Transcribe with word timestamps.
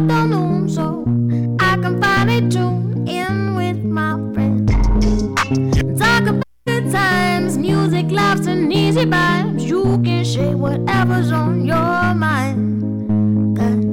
afternoon 0.00 0.68
so 0.68 1.04
I 1.60 1.76
can 1.76 2.00
finally 2.00 2.48
tune 2.48 3.06
in 3.06 3.54
with 3.54 3.84
my 3.84 4.12
friends. 4.32 4.70
Talk 5.98 6.22
about 6.22 6.44
good 6.66 6.90
times, 6.90 7.58
music, 7.58 8.10
laughs, 8.10 8.46
and 8.46 8.72
easy 8.72 9.04
vibes. 9.04 9.62
You 9.62 10.00
can 10.02 10.24
share 10.24 10.56
whatever's 10.56 11.32
on 11.32 11.66
your 11.66 12.14
mind. 12.14 13.58
Cause 13.58 13.84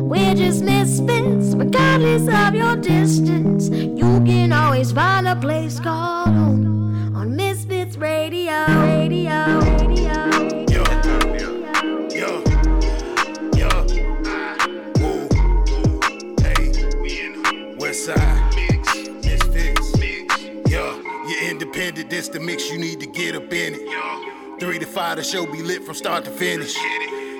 we're 0.00 0.34
just 0.34 0.62
misfits, 0.62 1.54
regardless 1.54 2.26
of 2.28 2.54
your 2.54 2.76
distance. 2.76 3.68
You 3.68 4.22
can 4.24 4.52
always 4.52 4.92
find 4.92 5.28
a 5.28 5.36
place 5.36 5.78
called 5.78 6.28
home 6.28 7.14
on 7.14 7.36
Misfits. 7.36 7.96
Radio. 7.96 8.64
Radio. 8.66 9.73
This 22.14 22.28
the 22.28 22.38
mix, 22.38 22.70
you 22.70 22.78
need 22.78 23.00
to 23.00 23.06
get 23.06 23.34
up 23.34 23.52
in 23.52 23.74
it. 23.74 24.60
Three 24.60 24.78
to 24.78 24.86
five, 24.86 25.16
the 25.16 25.24
show 25.24 25.50
be 25.50 25.62
lit 25.62 25.82
from 25.82 25.94
start 25.94 26.24
to 26.24 26.30
finish. 26.30 26.76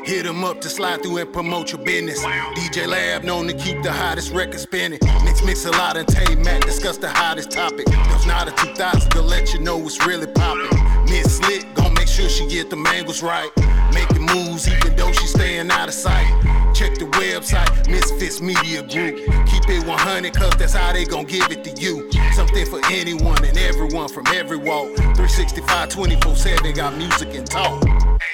Hit 0.05 0.27
'em 0.27 0.43
up 0.43 0.61
to 0.63 0.69
slide 0.69 1.01
through 1.01 1.19
and 1.19 1.33
promote 1.33 1.71
your 1.71 1.81
business. 1.81 2.21
DJ 2.57 2.87
Lab 2.87 3.23
known 3.23 3.47
to 3.47 3.55
keep 3.55 3.83
the 3.85 3.93
hottest 3.93 4.33
record 4.33 4.59
spinning. 4.59 4.99
Mix 5.25 5.45
mix 5.45 5.65
a 5.65 5.71
lot 5.71 5.97
and 5.97 6.09
Tay 6.09 6.35
Matt 6.35 6.63
discuss 6.63 6.97
the 6.97 7.09
hottest 7.09 7.53
topic. 7.53 7.87
There's 7.87 8.27
not 8.27 8.49
a 8.49 8.53
2000 8.53 9.11
to 9.13 9.23
let 9.23 9.55
you 9.55 9.61
know 9.61 9.77
what's 9.77 10.05
really 10.05 10.27
popping. 10.27 10.77
Miss 11.05 11.37
Slick 11.37 11.73
gon' 11.75 11.95
make 11.95 12.09
sure 12.09 12.29
she 12.29 12.45
get 12.49 12.69
the 12.69 12.79
angles 12.97 13.23
right. 13.23 13.51
Making 13.95 14.23
moves 14.23 14.67
even 14.67 14.97
though 14.97 15.13
she 15.13 15.27
staying 15.65 15.81
out 15.81 15.89
of 15.89 15.95
sight. 15.95 16.75
Check 16.75 16.95
the 16.99 17.07
website, 17.07 17.89
Misfits 17.89 18.41
Media 18.41 18.83
Group. 18.83 19.17
Keep 19.47 19.69
it 19.69 19.87
100 19.87 20.35
cause 20.35 20.55
that's 20.57 20.75
how 20.75 20.93
they 20.93 21.05
gon' 21.05 21.25
give 21.25 21.51
it 21.51 21.65
to 21.65 21.71
you. 21.81 22.11
Something 22.33 22.67
for 22.67 22.81
anyone 22.91 23.45
and 23.45 23.57
everyone 23.59 24.09
from 24.09 24.27
every 24.29 24.57
walk. 24.57 24.89
365 24.97 25.89
24 25.89 26.37
7 26.37 26.75
got 26.75 26.97
music 26.97 27.35
and 27.35 27.47
talk. 27.47 27.83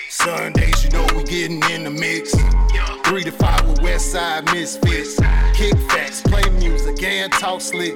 Sundays, 0.09 0.85
you 0.85 0.91
know 0.91 1.07
we 1.17 1.25
getting 1.25 1.63
in 1.71 1.85
the 1.85 1.91
mix. 1.91 2.35
Three 3.05 3.25
to 3.25 3.33
five 3.33 3.67
with 3.69 3.81
Westside 3.81 4.53
Misfits. 4.53 5.19
Kick 5.55 5.77
facts, 5.91 6.23
play 6.23 6.49
music, 6.51 7.03
and 7.03 7.33
talk 7.33 7.61
slick. 7.61 7.95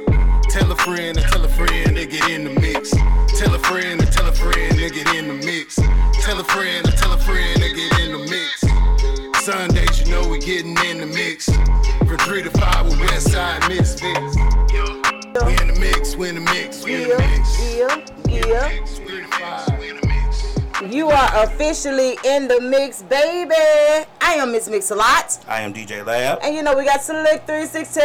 Tell 0.50 0.70
a 0.70 0.76
friend 0.76 1.16
and 1.16 1.26
tell 1.26 1.44
a 1.44 1.48
friend 1.48 1.96
they 1.96 2.06
get 2.06 2.28
in 2.28 2.44
the 2.44 2.60
mix. 2.60 2.91
Tell 3.38 3.54
a 3.54 3.58
friend 3.58 4.00
and 4.00 4.12
tell 4.12 4.26
a 4.26 4.32
friend 4.32 4.78
they 4.78 4.91
get 4.91 5.12
in 5.14 5.28
the 5.28 5.46
mix. 5.46 5.76
Tell 6.22 6.38
a 6.38 6.44
friend 6.44 6.86
and 6.86 6.96
tell 6.96 7.12
a 7.12 7.19
friend 7.19 7.62
they 7.62 7.72
get 7.72 8.00
in 8.00 8.12
the 8.12 8.19
mix. 8.19 8.63
Sundays, 9.42 10.00
you 10.00 10.10
know 10.10 10.28
we 10.28 10.38
getting 10.38 10.77
in 10.86 10.98
the 10.98 11.06
mix. 11.06 11.46
From 12.06 12.18
three 12.18 12.42
to 12.42 12.50
five 12.50 12.84
with 12.86 12.98
Westside 12.98 13.68
Misfits. 13.68 14.36
We 15.44 15.52
in 15.60 15.68
the 15.68 15.76
mix, 15.78 16.16
we 16.16 16.28
in 16.28 16.36
the 16.36 16.41
mix, 16.41 16.84
we 16.84 17.02
in 17.02 17.08
the 17.08 17.18
mix. 17.18 17.74
Yeah, 17.74 18.46
yeah. 18.46 18.84
Five. 19.30 20.03
You 20.90 21.08
are 21.08 21.44
officially 21.44 22.18
in 22.24 22.46
the 22.48 22.60
mix, 22.60 23.02
baby. 23.02 23.54
I 24.20 24.34
am 24.38 24.52
Miss 24.52 24.68
Mix 24.68 24.91
a 24.91 24.94
lot. 24.94 25.38
I 25.48 25.60
am 25.62 25.72
DJ 25.72 26.04
Lab. 26.04 26.38
And 26.42 26.54
you 26.54 26.62
know, 26.62 26.76
we 26.76 26.84
got 26.84 27.02
Select 27.02 27.46
316 27.46 28.02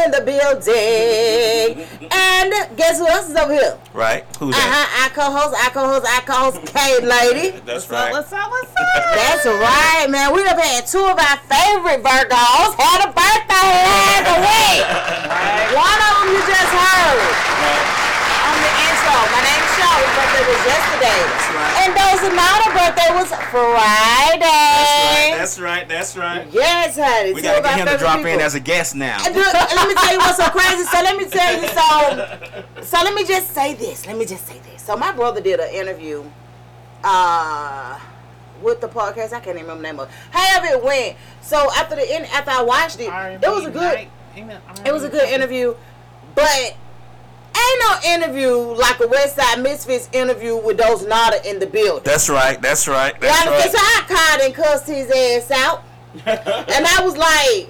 in 0.00 0.10
the 0.10 0.22
building. 0.24 1.86
and 2.10 2.76
guess 2.76 2.98
who 2.98 3.06
else 3.06 3.28
is 3.28 3.36
over 3.36 3.52
here? 3.52 3.78
Right? 3.92 4.24
Who's 4.38 4.54
Uh 4.54 4.58
that? 4.58 4.70
huh. 4.70 5.02
Our 5.04 5.10
co 5.12 5.26
host, 5.36 5.54
our 5.60 5.70
co 5.70 5.82
host, 5.92 6.06
our 6.08 6.22
co 6.24 6.36
host, 6.50 6.72
Kate 6.72 7.04
Lady. 7.04 7.58
That's 7.66 7.88
right. 7.90 8.10
What's 8.12 8.32
up? 8.32 8.50
What's 8.50 8.70
up? 8.70 9.02
That's 9.14 9.44
right, 9.46 10.06
man. 10.08 10.32
We 10.34 10.42
have 10.48 10.58
had 10.58 10.86
two 10.86 11.04
of 11.04 11.18
our 11.20 11.38
favorite 11.46 12.00
Virgos 12.02 12.72
had 12.80 13.06
a 13.06 13.10
birthday 13.12 13.70
last 13.86 14.30
week. 14.46 14.82
One 15.76 16.00
of 16.00 16.12
them 16.22 16.26
you 16.32 16.40
just 16.48 16.72
heard 16.72 17.18
on 18.40 18.56
the 18.62 18.72
intro. 18.88 19.16
My 19.30 19.42
name's 19.44 19.65
Shaw. 19.96 20.04
His 20.04 20.12
birthday 20.16 20.44
was 20.44 20.60
yesterday. 20.66 21.20
That's 21.24 21.48
right. 21.56 21.74
And 21.82 21.90
Dozenata's 21.96 22.72
birthday 22.76 23.10
was 23.16 23.28
Friday. 23.50 25.36
That's 25.38 25.58
right. 25.58 25.88
That's 25.88 26.16
right. 26.16 26.46
Yes, 26.52 26.96
honey. 26.96 27.32
We 27.32 27.42
gotta 27.42 27.62
get 27.62 27.78
him 27.78 27.86
to 27.86 27.92
favorite 27.92 28.00
drop 28.00 28.26
in 28.26 28.40
as 28.40 28.54
a 28.54 28.60
guest 28.60 28.94
now. 28.94 29.18
And 29.24 29.34
look, 29.34 29.52
let 29.54 29.88
me 29.88 29.94
tell 29.94 30.12
you 30.12 30.18
what's 30.18 30.36
so 30.36 30.48
crazy. 30.50 30.84
So 30.84 31.00
let 31.02 31.16
me 31.16 31.24
tell 31.26 31.60
you. 31.60 31.68
So, 31.68 32.82
so 32.82 33.04
let 33.04 33.14
me 33.14 33.24
just 33.24 33.50
say 33.50 33.74
this. 33.74 34.06
Let 34.06 34.16
me 34.16 34.24
just 34.26 34.46
say 34.46 34.58
this. 34.60 34.82
So 34.82 34.96
my 34.96 35.12
brother 35.12 35.40
did 35.40 35.60
an 35.60 35.70
interview, 35.70 36.24
uh, 37.02 37.98
with 38.62 38.80
the 38.80 38.88
podcast. 38.88 39.32
I 39.32 39.40
can't 39.40 39.58
even 39.58 39.68
remember 39.68 39.76
the 39.76 39.82
name 39.82 40.00
of. 40.00 40.08
it. 40.08 40.14
However 40.30 40.66
it 40.78 40.82
went. 40.84 41.16
So 41.42 41.70
after 41.74 41.96
the 41.96 42.10
end, 42.10 42.26
after 42.26 42.50
I 42.50 42.62
watched 42.62 43.00
it, 43.00 43.08
it 43.42 43.48
was 43.50 43.66
a 43.66 43.70
good. 43.70 44.08
It 44.84 44.92
was 44.92 45.04
a 45.04 45.08
good 45.08 45.28
interview, 45.30 45.74
but 46.34 46.76
ain't 47.56 47.80
no 47.80 48.10
interview 48.10 48.56
like 48.56 49.00
a 49.00 49.06
West 49.08 49.36
Side 49.36 49.62
Misfits 49.62 50.08
interview 50.12 50.56
with 50.56 50.76
those 50.78 51.06
Nada 51.06 51.48
in 51.48 51.58
the 51.58 51.66
building. 51.66 52.02
That's 52.04 52.28
right. 52.28 52.60
That's 52.60 52.86
right. 52.88 53.14
You 53.14 53.20
That's 53.20 53.46
understand? 53.46 53.72
So. 53.72 53.78
I 53.80 54.04
called 54.06 54.40
and 54.42 54.54
cussed 54.54 54.86
his 54.86 55.10
ass 55.10 55.50
out. 55.50 55.84
and 56.26 56.86
I 56.86 57.04
was 57.04 57.16
like, 57.16 57.68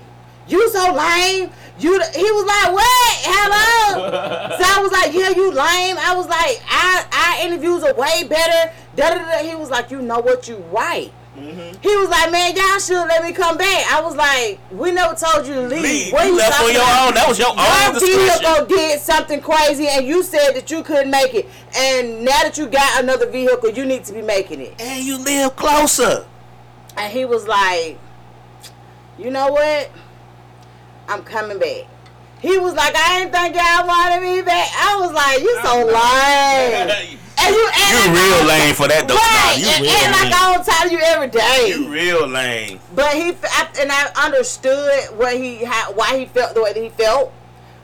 you 0.48 0.68
so 0.70 0.92
lame. 0.92 1.50
You, 1.78 1.92
he 2.14 2.30
was 2.30 2.46
like, 2.46 2.72
what? 2.72 3.16
Hello? 3.22 4.56
so 4.56 4.64
I 4.64 4.82
was 4.82 4.92
like, 4.92 5.12
yeah, 5.12 5.30
you 5.30 5.50
lame. 5.50 5.96
I 5.98 6.14
was 6.16 6.26
like, 6.26 6.62
I, 6.68 7.36
our 7.38 7.46
interviews 7.46 7.82
are 7.82 7.94
way 7.94 8.24
better. 8.28 8.72
Da, 8.94 9.10
da, 9.10 9.18
da. 9.18 9.46
He 9.46 9.54
was 9.54 9.70
like, 9.70 9.90
you 9.90 10.00
know 10.00 10.20
what, 10.20 10.48
you 10.48 10.56
right. 10.72 11.12
Mm-hmm. 11.36 11.80
He 11.82 11.96
was 11.96 12.08
like, 12.08 12.32
man, 12.32 12.56
y'all 12.56 12.78
should 12.78 13.06
let 13.06 13.22
me 13.22 13.32
come 13.32 13.58
back. 13.58 13.92
I 13.92 14.00
was 14.00 14.16
like, 14.16 14.58
we 14.72 14.90
never 14.90 15.14
told 15.14 15.46
you 15.46 15.54
to 15.54 15.60
leave. 15.68 15.82
Leave. 15.82 16.12
What 16.12 16.24
You 16.24 16.32
you 16.32 16.38
left 16.38 16.60
on 16.60 16.72
your 16.72 16.82
about? 16.82 17.08
own. 17.08 17.14
That 17.14 17.28
was 17.28 17.38
your 17.38 17.50
own 17.50 17.94
discretion. 17.94 18.40
vehicle 18.42 18.66
did 18.66 19.00
something 19.00 19.40
crazy, 19.42 19.86
and 19.88 20.06
you 20.06 20.22
said 20.22 20.52
that 20.52 20.70
you 20.70 20.82
couldn't 20.82 21.10
make 21.10 21.34
it. 21.34 21.46
And 21.76 22.24
now 22.24 22.42
that 22.42 22.56
you 22.56 22.66
got 22.66 23.02
another 23.02 23.30
vehicle, 23.30 23.68
you 23.70 23.84
need 23.84 24.04
to 24.04 24.14
be 24.14 24.22
making 24.22 24.60
it. 24.62 24.80
And 24.80 25.04
you 25.04 25.18
live 25.18 25.54
closer. 25.56 26.24
And 26.96 27.12
he 27.12 27.26
was 27.26 27.46
like, 27.46 27.98
you 29.18 29.30
know 29.30 29.48
what? 29.52 29.90
I'm 31.08 31.22
coming 31.22 31.58
back. 31.58 31.84
He 32.40 32.58
was 32.58 32.74
like, 32.74 32.94
I 32.96 33.18
didn't 33.20 33.32
think 33.32 33.54
y'all 33.56 33.86
wanted 33.86 34.22
me 34.22 34.40
back. 34.42 34.68
I 34.74 34.96
was 35.00 35.12
like, 35.12 35.40
you 35.40 35.54
so 35.62 35.84
lame. 37.08 37.15
And 37.46 37.54
you, 37.54 37.68
and 37.68 37.90
You 37.90 37.98
like 38.10 38.18
real 38.18 38.48
lame 38.48 38.74
for 38.74 38.88
that 38.88 39.06
though. 39.08 39.14
Right, 39.14 39.56
Nah, 39.56 39.62
you 39.62 39.68
and, 39.74 39.82
real 39.82 39.92
and 39.92 40.12
like. 40.12 40.34
I 40.34 40.54
don't 40.54 40.64
tell 40.66 40.90
you 40.90 40.98
every 40.98 41.28
day. 41.28 41.68
You 41.68 41.88
real 41.88 42.26
lame. 42.26 42.80
But 42.94 43.14
he 43.14 43.34
I, 43.44 43.68
and 43.80 43.90
I 43.92 44.10
understood 44.26 45.16
what 45.16 45.36
he 45.36 45.64
how, 45.64 45.92
why 45.92 46.18
he 46.18 46.26
felt 46.26 46.54
the 46.54 46.62
way 46.62 46.72
that 46.72 46.82
he 46.82 46.90
felt 46.90 47.32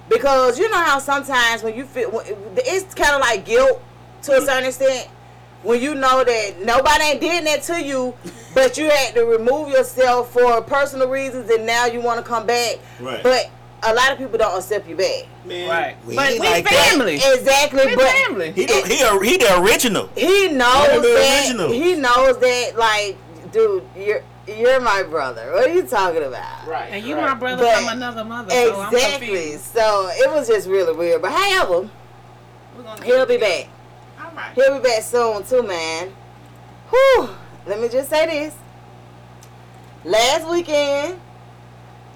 because 0.08 0.58
you 0.58 0.68
know 0.70 0.78
how 0.78 0.98
sometimes 0.98 1.62
when 1.62 1.74
you 1.74 1.84
feel 1.84 2.10
when- 2.10 2.26
it's 2.56 2.94
kind 2.94 3.14
of 3.14 3.20
like 3.20 3.44
guilt 3.44 3.82
to 4.22 4.32
a 4.36 4.40
certain 4.40 4.68
extent 4.68 5.08
when 5.62 5.80
you 5.80 5.94
know 5.94 6.24
that 6.24 6.58
nobody 6.64 7.04
ain't 7.04 7.20
did 7.20 7.46
that 7.46 7.62
to 7.62 7.80
you, 7.82 8.12
but 8.54 8.76
you 8.76 8.90
had 8.90 9.14
to 9.14 9.24
remove 9.24 9.68
yourself 9.68 10.32
for 10.32 10.60
personal 10.60 11.08
reasons 11.08 11.48
and 11.50 11.64
now 11.64 11.86
you 11.86 12.00
want 12.00 12.18
to 12.18 12.24
come 12.28 12.46
back. 12.46 12.78
Right. 13.00 13.22
But 13.22 13.48
a 13.84 13.92
lot 13.94 14.12
of 14.12 14.18
people 14.18 14.38
don't 14.38 14.56
accept 14.56 14.88
you 14.88 14.96
back. 14.96 15.24
Man, 15.44 15.68
Right. 15.68 15.96
we 16.06 16.14
But 16.16 16.30
ain't 16.32 16.40
we 16.40 16.48
like 16.48 16.64
that. 16.64 16.88
family. 16.90 17.14
Exactly, 17.16 17.86
We 17.86 17.96
but 17.96 18.06
family. 18.08 18.52
He 18.52 18.66
the, 18.66 18.74
he, 18.86 19.00
a, 19.02 19.20
he 19.22 19.36
the 19.38 19.58
original. 19.60 20.08
he 20.16 20.48
knows 20.48 20.88
One 20.88 20.96
of 20.98 21.02
the 21.02 21.08
that 21.08 21.40
originals. 21.46 21.72
he 21.72 21.94
knows 21.96 22.38
that 22.38 22.72
like, 22.76 23.16
dude, 23.52 23.84
you're 23.96 24.22
you're 24.46 24.80
my 24.80 25.02
brother. 25.04 25.52
What 25.52 25.68
are 25.70 25.72
you 25.72 25.82
talking 25.82 26.22
about? 26.24 26.66
Right. 26.66 26.88
And 26.92 27.04
you 27.06 27.14
my 27.16 27.34
brother 27.34 27.62
But- 27.64 27.76
from 27.78 27.88
another 27.96 28.24
mother. 28.24 28.50
So 28.50 28.80
I'm 28.80 28.92
Exactly. 28.94 29.26
confused. 29.28 29.64
So 29.74 30.08
it 30.12 30.30
was 30.30 30.48
just 30.48 30.68
really 30.68 30.92
weird. 30.92 31.22
But 31.22 31.32
however, 31.32 31.88
We're 32.76 32.82
gonna 32.82 33.04
he'll 33.04 33.26
be 33.26 33.36
back. 33.36 33.68
All 34.20 34.30
right. 34.34 34.52
He'll 34.54 34.78
be 34.78 34.82
back 34.82 35.02
soon 35.02 35.44
too, 35.44 35.62
man. 35.62 36.12
Whew. 36.90 37.28
Let 37.66 37.80
me 37.80 37.88
just 37.88 38.10
say 38.10 38.26
this. 38.26 38.54
Last 40.04 40.48
weekend, 40.48 41.20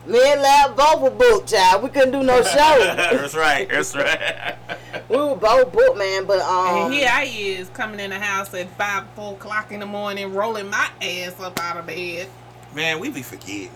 me 0.07 0.33
and 0.33 0.41
Lab 0.41 0.77
both 0.77 1.01
were 1.01 1.11
booked, 1.11 1.51
child. 1.51 1.83
We 1.83 1.89
couldn't 1.89 2.13
do 2.13 2.23
no 2.23 2.43
show. 2.43 2.79
That's 2.79 3.35
right. 3.35 3.69
That's 3.69 3.95
right. 3.95 4.55
we 5.09 5.17
were 5.17 5.35
both 5.37 5.73
booked, 5.73 5.99
man. 5.99 6.25
But 6.27 6.41
um, 6.41 6.77
And 6.87 6.95
here 6.95 7.09
I 7.11 7.25
is 7.25 7.69
coming 7.71 8.01
in 8.01 8.11
the 8.11 8.19
house 8.19 8.53
at 8.55 8.69
five, 8.77 9.05
four 9.15 9.33
o'clock 9.35 9.73
in 9.73 9.81
the 9.81 9.87
morning, 9.87 10.33
rolling 10.33 10.71
my 10.71 10.89
ass 11.03 11.39
up 11.41 11.59
out 11.61 11.77
of 11.79 11.87
bed. 11.87 12.29
Man, 12.75 13.01
we 13.01 13.11
be 13.11 13.23
forgetting. 13.23 13.71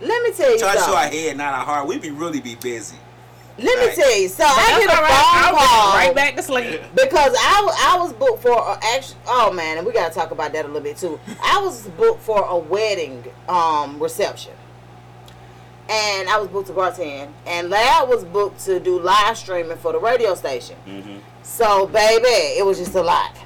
let 0.00 0.22
me 0.22 0.32
tell 0.32 0.52
you 0.52 0.58
Try 0.58 0.74
to 0.74 0.80
show 0.80 0.94
our 0.94 1.06
head, 1.06 1.36
not 1.36 1.54
our 1.54 1.64
heart. 1.64 1.86
We 1.88 1.98
be 1.98 2.10
really 2.10 2.40
be 2.40 2.54
busy. 2.56 2.96
Let 3.56 3.78
me 3.78 3.86
Right. 3.86 3.94
tell 3.94 4.20
you. 4.20 4.28
So 4.28 4.44
I 4.44 4.54
That's 4.56 4.84
get 4.86 4.92
a 4.92 4.96
all 4.96 5.02
right. 5.02 5.10
phone 5.12 5.60
I'll 5.60 5.66
call. 5.68 5.96
right 5.96 6.14
back 6.14 6.34
to 6.36 6.42
sleep. 6.42 6.80
Because 6.94 7.34
I, 7.38 7.94
I 7.94 7.98
was 8.02 8.12
booked 8.12 8.42
for 8.42 8.50
a 8.52 8.78
action. 8.96 9.16
Oh 9.28 9.52
man, 9.52 9.78
and 9.78 9.86
we 9.86 9.92
gotta 9.92 10.12
talk 10.12 10.32
about 10.32 10.52
that 10.54 10.64
a 10.64 10.68
little 10.68 10.82
bit 10.82 10.96
too. 10.96 11.20
I 11.42 11.60
was 11.62 11.86
booked 11.90 12.20
for 12.20 12.44
a 12.44 12.58
wedding 12.58 13.24
um 13.48 14.00
reception, 14.02 14.54
and 15.88 16.28
I 16.28 16.38
was 16.38 16.48
booked 16.48 16.68
to 16.68 16.72
bartend, 16.72 17.28
and 17.46 17.68
Lad 17.70 18.08
was 18.08 18.24
booked 18.24 18.60
to 18.64 18.80
do 18.80 18.98
live 18.98 19.36
streaming 19.36 19.76
for 19.76 19.92
the 19.92 19.98
radio 19.98 20.34
station. 20.34 20.76
Mm-hmm. 20.86 21.18
So 21.42 21.86
baby, 21.86 22.24
it 22.58 22.64
was 22.64 22.78
just 22.78 22.94
a 22.94 23.02
lot. 23.02 23.36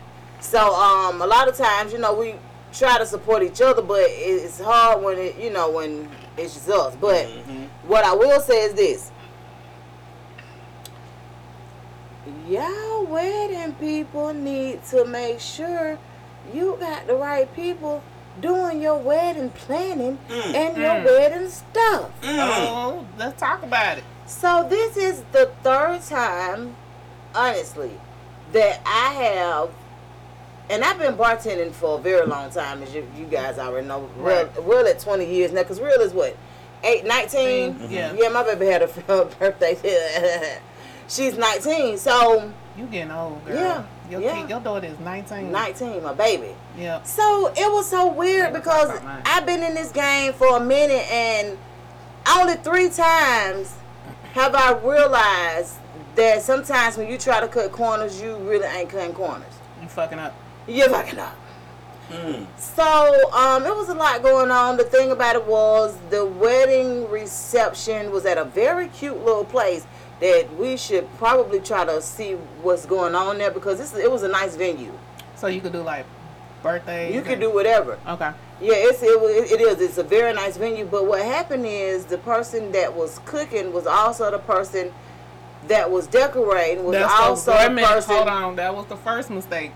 So 0.40 0.58
um, 0.75 1.20
a 1.20 1.26
lot 1.26 1.49
of 1.49 1.56
times, 1.56 1.93
you 1.93 1.99
know, 1.99 2.14
we 2.14 2.35
try 2.73 2.96
to 2.99 3.06
support 3.06 3.43
each 3.43 3.61
other, 3.61 3.82
but 3.82 4.02
it's 4.06 4.61
hard 4.61 5.02
when 5.02 5.19
it, 5.19 5.37
you 5.38 5.50
know, 5.50 5.70
when 5.70 6.08
It's 6.37 6.55
just 6.55 6.69
us. 6.70 6.94
But 6.94 7.26
Mhm. 7.26 7.67
what 7.88 8.05
I 8.05 8.14
will 8.14 8.40
say 8.40 8.62
is 8.62 8.75
this. 8.75 9.11
Y'all 12.46 13.05
wedding 13.06 13.73
people 13.75 14.32
need 14.32 14.85
to 14.90 15.05
make 15.05 15.40
sure 15.40 15.99
you 16.55 16.76
got 16.79 17.06
the 17.08 17.14
right 17.17 17.52
people 17.56 18.02
doing 18.40 18.81
your 18.82 18.99
wedding 18.99 19.50
planning 19.50 20.19
Mm. 20.29 20.55
and 20.55 20.76
your 20.76 20.90
Mm. 20.94 21.05
wedding 21.05 21.49
stuff. 21.49 22.11
Oh, 22.25 23.05
let's 23.19 23.40
talk 23.40 23.62
about 23.62 23.99
it. 23.99 24.05
So 24.26 24.67
this 24.69 24.96
is 24.96 25.23
the 25.32 25.50
third 25.62 26.02
time, 26.02 26.76
honestly, 27.35 27.90
that 28.52 28.81
I 28.87 29.12
have, 29.14 29.70
and 30.70 30.85
I've 30.85 30.99
been 30.99 31.17
bartending 31.17 31.73
for 31.73 31.99
a 31.99 32.00
very 32.00 32.26
long 32.26 32.50
time, 32.50 32.82
as 32.82 32.94
you, 32.94 33.06
you 33.17 33.25
guys 33.25 33.58
already 33.58 33.87
know. 33.87 34.08
Real, 34.19 34.49
real 34.61 34.87
at 34.87 34.99
20 35.00 35.25
years 35.25 35.52
now, 35.52 35.62
because 35.62 35.81
real 35.81 36.00
is 36.00 36.12
what, 36.12 36.37
8, 36.85 37.05
19? 37.06 37.88
Yeah. 37.90 38.12
Yeah, 38.17 38.29
my 38.29 38.43
baby 38.44 38.67
had 38.67 38.82
a 38.82 38.87
birthday. 39.40 40.61
She's 41.08 41.37
19, 41.38 41.96
so 41.96 42.52
You 42.76 42.85
getting 42.87 43.11
old, 43.11 43.44
girl. 43.46 43.56
Yeah, 43.56 43.82
Your, 44.10 44.20
yeah. 44.20 44.40
Kid, 44.40 44.50
your 44.50 44.60
daughter 44.60 44.87
is 44.87 44.99
19. 45.00 45.52
19, 45.52 46.02
my 46.02 46.14
baby. 46.14 46.55
Yeah. 46.76 47.02
So 47.02 47.49
it 47.49 47.70
was 47.70 47.88
so 47.88 48.10
weird 48.10 48.52
Never 48.52 48.58
because 48.58 48.88
thought 48.88 48.96
about 48.96 49.05
mine. 49.05 49.22
I've 49.26 49.46
been 49.46 49.62
in 49.62 49.75
this 49.75 49.93
game 49.93 50.32
for 50.32 50.56
a 50.56 50.60
minute 50.60 51.10
and 51.10 51.58
only 52.28 52.55
three 52.55 52.88
times 52.90 53.75
have 54.32 54.55
I 54.55 54.72
realized 54.72 55.75
that 56.14 56.43
sometimes 56.43 56.96
when 56.96 57.08
you 57.08 57.19
try 57.19 57.40
to 57.40 57.49
cut 57.49 57.70
corners, 57.70 58.20
you 58.20 58.37
really 58.37 58.66
ain't 58.66 58.90
cutting 58.90 59.12
corners. 59.12 59.52
You 59.82 59.88
fucking 59.88 60.19
up. 60.19 60.34
You're 60.66 60.88
fucking 60.88 61.19
up. 61.19 61.37
Mm. 62.11 62.46
So 62.58 63.32
um, 63.32 63.64
it 63.64 63.75
was 63.75 63.88
a 63.88 63.94
lot 63.94 64.22
going 64.22 64.50
on. 64.50 64.76
The 64.76 64.84
thing 64.84 65.11
about 65.11 65.37
it 65.37 65.46
was 65.46 65.96
the 66.11 66.25
wedding 66.25 67.08
reception 67.11 68.11
was 68.11 68.25
at 68.25 68.38
a 68.38 68.44
very 68.44 68.88
cute 68.88 69.22
little 69.25 69.44
place 69.44 69.87
that 70.20 70.56
we 70.56 70.76
should 70.76 71.09
probably 71.17 71.61
try 71.61 71.85
to 71.85 72.03
see 72.03 72.32
what's 72.62 72.87
going 72.87 73.15
on 73.15 73.38
there 73.38 73.50
because 73.50 73.79
this, 73.79 73.94
it 73.94 74.11
was 74.11 74.23
a 74.23 74.29
nice 74.29 74.56
venue. 74.56 74.93
So 75.37 75.47
you 75.47 75.61
could 75.61 75.73
do 75.73 75.82
like 75.82 76.06
birthdays. 76.62 77.15
You 77.15 77.23
could 77.23 77.41
do 77.41 77.53
whatever. 77.53 77.99
Okay. 78.06 78.32
Yeah, 78.61 78.73
it's 78.75 79.03
it, 79.03 79.09
it 79.09 79.61
is. 79.61 79.81
It's 79.81 79.99
a 79.99 80.03
very 80.03 80.32
nice 80.32 80.56
venue. 80.56 80.85
But 80.85 81.06
what 81.06 81.23
happened 81.23 81.67
is 81.67 82.06
the 82.06 82.19
person 82.19 82.73
that 82.73 82.94
was 82.94 83.20
cooking 83.25 83.73
was 83.73 83.87
also 83.87 84.31
the 84.31 84.38
person 84.38 84.93
that 85.69 85.91
was 85.91 86.06
decorating. 86.09 86.85
Was 86.85 86.94
That's 86.94 87.12
also 87.12 87.53
the, 87.53 87.75
the 87.75 87.82
person 87.82 88.14
Hold 88.17 88.29
on. 88.29 88.56
That 88.56 88.75
was 88.75 88.87
the 88.87 88.97
first 88.97 89.31
mistake. 89.31 89.73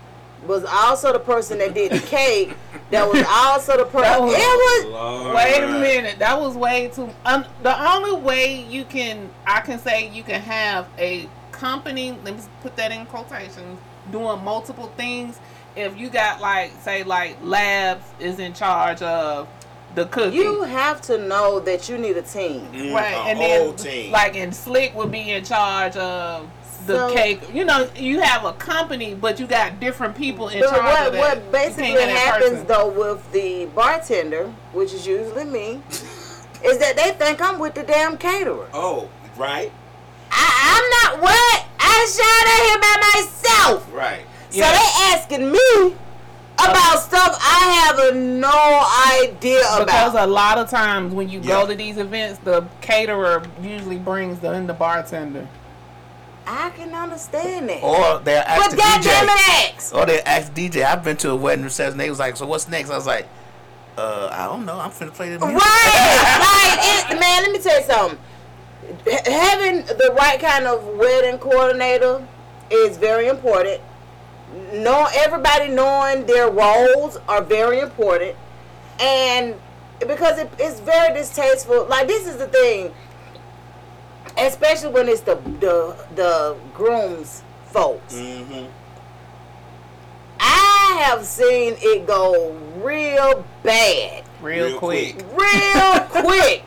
Was 0.47 0.63
also 0.65 1.13
the 1.13 1.19
person 1.19 1.57
that 1.59 1.73
did 1.73 1.91
the 1.91 1.99
cake. 1.99 2.53
that 2.91 3.07
was 3.07 3.23
also 3.29 3.77
the 3.77 3.85
person. 3.85 4.25
was- 4.25 4.33
It 4.35 4.39
was 4.39 4.85
Lord. 4.91 5.35
Wait 5.35 5.63
a 5.63 5.67
minute. 5.79 6.19
That 6.19 6.39
was 6.39 6.55
way 6.55 6.89
too. 6.93 7.09
Um, 7.25 7.45
the 7.63 7.91
only 7.93 8.13
way 8.21 8.61
you 8.61 8.85
can, 8.85 9.29
I 9.45 9.61
can 9.61 9.79
say, 9.79 10.09
you 10.09 10.23
can 10.23 10.41
have 10.41 10.87
a 10.97 11.27
company. 11.51 12.17
Let 12.23 12.35
me 12.35 12.41
put 12.61 12.75
that 12.77 12.91
in 12.91 13.05
quotations. 13.07 13.79
Doing 14.11 14.43
multiple 14.43 14.91
things. 14.97 15.39
If 15.75 15.97
you 15.97 16.09
got 16.09 16.39
like, 16.41 16.71
say, 16.81 17.03
like 17.03 17.37
Labs 17.41 18.03
is 18.19 18.37
in 18.39 18.53
charge 18.53 19.01
of 19.01 19.47
the 19.95 20.05
cooking. 20.05 20.33
you 20.33 20.63
have 20.63 21.01
to 21.03 21.17
know 21.19 21.59
that 21.61 21.87
you 21.87 21.97
need 21.97 22.17
a 22.17 22.21
team. 22.23 22.67
Mm, 22.73 22.93
right, 22.95 23.13
a 23.13 23.17
and 23.29 23.39
then 23.39 23.75
team. 23.75 24.11
like, 24.11 24.35
and 24.35 24.53
Slick 24.55 24.93
would 24.95 25.11
be 25.11 25.31
in 25.31 25.43
charge 25.45 25.95
of 25.97 26.47
the 26.85 27.07
So- 27.09 27.13
cake. 27.13 27.41
You 27.53 27.65
know, 27.65 27.87
you 27.95 28.19
have 28.21 28.45
a 28.45 28.53
company, 28.53 29.13
but 29.15 29.39
you 29.39 29.47
got 29.47 29.79
different 29.79 30.15
people 30.15 30.49
in 30.49 30.61
charge 30.61 30.73
what 30.73 31.07
of 31.07 31.13
that. 31.13 31.19
what 31.19 31.51
basically 31.51 31.93
that 31.95 32.09
happens 32.09 32.51
person. 32.51 32.67
though 32.67 32.87
with 32.89 33.31
the 33.31 33.65
bartender, 33.75 34.51
which 34.73 34.93
is 34.93 35.05
usually 35.07 35.45
me, 35.45 35.81
is 36.63 36.77
that 36.79 36.95
they 36.95 37.11
think 37.11 37.41
I'm 37.41 37.59
with 37.59 37.73
the 37.75 37.83
damn 37.83 38.17
caterer. 38.17 38.67
Oh, 38.73 39.09
right, 39.37 39.71
I, 40.31 41.11
I'm 41.13 41.19
not 41.19 41.23
what 41.23 41.65
I 41.79 42.07
shot 42.09 42.47
out 42.53 42.63
here 42.67 42.79
by 42.81 43.21
myself. 43.21 43.93
right. 43.93 44.25
So 44.49 44.59
Yeah. 44.59 44.71
they 44.71 45.13
asking 45.15 45.51
me 45.51 45.95
about 46.59 46.99
stuff 46.99 47.37
I 47.41 47.91
have 47.97 48.15
no 48.15 48.85
idea 49.23 49.57
Because 49.57 49.79
about. 49.81 49.85
Because 49.87 50.23
a 50.23 50.27
lot 50.27 50.57
of 50.59 50.69
times 50.69 51.13
when 51.13 51.27
you 51.27 51.39
Yeah. 51.39 51.47
go 51.61 51.67
to 51.67 51.75
these 51.75 51.97
events, 51.97 52.39
the 52.43 52.63
caterer 52.81 53.41
usually 53.61 53.97
brings 53.97 54.39
the 54.39 54.51
in 54.53 54.67
the 54.67 54.73
bartender. 54.73 55.47
I 56.45 56.69
can 56.71 56.93
understand 56.93 57.69
that. 57.69 57.83
Or 57.83 58.19
they 58.19 58.35
ask 58.35 58.69
but 58.69 58.71
the 58.71 58.81
DJ. 58.81 59.93
Or 59.93 60.05
they 60.05 60.21
ask 60.21 60.53
DJ. 60.53 60.83
I've 60.83 61.03
been 61.03 61.17
to 61.17 61.31
a 61.31 61.35
wedding 61.35 61.63
reception. 61.63 61.97
They 61.97 62.09
was 62.09 62.19
like, 62.19 62.37
"So 62.37 62.45
what's 62.45 62.67
next?" 62.67 62.89
I 62.89 62.95
was 62.95 63.07
like, 63.07 63.27
"Uh, 63.97 64.29
I 64.31 64.45
don't 64.45 64.65
know. 64.65 64.79
I'm 64.79 64.91
finna 64.91 65.13
play 65.13 65.29
the 65.35 65.39
music." 65.39 65.61
Right, 65.61 67.07
like 67.09 67.11
it, 67.15 67.19
man. 67.19 67.43
Let 67.43 67.51
me 67.51 67.59
tell 67.59 67.79
you 67.79 67.85
something. 67.85 68.19
H- 69.07 69.27
having 69.27 69.85
the 69.85 70.13
right 70.17 70.39
kind 70.39 70.65
of 70.67 70.83
wedding 70.97 71.39
coordinator 71.39 72.25
is 72.69 72.97
very 72.97 73.27
important. 73.27 73.81
Know 74.73 75.07
everybody 75.15 75.69
knowing 75.69 76.25
their 76.25 76.49
roles 76.49 77.17
are 77.27 77.41
very 77.41 77.79
important, 77.79 78.35
and 78.99 79.55
because 79.99 80.37
it, 80.39 80.49
it's 80.59 80.79
very 80.81 81.13
distasteful. 81.13 81.85
Like 81.85 82.07
this 82.07 82.27
is 82.27 82.37
the 82.37 82.47
thing, 82.47 82.93
especially 84.37 84.89
when 84.91 85.07
it's 85.09 85.21
the 85.21 85.35
the 85.59 85.95
the 86.15 86.57
groom's 86.73 87.41
folks. 87.67 88.15
Mm-hmm. 88.15 88.65
I 90.39 91.01
have 91.05 91.25
seen 91.25 91.75
it 91.79 92.05
go 92.05 92.51
real 92.81 93.45
bad. 93.63 94.23
Real, 94.41 94.67
Real 94.69 94.77
quick. 94.79 95.17
quick. 95.29 95.39
real 95.39 95.99
quick 96.23 96.63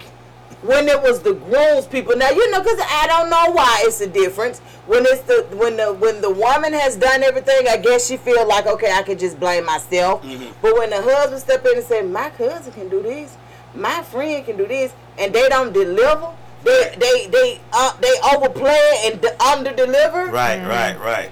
when 0.62 0.88
it 0.88 1.00
was 1.02 1.20
the 1.20 1.34
groom's 1.34 1.86
people. 1.86 2.16
Now 2.16 2.30
you 2.30 2.50
know, 2.50 2.62
cause 2.62 2.78
I 2.80 3.06
don't 3.06 3.28
know 3.30 3.52
why 3.52 3.82
it's 3.84 4.00
a 4.00 4.06
difference 4.06 4.60
when 4.86 5.04
it's 5.06 5.20
the 5.22 5.46
when 5.56 5.76
the 5.76 5.92
when 5.92 6.20
the 6.22 6.30
woman 6.30 6.72
has 6.72 6.96
done 6.96 7.22
everything. 7.22 7.69
I 7.69 7.76
guess 7.76 8.06
she 8.06 8.16
feel 8.16 8.46
like 8.48 8.66
okay, 8.66 8.92
I 8.92 9.02
could 9.02 9.19
just 9.19 9.38
blame 9.38 9.66
myself. 9.66 10.22
Mhm. 10.22 10.52
But 10.62 10.78
when 10.78 10.90
the 10.90 11.02
husband 11.02 11.42
step 11.42 11.64
in 11.66 11.76
and 11.76 11.86
say, 11.86 12.02
my 12.02 12.30
cousin 12.30 12.72
can 12.72 12.88
do 12.88 13.02
this, 13.02 13.36
my 13.74 14.02
friend 14.04 14.44
can 14.46 14.56
do 14.56 14.66
this, 14.66 14.92
and 15.19 15.34
they 15.34 15.48
don't 15.48 15.72
deliver. 15.72 16.30
They 16.64 16.94
they 16.99 17.26
they 17.29 17.61
uh, 17.73 17.97
they 18.00 18.12
overplay 18.35 19.03
and 19.05 19.25
under 19.41 19.73
deliver. 19.73 20.26
Right, 20.26 20.61
right, 20.67 20.99
right. 20.99 21.31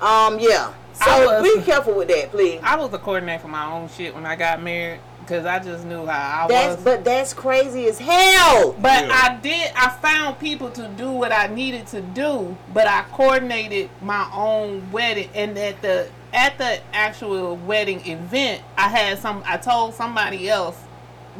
Um 0.00 0.38
yeah. 0.38 0.72
So 0.94 1.40
was- 1.40 1.42
be 1.42 1.62
careful 1.62 1.94
with 1.94 2.08
that, 2.08 2.30
please. 2.30 2.60
I 2.62 2.76
was 2.76 2.90
the 2.90 2.98
coordinator 2.98 3.40
for 3.42 3.48
my 3.48 3.66
own 3.70 3.88
shit 3.88 4.14
when 4.14 4.26
I 4.26 4.36
got 4.36 4.62
married 4.62 5.00
because 5.20 5.46
I 5.46 5.58
just 5.60 5.84
knew 5.84 6.04
how 6.04 6.44
I 6.44 6.48
That's 6.48 6.76
was. 6.76 6.84
but 6.84 7.04
that's 7.04 7.32
crazy 7.32 7.86
as 7.86 7.98
hell. 7.98 8.74
But 8.80 9.06
Yeah. 9.06 9.12
I 9.12 9.36
did. 9.40 9.72
I 9.76 9.88
found 9.90 10.38
people 10.38 10.70
to 10.70 10.88
do 10.88 11.10
what 11.12 11.32
I 11.32 11.46
needed 11.46 11.86
to 11.88 12.00
do, 12.00 12.56
but 12.74 12.86
I 12.86 13.04
coordinated 13.12 13.88
my 14.02 14.28
own 14.34 14.90
wedding. 14.92 15.30
And 15.34 15.56
at 15.58 15.80
the 15.80 16.08
at 16.32 16.58
the 16.58 16.80
actual 16.92 17.56
wedding 17.56 18.06
event, 18.06 18.62
I 18.76 18.88
had 18.88 19.18
some. 19.18 19.42
I 19.46 19.56
told 19.56 19.94
somebody 19.94 20.48
else 20.48 20.76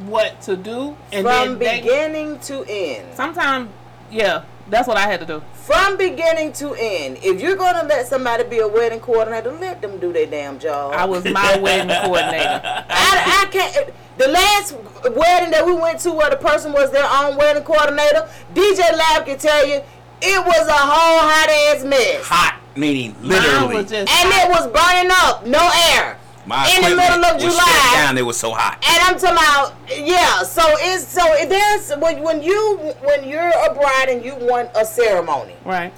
what 0.06 0.40
to 0.42 0.56
do, 0.56 0.96
and 1.12 1.24
From 1.26 1.58
then 1.58 1.58
they. 1.58 1.80
beginning 1.80 2.38
to 2.40 2.64
end. 2.68 3.14
Sometimes, 3.14 3.68
yeah, 4.10 4.44
that's 4.68 4.88
what 4.88 4.96
I 4.96 5.02
had 5.02 5.20
to 5.20 5.26
do. 5.26 5.42
From 5.54 5.96
beginning 5.96 6.52
to 6.54 6.74
end, 6.74 7.18
if 7.22 7.40
you're 7.40 7.56
gonna 7.56 7.84
let 7.88 8.06
somebody 8.06 8.44
be 8.44 8.58
a 8.58 8.66
wedding 8.68 9.00
coordinator, 9.00 9.52
let 9.52 9.80
them 9.82 9.98
do 9.98 10.12
their 10.12 10.26
damn 10.26 10.58
job. 10.58 10.94
I 10.94 11.04
was 11.04 11.24
my 11.24 11.56
wedding 11.60 11.88
coordinator. 11.88 12.60
I, 12.88 13.44
I 13.46 13.50
can't. 13.52 13.90
The 14.18 14.28
last 14.28 14.74
wedding 15.14 15.50
that 15.52 15.64
we 15.64 15.72
went 15.74 16.00
to, 16.00 16.12
where 16.12 16.30
the 16.30 16.36
person 16.36 16.72
was 16.72 16.90
their 16.90 17.06
own 17.08 17.36
wedding 17.36 17.62
coordinator, 17.64 18.28
DJ 18.54 18.78
Lab 18.96 19.24
can 19.26 19.38
tell 19.38 19.66
you, 19.66 19.80
it 20.20 20.46
was 20.46 20.68
a 20.68 20.72
whole 20.72 21.18
hot 21.20 21.48
ass 21.76 21.84
mess, 21.84 22.22
Hot 22.26 22.60
meaning 22.76 23.14
literally. 23.22 23.76
was 23.76 23.90
just 23.90 24.10
and 24.10 24.28
it 24.32 24.48
was 24.50 24.66
burning 24.68 25.10
up, 25.12 25.46
no 25.46 25.70
air, 25.92 26.18
My 26.44 26.68
in 26.74 26.82
the 26.82 26.96
middle 26.96 27.24
of 27.24 27.40
July. 27.40 27.90
down. 27.94 28.18
It 28.18 28.26
was 28.26 28.36
so 28.36 28.50
hot. 28.52 28.82
And 28.88 29.00
I'm 29.04 29.18
talking 29.18 29.36
about 29.36 29.74
yeah. 30.06 30.42
So 30.42 30.62
it's 30.66 31.06
so 31.06 31.22
there's 31.46 31.90
when 32.00 32.22
when 32.22 32.42
you 32.42 32.78
when 33.02 33.28
you're 33.28 33.48
a 33.48 33.74
bride 33.74 34.06
and 34.08 34.24
you 34.24 34.34
want 34.34 34.70
a 34.74 34.84
ceremony, 34.84 35.54
right. 35.64 35.92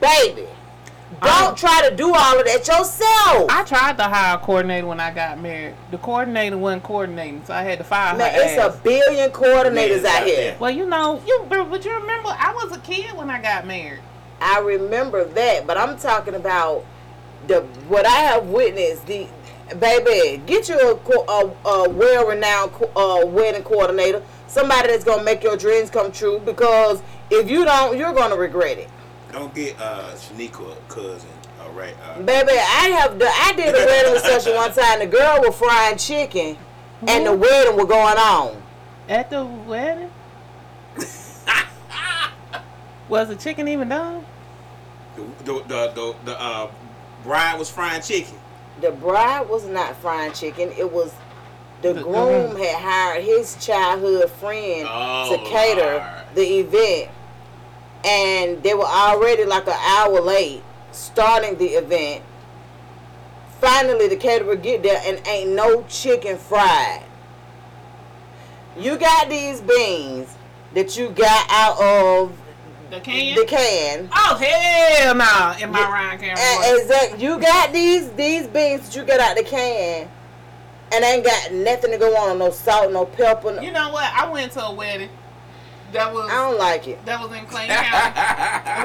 baby. 0.00 0.46
Don't 1.22 1.56
try 1.56 1.88
to 1.88 1.94
do 1.94 2.06
all 2.12 2.38
of 2.38 2.44
that 2.46 2.66
yourself. 2.66 3.50
I 3.50 3.62
tried 3.64 3.96
to 3.98 4.04
hire 4.04 4.36
a 4.36 4.38
coordinator 4.38 4.86
when 4.86 4.98
I 4.98 5.12
got 5.12 5.40
married. 5.40 5.74
The 5.90 5.98
coordinator 5.98 6.58
wasn't 6.58 6.82
coordinating, 6.82 7.44
so 7.44 7.54
I 7.54 7.62
had 7.62 7.78
to 7.78 7.84
fire 7.84 8.16
Man, 8.16 8.34
her. 8.34 8.40
it's 8.42 8.58
ass. 8.58 8.76
a 8.76 8.82
billion 8.82 9.30
coordinators 9.30 10.02
Man, 10.02 10.06
out 10.06 10.22
out 10.22 10.26
here. 10.26 10.36
there. 10.36 10.56
Well, 10.58 10.70
you 10.70 10.86
know, 10.86 11.22
you 11.26 11.46
but 11.48 11.70
but 11.70 11.84
you 11.84 11.94
remember 11.94 12.30
I 12.30 12.52
was 12.54 12.76
a 12.76 12.80
kid 12.80 13.16
when 13.16 13.30
I 13.30 13.40
got 13.40 13.66
married. 13.66 14.00
I 14.40 14.58
remember 14.58 15.24
that, 15.24 15.66
but 15.66 15.76
I'm 15.78 15.96
talking 15.98 16.34
about 16.34 16.84
the 17.46 17.60
what 17.88 18.06
I 18.06 18.16
have 18.20 18.46
witnessed. 18.46 19.06
The 19.06 19.28
baby, 19.78 20.42
get 20.46 20.68
you 20.68 20.78
a, 20.92 20.96
co- 20.96 21.24
a, 21.64 21.68
a 21.68 21.88
well-renowned 21.88 22.72
uh, 22.94 23.22
wedding 23.26 23.62
coordinator, 23.62 24.22
somebody 24.46 24.88
that's 24.88 25.04
gonna 25.04 25.22
make 25.24 25.42
your 25.42 25.56
dreams 25.56 25.90
come 25.90 26.12
true. 26.12 26.40
Because 26.44 27.02
if 27.30 27.48
you 27.48 27.64
don't, 27.64 27.96
you're 27.96 28.12
gonna 28.12 28.36
regret 28.36 28.78
it. 28.78 28.88
Don't 29.32 29.54
get 29.54 29.80
uh 29.80 30.12
Shanika 30.14 30.76
cousin. 30.88 31.30
All 31.62 31.70
right. 31.72 31.94
Uh, 32.04 32.20
Baby, 32.22 32.52
I 32.52 32.88
have 33.00 33.18
the, 33.18 33.26
I 33.28 33.52
did 33.56 33.68
a 33.74 33.86
wedding 33.86 34.12
reception 34.12 34.54
one 34.54 34.72
time. 34.72 34.98
The 34.98 35.06
girl 35.06 35.40
was 35.40 35.56
frying 35.56 35.96
chicken, 35.96 36.58
and 37.06 37.24
the 37.26 37.32
wedding 37.34 37.76
was 37.76 37.86
going 37.86 38.18
on. 38.18 38.62
At 39.08 39.30
the 39.30 39.44
wedding? 39.44 40.10
Was 43.08 43.28
the 43.28 43.36
chicken 43.36 43.68
even 43.68 43.88
done? 43.88 44.24
The 45.16 45.22
the 45.44 45.52
the, 45.66 45.88
the, 45.94 46.14
the 46.24 46.40
uh, 46.40 46.70
bride 47.24 47.58
was 47.58 47.70
frying 47.70 48.02
chicken. 48.02 48.34
The 48.80 48.90
bride 48.90 49.48
was 49.48 49.64
not 49.66 49.96
frying 49.96 50.32
chicken. 50.32 50.72
It 50.76 50.90
was 50.90 51.12
the 51.82 51.92
The- 51.94 52.02
groom 52.02 52.52
uh-huh. 52.52 52.56
had 52.62 52.76
hired 52.82 53.24
his 53.24 53.56
childhood 53.64 54.30
friend 54.30 54.86
Oh, 54.90 55.30
to 55.36 55.50
cater 55.50 55.98
Lord. 55.98 56.04
the 56.34 56.58
event, 56.60 57.10
and 58.04 58.62
they 58.62 58.74
were 58.74 58.84
already 58.84 59.44
like 59.44 59.66
an 59.66 59.78
hour 59.80 60.20
late 60.20 60.62
starting 60.92 61.56
the 61.56 61.66
event. 61.74 62.22
Finally, 63.60 64.08
the 64.08 64.16
caterer 64.16 64.56
get 64.56 64.82
there 64.82 65.00
and 65.04 65.20
ain't 65.26 65.50
no 65.50 65.84
chicken 65.88 66.36
fried. 66.36 67.02
You 68.76 68.96
got 68.96 69.28
these 69.28 69.60
beans 69.60 70.34
that 70.74 70.96
you 70.96 71.10
got 71.10 71.46
out 71.50 71.78
of 71.80 72.32
The 72.92 73.00
can? 73.00 73.34
the 73.36 73.46
can. 73.46 74.10
oh 74.14 74.36
hell 74.36 75.14
no! 75.14 75.54
In 75.64 75.70
my 75.72 75.78
Yeah, 75.80 75.90
Ryan 75.90 76.18
Cameron 76.18 76.38
And, 76.38 76.62
voice. 76.62 76.82
exact, 76.82 77.22
you 77.22 77.40
got 77.40 77.72
these 77.72 78.10
these 78.10 78.46
beans 78.46 78.82
that 78.86 78.94
you 78.94 79.02
get 79.06 79.18
out 79.18 79.34
the 79.34 79.42
can, 79.42 80.10
and 80.92 81.02
ain't 81.02 81.24
got 81.24 81.52
nothing 81.52 81.90
to 81.92 81.96
go 81.96 82.14
on. 82.14 82.38
No 82.38 82.50
salt, 82.50 82.92
no 82.92 83.06
pepper. 83.06 83.54
No, 83.54 83.62
You 83.62 83.72
know 83.72 83.90
what? 83.92 84.12
I 84.12 84.28
went 84.30 84.52
to 84.52 84.64
a 84.66 84.74
wedding. 84.74 85.08
That 85.92 86.12
was 86.12 86.30
I 86.30 86.34
don't 86.34 86.58
like 86.58 86.86
it. 86.86 87.02
that 87.06 87.18
was 87.18 87.32
in 87.34 87.46
Clayton 87.46 87.74
County. 87.76 88.14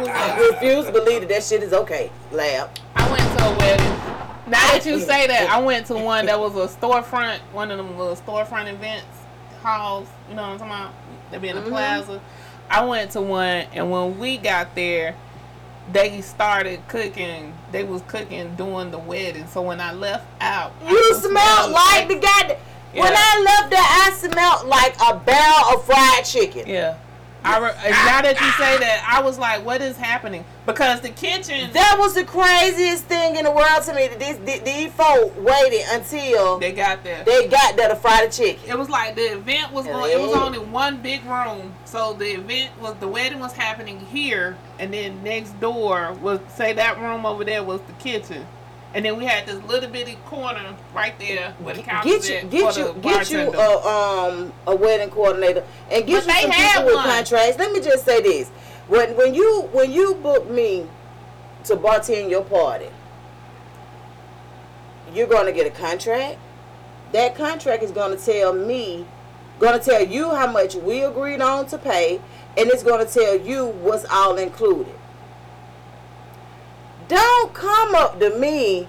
I 0.09 0.49
refuse 0.53 0.85
to 0.85 0.91
believe 0.93 1.19
that 1.21 1.29
that 1.29 1.43
shit 1.43 1.61
is 1.61 1.73
okay. 1.73 2.09
Lab. 2.31 2.69
I 2.95 3.11
went 3.11 3.21
to 3.37 3.45
a 3.45 3.57
wedding. 3.57 3.87
Now 4.47 4.71
that 4.71 4.83
you 4.85 5.01
say 5.01 5.27
that, 5.27 5.49
I 5.49 5.59
went 5.61 5.85
to 5.87 5.95
one 5.95 6.27
that 6.27 6.39
was 6.39 6.55
a 6.55 6.73
storefront, 6.73 7.39
one 7.51 7.71
of 7.71 7.77
them 7.77 7.97
little 7.97 8.15
storefront 8.15 8.71
events 8.71 9.05
halls. 9.61 10.07
You 10.29 10.35
know 10.35 10.43
what 10.43 10.51
I'm 10.51 10.57
talking 10.59 10.73
about? 10.73 10.93
They 11.31 11.37
be 11.39 11.49
in 11.49 11.57
the 11.57 11.61
Mhm. 11.63 11.67
plaza. 11.69 12.21
I 12.69 12.85
went 12.85 13.11
to 13.11 13.21
one, 13.21 13.65
and 13.73 13.89
when 13.91 14.17
we 14.19 14.37
got 14.37 14.75
there, 14.75 15.15
they 15.91 16.21
started 16.21 16.85
cooking. 16.87 17.53
They 17.71 17.83
was 17.83 18.01
cooking 18.03 18.55
during 18.55 18.91
the 18.91 18.99
wedding. 18.99 19.47
So 19.47 19.61
when 19.61 19.79
I 19.79 19.93
left 19.93 20.25
out, 20.41 20.73
You 20.85 20.95
could 20.95 21.21
smell 21.21 21.69
smell 21.69 21.71
like 21.71 22.07
the 22.07 22.15
guy. 22.15 22.57
When 22.93 23.13
I 23.15 23.41
left 23.43 23.69
there, 23.69 23.79
I 23.79 24.11
smelled 24.17 24.67
like 24.67 24.95
a 24.99 25.17
barrel 25.19 25.75
of 25.77 25.85
fried 25.85 26.25
chicken. 26.25 26.67
Yeah. 26.67 26.97
I 27.43 27.59
re- 27.59 27.89
now 27.89 28.21
that 28.21 28.37
you 28.41 28.51
say 28.51 28.77
that, 28.79 29.07
I 29.09 29.21
was 29.21 29.37
like, 29.37 29.63
"What 29.65 29.81
is 29.81 29.95
happening?" 29.95 30.43
Because 30.65 30.99
the 31.01 31.09
kitchen, 31.09 31.71
That 31.71 31.95
was 31.97 32.13
the 32.13 32.25
craziest 32.25 33.05
thing 33.05 33.37
in 33.37 33.45
the 33.45 33.51
world 33.51 33.83
to 33.83 33.93
me. 33.93 34.07
That 34.07 34.19
these, 34.19 34.37
these, 34.39 34.61
these 34.61 34.91
folk 34.91 35.33
waited 35.37 35.85
until 35.91 36.59
they 36.59 36.73
got 36.73 37.03
there. 37.03 37.23
they 37.23 37.47
got 37.47 37.77
there 37.77 37.87
to 37.89 37.95
fry 37.95 38.25
the 38.25 38.31
chicken. 38.31 38.69
It 38.69 38.77
was 38.77 38.89
like 38.89 39.15
the 39.15 39.33
event 39.33 39.71
was 39.71 39.85
going. 39.85 40.11
It 40.11 40.19
was 40.19 40.33
only 40.33 40.59
one 40.59 40.97
big 40.97 41.23
room, 41.25 41.73
so 41.85 42.13
the 42.13 42.31
event 42.33 42.71
was 42.81 42.95
the 42.99 43.07
wedding 43.07 43.39
was 43.39 43.53
happening 43.53 43.99
here, 43.99 44.57
and 44.79 44.93
then 44.93 45.23
next 45.23 45.57
door 45.61 46.13
was 46.21 46.39
say 46.49 46.73
that 46.73 46.99
room 46.99 47.25
over 47.25 47.45
there 47.45 47.63
was 47.63 47.79
the 47.81 47.93
kitchen, 47.93 48.45
and 48.93 49.03
then 49.03 49.17
we 49.17 49.25
had 49.25 49.45
this 49.45 49.61
little 49.65 49.89
bitty 49.89 50.17
corner 50.25 50.75
right 50.93 51.17
there 51.19 51.53
where 51.59 51.75
the 51.75 51.81
couch 51.81 52.05
Get 52.05 52.29
you, 52.29 52.49
get 52.49 52.77
you, 52.77 52.95
get 53.01 53.29
you 53.29 53.51
a 53.53 53.87
um 53.87 54.53
a 54.65 54.75
wedding 54.75 55.09
coordinator, 55.09 55.63
and 55.91 56.05
get 56.07 56.25
But 56.25 56.35
you 56.35 56.41
some 56.41 56.51
people 56.51 56.85
with 56.85 56.95
contracts. 56.95 57.57
Let 57.57 57.71
me 57.71 57.81
just 57.81 58.05
say 58.05 58.21
this: 58.21 58.49
when 58.87 59.15
when 59.15 59.33
you 59.33 59.69
when 59.71 59.91
you 59.91 60.15
book 60.15 60.49
me 60.49 60.87
to 61.65 61.75
bartend 61.75 62.29
your 62.29 62.43
party, 62.43 62.89
you're 65.13 65.27
going 65.27 65.45
to 65.45 65.51
get 65.51 65.67
a 65.67 65.71
contract. 65.71 66.39
That 67.11 67.35
contract 67.35 67.83
is 67.83 67.91
going 67.91 68.17
to 68.17 68.23
tell 68.23 68.53
me, 68.53 69.05
going 69.59 69.79
to 69.79 69.83
tell 69.83 70.05
you 70.05 70.29
how 70.31 70.51
much 70.51 70.75
we 70.75 71.03
agreed 71.03 71.41
on 71.41 71.67
to 71.67 71.77
pay, 71.77 72.21
and 72.57 72.69
it's 72.69 72.83
going 72.83 73.05
to 73.05 73.11
tell 73.11 73.37
you 73.39 73.67
what's 73.67 74.05
all 74.05 74.37
included. 74.37 74.95
Don't 77.07 77.53
come 77.53 77.95
up 77.95 78.19
to 78.19 78.37
me 78.37 78.87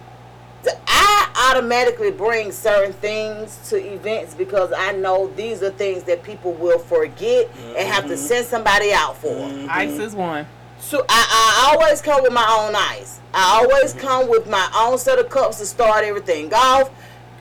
I 0.87 1.53
automatically 1.53 2.11
bring 2.11 2.51
certain 2.53 2.93
things 2.95 3.69
to 3.71 3.77
events 3.77 4.35
because 4.35 4.73
I 4.77 4.93
know 4.93 5.29
these 5.37 5.63
are 5.63 5.71
things 5.71 6.03
that 6.05 6.23
people 6.23 6.53
will 6.53 6.79
forget 6.79 7.49
and 7.77 7.89
have 7.89 8.05
to 8.05 8.15
mm-hmm. 8.15 8.17
send 8.17 8.47
somebody 8.47 8.93
out 8.93 9.17
for. 9.17 9.29
Mm-hmm. 9.29 9.67
Ice 9.71 9.99
is 9.99 10.15
one. 10.15 10.47
So 10.81 11.05
I, 11.09 11.71
I 11.71 11.75
always 11.75 12.01
come 12.01 12.23
with 12.23 12.33
my 12.33 12.47
own 12.61 12.75
ice. 12.75 13.21
I 13.33 13.61
always 13.61 13.95
mm-hmm. 13.95 14.07
come 14.07 14.29
with 14.29 14.49
my 14.49 14.69
own 14.77 14.99
set 14.99 15.19
of 15.19 15.29
cups 15.29 15.59
to 15.59 15.67
start 15.67 16.05
everything 16.05 16.53
off, 16.55 16.91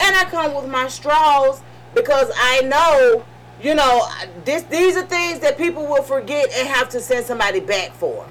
and 0.00 0.16
I 0.16 0.24
come 0.24 0.54
with 0.54 0.70
my 0.70 0.88
straws 0.88 1.62
because 1.94 2.30
I 2.36 2.60
know, 2.62 3.24
you 3.62 3.74
know, 3.74 4.08
this 4.44 4.62
these 4.64 4.96
are 4.96 5.06
things 5.06 5.40
that 5.40 5.58
people 5.58 5.86
will 5.86 6.02
forget 6.02 6.50
and 6.52 6.68
have 6.68 6.88
to 6.90 7.00
send 7.00 7.26
somebody 7.26 7.60
back 7.60 7.92
for. 7.92 8.26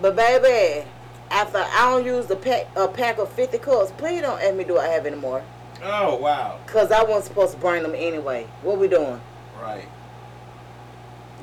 But 0.00 0.16
baby, 0.16 0.86
after 1.30 1.58
I 1.58 1.90
don't 1.90 2.04
use 2.04 2.26
the 2.26 2.36
pack 2.36 2.68
a 2.76 2.88
pack 2.88 3.18
of 3.18 3.30
fifty 3.32 3.58
cups, 3.58 3.92
please 3.96 4.20
don't 4.22 4.40
ask 4.40 4.54
me 4.54 4.64
do 4.64 4.78
I 4.78 4.86
have 4.88 5.06
any 5.06 5.16
more, 5.16 5.42
Oh 5.82 6.16
wow! 6.16 6.58
cause 6.66 6.90
I 6.92 7.02
wasn't 7.02 7.24
supposed 7.26 7.52
to 7.54 7.58
bring 7.58 7.82
them 7.82 7.94
anyway. 7.94 8.46
What 8.62 8.78
we 8.78 8.88
doing? 8.88 9.20
Right, 9.60 9.86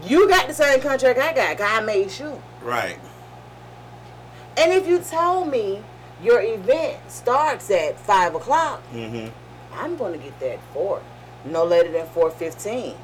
You 0.03 0.27
got 0.29 0.47
the 0.47 0.53
same 0.53 0.79
contract 0.79 1.19
I 1.19 1.33
got. 1.55 1.59
I 1.61 1.81
made 1.81 2.17
you. 2.17 2.41
right. 2.61 2.97
And 4.57 4.71
if 4.71 4.87
you 4.87 4.99
told 4.99 5.49
me 5.49 5.83
your 6.23 6.41
event 6.41 6.97
starts 7.11 7.69
at 7.71 7.99
five 7.99 8.35
o'clock, 8.35 8.81
Mm-hmm. 8.93 9.27
I'm 9.77 9.97
gonna 9.97 10.17
get 10.17 10.39
there 10.39 10.53
at 10.53 10.63
four, 10.73 11.01
no 11.43 11.65
later 11.65 11.91
than 11.91 12.07
four 12.07 12.31
fifteen. 12.31 12.95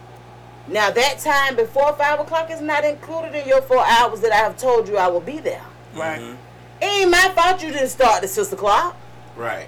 Now 0.68 0.90
that 0.92 1.20
time 1.20 1.56
before 1.56 1.94
five 1.94 2.20
o'clock 2.20 2.50
is 2.52 2.62
not 2.62 2.84
included 2.86 3.36
in 3.36 3.48
your 3.48 3.62
four 3.62 3.84
hours 3.86 4.22
that 4.22 4.32
I 4.32 4.38
have 4.38 4.58
told 4.58 4.88
you 4.88 4.98
I 4.98 5.08
will 5.08 5.20
be 5.20 5.40
there. 5.40 5.64
Right. 5.96 6.20
Mhm. 6.20 6.38
It 6.82 6.86
ain't 6.86 7.12
my 7.12 7.30
fault 7.36 7.62
you 7.62 7.72
didn't 7.72 7.90
start 7.90 8.24
at 8.24 8.30
six 8.30 8.52
o'clock. 8.52 8.96
Right. 9.36 9.68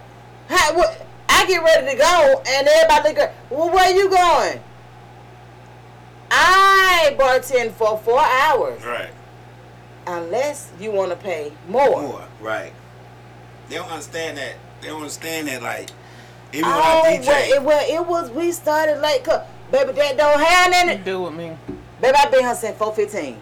How, 0.49 0.73
what, 0.75 1.05
I 1.29 1.45
get 1.45 1.63
ready 1.63 1.91
to 1.91 1.97
go, 1.97 2.41
and 2.47 2.67
everybody 2.67 3.15
look. 3.19 3.31
Well, 3.49 3.69
where 3.71 3.91
you 3.95 4.09
going? 4.09 4.61
I 6.31 7.15
bartend 7.19 7.73
for 7.73 7.97
four 7.99 8.19
hours, 8.21 8.83
Right. 8.83 9.09
unless 10.07 10.69
you 10.79 10.91
want 10.91 11.11
to 11.11 11.15
pay 11.15 11.51
more. 11.67 12.01
More. 12.01 12.25
Right. 12.41 12.73
They 13.69 13.75
don't 13.75 13.89
understand 13.91 14.37
that. 14.37 14.53
They 14.81 14.87
don't 14.87 14.97
understand 15.01 15.47
that. 15.47 15.61
Like, 15.61 15.89
even 16.51 16.69
when 16.69 16.77
Oh, 16.79 17.01
I 17.05 17.17
DJ, 17.17 17.27
well 17.27 17.53
it, 17.55 17.63
well, 17.63 17.85
it 18.01 18.07
was. 18.07 18.29
We 18.31 18.51
started 18.51 18.99
late. 18.99 19.23
Cause, 19.23 19.41
baby, 19.73 19.91
that 19.93 20.15
don't 20.17 20.39
have 20.39 20.65
You 20.67 20.85
nothing. 20.85 21.03
do 21.03 21.21
with 21.23 21.33
me. 21.33 21.57
Baby, 21.99 22.15
I 22.17 22.29
been 22.29 22.41
here 22.41 22.55
since 22.55 22.77
four 22.77 22.93
fifteen. 22.93 23.41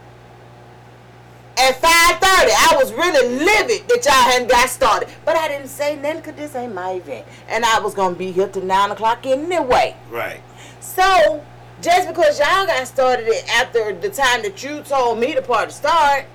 At 1.57 1.79
five 1.79 2.17
thirty, 2.19 2.51
I 2.51 2.75
was 2.77 2.91
really 2.93 3.37
livid 3.45 3.87
that 3.89 4.03
y'all 4.05 4.13
hadn't 4.31 4.49
got 4.49 4.69
started, 4.69 5.09
but 5.25 5.35
I 5.35 5.47
didn't 5.49 5.67
say 5.67 5.95
nothing 5.97 6.17
because 6.21 6.35
this 6.35 6.55
ain't 6.55 6.73
my 6.73 6.91
event, 6.93 7.27
and 7.49 7.63
I 7.65 7.79
was 7.79 7.93
gonna 7.93 8.15
be 8.15 8.31
here 8.31 8.47
till 8.47 8.63
nine 8.63 8.89
o'clock 8.91 9.25
anyway. 9.25 9.95
right. 10.09 10.41
So, 10.79 11.43
just 11.81 12.07
because 12.07 12.39
y'all 12.39 12.65
got 12.65 12.87
started 12.87 13.27
it 13.27 13.47
after 13.49 13.93
the 13.93 14.09
time 14.09 14.41
that 14.43 14.63
you 14.63 14.81
told 14.81 15.19
me 15.19 15.33
the 15.33 15.41
party 15.41 15.71
start, 15.71 16.25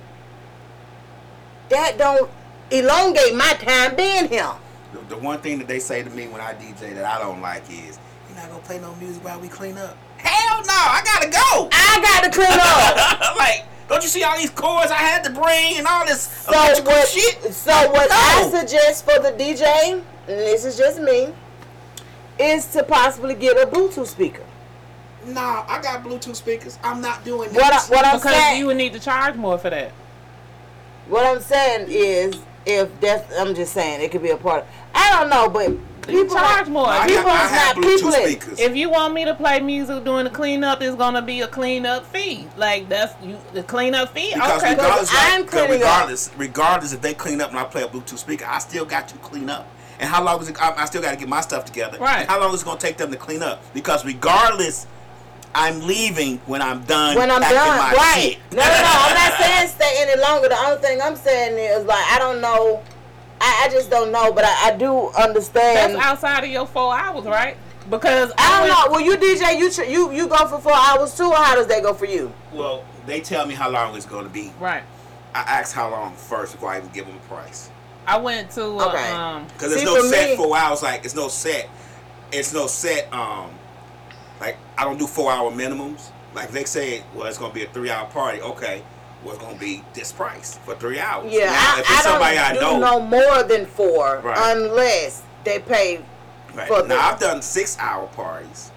that 1.69 1.97
don't 1.97 2.29
elongate 2.71 3.35
my 3.35 3.53
time 3.59 3.95
being 3.95 4.27
here. 4.29 4.51
The, 4.93 4.99
the 5.15 5.17
one 5.17 5.39
thing 5.41 5.57
that 5.59 5.67
they 5.67 5.79
say 5.79 6.03
to 6.03 6.09
me 6.09 6.27
when 6.27 6.41
I 6.41 6.53
DJ 6.53 6.93
that 6.95 7.05
I 7.05 7.19
don't 7.19 7.41
like 7.41 7.63
is, 7.69 7.71
"You're 7.97 8.06
not 8.37 8.49
gonna 8.49 8.61
play 8.63 8.79
no 8.79 8.95
music 8.95 9.23
while 9.23 9.39
we 9.39 9.47
clean 9.47 9.77
up." 9.77 9.97
Hell 10.17 10.61
no! 10.65 10.73
I 10.73 11.01
gotta 11.03 11.29
go. 11.29 11.69
I 11.71 11.99
got 12.01 12.23
to 12.23 12.31
clean 12.31 12.47
up. 12.51 13.37
like, 13.37 13.65
don't 13.87 14.01
you 14.03 14.09
see 14.09 14.23
all 14.23 14.37
these 14.37 14.49
chords 14.49 14.91
I 14.91 14.95
had 14.95 15.23
to 15.25 15.29
bring 15.29 15.77
and 15.77 15.85
all 15.87 16.05
this 16.05 16.21
So 16.23 16.51
what? 16.83 17.07
shit? 17.07 17.53
So 17.53 17.71
what 17.91 18.09
I 18.11 18.49
suggest 18.49 19.05
for 19.05 19.19
the 19.19 19.31
DJ, 19.31 19.91
and 19.93 20.03
this 20.27 20.65
is 20.65 20.77
just 20.77 20.99
me, 20.99 21.33
is 22.39 22.65
to 22.67 22.83
possibly 22.83 23.35
get 23.35 23.57
a 23.61 23.67
Bluetooth 23.67 24.07
speaker. 24.07 24.43
Nah, 25.25 25.65
I 25.67 25.81
got 25.81 26.03
Bluetooth 26.03 26.35
speakers. 26.35 26.77
I'm 26.83 27.01
not 27.01 27.23
doing 27.25 27.49
What 27.53 27.65
I, 27.65 27.77
that. 27.77 27.87
what 27.89 28.05
I'm 28.05 28.17
Because 28.17 28.33
saying, 28.33 28.59
you 28.59 28.67
would 28.67 28.77
need 28.77 28.93
to 28.93 28.99
charge 28.99 29.35
more 29.35 29.57
for 29.57 29.69
that. 29.69 29.91
what 31.07 31.25
I'm 31.25 31.41
saying 31.41 31.87
is, 31.89 32.35
if 32.65 32.99
that's, 32.99 33.37
I'm 33.37 33.53
just 33.55 33.73
saying 33.73 34.01
it 34.01 34.11
could 34.11 34.23
be 34.23 34.29
a 34.31 34.37
part. 34.37 34.63
of 34.63 34.69
I 34.95 35.17
don't 35.19 35.29
know, 35.29 35.47
but 35.49 35.96
people 36.07 36.35
charge 36.35 36.67
more. 36.67 36.87
I, 36.87 37.07
people 37.07 37.23
got, 37.23 37.45
I 37.45 37.47
have 37.47 37.75
Bluetooth 37.77 37.95
people. 37.97 38.11
speakers. 38.11 38.59
If 38.59 38.75
you 38.75 38.89
want 38.89 39.13
me 39.13 39.25
to 39.25 39.35
play 39.35 39.59
music 39.59 40.03
during 40.03 40.23
the 40.25 40.29
cleanup, 40.29 40.81
it's 40.81 40.95
gonna 40.95 41.21
be 41.21 41.41
a 41.41 41.47
cleanup 41.47 42.05
fee. 42.07 42.47
Like 42.57 42.89
that's 42.89 43.13
you 43.23 43.37
the 43.53 43.63
cleanup 43.63 44.13
fee. 44.13 44.31
Because 44.33 44.61
okay. 44.61 44.71
regardless, 44.71 45.09
I'm 45.13 45.41
like, 45.41 45.49
'cause 45.49 45.59
cleaning 45.59 45.71
up. 45.75 45.79
regardless, 45.81 46.31
regardless 46.37 46.93
if 46.93 47.01
they 47.01 47.13
clean 47.13 47.41
up 47.41 47.49
and 47.49 47.59
I 47.59 47.63
play 47.65 47.83
a 47.83 47.87
Bluetooth 47.87 48.17
speaker, 48.19 48.45
I 48.47 48.59
still 48.59 48.85
got 48.85 49.07
to 49.09 49.17
clean 49.17 49.49
up. 49.49 49.67
And 49.99 50.07
how 50.09 50.23
long 50.23 50.39
is 50.41 50.49
it? 50.49 50.61
I, 50.61 50.73
I 50.83 50.85
still 50.85 51.01
got 51.01 51.11
to 51.11 51.17
get 51.17 51.27
my 51.27 51.41
stuff 51.41 51.65
together. 51.65 51.97
Right. 51.97 52.21
And 52.21 52.29
how 52.29 52.39
long 52.39 52.53
is 52.53 52.61
it 52.61 52.65
going 52.65 52.77
to 52.77 52.85
take 52.85 52.97
them 52.97 53.09
to 53.11 53.17
clean 53.17 53.41
up? 53.41 53.61
Because 53.73 54.05
regardless, 54.05 54.85
I'm 55.55 55.81
leaving 55.87 56.37
when 56.45 56.61
I'm 56.61 56.83
done. 56.83 57.15
when 57.15 57.31
I'm 57.31 57.41
done, 57.41 57.51
my 57.79 57.93
right? 57.93 58.21
shit. 58.33 58.37
No, 58.51 58.57
no, 58.61 58.67
no. 58.67 58.91
I'm 58.93 59.15
not 59.15 59.33
saying 59.41 59.67
stay 59.69 59.95
any 60.07 60.21
longer. 60.21 60.49
The 60.49 60.57
only 60.59 60.81
thing 60.81 61.01
I'm 61.01 61.15
saying 61.15 61.57
is 61.57 61.85
like 61.87 62.05
I 62.11 62.19
don't 62.19 62.41
know. 62.41 62.83
I, 63.39 63.65
I 63.65 63.69
just 63.71 63.89
don't 63.89 64.11
know, 64.11 64.31
but 64.33 64.43
I, 64.45 64.69
I 64.69 64.77
do 64.77 65.09
understand. 65.09 65.95
That's 65.95 66.05
outside 66.05 66.43
of 66.43 66.49
your 66.49 66.65
four 66.67 66.95
hours, 66.97 67.25
right? 67.25 67.57
because 67.89 68.33
I 68.37 68.59
don't 68.59 68.67
went- 68.69 68.73
know. 68.73 68.91
Well, 68.91 69.01
you 69.01 69.15
DJ, 69.37 69.57
you 69.57 69.71
tr- 69.71 69.83
you 69.83 70.11
you 70.11 70.27
go 70.27 70.45
for 70.47 70.59
four 70.59 70.73
hours 70.75 71.15
too, 71.15 71.23
or 71.29 71.35
how 71.35 71.55
does 71.55 71.67
that 71.67 71.81
go 71.83 71.93
for 71.93 72.05
you? 72.05 72.33
Well, 72.51 72.83
they 73.05 73.21
tell 73.21 73.45
me 73.45 73.53
how 73.55 73.69
long 73.69 73.95
it's 73.95 74.05
going 74.05 74.25
to 74.25 74.29
be. 74.29 74.51
Right. 74.59 74.83
I 75.33 75.39
ask 75.41 75.73
how 75.75 75.89
long 75.91 76.13
first 76.15 76.53
before 76.53 76.69
I 76.71 76.79
even 76.79 76.89
give 76.89 77.05
them 77.05 77.15
a 77.15 77.19
price. 77.33 77.69
I 78.05 78.17
went 78.17 78.51
to 78.51 78.63
uh, 78.63 78.89
Okay. 78.89 79.11
um 79.11 79.45
Because 79.45 79.69
there's 79.69 79.79
See, 79.81 79.85
no 79.85 79.95
for 80.01 80.07
set 80.09 80.29
me- 80.31 80.35
four 80.35 80.57
hours. 80.57 80.81
Like 80.83 81.05
it's 81.05 81.15
no 81.15 81.27
set. 81.29 81.69
It's 82.31 82.53
no 82.53 82.67
set. 82.67 83.11
Um, 83.13 83.51
like 84.41 84.57
I 84.77 84.83
don't 84.83 84.97
do 84.99 85.07
four 85.07 85.31
hour 85.31 85.49
minimums. 85.51 86.09
Like 86.33 86.49
they 86.51 86.65
say, 86.65 87.03
well, 87.15 87.27
it's 87.27 87.37
gonna 87.37 87.53
be 87.53 87.63
a 87.63 87.69
three 87.69 87.89
hour 87.89 88.07
party. 88.09 88.41
Okay, 88.41 88.83
it's 89.31 89.39
gonna 89.43 89.57
be 89.57 89.83
this 89.93 90.11
price 90.11 90.59
for 90.65 90.75
three 90.75 90.99
hours. 90.99 91.31
Yeah, 91.31 91.45
Now, 91.51 91.73
I, 91.75 91.79
if 91.79 91.89
it's 91.89 91.99
I 91.99 92.01
somebody 92.01 92.35
don't 92.35 92.45
I 92.45 92.53
do 92.53 92.59
know, 92.59 92.79
no 92.79 92.99
more 92.99 93.43
than 93.43 93.65
four 93.65 94.19
Right. 94.23 94.55
unless 94.55 95.23
they 95.43 95.59
pay. 95.59 96.01
right. 96.53 96.67
for 96.67 96.85
now 96.87 96.99
I've 96.99 97.19
done 97.19 97.41
six 97.41 97.77
hour 97.79 98.07
parties, 98.07 98.71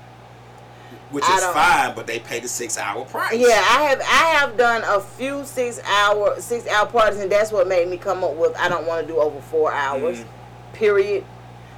which 1.11 1.25
I 1.27 1.37
is 1.37 1.45
fine, 1.47 1.95
but 1.95 2.07
they 2.07 2.19
pay 2.21 2.41
the 2.41 2.49
six 2.49 2.79
hour 2.79 3.05
price. 3.05 3.35
Yeah, 3.39 3.65
I 3.69 3.83
have 3.83 4.01
I 4.01 4.39
have 4.39 4.57
done 4.57 4.83
a 4.87 5.01
few 5.01 5.45
six 5.45 5.81
hour 5.85 6.41
six 6.41 6.67
hour 6.69 6.87
parties, 6.87 7.21
and 7.21 7.31
that's 7.31 7.51
what 7.53 7.67
made 7.69 7.89
me 7.89 7.97
come 7.97 8.23
up 8.25 8.35
with 8.35 8.55
I 8.57 8.69
don't 8.69 8.87
want 8.87 9.07
to 9.07 9.13
do 9.13 9.19
over 9.21 9.41
four 9.41 9.73
hours. 9.73 10.19
Mhm. 10.21 10.25
Period. 10.73 11.25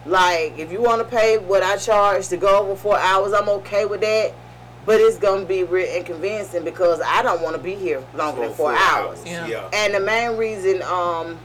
Like 0.04 0.58
if 0.58 0.72
you 0.72 0.82
want 0.82 1.00
to 1.00 1.16
pay 1.16 1.38
what 1.38 1.62
I 1.62 1.76
charge 1.76 2.28
to 2.28 2.36
go 2.36 2.58
over 2.58 2.74
four 2.76 2.98
hours, 2.98 3.32
I'm 3.32 3.48
okay 3.48 3.84
with 3.84 4.00
that. 4.00 4.32
But 4.84 5.00
it's 5.00 5.16
gonna 5.16 5.44
be 5.44 5.62
real 5.62 5.88
inconveniencing 5.94 6.64
because 6.64 7.00
I 7.04 7.22
don't 7.22 7.40
want 7.40 7.54
to 7.56 7.62
be 7.62 7.74
here 7.76 8.02
longer 8.14 8.42
For 8.42 8.46
than 8.46 8.56
four, 8.56 8.74
hours. 8.74 9.22
Yeah. 9.24 9.46
Yeah. 9.46 9.68
And 9.72 9.94
the 9.94 10.00
main 10.00 10.36
reason 10.36 10.82
um 10.82 11.38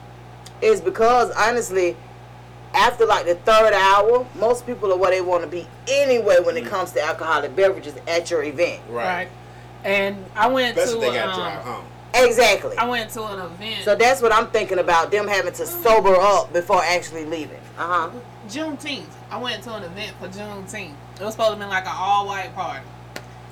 is 0.62 0.82
because 0.82 1.29
honestly, 1.32 1.96
after 2.74 3.06
like 3.06 3.25
the 3.25 3.36
third 3.36 3.74
hour, 3.74 4.25
most 4.39 4.65
people 4.65 4.91
are 4.91 4.98
where 4.98 5.12
they 5.12 5.22
want 5.22 5.44
to 5.44 5.50
be 5.50 5.67
anyway 5.88 6.38
when 6.44 6.58
it 6.58 6.65
comes 6.65 6.91
to 6.94 7.03
alcoholic 7.03 7.56
beverages 7.56 7.96
at 8.08 8.29
your 8.32 8.44
event. 8.44 8.82
right. 8.89 9.29
And 9.84 10.25
I 10.36 10.48
went 10.48 10.75
Especially 10.75 11.01
to 11.01 11.08
if 11.08 11.13
they 11.13 11.20
got 11.20 11.25
to 11.36 11.41
um, 11.41 11.51
drive 11.53 11.63
home. 11.63 11.86
Exactly. 12.15 12.77
I 12.77 12.88
went 12.88 13.12
to 13.12 13.24
an 13.24 13.39
event. 13.39 13.84
So 13.86 13.96
that's 13.96 14.22
what 14.22 14.34
I'm 14.34 14.48
thinking 14.48 14.79
about 14.79 15.12
them 15.12 15.27
having 15.27 15.53
to 15.53 15.65
sober 15.65 16.15
up 16.15 16.51
before 16.51 16.84
actually 16.84 17.25
leaving. 17.25 17.60
Uh 17.77 18.10
huh. 18.10 18.10
Juneteenth. 18.50 19.06
I 19.29 19.38
went 19.38 19.63
to 19.63 19.75
an 19.75 19.84
event 19.84 20.15
for 20.20 20.27
Juneteenth. 20.27 20.94
It 21.15 21.22
was 21.22 21.34
supposed 21.34 21.53
to 21.53 21.60
be 21.60 21.65
like 21.65 21.86
an 21.86 21.94
all 21.96 22.25
white 22.27 22.53
party. 22.56 22.86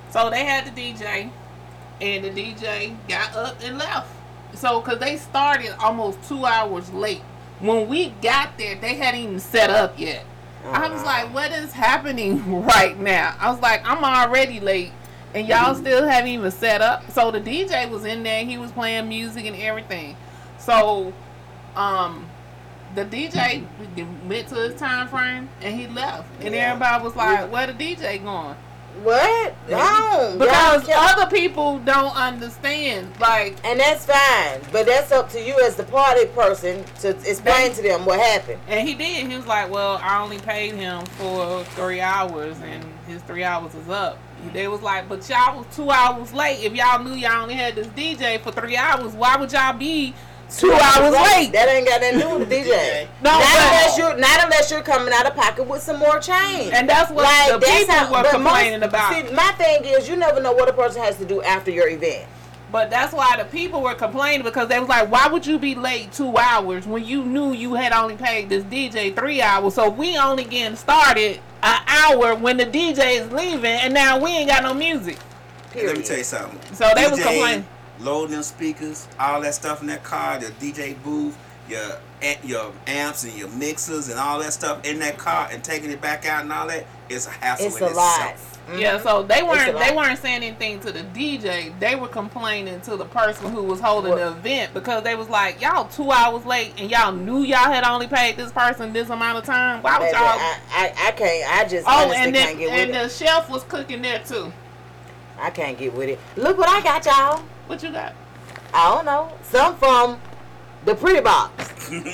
So 0.09 0.29
they 0.29 0.45
had 0.45 0.65
the 0.65 0.71
DJ, 0.71 1.29
and 2.01 2.23
the 2.23 2.29
DJ 2.29 2.95
got 3.07 3.35
up 3.35 3.57
and 3.63 3.77
left. 3.77 4.11
So, 4.53 4.79
because 4.81 4.99
they 4.99 5.17
started 5.17 5.75
almost 5.79 6.17
two 6.27 6.45
hours 6.45 6.91
late. 6.93 7.21
When 7.59 7.87
we 7.87 8.09
got 8.21 8.57
there, 8.57 8.75
they 8.75 8.95
hadn't 8.95 9.19
even 9.21 9.39
set 9.39 9.69
up 9.69 9.99
yet. 9.99 10.23
I 10.65 10.89
was 10.89 11.03
like, 11.03 11.33
what 11.33 11.51
is 11.51 11.73
happening 11.73 12.63
right 12.65 12.97
now? 12.97 13.35
I 13.39 13.51
was 13.51 13.59
like, 13.61 13.81
I'm 13.85 14.03
already 14.03 14.59
late. 14.59 14.91
And 15.33 15.47
y'all 15.47 15.75
still 15.75 16.07
haven't 16.07 16.29
even 16.29 16.49
set 16.51 16.81
up. 16.81 17.09
So 17.11 17.29
the 17.29 17.41
DJ 17.41 17.89
was 17.89 18.05
in 18.05 18.23
there. 18.23 18.45
He 18.45 18.57
was 18.57 18.71
playing 18.71 19.09
music 19.09 19.45
and 19.45 19.55
everything. 19.57 20.15
So, 20.57 21.13
um, 21.75 22.25
the 22.95 23.03
DJ 23.03 23.65
went 24.27 24.47
to 24.47 24.55
his 24.55 24.75
time 24.75 25.09
frame 25.09 25.49
and 25.61 25.77
he 25.77 25.87
left. 25.87 26.29
And 26.41 26.55
Yeah. 26.55 26.71
everybody 26.71 27.03
was 27.03 27.15
like, 27.15 27.51
where 27.51 27.67
the 27.67 27.73
DJ 27.73 28.23
going? 28.23 28.55
What? 29.03 29.55
No. 29.69 30.35
Because 30.37 30.87
other 30.95 31.29
people 31.33 31.79
don't 31.79 32.15
understand. 32.15 33.11
Like, 33.19 33.57
and 33.65 33.79
that's 33.79 34.05
fine, 34.05 34.61
but 34.71 34.85
that's 34.85 35.11
up 35.11 35.29
to 35.31 35.41
you 35.41 35.59
as 35.63 35.75
the 35.75 35.83
party 35.83 36.25
person 36.27 36.83
to 37.01 37.09
explain 37.09 37.73
to 37.73 37.81
them 37.81 38.05
what 38.05 38.19
happened. 38.19 38.59
and 38.67 38.87
he 38.87 38.95
did. 38.95 39.27
He 39.27 39.35
was 39.35 39.47
like, 39.47 39.69
well, 39.71 39.99
I 40.01 40.21
only 40.21 40.39
paid 40.39 40.73
him 40.73 41.05
for 41.17 41.63
three 41.75 42.01
hours 42.01 42.57
and 42.63 42.83
his 43.07 43.21
three 43.23 43.43
hours 43.43 43.73
is 43.75 43.89
up. 43.89 44.17
They 44.53 44.67
was 44.67 44.81
like, 44.81 45.09
but 45.09 45.27
y'all 45.27 45.57
was 45.57 45.75
two 45.75 45.89
hours 45.89 46.31
late. 46.33 46.63
If 46.63 46.73
y'all 46.73 47.03
knew 47.03 47.13
y'all 47.13 47.41
only 47.43 47.55
had 47.55 47.75
this 47.75 47.87
DJ 47.87 48.39
for 48.39 48.51
three 48.51 48.77
hours, 48.77 49.13
why 49.13 49.37
would 49.37 49.51
y'all 49.51 49.75
be 49.77 50.13
two 50.49 50.71
hours 50.71 51.11
late? 51.13 51.51
That 51.51 51.67
ain't 51.69 51.87
got 51.87 52.01
nothing 52.01 52.19
to 52.19 52.25
do 52.25 52.39
with 52.39 52.49
the 52.49 52.55
DJ. 52.69 53.07
No, 53.23 53.31
not 53.31 53.39
but- 53.41 53.63
unless 53.63 53.97
you're 53.97 54.17
not 54.17 54.43
unless 54.43 54.71
you're 54.71 54.81
coming 54.81 55.13
out 55.13 55.25
of 55.25 55.35
pocket 55.35 55.67
with 55.67 55.81
some 55.81 55.99
more 55.99 56.19
change. 56.19 56.71
And 56.73 56.87
that's 56.89 57.11
what 57.11 57.23
the 57.51 57.57
that's 57.59 57.79
people 57.79 57.95
how- 57.95 58.11
were 58.11 58.23
but 58.23 58.31
complaining 58.31 58.79
most- 58.81 58.89
about. 58.89 59.13
See, 59.13 59.33
my 59.33 59.51
thing 59.53 59.85
is, 59.85 60.07
you 60.09 60.15
never 60.15 60.41
know 60.41 60.53
what 60.53 60.69
a 60.69 60.73
person 60.73 61.01
has 61.03 61.17
to 61.17 61.25
do 61.25 61.41
after 61.41 61.71
your 61.71 61.87
event. 61.89 62.27
But 62.71 62.89
that's 62.89 63.13
why 63.13 63.37
the 63.37 63.45
people 63.45 63.81
were 63.81 63.93
complaining 63.93 64.43
because 64.43 64.67
they 64.67 64.79
was 64.79 64.89
like, 64.89 65.09
why 65.09 65.27
would 65.27 65.45
you 65.45 65.57
be 65.57 65.75
late 65.75 66.11
two 66.11 66.35
hours 66.35 66.85
when 66.85 67.05
you 67.05 67.23
knew 67.23 67.53
you 67.53 67.75
had 67.75 67.93
only 67.93 68.17
paid 68.17 68.49
this 68.49 68.63
DJ 68.65 69.15
three 69.15 69.41
hours? 69.41 69.75
So 69.75 69.89
we 69.89 70.17
only 70.17 70.43
getting 70.43 70.75
started 70.75 71.39
an 71.63 71.81
hour 71.87 72.35
when 72.35 72.57
the 72.57 72.65
DJ 72.65 73.21
is 73.21 73.31
leaving, 73.31 73.65
and 73.71 73.93
now 73.93 74.19
we 74.21 74.29
ain't 74.31 74.49
got 74.49 74.63
no 74.63 74.73
music. 74.73 75.17
Period. 75.71 75.89
Let 75.89 75.97
me 75.99 76.03
tell 76.03 76.17
you 76.17 76.23
something. 76.23 76.59
So 76.75 76.89
they 76.95 77.07
was 77.07 77.19
complaining. 77.21 77.65
Loading 77.99 78.33
them 78.35 78.43
speakers, 78.43 79.07
all 79.19 79.41
that 79.41 79.53
stuff 79.55 79.81
in 79.81 79.87
that 79.87 80.03
car, 80.03 80.39
the 80.39 80.47
DJ 80.47 81.01
booth, 81.03 81.37
your 81.69 81.97
your 82.43 82.71
amps 82.87 83.23
and 83.23 83.33
your 83.33 83.49
mixers 83.49 84.09
and 84.09 84.19
all 84.19 84.39
that 84.39 84.53
stuff 84.53 84.83
in 84.85 84.99
that 84.99 85.17
car, 85.17 85.47
and 85.51 85.63
taking 85.63 85.89
it 85.91 86.01
back 86.01 86.25
out 86.25 86.43
and 86.43 86.51
all 86.51 86.67
that 86.67 86.85
is 87.09 87.27
a 87.27 87.31
hassle 87.31 87.67
It's 87.67 87.77
in 87.77 87.83
a 87.83 87.87
lot. 87.87 88.31
itself. 88.31 88.51
Mm-hmm. 88.67 88.79
Yeah, 88.79 88.99
so 88.99 89.21
they 89.21 89.43
weren't 89.43 89.77
they 89.77 89.95
weren't 89.95 90.17
saying 90.17 90.41
anything 90.43 90.79
to 90.79 90.91
the 90.91 91.01
DJ. 91.01 91.77
They 91.79 91.95
were 91.95 92.07
complaining 92.07 92.81
to 92.81 92.97
the 92.97 93.05
person 93.05 93.51
who 93.51 93.61
was 93.61 93.79
holding 93.79 94.15
the 94.15 94.29
event 94.29 94.73
because 94.73 95.03
they 95.03 95.13
was 95.13 95.29
like, 95.29 95.61
y'all 95.61 95.87
two 95.87 96.09
hours 96.11 96.45
late 96.45 96.73
and 96.79 96.89
y'all 96.89 97.11
knew 97.11 97.43
y'all 97.43 97.71
had 97.71 97.83
only 97.83 98.07
paid 98.07 98.37
this 98.37 98.51
person 98.51 98.91
this 98.91 99.09
amount 99.09 99.37
of 99.37 99.43
time. 99.43 99.83
Why 99.83 99.99
would 99.99 100.11
y'all? 100.11 100.21
I, 100.21 100.59
I, 100.71 101.07
I 101.07 101.11
can't. 101.11 101.59
I 101.59 101.67
just 101.67 101.85
oh, 101.87 102.05
honestly 102.05 102.15
and 102.17 102.35
can't 102.35 102.57
then 102.57 102.57
get 102.57 102.69
and 102.71 102.91
with 102.91 102.99
the 102.99 103.05
it. 103.05 103.27
chef 103.27 103.49
was 103.51 103.63
cooking 103.65 104.01
there 104.01 104.19
too. 104.25 104.51
I 105.37 105.51
can't 105.51 105.77
get 105.77 105.93
with 105.93 106.09
it. 106.09 106.19
Look 106.35 106.57
what 106.57 106.69
I 106.69 106.81
got, 106.81 107.05
y'all. 107.05 107.43
What 107.67 107.81
you 107.83 107.91
got? 107.91 108.13
I 108.73 108.93
don't 108.93 109.05
know. 109.05 109.31
Some 109.43 109.75
from 109.77 110.19
the 110.85 110.95
pretty 110.95 111.21
box. 111.21 111.89
Look, 111.89 112.05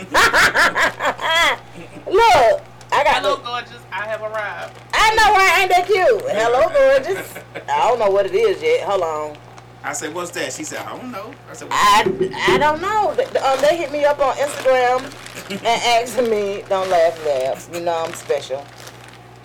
I 2.92 3.04
got. 3.04 3.16
Hello, 3.22 3.36
The, 3.36 3.44
gorgeous. 3.44 3.82
I 3.92 4.06
have 4.08 4.22
arrived. 4.22 4.78
I 4.94 5.16
know 5.16 5.34
I 5.36 5.60
ain't 5.62 5.70
that 5.72 5.86
cute. 5.88 6.22
Hello, 6.30 6.68
gorgeous. 6.70 7.34
I 7.68 7.88
don't 7.88 8.00
know 8.00 8.10
what 8.10 8.26
it 8.26 8.36
is 8.36 8.62
yet. 8.62 8.84
Hold 8.88 9.02
on. 9.02 9.38
I 9.84 9.94
said, 9.94 10.14
"What's 10.14 10.32
that?" 10.32 10.54
She 10.54 10.64
said, 10.64 10.80
"I 10.86 10.96
don't 10.96 11.12
know." 11.12 11.34
I 11.50 11.54
said, 11.54 11.68
I, 11.72 12.04
I 12.48 12.58
don't 12.58 12.82
know. 12.82 13.10
Um, 13.12 13.62
they 13.62 13.78
hit 13.78 13.92
me 13.92 14.06
up 14.06 14.20
on 14.20 14.36
Instagram 14.36 15.04
and 15.50 15.66
asked 15.66 16.18
me, 16.30 16.64
don't 16.70 16.88
laugh, 16.90 17.26
laugh. 17.26 17.70
You 17.74 17.82
know 17.82 18.04
I'm 18.06 18.14
special. 18.14 18.64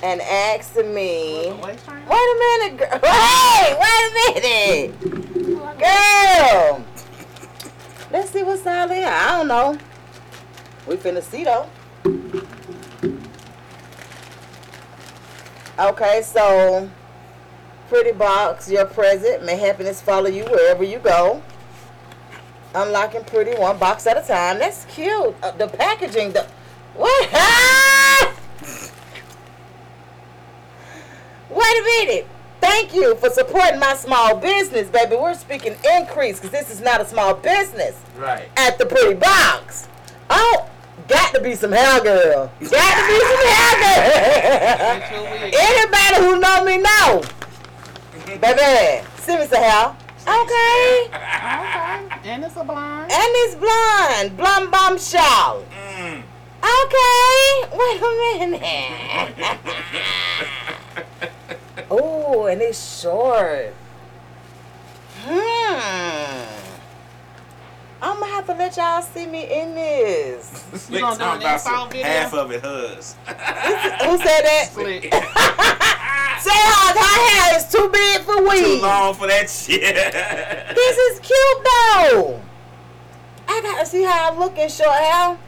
And 0.03 0.21
asked 0.21 0.77
me, 0.77 1.47
What, 1.49 1.61
the 1.61 1.67
waist 1.67 1.87
trainer? 1.87 2.07
wait 2.09 2.19
a 2.19 2.37
minute, 2.39 2.79
girl. 2.79 3.01
Hey, 3.11 3.75
wait 3.81 4.35
a 4.37 4.91
minute, 4.93 5.01
girl. 5.79 6.85
Let's 8.13 8.31
see 8.31 8.43
what's 8.43 8.67
out 8.67 8.89
there. 8.89 9.09
I 9.09 9.39
don't 9.39 9.49
know. 9.49 9.79
We 10.87 10.97
finna 10.97 11.23
see 11.23 11.45
though. 11.45 11.69
Okay, 15.79 16.23
so 16.23 16.89
pretty 17.89 18.13
box, 18.13 18.71
your 18.71 18.87
present. 18.87 19.45
May 19.45 19.57
happiness 19.57 20.01
follow 20.01 20.29
you 20.29 20.45
wherever 20.45 20.85
you 20.85 20.99
go. 20.99 21.43
Unlocking 22.75 23.25
pretty 23.25 23.55
one 23.59 23.79
box 23.79 24.07
at 24.07 24.17
a 24.17 24.27
time. 24.27 24.59
That's 24.59 24.85
cute. 24.87 25.35
Uh, 25.43 25.51
the 25.53 25.69
packaging, 25.69 26.33
the 26.33 26.47
what? 26.95 27.31
Wait 31.51 31.59
a 31.59 31.83
minute. 32.07 32.27
Thank 32.61 32.95
you 32.95 33.15
for 33.17 33.31
supporting 33.31 33.79
my 33.79 33.95
small 33.95 34.37
business, 34.37 34.89
baby. 34.89 35.17
We're 35.17 35.35
speaking 35.35 35.77
increase 35.97 36.41
because 36.41 36.51
this 36.51 36.71
is 36.71 36.81
not 36.81 37.01
a 37.01 37.05
small 37.05 37.35
business 37.35 37.95
"Right." 38.17 38.49
at 38.57 38.79
the 38.79 38.87
pretty 38.87 39.15
box. 39.15 39.89
Oh, 40.31 40.69
got 41.07 41.33
to 41.35 41.41
be 41.41 41.55
some 41.55 41.71
hell 41.73 42.03
girl. 42.03 42.51
Got 42.61 42.95
to 42.97 43.07
be 43.07 43.21
some 43.21 43.47
hell 43.47 43.77
girl. 43.79 44.99
Get 44.99 45.13
your 45.13 45.23
wig. 45.23 45.55
Anybody 45.55 46.17
who 46.25 46.41
know 46.41 46.65
me 46.65 46.79
know. 46.79 47.23
Baby, 48.41 49.05
send 49.19 49.41
me 49.41 49.47
some 49.47 49.63
hair. 49.63 49.95
Okay. 50.27 51.07
Okay. 51.07 52.31
And 52.31 52.43
it's 52.45 52.57
a 52.57 52.65
blind. 52.65 53.13
And 53.13 53.31
it's 53.45 53.55
blonde. 53.55 54.37
Blonde 54.37 54.71
bomb 54.73 54.99
shawl. 54.99 55.63
Mm. 55.71 56.23
Okay. 56.65 57.69
Wait 57.77 58.03
a 58.03 58.11
minute. 58.41 59.33
oh, 62.27 62.47
and 62.47 62.61
it's 62.61 63.01
short. 63.01 63.73
Hmm. 65.25 66.43
I'm 68.03 68.21
gonna 68.21 68.33
have 68.33 68.47
to 68.47 68.55
let 68.55 68.77
y'all 68.77 69.03
see 69.03 69.27
me 69.27 69.45
in 69.61 69.75
this. 69.75 70.65
You 70.91 71.01
gonna 71.01 71.17
do 71.17 71.23
an 71.23 71.29
Talking 71.29 71.43
about 71.43 71.53
install 71.55 71.81
some- 71.81 71.89
video? 71.91 72.07
Half 72.07 72.35
of 72.35 72.51
it 72.53 72.63
hers. 72.63 73.17
Who 73.27 74.19
said 74.19 74.43
that? 74.43 74.69
Slick. 74.73 75.03
Say 75.05 76.51
her, 76.53 76.93
her 76.93 77.21
hair 77.27 77.57
is 77.59 77.67
too 77.73 77.89
big 77.93 78.21
for 78.23 78.37
Too 78.37 78.81
long 78.83 79.15
for 79.15 79.27
that 79.27 79.49
shit. 79.49 79.83
This 80.77 80.97
is 80.99 81.21
cute 81.21 81.65
though. 81.65 82.41
I 83.49 83.61
gotta 83.63 83.87
see 83.87 84.03
how 84.03 84.31
I 84.33 84.39
look 84.39 84.59
in 84.59 84.69
short 84.69 84.91
hair. 84.95 85.39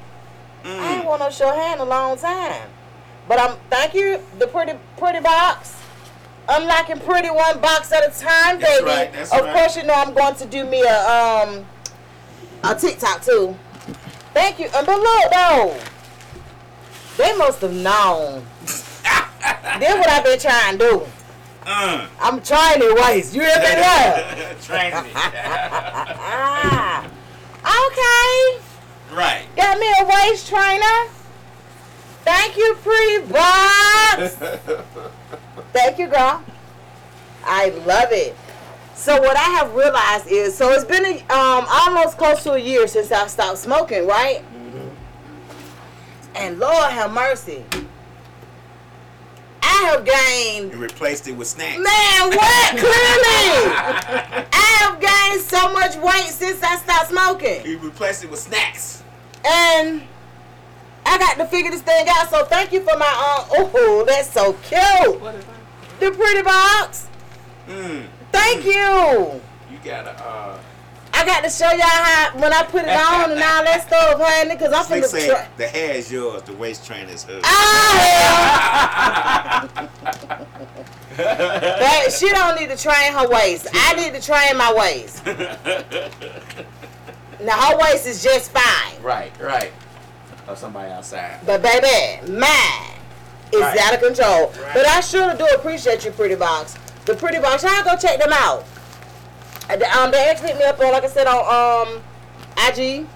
I 0.64 0.94
ain't 0.94 1.04
Mm. 1.04 1.04
want 1.04 1.20
no 1.20 1.30
short 1.30 1.54
hair 1.54 1.74
in 1.74 1.80
a 1.80 1.84
long 1.84 2.16
time. 2.18 2.68
But 3.28 3.38
I'm 3.38 3.56
thank 3.70 3.94
you, 3.94 4.20
the 4.38 4.46
pretty 4.46 4.72
pretty 4.96 5.20
box. 5.20 5.74
Unlocking 6.50 6.98
pretty 7.00 7.28
one 7.30 7.60
box 7.60 7.92
at 7.92 8.04
a 8.04 8.18
time, 8.18 8.58
That's 8.58 8.80
baby. 8.80 8.86
right, 8.86 9.14
of 9.14 9.30
right. 9.30 9.52
course, 9.54 9.76
you 9.76 9.82
know 9.82 9.94
I'm 9.94 10.14
going 10.14 10.34
to 10.36 10.46
do 10.46 10.64
me 10.64 10.82
a 10.82 10.98
um 11.08 11.66
a 12.64 12.74
TikTok 12.74 13.22
too. 13.22 13.54
Thank 14.32 14.58
you. 14.58 14.68
And 14.74 14.86
but 14.86 14.98
look 14.98 15.30
though, 15.30 15.78
they 17.18 17.36
must 17.36 17.60
have 17.60 17.74
known. 17.74 18.44
This 19.78 19.94
what 19.94 20.08
I've 20.08 20.24
been 20.24 20.38
trying 20.40 20.78
to 20.78 20.84
do. 20.90 21.02
Uh, 21.64 22.06
I'm 22.20 22.42
trying 22.42 22.80
to 22.80 22.94
waste. 23.00 23.32
You 23.34 23.42
hear 23.42 23.56
me 23.58 23.62
there? 23.62 24.56
me. 25.04 25.10
Ah. 25.14 27.04
Okay. 27.64 28.60
right. 29.14 29.44
Got 29.54 29.78
me 29.78 29.86
a 30.00 30.04
waist 30.04 30.48
trainer. 30.48 31.10
Thank 32.24 32.56
you, 32.56 32.76
pretty 32.82 33.32
box. 33.32 34.36
Thank 35.78 36.00
you, 36.00 36.08
girl. 36.08 36.42
I 37.44 37.68
love 37.86 38.08
it. 38.10 38.34
So 38.96 39.20
what 39.20 39.36
I 39.36 39.44
have 39.50 39.74
realized 39.76 40.26
is, 40.26 40.56
so 40.56 40.70
it's 40.72 40.84
been 40.84 41.04
a, 41.06 41.18
um 41.32 41.66
almost 41.70 42.18
close 42.18 42.42
to 42.42 42.54
a 42.54 42.58
year 42.58 42.88
since 42.88 43.12
I 43.12 43.28
stopped 43.28 43.58
smoking, 43.58 44.04
right? 44.08 44.42
And 46.34 46.58
Lord 46.58 46.90
have 46.90 47.12
mercy, 47.12 47.64
I 49.62 49.76
have 49.90 50.04
gained 50.04 50.72
You 50.72 50.78
replaced 50.78 51.28
it 51.28 51.32
with 51.32 51.46
snacks. 51.46 51.78
Man, 51.78 52.30
what? 52.30 52.70
Clearly, 52.76 54.50
I 54.52 54.76
have 54.80 55.00
gained 55.00 55.42
so 55.42 55.72
much 55.72 55.94
weight 55.96 56.30
since 56.32 56.60
I 56.60 56.76
stopped 56.76 57.10
smoking, 57.10 57.64
You 57.64 57.78
replaced 57.78 58.24
it 58.24 58.30
with 58.32 58.40
snacks. 58.40 59.04
and 59.44 60.02
I 61.06 61.18
got 61.18 61.36
to 61.38 61.46
figure 61.46 61.70
this 61.70 61.82
thing 61.82 62.06
out. 62.10 62.28
So 62.30 62.44
thank 62.46 62.72
you 62.72 62.80
for 62.80 62.96
my 62.98 63.06
um. 63.06 63.70
Oh, 63.74 64.04
that's 64.06 64.30
so 64.30 64.52
cute. 64.64 65.22
What 65.98 66.02
is 66.02 66.08
that? 66.08 66.08
The 66.10 66.10
pretty 66.18 66.42
box. 66.42 67.08
Mm. 67.68 68.06
Thank 68.32 68.64
you. 68.64 69.40
You 69.70 69.78
gotta 69.84 70.10
uh 70.24 70.58
I 71.14 71.24
got 71.24 71.42
to 71.42 71.50
show 71.50 71.70
y'all 71.70 71.80
how 71.80 72.38
when 72.38 72.52
I 72.52 72.62
put 72.64 72.82
it 72.82 72.88
on 72.90 73.30
and 73.32 73.42
all 73.42 73.64
that 73.64 73.82
stuff, 73.86 74.20
honey, 74.20 74.54
because 74.54 74.72
I'm 74.72 74.84
finna 74.84 75.04
say 75.06 75.28
try. 75.28 75.48
the 75.56 75.66
hair 75.66 75.94
is 75.96 76.12
yours, 76.12 76.42
the 76.42 76.52
waist 76.54 76.86
trainer 76.86 77.10
is 77.10 77.24
hers. 77.24 77.42
Ah. 77.44 79.68
That- 81.16 82.12
she 82.16 82.28
don't 82.28 82.60
need 82.60 82.68
to 82.70 82.76
train 82.76 83.12
her 83.12 83.26
waist. 83.28 83.66
I 83.74 83.94
need 83.94 84.14
to 84.14 84.20
train 84.24 84.56
my 84.56 84.72
waist. 84.72 85.26
Now 87.40 87.70
her 87.70 87.76
waist 87.78 88.06
is 88.06 88.22
just 88.22 88.52
fine. 88.52 89.02
Right, 89.02 89.32
right. 89.40 89.72
Or 90.46 90.54
somebody 90.54 90.92
outside. 90.92 91.40
But 91.44 91.60
baby, 91.62 92.20
mine 92.30 92.97
is 93.52 93.60
Right. 93.60 93.78
out 93.80 93.94
of 93.94 94.00
control. 94.00 94.46
Right. 94.48 94.74
But 94.74 94.86
I 94.86 95.00
sure 95.00 95.34
do 95.34 95.46
appreciate 95.54 96.04
you, 96.04 96.10
Pretty 96.10 96.34
Box. 96.34 96.74
The 97.06 97.14
Pretty 97.14 97.38
Box, 97.38 97.62
y'all 97.62 97.82
go 97.82 97.96
check 97.96 98.18
them 98.18 98.32
out. 98.32 98.64
Um, 99.70 100.10
they 100.10 100.28
actually 100.28 100.48
hit 100.48 100.58
me 100.58 100.64
up 100.64 100.80
on, 100.80 100.92
like 100.92 101.04
I 101.04 101.08
said, 101.08 101.26
on 101.26 101.86
um, 101.86 102.02
IG. 102.68 103.06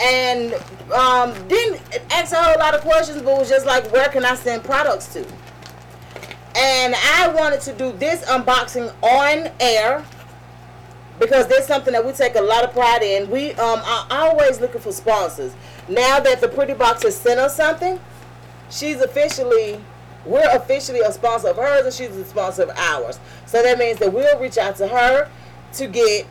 And 0.00 0.54
um, 0.94 1.34
didn't 1.48 1.80
ask 2.10 2.32
a 2.32 2.36
whole 2.42 2.58
lot 2.58 2.74
of 2.74 2.80
questions, 2.80 3.20
but 3.22 3.36
was 3.38 3.48
just 3.50 3.66
like, 3.66 3.90
where 3.92 4.08
can 4.08 4.24
I 4.24 4.34
send 4.34 4.64
products 4.64 5.12
to? 5.12 5.26
And 6.56 6.94
I 6.94 7.28
wanted 7.28 7.60
to 7.62 7.72
do 7.74 7.92
this 7.92 8.24
unboxing 8.24 8.92
on 9.02 9.50
air 9.60 10.04
because 11.18 11.46
there's 11.48 11.66
something 11.66 11.92
that 11.92 12.04
we 12.04 12.12
take 12.12 12.34
a 12.34 12.40
lot 12.40 12.64
of 12.64 12.72
pride 12.72 13.02
in. 13.02 13.30
We 13.30 13.52
um 13.52 13.80
are 13.84 14.06
always 14.10 14.60
looking 14.60 14.80
for 14.80 14.90
sponsors. 14.90 15.52
Now 15.88 16.18
that 16.18 16.40
the 16.40 16.48
Pretty 16.48 16.72
Box 16.74 17.02
has 17.02 17.14
sent 17.16 17.38
us 17.38 17.54
something, 17.56 18.00
she's 18.70 19.00
officially 19.00 19.80
we're 20.24 20.48
officially 20.54 21.00
a 21.00 21.12
sponsor 21.12 21.48
of 21.48 21.56
hers 21.56 21.84
and 21.84 21.94
she's 21.94 22.16
a 22.16 22.24
sponsor 22.24 22.64
of 22.64 22.70
ours. 22.70 23.18
So 23.46 23.62
that 23.62 23.78
means 23.78 23.98
that 24.00 24.12
we'll 24.12 24.38
reach 24.38 24.58
out 24.58 24.76
to 24.76 24.88
her 24.88 25.30
to 25.74 25.86
get 25.86 26.26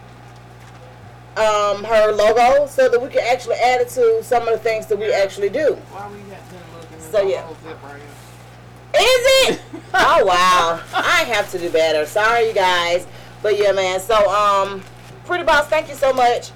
um 1.37 1.83
her 1.83 2.11
logo 2.11 2.67
so 2.67 2.89
that 2.89 3.01
we 3.01 3.07
can 3.09 3.21
actually 3.31 3.55
add 3.55 3.81
it 3.81 3.89
to 3.89 4.23
some 4.23 4.47
of 4.47 4.53
the 4.53 4.59
things 4.59 4.85
that 4.87 4.97
we 4.99 5.11
actually 5.11 5.49
do. 5.49 5.73
Why 5.73 6.09
we 6.09 6.19
got 6.29 6.49
them 6.49 6.61
looking 6.79 6.99
So, 6.99 7.27
yeah. 7.27 7.47
zip 7.63 7.81
right 7.83 7.95
here? 7.95 9.01
Is 9.01 9.49
it? 9.55 9.61
oh 9.93 10.25
wow. 10.25 10.81
I 10.93 11.23
have 11.23 11.49
to 11.51 11.59
do 11.59 11.69
better. 11.69 12.05
Sorry 12.05 12.47
you 12.47 12.53
guys. 12.53 13.07
But 13.41 13.57
yeah 13.57 13.71
man, 13.71 13.99
so 13.99 14.15
um 14.29 14.83
Pretty 15.25 15.43
Box, 15.43 15.67
thank 15.67 15.89
you 15.89 15.95
so 15.95 16.11
much. 16.13 16.51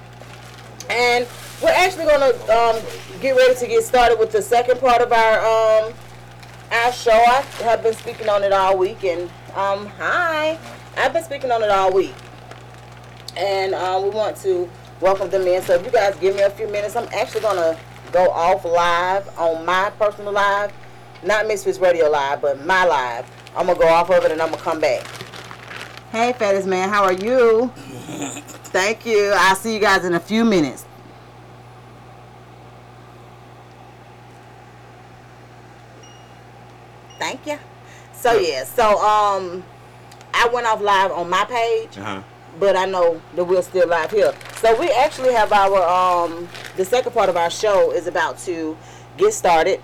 And 0.90 1.26
we're 1.62 1.70
actually 1.70 2.04
gonna 2.04 2.32
um 2.52 2.82
get 3.20 3.36
ready 3.36 3.54
to 3.54 3.66
get 3.66 3.84
started 3.84 4.18
with 4.18 4.32
the 4.32 4.42
second 4.42 4.80
part 4.80 5.00
of 5.00 5.12
our 5.12 5.38
um 5.38 5.92
our 6.72 6.92
show. 6.92 7.12
I 7.12 7.42
have 7.62 7.82
been 7.82 7.94
speaking 7.94 8.28
on 8.28 8.42
it 8.42 8.52
all 8.52 8.76
week 8.76 9.04
and 9.04 9.30
um 9.54 9.86
hi. 9.98 10.58
I've 10.96 11.12
been 11.12 11.24
speaking 11.24 11.50
on 11.50 11.62
it 11.62 11.70
all 11.70 11.92
week. 11.92 12.14
And 13.36 13.74
uh, 13.74 14.00
we 14.02 14.10
want 14.10 14.36
to 14.38 14.70
welcome 15.00 15.28
them 15.28 15.42
in. 15.42 15.60
So 15.62 15.74
if 15.74 15.84
you 15.84 15.90
guys 15.90 16.16
give 16.16 16.36
me 16.36 16.42
a 16.42 16.50
few 16.50 16.68
minutes, 16.68 16.94
I'm 16.94 17.08
actually 17.12 17.40
gonna 17.40 17.78
go 18.12 18.30
off 18.30 18.64
live 18.64 19.38
on 19.38 19.64
my 19.64 19.90
personal 19.98 20.32
live, 20.32 20.72
not 21.24 21.48
Misfits 21.48 21.78
Radio 21.78 22.08
live, 22.08 22.40
but 22.40 22.64
my 22.64 22.84
live. 22.84 23.28
I'm 23.56 23.66
gonna 23.66 23.78
go 23.78 23.88
off 23.88 24.10
of 24.10 24.24
it 24.24 24.30
and 24.30 24.40
I'm 24.40 24.50
gonna 24.50 24.62
come 24.62 24.80
back. 24.80 25.04
Hey, 26.12 26.32
Fattest 26.32 26.68
Man, 26.68 26.88
how 26.88 27.02
are 27.02 27.12
you? 27.12 27.72
Thank 28.70 29.04
you. 29.04 29.32
I'll 29.34 29.56
see 29.56 29.74
you 29.74 29.80
guys 29.80 30.04
in 30.04 30.14
a 30.14 30.20
few 30.20 30.44
minutes. 30.44 30.84
Thank 37.24 37.46
you. 37.46 37.58
So 38.12 38.38
yeah, 38.38 38.64
so 38.64 38.98
um, 39.00 39.64
I 40.34 40.46
went 40.52 40.66
off 40.66 40.82
live 40.82 41.10
on 41.10 41.30
my 41.30 41.44
page 41.46 41.96
Uh-huh. 41.96 42.22
but 42.60 42.76
I 42.76 42.84
know 42.84 43.20
that 43.34 43.44
we're 43.44 43.62
still 43.62 43.88
live 43.88 44.10
here. 44.10 44.34
So 44.60 44.78
we 44.78 44.90
actually 44.90 45.32
have 45.32 45.50
our 45.50 45.80
um 46.00 46.46
the 46.76 46.84
second 46.84 47.12
part 47.12 47.28
of 47.30 47.36
our 47.38 47.48
show 47.50 47.92
is 47.92 48.06
about 48.06 48.38
to 48.40 48.76
get 49.16 49.32
started. 49.32 49.80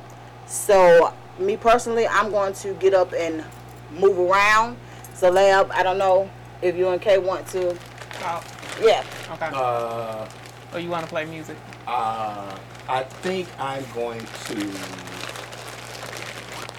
So 0.46 1.14
me 1.38 1.56
personally, 1.56 2.06
I'm 2.06 2.30
going 2.30 2.52
to 2.64 2.74
get 2.74 2.92
up 2.92 3.14
and 3.14 3.42
move 3.90 4.18
around. 4.18 4.76
So 5.14 5.30
Lab, 5.30 5.70
I 5.72 5.82
don't 5.82 5.96
know 5.98 6.28
if 6.60 6.76
you 6.76 6.88
and 6.90 7.00
Kay 7.00 7.16
want 7.18 7.46
to. 7.54 7.74
Oh, 8.22 8.42
Yeah. 8.82 9.02
okay. 9.32 9.48
Uh, 9.54 10.28
or 10.74 10.78
you 10.78 10.90
want 10.90 11.04
to 11.06 11.10
play 11.10 11.24
music? 11.24 11.56
uh, 11.86 12.54
I 12.88 13.02
think 13.24 13.48
I'm 13.58 13.84
going 13.94 14.20
to 14.48 14.56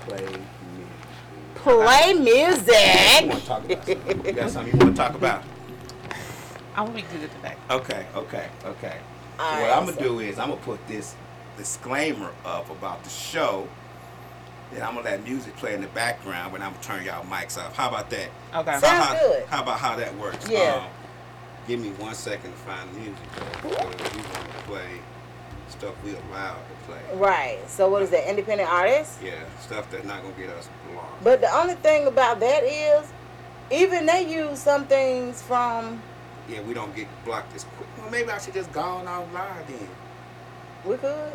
play 0.01 0.21
music. 0.25 0.45
Play 1.55 2.13
You 2.13 3.27
want 3.27 3.41
to 3.41 3.45
talk 3.47 3.63
about 3.65 3.85
something? 3.85 4.25
You 4.25 4.31
got 4.33 4.49
something 4.49 4.73
you 4.73 4.79
want 4.79 4.95
to 4.95 5.01
talk 5.01 5.15
about? 5.15 5.43
I'm 6.75 6.85
gonna 6.87 6.95
be 6.95 7.01
good 7.01 7.29
today. 7.31 7.55
Okay, 7.69 8.05
okay, 8.15 8.47
okay. 8.65 8.97
All 9.39 9.51
what 9.53 9.61
right, 9.61 9.71
I'm 9.77 9.85
gonna 9.85 9.97
so- 9.97 10.03
do 10.03 10.19
is 10.19 10.39
I'm 10.39 10.49
gonna 10.49 10.61
put 10.61 10.85
this 10.87 11.15
disclaimer 11.57 12.31
up 12.45 12.69
about 12.69 13.03
the 13.03 13.09
show. 13.09 13.67
Then 14.71 14.83
I'm 14.83 14.95
gonna 14.95 15.05
let 15.09 15.23
music 15.25 15.55
play 15.57 15.73
in 15.73 15.81
the 15.81 15.87
background 15.87 16.53
when 16.53 16.61
I'm 16.61 16.71
gonna 16.71 16.83
turn 16.83 17.03
y'all 17.03 17.25
mics 17.25 17.57
off. 17.57 17.75
How 17.75 17.89
about 17.89 18.09
that? 18.11 18.29
Okay. 18.55 18.71
Sounds 18.79 18.83
how, 19.05 19.13
good. 19.19 19.45
How 19.47 19.61
about 19.63 19.79
how 19.79 19.95
that 19.97 20.15
works? 20.17 20.49
Yeah. 20.49 20.85
Um, 20.85 20.89
give 21.67 21.79
me 21.81 21.89
one 21.91 22.15
second 22.15 22.51
to 22.51 22.57
find 22.57 22.89
the 22.95 22.99
music 22.99 23.17
though, 23.35 23.89
because 23.89 24.13
we 24.15 24.21
want 24.21 24.49
to 24.49 24.63
play 24.65 25.01
stuff 25.71 25.95
we 26.03 26.11
allowed 26.11 26.55
to 26.57 26.85
play. 26.87 26.99
Right. 27.15 27.59
So 27.69 27.89
what 27.89 28.01
is 28.01 28.09
that? 28.11 28.29
Independent 28.29 28.69
artist? 28.69 29.19
Yeah, 29.23 29.33
stuff 29.59 29.89
that's 29.91 30.05
not 30.05 30.21
gonna 30.21 30.33
get 30.35 30.49
us 30.49 30.69
blocked. 30.91 31.23
But 31.23 31.41
the 31.41 31.53
only 31.55 31.75
thing 31.75 32.07
about 32.07 32.39
that 32.39 32.63
is, 32.63 33.11
even 33.71 34.05
they 34.05 34.29
use 34.31 34.59
some 34.59 34.85
things 34.85 35.41
from. 35.41 36.01
yeah, 36.49 36.61
we 36.61 36.73
don't 36.73 36.93
get 36.95 37.07
blocked 37.25 37.55
as 37.55 37.63
quick. 37.63 37.87
Well, 37.97 38.09
maybe 38.11 38.29
I 38.29 38.37
should 38.37 38.53
just 38.53 38.71
go 38.73 38.81
on 38.81 39.07
out 39.07 39.31
live 39.33 39.67
then 39.67 39.87
We 40.85 40.97
could 40.97 41.33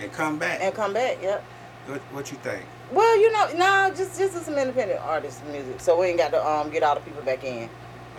and 0.00 0.12
come 0.12 0.38
back. 0.38 0.58
and 0.60 0.74
come 0.74 0.92
back. 0.92 1.18
Yep. 1.22 1.44
what, 1.86 2.00
what 2.12 2.30
you 2.32 2.38
think? 2.38 2.64
Well, 2.92 3.18
you 3.20 3.32
know, 3.32 3.48
no, 3.56 3.94
just 3.96 4.18
just 4.18 4.44
some 4.44 4.56
independent 4.58 5.00
artist 5.00 5.44
music, 5.46 5.80
so 5.80 5.98
we 6.00 6.06
ain't 6.06 6.18
got 6.18 6.30
to 6.32 6.44
um 6.46 6.70
get 6.70 6.82
all 6.82 6.94
the 6.96 7.00
people 7.00 7.22
back 7.22 7.44
in. 7.44 7.68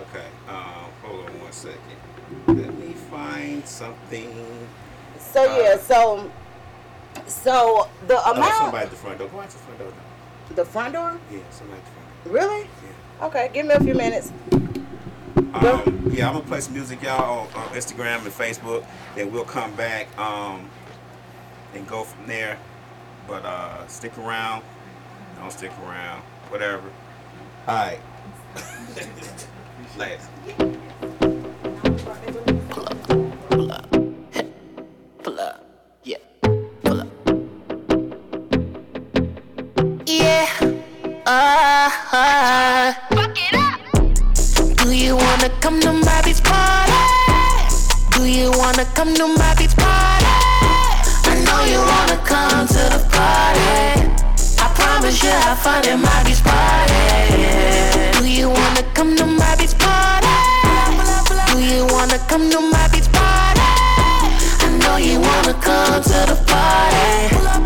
Okay, 0.10 0.26
um, 0.48 0.90
hold 1.04 1.26
on 1.26 1.40
one 1.42 1.52
second. 1.52 1.80
Let 2.48 2.74
me 2.78 2.94
find 3.10 3.66
something. 3.66 4.68
So 5.32 5.44
yeah, 5.58 5.78
so 5.78 6.32
so 7.28 7.90
the 8.08 8.16
amount. 8.20 8.28
Oh, 8.28 8.32
amount 8.34 8.56
somebody 8.56 8.84
at 8.86 8.90
the 8.90 8.96
front 8.96 9.20
door. 9.20 9.28
Go 9.30 9.40
out 9.40 9.50
the 9.50 9.58
front 9.58 9.80
door. 9.80 9.90
now. 9.90 10.56
the 10.56 10.66
front 10.66 10.94
door, 10.94 11.20
Yeah, 11.32 11.40
somebody 11.52 11.80
at 11.80 11.86
the 11.86 11.92
front 11.92 12.24
door. 12.24 12.34
really? 12.34 12.62
Yeah. 12.64 13.26
Okay, 13.28 13.50
give 13.54 13.66
me 13.66 13.74
a 13.74 13.80
few 13.80 13.94
minutes. 13.94 14.32
Um, 15.54 16.10
yeah, 16.12 16.28
I'm 16.28 16.34
gonna 16.34 16.46
play 16.46 16.62
some 16.62 16.74
music, 16.74 17.02
y'all, 17.02 17.48
on, 17.48 17.48
on 17.56 17.70
Instagram 17.70 18.24
and 18.24 18.34
Facebook. 18.34 18.86
Then 19.16 19.32
we'll 19.32 19.44
come 19.46 19.74
back 19.76 20.08
um, 20.20 20.70
and 21.74 21.88
go 21.88 22.04
from 22.04 22.28
there. 22.28 22.58
But 23.28 23.44
uh, 23.46 23.88
stick 23.88 24.18
around. 24.18 24.64
Don't 25.40 25.52
stick 25.52 25.72
around. 25.84 26.22
Whatever. 26.50 26.90
All 27.68 27.76
right. 27.76 28.00
Later. 29.98 30.22
Do 41.28 41.34
you 44.94 45.18
wanna 45.18 45.50
come 45.60 45.82
to 45.82 45.92
Bobby's 46.06 46.40
party? 46.40 46.94
Do 48.12 48.24
you 48.24 48.50
wanna 48.52 48.86
come 48.96 49.14
to 49.14 49.36
Bobby's 49.36 49.74
party? 49.74 50.26
I 51.28 51.36
know 51.44 51.66
you 51.66 51.80
wanna 51.84 52.16
come 52.24 52.66
to 52.68 52.84
the 52.96 53.04
party. 53.12 54.08
I 54.58 54.72
promise 54.74 55.22
you 55.22 55.32
I'll 55.32 55.58
find 55.58 55.86
in 55.88 56.02
Bobby's 56.02 56.40
party. 56.40 56.96
Do 58.18 58.26
you 58.26 58.50
wanna 58.50 58.84
come 58.94 59.18
to 59.18 59.26
Bobby's 59.26 59.74
party? 59.74 60.28
Do 61.52 61.60
you 61.60 61.86
wanna 61.92 62.20
come 62.30 62.50
to 62.50 62.72
Bobby's 62.72 63.10
party? 63.10 63.68
I 64.64 64.68
know 64.80 64.96
you 64.96 65.20
wanna 65.20 65.54
come 65.56 66.02
to 66.02 66.20
the 66.32 66.38
party. 66.48 67.57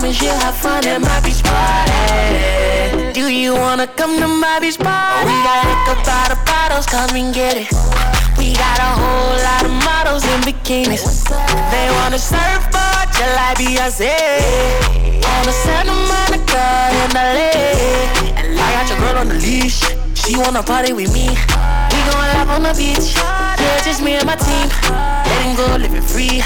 Promise 0.00 0.22
you 0.22 0.30
have 0.30 0.56
fun 0.56 0.88
in 0.88 1.02
my 1.02 1.20
beach 1.20 1.42
party. 1.44 3.12
Do 3.12 3.28
you 3.28 3.52
wanna 3.52 3.86
come 3.86 4.18
to 4.18 4.26
my 4.26 4.58
beach 4.58 4.78
party? 4.78 5.28
We 5.28 5.36
got 5.44 5.60
liquor 5.68 6.00
by 6.08 6.24
the 6.32 6.38
bottles, 6.48 6.86
come 6.86 7.14
and 7.16 7.34
get 7.34 7.58
it. 7.58 7.68
We 8.38 8.54
got 8.56 8.78
a 8.80 8.96
whole 8.96 9.36
lot 9.44 9.62
of 9.68 9.72
models 9.84 10.24
in 10.24 10.40
bikinis. 10.40 11.28
They 11.70 11.86
wanna 12.00 12.18
surfboard 12.18 13.12
just 13.12 13.34
like 13.36 13.58
Beyonce. 13.60 14.16
On 15.20 15.44
the 15.44 15.52
Santa 15.52 15.92
Monica 15.92 16.64
in 16.96 17.10
LA. 17.12 17.52
And 18.40 18.58
I 18.58 18.72
got 18.72 18.88
your 18.88 18.98
girl 19.00 19.18
on 19.18 19.28
the 19.28 19.34
leash. 19.34 19.84
She 20.14 20.38
wanna 20.38 20.62
party 20.62 20.94
with 20.94 21.12
me. 21.12 21.28
We 21.28 21.98
gon' 22.08 22.24
laugh 22.32 22.48
on 22.48 22.62
the 22.62 22.72
beach. 22.72 23.12
Yeah, 23.16 23.84
just 23.84 24.00
me 24.02 24.14
and 24.14 24.24
my 24.24 24.36
team. 24.36 24.66
Letting 25.28 25.56
go, 25.56 25.76
living 25.76 26.00
free. 26.00 26.40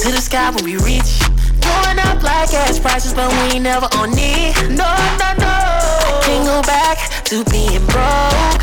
To 0.00 0.10
the 0.10 0.22
sky 0.22 0.48
when 0.48 0.64
we 0.64 0.78
reach. 0.78 1.20
Like 2.22 2.50
gas 2.50 2.78
prices, 2.78 3.12
but 3.14 3.30
we 3.32 3.56
ain't 3.56 3.64
never 3.64 3.88
on 3.96 4.10
need. 4.12 4.54
No, 4.70 4.90
no, 5.20 5.28
no. 5.42 5.54
I 6.06 6.20
can't 6.24 6.46
go 6.46 6.62
back 6.62 6.98
to 7.24 7.44
being 7.50 7.84
broke. 7.86 8.62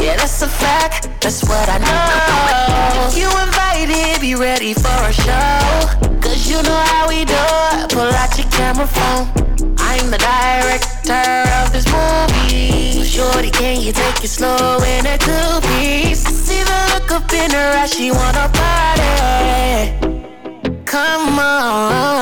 Yeah, 0.00 0.16
that's 0.16 0.42
a 0.42 0.48
fact. 0.48 1.08
That's 1.20 1.42
what 1.42 1.68
I 1.68 1.78
know. 1.78 3.08
If 3.08 3.16
you 3.18 3.28
invited, 3.46 4.20
be 4.20 4.34
ready 4.34 4.74
for 4.74 4.98
a 5.02 5.12
show. 5.12 6.20
Cause 6.20 6.48
you 6.48 6.62
know 6.62 6.82
how 6.92 7.08
we 7.08 7.24
do 7.24 7.34
it. 7.34 7.90
Pull 7.90 8.12
out 8.20 8.36
your 8.38 8.48
camera 8.50 8.86
phone. 8.86 9.26
I'm 9.78 10.10
the 10.10 10.18
director 10.18 11.44
of 11.60 11.72
this 11.72 11.86
movie. 11.90 13.02
Shorty, 13.04 13.50
can 13.50 13.80
you 13.80 13.92
take 13.92 14.22
it 14.22 14.28
slow 14.28 14.78
in 14.82 15.06
a 15.06 15.16
two 15.18 15.60
piece? 15.68 16.22
See 16.22 16.62
the 16.62 16.92
look 16.94 17.10
up 17.10 17.32
in 17.32 17.50
her 17.50 17.78
eyes, 17.78 17.92
she 17.92 18.10
wanna 18.10 18.50
party. 18.52 20.16
Come 20.84 21.38
on. 21.38 22.15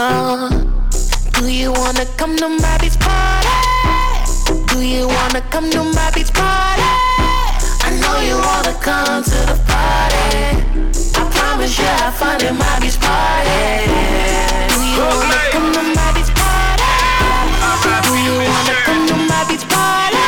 Do 1.85 1.91
you 1.91 1.97
wanna 1.97 2.17
come 2.17 2.35
to 2.39 2.49
my 2.49 2.79
beach 2.79 2.99
party? 2.99 3.49
Do 4.73 4.81
you 4.81 5.07
wanna 5.07 5.43
come 5.51 5.69
to 5.69 5.85
my 5.85 6.11
beach 6.15 6.33
party? 6.33 6.83
I 7.85 7.91
know 8.01 8.21
you 8.25 8.37
wanna 8.41 8.73
come 8.81 9.23
to 9.23 9.39
the 9.45 9.61
party. 9.69 10.65
I 11.15 11.31
promise 11.37 11.79
you 11.79 11.85
have 11.85 12.15
fun 12.15 12.43
in 12.43 12.57
my 12.57 12.81
beach 12.81 12.99
party. 12.99 13.85
Do 14.73 14.81
you 14.97 15.05
wanna 15.05 15.37
come 15.53 15.73
to 15.77 15.83
my 15.93 16.09
beach 16.17 16.33
party? 16.33 16.89
Do 18.09 18.13
you 18.17 18.33
wanna 18.33 18.77
come 18.89 19.07
to 19.09 19.17
my 19.29 19.45
beach 19.45 19.69
party? 19.69 20.25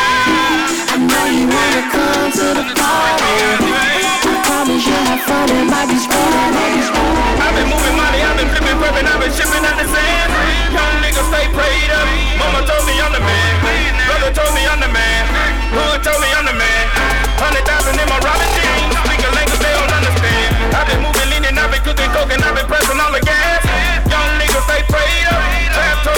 I 0.92 0.96
know 1.08 1.24
you 1.24 1.48
wanna 1.48 1.82
come 1.88 2.32
to 2.32 2.46
the 2.52 2.64
party. 2.76 4.15
I. 4.76 5.16
I've 7.40 7.54
been 7.56 7.68
moving 7.72 7.96
money, 7.96 8.20
I've 8.20 8.36
been 8.36 8.48
flipping, 8.52 8.76
prepping, 8.76 9.08
I've 9.08 9.20
been 9.24 9.32
shipping 9.32 9.64
out 9.64 9.80
the 9.80 9.88
sand. 9.88 10.28
Young 10.68 11.00
niggas 11.00 11.28
stay 11.32 11.48
prayed 11.56 11.90
up. 11.96 12.04
Mama 12.36 12.60
told 12.68 12.84
me 12.84 12.92
I'm 13.00 13.08
the 13.08 13.24
man. 13.24 13.52
Brother 14.04 14.36
told 14.36 14.52
me 14.52 14.68
the 14.84 14.92
man. 14.92 15.24
Told 16.04 16.20
me 16.20 16.28
the 16.28 16.52
man. 16.52 16.84
Hundred 17.40 17.64
thousand 17.64 17.96
in 17.96 18.04
my 18.04 18.20
understand. 19.96 20.52
I've 20.76 20.86
been 20.86 21.00
moving 21.00 21.32
I've 21.56 21.72
been 21.72 21.80
cooking 21.80 22.12
I've 22.44 22.54
been 22.54 22.68
pressing 22.68 23.00
all 23.00 23.12
the 23.16 23.24
gas. 23.24 23.64
Young 24.12 24.30
niggas 24.36 24.64
stay 24.68 24.84
prayed 24.92 25.26
up. 25.32 26.15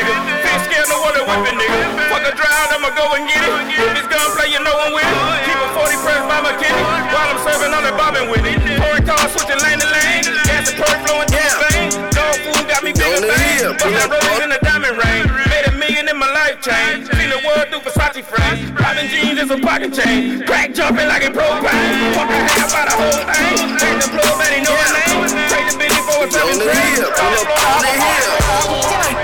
Nigga. 0.00 0.16
Fish 0.42 0.62
scared 0.64 0.88
no 0.88 0.96
whipping 1.28 1.58
nigga. 1.60 2.08
Fuck 2.08 2.24
a 2.24 2.32
drought, 2.32 2.72
I'ma 2.72 2.90
go 2.96 3.04
and 3.16 3.28
get 3.28 3.40
it. 3.44 3.52
It's 3.96 4.08
gunplay, 4.08 4.48
you 4.50 4.60
know 4.64 4.72
I'm 4.72 4.92
with 4.96 5.04
it. 5.04 5.20
Keep 5.44 5.60
a 5.60 5.68
40 5.76 6.04
press 6.04 6.22
by 6.24 6.40
my 6.40 6.54
kitty. 6.56 6.82
While 7.12 7.28
I'm 7.28 7.40
serving 7.44 7.72
on 7.76 7.84
the 7.84 7.92
bobbing 7.92 8.28
with 8.32 8.44
it. 8.48 8.58
Pouring 8.80 9.04
switching 9.28 9.60
lane 9.60 9.80
to 9.80 9.88
lane. 9.88 10.24
Gas 10.48 10.72
and 10.72 10.76
perk 10.80 10.96
flowing 11.04 11.28
the 11.28 11.42
vein. 11.68 11.88
Dog 12.16 12.36
food 12.44 12.64
got 12.66 12.82
me 12.82 12.92
bigger 12.96 13.22
bang. 13.28 13.76
Bust 13.76 13.94
that 13.94 14.08
rolling 14.08 14.48
in 14.48 14.50
the 14.50 14.60
diamond 14.64 14.96
ring. 14.96 15.22
Made 15.52 15.66
a 15.68 15.74
million 15.76 16.08
in 16.08 16.16
my 16.16 16.30
life 16.32 16.58
change. 16.64 17.06
See 17.06 17.28
the 17.28 17.40
world 17.44 17.68
through 17.68 17.84
Versace 17.84 18.24
frames. 18.24 18.72
Robin 18.74 19.06
jeans 19.06 19.38
is 19.38 19.50
a 19.52 19.58
pocket 19.60 19.92
chain. 19.92 20.42
Crack 20.48 20.72
jumping 20.72 21.06
like 21.06 21.22
it 21.22 21.36
propane. 21.36 22.16
A 22.16 22.24
half 22.56 22.72
by 22.72 22.84
the 22.88 22.94
whole 22.96 23.22
thing. 23.28 23.76
Take 23.78 23.98
the 24.00 24.08
plug, 24.10 24.34
man, 24.40 24.50
he 24.56 24.60
know 24.64 24.74
my 24.74 24.88
name. 24.96 25.28
Take 25.52 25.66
the 25.70 25.76
bitty 25.78 26.00
for 26.08 26.24
a 26.24 26.28
seven 26.30 26.58
the 26.58 26.66
pull 26.66 27.34
up 27.38 27.50
on 27.52 27.80
the 27.84 27.92
hill. 28.00 28.30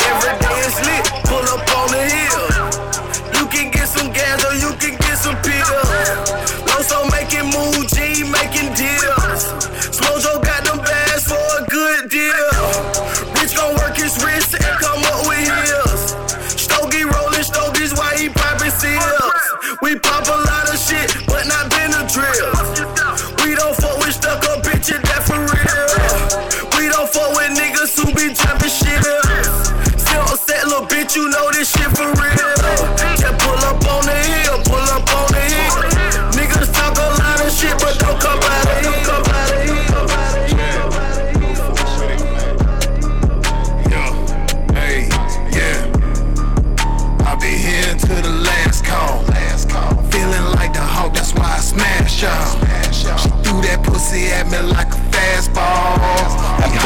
Every 0.06 0.32
day 0.38 0.45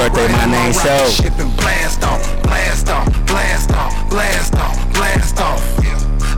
birthday, 0.08 0.32
my 0.32 0.46
name 0.46 0.72
Show. 0.72 1.04
Ship 1.08 1.38
and 1.38 1.54
blast 1.56 2.02
off, 2.04 2.22
blast 2.42 2.88
off, 2.88 3.06
blast 3.26 3.70
off, 3.72 3.92
blast 4.08 4.54
off, 4.54 4.92
blast 4.94 5.38
off. 5.40 5.60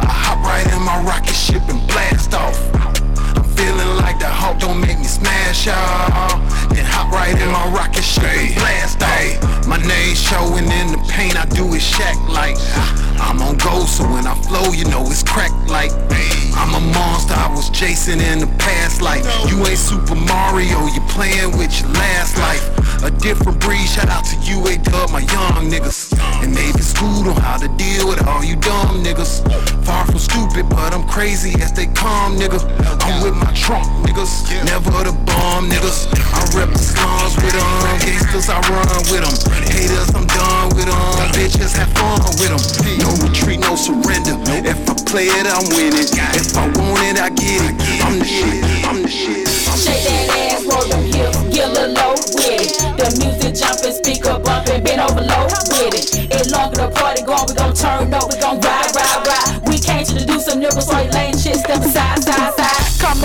I 0.01 0.11
hop 0.11 0.42
right 0.42 0.66
in 0.72 0.83
my 0.83 0.98
rocket 1.03 1.35
ship 1.35 1.62
and 1.68 1.87
blast 1.87 2.35
off. 2.35 2.57
I'm 3.37 3.44
feeling 3.55 3.96
like 4.03 4.18
the 4.18 4.27
hawk 4.27 4.59
don't 4.59 4.81
make 4.81 4.98
me 4.98 5.05
smash 5.05 5.66
y'all. 5.66 6.40
Then 6.75 6.85
hop 6.85 7.12
right 7.12 7.38
in 7.40 7.51
my 7.51 7.66
rocket 7.70 8.03
ship 8.03 8.25
and 8.25 8.55
blast 8.57 9.02
off. 9.12 9.66
My 9.66 9.77
name 9.77 10.14
showing 10.14 10.64
in 10.64 10.92
the 10.92 11.01
paint, 11.09 11.38
I 11.38 11.46
do 11.46 11.72
it 11.75 11.81
shack 11.81 12.16
like. 12.29 12.57
I'm 13.20 13.40
on 13.42 13.57
go, 13.59 13.85
so 13.85 14.05
when 14.05 14.27
I 14.27 14.35
flow, 14.42 14.72
you 14.72 14.85
know 14.87 15.03
it's 15.07 15.22
crack 15.22 15.53
like. 15.68 15.92
I'm 16.55 16.75
a 16.75 16.81
monster, 16.81 17.35
I 17.35 17.48
was 17.55 17.70
chasing 17.70 18.20
in 18.20 18.40
the 18.40 18.51
past 18.59 19.01
like. 19.01 19.25
You 19.48 19.64
ain't 19.66 19.79
Super 19.79 20.14
Mario, 20.14 20.87
you 20.87 21.01
playing 21.09 21.57
with 21.57 21.72
your 21.81 21.90
last 21.90 22.37
life. 22.38 22.64
A 23.03 23.11
different 23.11 23.59
breed, 23.59 23.87
shout 23.88 24.09
out 24.09 24.25
to 24.27 24.37
you, 24.46 24.62
A 24.66 24.79
Dub, 24.79 25.11
my 25.11 25.20
young 25.20 25.70
niggas. 25.70 26.14
And 26.42 26.55
they 26.55 26.70
been 26.70 26.83
schooled 26.83 27.27
on 27.27 27.37
how 27.37 27.57
to 27.59 27.68
deal 27.75 28.07
with 28.07 28.22
all 28.27 28.44
you 28.44 28.57
dumb 28.57 29.03
niggas. 29.03 29.42
Far 29.85 30.07
from 30.07 30.18
stupid, 30.18 30.68
but 30.68 30.94
I'm 30.94 31.07
crazy 31.09 31.51
as 31.62 31.72
they 31.72 31.87
come, 31.87 32.38
niggas. 32.38 32.62
I'm 33.03 33.22
with 33.22 33.35
my 33.35 33.51
trunk, 33.55 33.87
niggas. 34.07 34.46
Never 34.66 34.90
the 35.03 35.12
bomb, 35.27 35.70
niggas. 35.70 36.07
I 36.31 36.46
rep 36.55 36.70
the 36.70 36.79
slums 36.79 37.35
with 37.42 37.55
them. 37.55 37.98
Gangsters, 38.07 38.48
I 38.48 38.61
run 38.70 38.87
with 39.11 39.23
them. 39.25 39.35
Haters, 39.67 40.15
I'm 40.15 40.27
done 40.27 40.69
with 40.77 40.87
them. 40.87 40.99
Bitches, 41.35 41.75
have 41.77 41.91
fun 41.97 42.21
with 42.38 42.53
them. 42.53 42.62
No 43.01 43.11
retreat, 43.25 43.61
no 43.61 43.75
surrender. 43.75 44.37
If 44.62 44.79
I 44.88 44.95
play 45.09 45.27
it, 45.27 45.47
I'm 45.47 45.67
winning. 45.75 46.07
If 46.37 46.57
I 46.57 46.69
want 46.77 47.03
it, 47.03 47.19
I 47.19 47.31
get 47.31 47.62
it. 47.62 47.75
I'm 48.05 48.19
the 48.19 48.25
shit. 48.25 48.62
I'm 48.85 49.03
the 49.03 49.09
shit. 49.09 49.49
Shake 49.83 50.05
that 50.05 50.29
ass, 50.53 50.65
roll 50.69 50.87
them 50.87 51.03
hips, 51.11 51.38
get 51.51 51.67
a 51.67 51.73
little 51.73 51.95
low 51.97 52.15
with 52.37 52.62
it. 52.62 52.71
The 52.95 53.07
music 53.19 53.57
jumping, 53.59 53.93
speaker 53.93 54.38
bumping, 54.38 54.85
bend 54.85 55.01
over 55.01 55.25
with 55.75 55.95
it. 55.97 56.31
It 56.31 56.53
longer 56.53 56.87
the 56.87 56.91
party 56.95 57.23
going, 57.23 57.47
we 57.49 57.55
gon' 57.55 57.75
turn 57.75 58.15
up, 58.15 58.31
we 58.31 58.38
gon' 58.38 58.61
ride, 58.61 58.95
ride, 58.95 59.27
ride. 59.27 59.41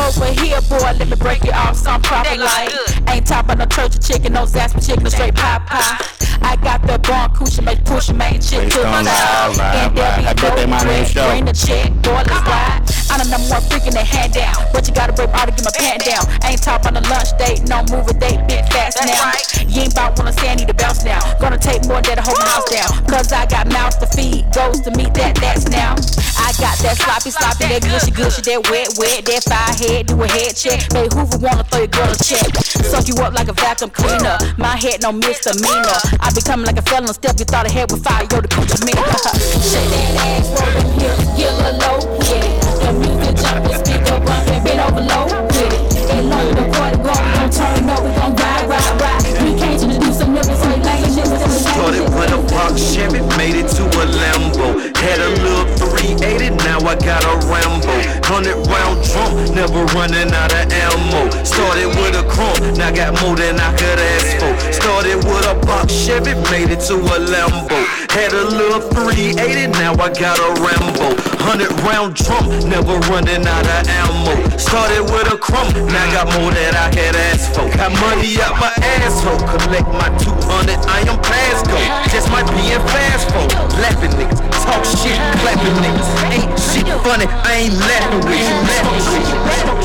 Over 0.08 0.28
here, 0.28 0.62
boy, 0.62 0.78
let 0.78 1.10
me 1.10 1.18
break 1.18 1.44
it 1.44 1.54
off 1.54 1.76
some 1.76 2.02
proper 2.02 2.38
like. 2.38 2.72
Ain't 3.10 3.28
talking 3.28 3.52
about 3.52 3.58
no 3.58 3.66
church 3.66 4.00
chicken, 4.08 4.32
no 4.34 4.46
Zaxby's 4.46 4.88
chicken, 4.88 5.04
no 5.04 5.10
straight 5.10 5.36
pie 5.36 5.60
pie. 5.68 6.17
I 6.58 6.64
got 6.64 6.82
the 6.88 6.98
born 7.00 7.30
cushion, 7.38 7.66
make 7.66 7.84
push 7.86 8.10
main 8.12 8.42
shit 8.42 8.72
to 8.72 8.82
my 8.84 9.00
Alright, 9.00 9.06
side. 9.06 9.62
alright, 9.62 9.76
And 9.78 9.98
there 9.98 10.06
alright. 10.06 10.18
be 10.18 10.24
Happy 10.26 10.42
birthday, 10.42 10.66
no 10.66 10.72
my 10.74 10.78
name 10.84 11.04
bread, 11.06 11.08
Show. 11.08 11.28
bring 11.30 11.46
the 11.46 11.54
check, 11.54 11.88
door 12.02 12.22
is 12.26 12.42
wide. 12.50 12.82
I'm 13.14 13.20
the 13.22 13.28
number 13.30 13.48
one 13.54 13.62
freaking 13.70 13.94
that 13.94 14.08
hand 14.10 14.34
down, 14.34 14.58
but 14.74 14.88
you 14.88 14.94
gotta 14.94 15.14
break 15.14 15.30
out 15.38 15.46
to 15.46 15.54
get 15.54 15.64
my 15.64 15.72
pant 15.78 16.02
down. 16.04 16.26
Ain't 16.44 16.62
top 16.64 16.86
on 16.86 16.94
the 16.98 17.02
lunch 17.08 17.30
date, 17.38 17.62
no 17.70 17.86
movie 17.94 18.18
date, 18.18 18.42
big 18.50 18.66
fast 18.74 18.98
now. 19.06 19.32
You 19.70 19.86
ain't 19.86 19.94
about 19.94 20.18
wanna 20.18 20.34
say 20.34 20.50
I 20.50 20.56
need 20.56 20.68
to 20.68 20.74
bounce 20.74 21.06
now. 21.06 21.22
Gonna 21.40 21.58
take 21.62 21.86
more 21.86 22.02
than 22.02 22.18
to 22.18 22.24
hold 22.26 22.38
my 22.42 22.50
house 22.50 22.68
down. 22.74 22.90
Cause 23.06 23.32
I 23.32 23.46
got 23.46 23.70
mouths 23.72 23.98
to 24.02 24.08
feed, 24.10 24.50
goes 24.52 24.82
to 24.82 24.92
meet 24.98 25.14
that, 25.14 25.38
that's 25.38 25.70
now. 25.70 25.94
I 26.42 26.52
got 26.58 26.78
that 26.84 26.98
sloppy, 26.98 27.30
sloppy, 27.32 27.66
that 27.70 27.82
gushy, 27.86 28.12
gushy, 28.12 28.42
that 28.50 28.66
wet, 28.70 28.98
wet, 28.98 29.24
that 29.30 29.42
fire 29.46 29.74
head, 29.78 30.08
do 30.10 30.18
a 30.22 30.28
head 30.28 30.56
check. 30.58 30.82
Make 30.92 31.14
Hoover 31.14 31.38
wanna 31.38 31.64
throw 31.70 31.86
your 31.86 31.94
girl 31.94 32.10
a 32.12 32.18
check. 32.18 32.50
Suck 32.88 33.08
you 33.08 33.16
up 33.24 33.34
like 33.34 33.48
a 33.48 33.54
vacuum 33.54 33.90
cleaner. 33.90 34.38
My 34.58 34.76
head 34.76 35.02
no 35.02 35.12
misdemeanor. 35.12 36.00
I 36.20 36.32
be 36.36 36.42
coming 36.48 36.66
like 36.66 36.78
a 36.78 36.82
felon, 36.82 37.14
step 37.14 37.36
you 37.38 37.46
thought 37.46 37.68
I 37.68 37.72
had 37.72 37.92
with 37.92 38.04
fire, 38.04 38.24
yo, 38.32 38.40
the 38.40 38.48
coochie 38.48 38.80
me. 38.88 38.96
Shake 39.68 39.92
that 39.92 40.16
ass, 40.32 40.48
roll 40.56 40.72
them 40.80 40.88
hips, 40.96 41.36
a 41.36 41.76
low 41.76 42.00
it. 42.24 42.48
The 42.80 42.90
music 42.96 43.36
jumping, 43.36 43.76
speaker 43.84 44.18
bumping, 44.24 44.64
bend 44.64 44.80
over 44.80 45.04
low 45.04 45.28
with 45.28 45.60
it. 45.60 46.08
Ain't 46.08 46.32
long 46.32 46.48
the 46.56 46.64
party 46.72 46.98
go, 47.04 47.12
we 47.12 47.30
gon' 47.36 47.52
turn 47.52 47.90
up, 47.92 48.00
we 48.00 48.12
gon' 48.16 48.34
ride, 48.40 48.64
ride, 48.72 48.96
ride. 48.96 49.24
We 49.44 49.60
came 49.60 49.76
to 49.76 49.88
do 49.92 50.10
some 50.16 50.32
niggas, 50.32 50.64
we 50.64 50.80
lame 50.88 51.12
niggas, 51.20 51.68
Started 51.68 52.08
with 52.16 52.32
a 52.32 52.40
box 52.48 52.80
Chevy, 52.80 53.20
made 53.36 53.60
it 53.60 53.68
to 53.76 53.84
a 53.84 54.06
Lambo. 54.08 54.80
Had 54.96 55.20
a 55.20 55.30
little 55.44 55.77
380, 56.16 56.56
now 56.64 56.80
I 56.88 56.96
got 56.96 57.24
a 57.28 57.36
Rambo. 57.52 57.92
Hundred 58.24 58.56
round 58.72 59.04
drum, 59.04 59.36
never 59.52 59.84
running 59.92 60.32
out 60.32 60.54
of 60.56 60.72
ammo. 60.72 61.28
Started 61.44 61.92
with 62.00 62.16
a 62.16 62.24
crumb, 62.32 62.56
now 62.80 62.92
got 62.92 63.20
more 63.24 63.36
than 63.36 63.60
I 63.60 63.76
could 63.76 64.00
ask 64.16 64.40
for. 64.40 64.54
Started 64.72 65.20
with 65.28 65.44
a 65.52 65.56
box 65.68 65.92
Chevy, 65.92 66.36
made 66.48 66.72
it 66.72 66.80
to 66.88 66.96
a 66.96 67.18
Lambo. 67.28 67.76
Had 68.16 68.32
a 68.32 68.46
little 68.56 68.82
380, 68.88 69.68
now 69.76 69.94
I 70.00 70.08
got 70.16 70.40
a 70.40 70.50
Rambo. 70.64 71.20
Hundred 71.44 71.72
round 71.84 72.16
drum, 72.16 72.48
never 72.68 72.96
running 73.12 73.44
out 73.44 73.68
of 73.68 73.88
ammo. 73.88 74.36
Started 74.58 75.04
with 75.12 75.28
a 75.34 75.38
crumb, 75.38 75.72
now 75.92 76.08
got 76.16 76.28
more 76.40 76.52
than 76.52 76.72
I 76.76 76.88
had 76.96 77.16
asked 77.32 77.56
for. 77.56 77.68
Got 77.76 77.92
money 78.00 78.40
out 78.40 78.56
my 78.60 78.72
asshole, 79.04 79.40
collect 79.44 79.88
my 79.92 80.08
200, 80.24 80.80
I 80.88 81.04
am 81.08 81.20
past 81.20 81.68
go. 81.68 81.80
Just 82.12 82.32
might 82.32 82.48
be 82.56 82.72
in 82.72 82.82
fast 82.96 83.28
forward. 83.32 83.72
Laughing 83.80 84.12
niggas, 84.16 84.40
talk 84.64 84.84
shit, 84.84 85.20
clapping 85.44 85.76
niggas. 85.84 85.97
Ain't 86.32 86.54
shit 86.60 86.88
funny, 87.02 87.26
I 87.26 87.66
ain't 87.66 87.74
laughing 87.74 88.22
with 88.26 88.38
you. 88.38 88.56
Laughing 88.70 89.02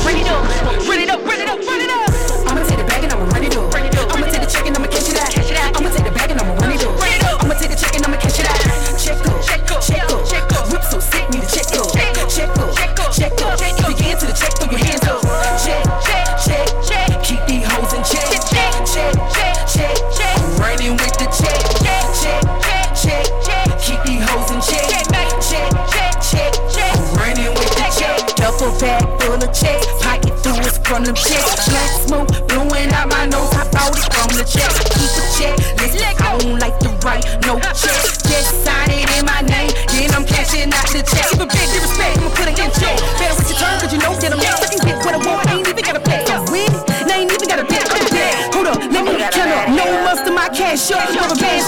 with 0.05 0.21
you. 0.21 0.37
Run 0.87 0.99
it 0.99 1.09
up, 1.09 1.25
run 1.25 1.39
it 1.39 1.49
up, 1.49 1.49
run 1.49 1.49
it 1.49 1.49
up, 1.49 1.59
run 1.65 1.81
it 1.81 1.89
up. 1.89 2.09
I'ma 2.49 2.61
take 2.67 2.77
the 2.77 2.85
bag 2.85 3.03
and 3.03 3.13
I'ma 3.13 3.25
run 3.33 3.43
it 3.43 3.55
up. 3.57 3.73
I'ma 3.73 4.27
take 4.27 4.41
the 4.41 4.49
check 4.49 4.65
and 4.67 4.77
I'ma 4.77 4.87
cash 4.87 5.09
it 5.09 5.17
out. 5.17 5.31
I'ma 5.77 5.89
take 5.89 6.05
the 6.05 6.11
bag 6.11 6.31
and 6.31 6.39
I'ma 6.41 6.53
run 6.61 6.71
it 6.71 6.83
up. 6.83 7.43
I'ma 7.43 7.53
take 7.55 7.71
the 7.71 7.77
check 7.77 7.95
and 7.95 8.05
I'ma 8.05 8.17
cash 8.17 8.39
it 8.39 8.45
out. 8.45 8.59
Check 9.01 9.25
up, 9.25 9.41
check 9.41 9.71
up, 9.71 9.81
check 9.81 10.05
up. 10.11 10.21
check 10.29 10.43
Whip 10.71 10.83
so 10.83 10.99
sick, 10.99 11.25
need 11.31 11.43
a 11.43 11.47
check 11.47 11.73
up. 11.73 11.89
Check 11.93 12.17
up, 12.21 12.29
check 12.29 12.49
up. 12.61 13.57
check 13.57 13.79
If 13.79 13.89
you 13.89 13.95
get 13.97 14.19
to 14.19 14.25
the 14.27 14.33
check, 14.33 14.53
throw 14.53 14.69
your 14.69 14.79
hands 14.79 14.92
from 30.93 31.03
them 31.05 31.15
checks. 31.15 31.65
Black 31.69 31.89
smoke 32.05 32.29
blowing 32.47 32.93
out 32.93 33.09
my 33.09 33.25
nose. 33.25 33.49
I 33.57 33.65
bought 33.73 33.97
it 33.97 34.05
from 34.13 34.29
the 34.37 34.45
check. 34.45 34.69
Keep 34.93 35.09
a 35.17 35.23
check. 35.33 35.53
List 35.81 35.97
I 36.21 36.37
don't 36.37 36.59
like 36.61 36.77
to 36.85 36.89
write 37.01 37.25
no 37.49 37.57
check. 37.73 37.97
Just 38.29 38.61
sign 38.61 38.93
it 38.93 39.09
in 39.17 39.25
my 39.25 39.41
name. 39.41 39.73
Then 39.89 40.13
I'm 40.13 40.25
cashing 40.25 40.69
out 40.69 40.85
the 40.93 41.01
check. 41.01 41.25
Keep 41.33 41.41
a 41.41 41.47
big 41.49 41.67
disrespect. 41.73 42.21
I'ma 42.21 42.29
put 42.37 42.45
it 42.45 42.59
in 42.61 42.69
check. 42.77 42.97
Better 43.17 43.33
with 43.33 43.49
your 43.49 43.57
turn, 43.57 43.75
cause 43.81 43.91
you 43.93 43.99
know 44.05 44.13
that 44.21 44.33
I'm. 44.33 44.39
I 44.39 44.67
can 44.69 44.85
get 44.85 44.97
what 45.01 45.17
I 45.17 45.21
want. 45.25 45.49
I 45.49 45.57
ain't 45.57 45.67
even 45.67 45.83
gotta 45.83 46.03
pay. 46.05 46.21
I'm 46.29 46.45
with 46.53 46.93
ain't 47.09 47.31
even 47.31 47.47
gotta 47.47 47.65
bet. 47.65 47.89
I'm 47.89 48.05
dead. 48.13 48.53
Hold 48.53 48.67
up. 48.67 48.77
Let 48.93 49.01
me 49.01 49.17
count 49.33 49.49
up. 49.49 49.69
No 49.73 49.85
must 50.05 50.27
in 50.27 50.35
my 50.35 50.49
cash 50.49 50.91
up. 50.91 51.09
Rubber 51.09 51.39
band 51.41 51.63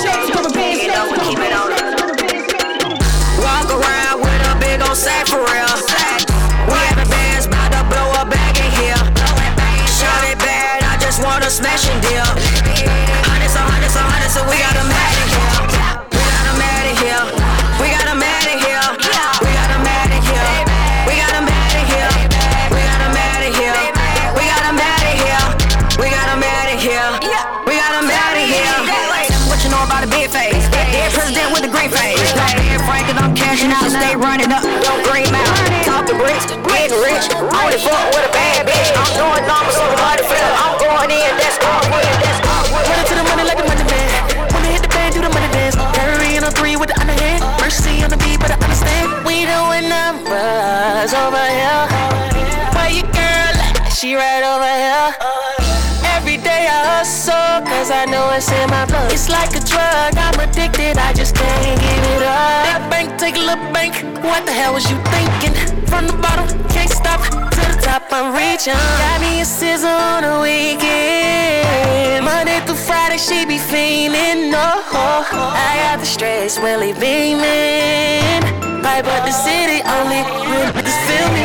a 11.46 11.50
smashing 11.50 12.02
deal. 12.02 12.26
Hundreds 13.30 13.54
and 13.54 13.70
hundreds 13.70 13.94
and 13.94 14.02
hundreds, 14.02 14.34
so 14.34 14.42
we 14.50 14.58
got 14.58 14.74
a 14.82 14.86
mad 14.90 15.14
in 15.14 15.30
here. 15.30 15.46
We 16.18 16.26
got 16.26 16.50
a 16.50 16.58
mad 16.58 16.86
in 16.90 16.98
here. 16.98 17.22
We 17.78 17.86
got 17.94 18.10
a 18.10 18.18
mad 18.18 18.50
in 18.50 18.58
here. 18.66 18.82
We 19.46 19.54
got 19.54 19.70
a 19.70 19.80
mad 19.86 20.10
in 20.10 20.26
here. 20.26 20.50
We 21.06 21.14
got 21.22 21.38
a 21.38 21.46
mad 21.46 21.70
in 21.78 21.86
here. 21.86 22.10
We 22.74 22.82
got 22.82 22.98
a 22.98 23.14
mad 23.14 23.46
in 23.46 23.54
here. 23.54 23.78
We 24.34 24.42
got 24.50 24.66
a 24.66 24.74
mad 24.74 25.06
in 25.06 25.14
here. 25.22 25.46
We 26.02 26.10
got 26.10 26.26
a 26.34 26.38
mad 26.42 26.66
in 26.74 26.82
here. 26.82 27.14
We 27.70 27.78
got 27.78 27.94
a 27.94 28.02
mad 28.10 28.34
in 28.42 28.50
here. 28.50 28.74
What 29.46 29.62
you 29.62 29.70
know 29.70 29.86
about 29.86 30.02
a 30.02 30.10
big 30.10 30.34
face? 30.34 30.66
Dead 30.74 31.14
president 31.14 31.54
with 31.54 31.62
the 31.62 31.70
green 31.70 31.94
face. 31.94 32.26
Like 32.34 32.58
Ben 32.58 32.82
Frank 32.90 33.06
and 33.06 33.22
I'm 33.22 33.38
cashing 33.38 33.70
out, 33.70 33.86
stay 33.94 34.18
running 34.18 34.50
up. 34.50 34.66
Don't 34.82 35.06
green 35.06 35.30
out. 35.30 35.54
Talk 35.86 36.10
the 36.10 36.18
bricks, 36.18 36.50
getting 36.50 36.98
rich. 37.06 37.30
Only 37.38 37.78
fuck 37.78 38.18
with 38.18 38.26
a 38.26 38.34
bad 38.34 38.66
bitch. 38.66 39.15
I 58.06 58.08
know 58.08 58.30
it's 58.38 58.52
in 58.52 58.70
my 58.70 58.86
blood. 58.86 59.12
It's 59.12 59.30
like 59.30 59.50
a 59.58 59.62
drug, 59.66 60.14
I'm 60.14 60.38
addicted, 60.38 60.96
I 60.96 61.12
just 61.12 61.34
can't 61.34 61.82
give 61.82 62.04
it 62.14 62.22
up. 62.22 62.70
Big 62.70 62.90
bank, 62.94 63.18
take 63.18 63.36
a 63.36 63.42
look 63.42 63.58
bank. 63.74 63.98
What 64.22 64.46
the 64.46 64.54
hell 64.54 64.78
was 64.78 64.86
you 64.92 64.98
thinking? 65.10 65.58
From 65.90 66.06
the 66.06 66.14
bottom, 66.22 66.46
can't 66.70 66.92
stop. 66.92 67.26
To 67.26 67.62
the 67.66 67.82
top, 67.82 68.06
I'm 68.14 68.30
reaching. 68.38 68.78
Got 68.78 69.22
me 69.26 69.42
a 69.42 69.46
scissor 69.46 69.90
on 69.90 70.22
the 70.22 70.38
weekend. 70.38 72.22
Monday 72.22 72.62
through 72.70 72.78
Friday, 72.78 73.18
she 73.18 73.42
be 73.44 73.58
fiending. 73.58 74.54
No, 74.54 74.86
I 74.86 75.90
got 75.90 75.98
the 75.98 76.06
stress, 76.06 76.62
Willie 76.62 76.94
beaming. 76.94 78.46
Pipe 78.86 79.10
up 79.10 79.26
the 79.26 79.34
city, 79.34 79.82
only 79.82 80.22
real 80.46 80.70
niggas 80.78 81.00
feel 81.10 81.30
me. 81.34 81.42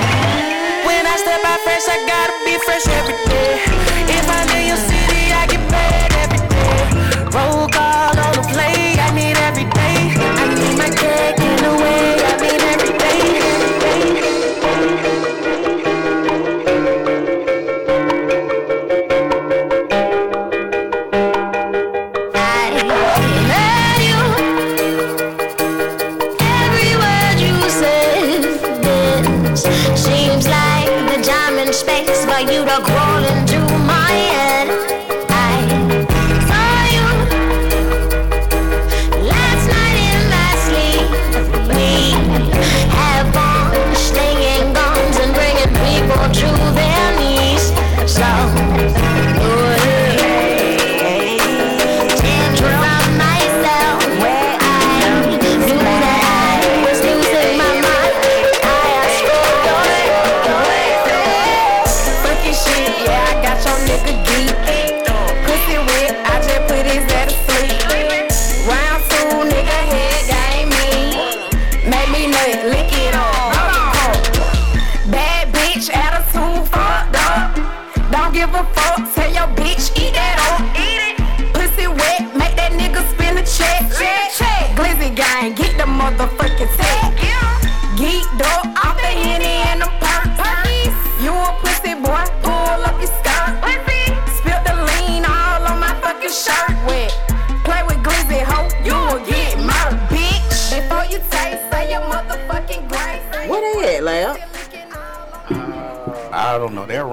When 0.84 1.08
I 1.08 1.16
step 1.24 1.40
out 1.40 1.60
fresh, 1.64 1.88
I 1.88 1.96
gotta 2.04 2.36
be 2.44 2.60
fresh 2.68 2.84
every 3.00 3.16
day. 3.32 3.89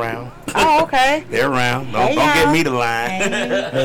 Around. 0.07 0.31
Oh, 0.55 0.83
okay. 0.83 1.23
They're 1.29 1.49
around. 1.49 1.91
Don't, 1.91 2.07
Hey, 2.07 2.15
don't 2.15 2.33
get 2.33 2.51
me 2.51 2.63
the 2.63 2.71
line. 2.71 3.21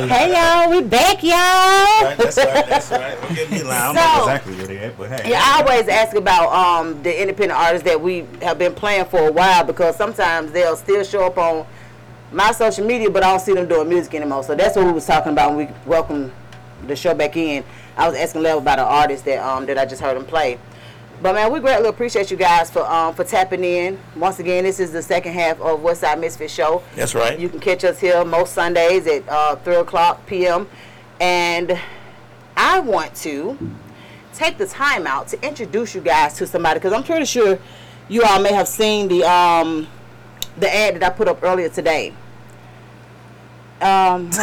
Hey 0.09 0.33
y'all, 0.33 0.71
we 0.71 0.83
back, 0.83 1.23
y'all. 1.23 1.33
Right, 1.33 2.17
that's 2.17 2.37
right. 2.37 2.67
That's 2.67 2.91
right. 2.91 3.21
Don't 3.21 3.35
get 3.35 3.51
me 3.51 3.59
the 3.59 3.65
line. 3.65 3.81
I 3.81 3.85
don't 3.85 3.95
know 3.95 4.23
exactly 4.23 4.55
where 4.57 4.67
they 4.67 4.79
at, 4.79 4.99
but 4.99 5.11
hey. 5.11 5.31
Yeah, 5.31 5.41
I 5.43 5.63
always 5.63 5.89
ask 5.89 6.17
about 6.17 6.53
um, 6.53 7.03
the 7.03 7.21
independent 7.21 7.59
artists 7.59 7.85
that 7.87 8.01
we 8.01 8.27
have 8.41 8.59
been 8.59 8.75
playing 8.75 9.07
for 9.07 9.29
a 9.29 9.33
while 9.33 9.65
because 9.65 9.97
sometimes 9.97 10.53
they'll 10.53 10.77
still 10.77 11.05
show 11.05 11.27
up 11.27 11.39
on 11.39 11.67
my 12.31 12.53
social 12.53 12.87
media, 12.87 13.11
but 13.11 13.23
I 13.23 13.31
don't 13.31 13.41
see 13.41 13.55
them 13.55 13.69
doing 13.69 13.89
music 13.89 14.15
anymore. 14.15 14.43
So 14.43 14.55
that's 14.55 14.77
what 14.77 14.87
we 14.87 14.93
was 14.93 15.07
talking 15.07 15.33
about 15.33 15.55
when 15.55 15.67
we 15.67 15.75
welcomed 15.85 16.33
the 16.87 16.97
show 16.97 17.15
back 17.15 17.37
in. 17.37 17.65
I 17.97 18.09
was 18.09 18.17
asking 18.17 18.43
Lev 18.43 18.59
about 18.59 18.79
an 18.79 18.87
artist 18.87 19.25
that 19.27 19.39
um, 19.45 19.67
that 19.67 19.77
I 19.79 19.85
just 19.85 20.01
heard 20.01 20.17
him 20.17 20.25
play. 20.25 20.59
But 21.23 21.35
man, 21.35 21.53
we 21.53 21.61
greatly 21.61 21.89
appreciate 21.89 22.33
you 22.33 22.37
guys 22.37 22.69
for 22.69 22.85
um, 22.85 23.15
for 23.15 23.23
tapping 23.23 23.63
in. 23.63 23.97
Once 24.17 24.41
again, 24.41 24.65
this 24.65 24.81
is 24.81 24.91
the 24.91 25.03
second 25.03 25.35
half 25.35 25.61
of 25.61 25.79
Westside 25.79 26.19
Misfit 26.19 26.51
Show. 26.51 26.83
That's 26.97 27.15
right. 27.15 27.39
You 27.39 27.49
can 27.49 27.61
catch 27.61 27.85
us 27.85 28.01
here 28.01 28.25
most 28.25 28.55
Sundays 28.55 29.07
at 29.07 29.29
uh, 29.29 29.55
3 29.55 29.77
o'clock 29.77 30.27
p.m. 30.27 30.69
And 31.21 31.79
I 32.57 32.81
want 32.81 33.15
to 33.17 33.57
take 34.35 34.59
the 34.59 34.67
time 34.67 35.07
out 35.07 35.29
to 35.29 35.47
introduce 35.47 35.95
you 35.95 36.01
guys 36.01 36.35
to 36.39 36.47
somebody 36.47 36.81
because 36.81 36.93
I'm 36.93 37.05
pretty 37.05 37.27
sure 37.27 37.57
you 38.09 38.25
all 38.25 38.43
may 38.43 38.53
have 38.53 38.67
seen 38.67 39.07
the 39.07 39.23
um, 39.23 39.87
the 40.57 40.75
ad 40.75 40.97
that 40.97 41.05
I 41.05 41.11
put 41.11 41.29
up 41.29 41.41
earlier 41.45 41.69
today. 41.69 42.15
Um? 43.83 44.31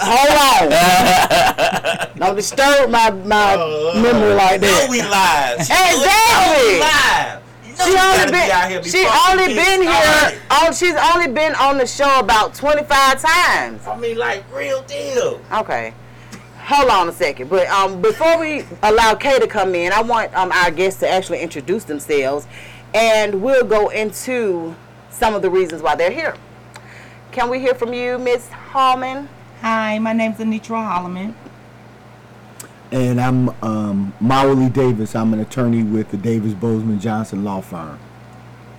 Hold 0.00 0.34
on. 0.44 2.18
Don't 2.18 2.36
disturb 2.36 2.90
my, 2.90 3.10
my 3.10 3.56
memory 3.94 4.34
like 4.34 4.60
that. 4.60 4.86
we 4.90 5.00
live. 5.00 5.60
Exactly. 5.60 6.80
live. 6.80 7.42
She 7.78 7.96
only 7.96 8.32
been 8.32 8.82
she 8.82 9.06
only 9.30 9.54
been 9.54 9.82
here. 9.82 10.40
On, 10.50 10.72
she's 10.72 10.96
only 11.14 11.28
been 11.28 11.54
on 11.54 11.78
the 11.78 11.86
show 11.86 12.18
about 12.18 12.54
25 12.54 13.22
times. 13.22 13.86
I 13.86 13.96
mean, 13.96 14.18
like 14.18 14.44
real 14.52 14.82
deal. 14.82 15.40
Okay. 15.52 15.94
Hold 16.58 16.90
on 16.90 17.08
a 17.08 17.12
second. 17.12 17.48
But 17.48 17.66
um, 17.68 18.02
before 18.02 18.38
we 18.38 18.64
allow 18.82 19.14
Kay 19.14 19.38
to 19.38 19.46
come 19.46 19.74
in, 19.74 19.92
I 19.92 20.02
want 20.02 20.34
um, 20.34 20.52
our 20.52 20.70
guests 20.70 21.00
to 21.00 21.08
actually 21.08 21.40
introduce 21.40 21.84
themselves, 21.84 22.46
and 22.92 23.40
we'll 23.42 23.64
go 23.64 23.88
into 23.88 24.74
some 25.08 25.34
of 25.34 25.42
the 25.42 25.48
reasons 25.48 25.80
why 25.80 25.94
they're 25.94 26.10
here. 26.10 26.34
Can 27.30 27.50
we 27.50 27.60
hear 27.60 27.74
from 27.74 27.92
you, 27.92 28.18
Miss 28.18 28.48
Hollman? 28.48 29.28
Hi, 29.60 29.98
my 29.98 30.14
name's 30.14 30.38
Anitra 30.38 30.82
Hollman. 30.82 31.34
And 32.90 33.20
I'm 33.20 33.50
um, 33.62 34.14
Mawuli 34.20 34.72
Davis. 34.72 35.14
I'm 35.14 35.34
an 35.34 35.40
attorney 35.40 35.82
with 35.82 36.10
the 36.10 36.16
Davis 36.16 36.54
Bozeman 36.54 36.98
Johnson 36.98 37.44
Law 37.44 37.60
Firm. 37.60 37.98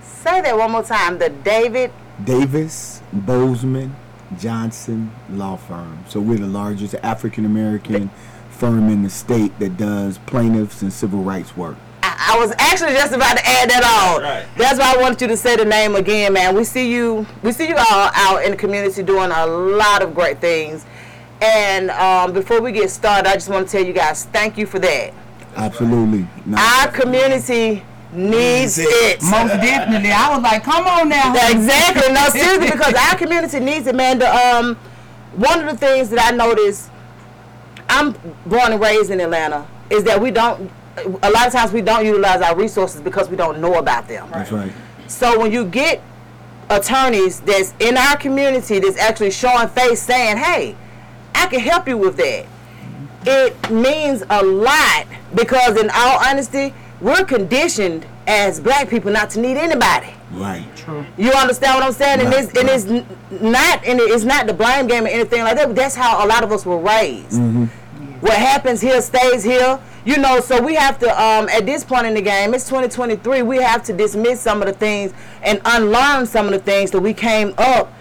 Say 0.02 0.40
that 0.40 0.58
one 0.58 0.72
more 0.72 0.82
time. 0.82 1.18
The 1.18 1.30
David. 1.30 1.92
Davis 2.24 3.02
Bozeman 3.12 3.94
Johnson 4.36 5.12
Law 5.30 5.56
Firm. 5.56 6.04
So 6.08 6.20
we're 6.20 6.38
the 6.38 6.46
largest 6.46 6.94
African 6.96 7.44
American 7.44 8.10
firm 8.50 8.88
in 8.88 9.04
the 9.04 9.10
state 9.10 9.56
that 9.60 9.76
does 9.76 10.18
plaintiffs 10.18 10.82
and 10.82 10.92
civil 10.92 11.22
rights 11.22 11.56
work. 11.56 11.76
I, 12.20 12.36
I 12.36 12.38
was 12.38 12.52
actually 12.58 12.92
just 12.92 13.12
about 13.12 13.36
to 13.36 13.46
add 13.46 13.70
that 13.70 13.84
on. 13.84 14.22
Right. 14.22 14.46
That's 14.56 14.78
why 14.78 14.94
I 14.94 15.00
wanted 15.00 15.20
you 15.22 15.28
to 15.28 15.36
say 15.36 15.56
the 15.56 15.64
name 15.64 15.94
again, 15.96 16.32
man. 16.32 16.54
We 16.54 16.64
see 16.64 16.92
you. 16.92 17.26
We 17.42 17.52
see 17.52 17.68
you 17.68 17.76
all 17.76 18.10
out 18.14 18.44
in 18.44 18.52
the 18.52 18.56
community 18.56 19.02
doing 19.02 19.30
a 19.30 19.46
lot 19.46 20.02
of 20.02 20.14
great 20.14 20.40
things. 20.40 20.84
And 21.40 21.90
um, 21.90 22.32
before 22.32 22.60
we 22.60 22.72
get 22.72 22.90
started, 22.90 23.28
I 23.28 23.34
just 23.34 23.48
want 23.48 23.66
to 23.66 23.72
tell 23.72 23.84
you 23.84 23.94
guys 23.94 24.26
thank 24.26 24.58
you 24.58 24.66
for 24.66 24.78
that. 24.80 25.14
Absolutely. 25.56 26.26
No. 26.44 26.58
Our 26.58 26.88
community 26.92 27.82
needs 28.12 28.78
it. 28.78 29.22
Most 29.22 29.48
definitely. 29.48 30.10
I 30.10 30.34
was 30.34 30.42
like, 30.42 30.62
come 30.62 30.86
on 30.86 31.08
now. 31.08 31.32
Exactly. 31.50 32.12
No, 32.12 32.28
seriously, 32.30 32.70
because 32.70 32.94
our 32.94 33.16
community 33.16 33.60
needs 33.60 33.86
it, 33.86 33.94
man. 33.94 34.18
The, 34.18 34.28
um, 34.28 34.76
one 35.36 35.60
of 35.60 35.66
the 35.70 35.76
things 35.76 36.10
that 36.10 36.32
I 36.32 36.36
noticed, 36.36 36.90
I'm 37.88 38.12
born 38.46 38.72
and 38.72 38.80
raised 38.80 39.10
in 39.10 39.20
Atlanta, 39.20 39.66
is 39.88 40.04
that 40.04 40.20
we 40.20 40.30
don't. 40.30 40.70
A 41.22 41.30
lot 41.30 41.46
of 41.46 41.52
times 41.52 41.72
we 41.72 41.82
don't 41.82 42.04
utilize 42.04 42.40
our 42.42 42.56
resources 42.56 43.00
because 43.00 43.28
we 43.28 43.36
don't 43.36 43.60
know 43.60 43.74
about 43.74 44.08
them. 44.08 44.28
That's 44.30 44.52
right. 44.52 44.72
So 45.06 45.38
when 45.38 45.52
you 45.52 45.64
get 45.64 46.02
attorneys 46.68 47.40
that's 47.40 47.74
in 47.80 47.96
our 47.96 48.16
community 48.16 48.78
that's 48.78 48.96
actually 48.98 49.32
showing 49.32 49.68
face 49.68 50.00
saying, 50.00 50.36
hey, 50.36 50.76
I 51.34 51.46
can 51.46 51.60
help 51.60 51.88
you 51.88 51.98
with 51.98 52.16
that, 52.16 52.46
it 53.26 53.70
means 53.70 54.22
a 54.30 54.42
lot 54.42 55.06
because, 55.34 55.76
in 55.76 55.90
all 55.90 56.18
honesty, 56.24 56.72
we're 57.00 57.24
conditioned 57.24 58.06
as 58.26 58.60
black 58.60 58.88
people 58.88 59.10
not 59.10 59.30
to 59.30 59.40
need 59.40 59.56
anybody. 59.56 60.14
Right. 60.32 60.64
True. 60.76 61.04
You 61.18 61.32
understand 61.32 61.74
what 61.74 61.84
I'm 61.84 61.92
saying? 61.92 62.20
And 62.20 62.32
it's 62.32 62.56
and 62.56 62.68
it's 62.68 62.84
not 63.42 63.84
and 63.84 63.98
it's 64.00 64.24
not 64.24 64.46
the 64.46 64.54
blame 64.54 64.86
game 64.86 65.04
or 65.04 65.08
anything 65.08 65.42
like 65.42 65.56
that. 65.56 65.66
But 65.66 65.76
that's 65.76 65.96
how 65.96 66.24
a 66.24 66.26
lot 66.26 66.44
of 66.44 66.52
us 66.52 66.64
were 66.64 66.78
raised. 66.78 67.32
Mm-hmm. 67.32 67.64
What 68.20 68.34
happens 68.34 68.80
here 68.80 69.00
stays 69.00 69.42
here. 69.42 69.80
You 70.04 70.16
know, 70.16 70.40
so 70.40 70.62
we 70.62 70.74
have 70.74 70.98
to 71.00 71.08
um, 71.10 71.48
at 71.50 71.66
this 71.66 71.84
point 71.84 72.06
in 72.06 72.14
the 72.14 72.22
game, 72.22 72.54
it's 72.54 72.64
2023. 72.64 73.42
We 73.42 73.58
have 73.58 73.82
to 73.84 73.92
dismiss 73.92 74.40
some 74.40 74.62
of 74.62 74.66
the 74.66 74.72
things 74.72 75.12
and 75.42 75.60
unlearn 75.64 76.26
some 76.26 76.46
of 76.46 76.52
the 76.52 76.58
things 76.58 76.90
that 76.92 77.00
we 77.00 77.12
came 77.12 77.54
up. 77.58 77.92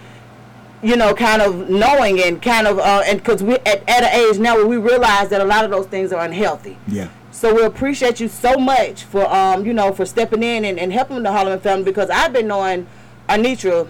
You 0.81 0.95
know, 0.95 1.13
kind 1.13 1.41
of 1.41 1.69
knowing 1.69 2.21
and 2.21 2.41
kind 2.41 2.65
of 2.67 2.79
uh, 2.79 3.03
and 3.05 3.19
because 3.19 3.43
we 3.43 3.55
at, 3.55 3.83
at 3.89 4.03
an 4.03 4.13
age 4.13 4.39
now 4.39 4.55
where 4.55 4.65
we 4.65 4.77
realize 4.77 5.27
that 5.29 5.41
a 5.41 5.45
lot 5.45 5.65
of 5.65 5.71
those 5.71 5.87
things 5.87 6.13
are 6.13 6.23
unhealthy. 6.23 6.77
Yeah. 6.87 7.09
So 7.31 7.53
we 7.53 7.63
appreciate 7.63 8.19
you 8.21 8.29
so 8.29 8.55
much 8.55 9.03
for 9.03 9.29
um, 9.33 9.65
you 9.65 9.73
know, 9.73 9.93
for 9.93 10.05
stepping 10.05 10.41
in 10.41 10.63
and, 10.63 10.79
and 10.79 10.93
helping 10.93 11.21
the 11.23 11.31
Hollman 11.31 11.59
family 11.59 11.83
because 11.83 12.09
I've 12.09 12.31
been 12.31 12.47
knowing 12.47 12.87
Anitra 13.27 13.89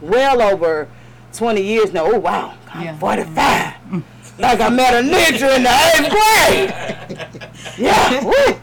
well 0.00 0.40
over 0.40 0.88
twenty 1.32 1.62
years 1.62 1.92
now. 1.92 2.06
Oh 2.06 2.18
wow, 2.20 2.54
I'm 2.72 2.98
forty 2.98 3.24
five. 3.24 3.74
Like 4.38 4.60
I 4.60 4.68
met 4.68 4.94
Anitra 4.94 5.56
in 5.56 5.62
the 5.64 5.70
eighth 5.94 6.10
grade. 6.14 7.28
yeah. 7.76 8.24
Woo. 8.24 8.54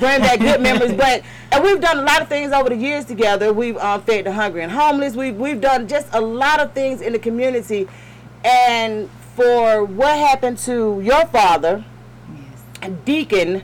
Bring 0.00 0.20
back 0.20 0.40
good 0.40 0.60
memories. 0.60 0.92
But 0.92 1.22
and 1.52 1.62
we've 1.62 1.80
done 1.80 1.98
a 1.98 2.02
lot 2.02 2.20
of 2.20 2.28
things 2.28 2.52
over 2.52 2.68
the 2.68 2.76
years 2.76 3.04
together. 3.04 3.52
We've 3.52 3.76
um, 3.78 4.02
fed 4.02 4.26
the 4.26 4.32
hungry 4.32 4.62
and 4.62 4.72
homeless. 4.72 5.14
We've 5.14 5.36
we've 5.36 5.60
done 5.60 5.86
just 5.86 6.08
a 6.12 6.20
lot 6.20 6.60
of 6.60 6.72
things 6.72 7.00
in 7.00 7.12
the 7.12 7.18
community. 7.18 7.88
And 8.44 9.08
for 9.36 9.84
what 9.84 10.18
happened 10.18 10.58
to 10.58 11.00
your 11.00 11.26
father, 11.26 11.84
Deacon 13.04 13.62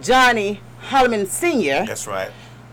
Johnny 0.00 0.60
Hollman 0.88 1.26
Sr. 1.26 1.84
That's 1.86 2.06
right. 2.06 2.30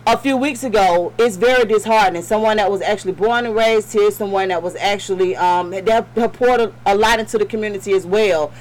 A 0.10 0.18
few 0.18 0.36
weeks 0.36 0.64
ago, 0.64 1.14
it's 1.20 1.36
very 1.38 1.66
disheartening. 1.66 2.24
Someone 2.24 2.58
that 2.58 2.72
was 2.72 2.82
actually 2.82 3.12
born 3.12 3.46
and 3.46 3.56
raised 3.56 3.94
here, 3.94 4.10
someone 4.10 4.48
that 4.48 4.64
was 4.64 4.76
actually 4.78 5.36
um, 5.36 5.70
that 5.70 6.08
have 6.16 6.34
poured 6.34 6.62
a, 6.62 6.74
a 6.88 6.96
lot 6.96 7.20
into 7.20 7.38
the 7.38 7.46
community 7.46 7.94
as 7.94 8.08
well, 8.08 8.52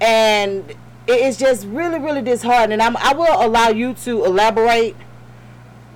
and 0.00 0.68
it 1.06 1.20
is 1.20 1.36
just 1.36 1.66
really, 1.66 2.00
really 2.00 2.22
disheartening. 2.22 2.80
I'm, 2.80 2.96
I 2.96 3.14
will 3.14 3.46
allow 3.46 3.68
you 3.68 3.94
to 3.94 4.24
elaborate 4.24 4.96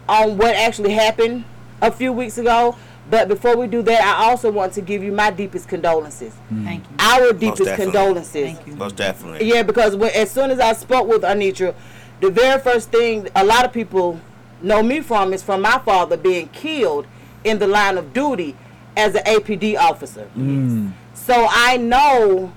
on 0.08 0.38
what 0.38 0.54
actually 0.54 0.92
happened 0.92 1.44
a 1.82 1.90
few 1.90 2.12
weeks 2.12 2.38
ago. 2.38 2.76
But 3.10 3.28
before 3.28 3.54
we 3.54 3.66
do 3.66 3.82
that, 3.82 4.02
I 4.02 4.30
also 4.30 4.50
want 4.50 4.72
to 4.74 4.80
give 4.80 5.02
you 5.02 5.12
my 5.12 5.30
deepest 5.30 5.68
condolences. 5.68 6.34
Thank 6.62 6.84
you. 6.84 6.96
Our 6.98 7.20
Most 7.32 7.38
deepest 7.38 7.64
definitely. 7.64 7.84
condolences. 7.84 8.66
Most 8.78 8.96
definitely. 8.96 9.46
Yeah, 9.46 9.62
because 9.62 9.94
when, 9.94 10.10
as 10.14 10.30
soon 10.30 10.50
as 10.50 10.58
I 10.58 10.72
spoke 10.72 11.06
with 11.06 11.20
Anitra, 11.20 11.74
the 12.20 12.30
very 12.30 12.58
first 12.60 12.90
thing 12.90 13.28
a 13.36 13.44
lot 13.44 13.66
of 13.66 13.74
people 13.74 14.18
know 14.64 14.82
me 14.82 15.00
from 15.00 15.32
is 15.32 15.42
from 15.42 15.62
my 15.62 15.78
father 15.78 16.16
being 16.16 16.48
killed 16.48 17.06
in 17.44 17.58
the 17.58 17.66
line 17.66 17.98
of 17.98 18.12
duty 18.12 18.56
as 18.96 19.14
an 19.14 19.24
APD 19.24 19.76
officer. 19.76 20.28
Mm. 20.36 20.92
So 21.14 21.46
I 21.48 21.76
know 21.76 22.52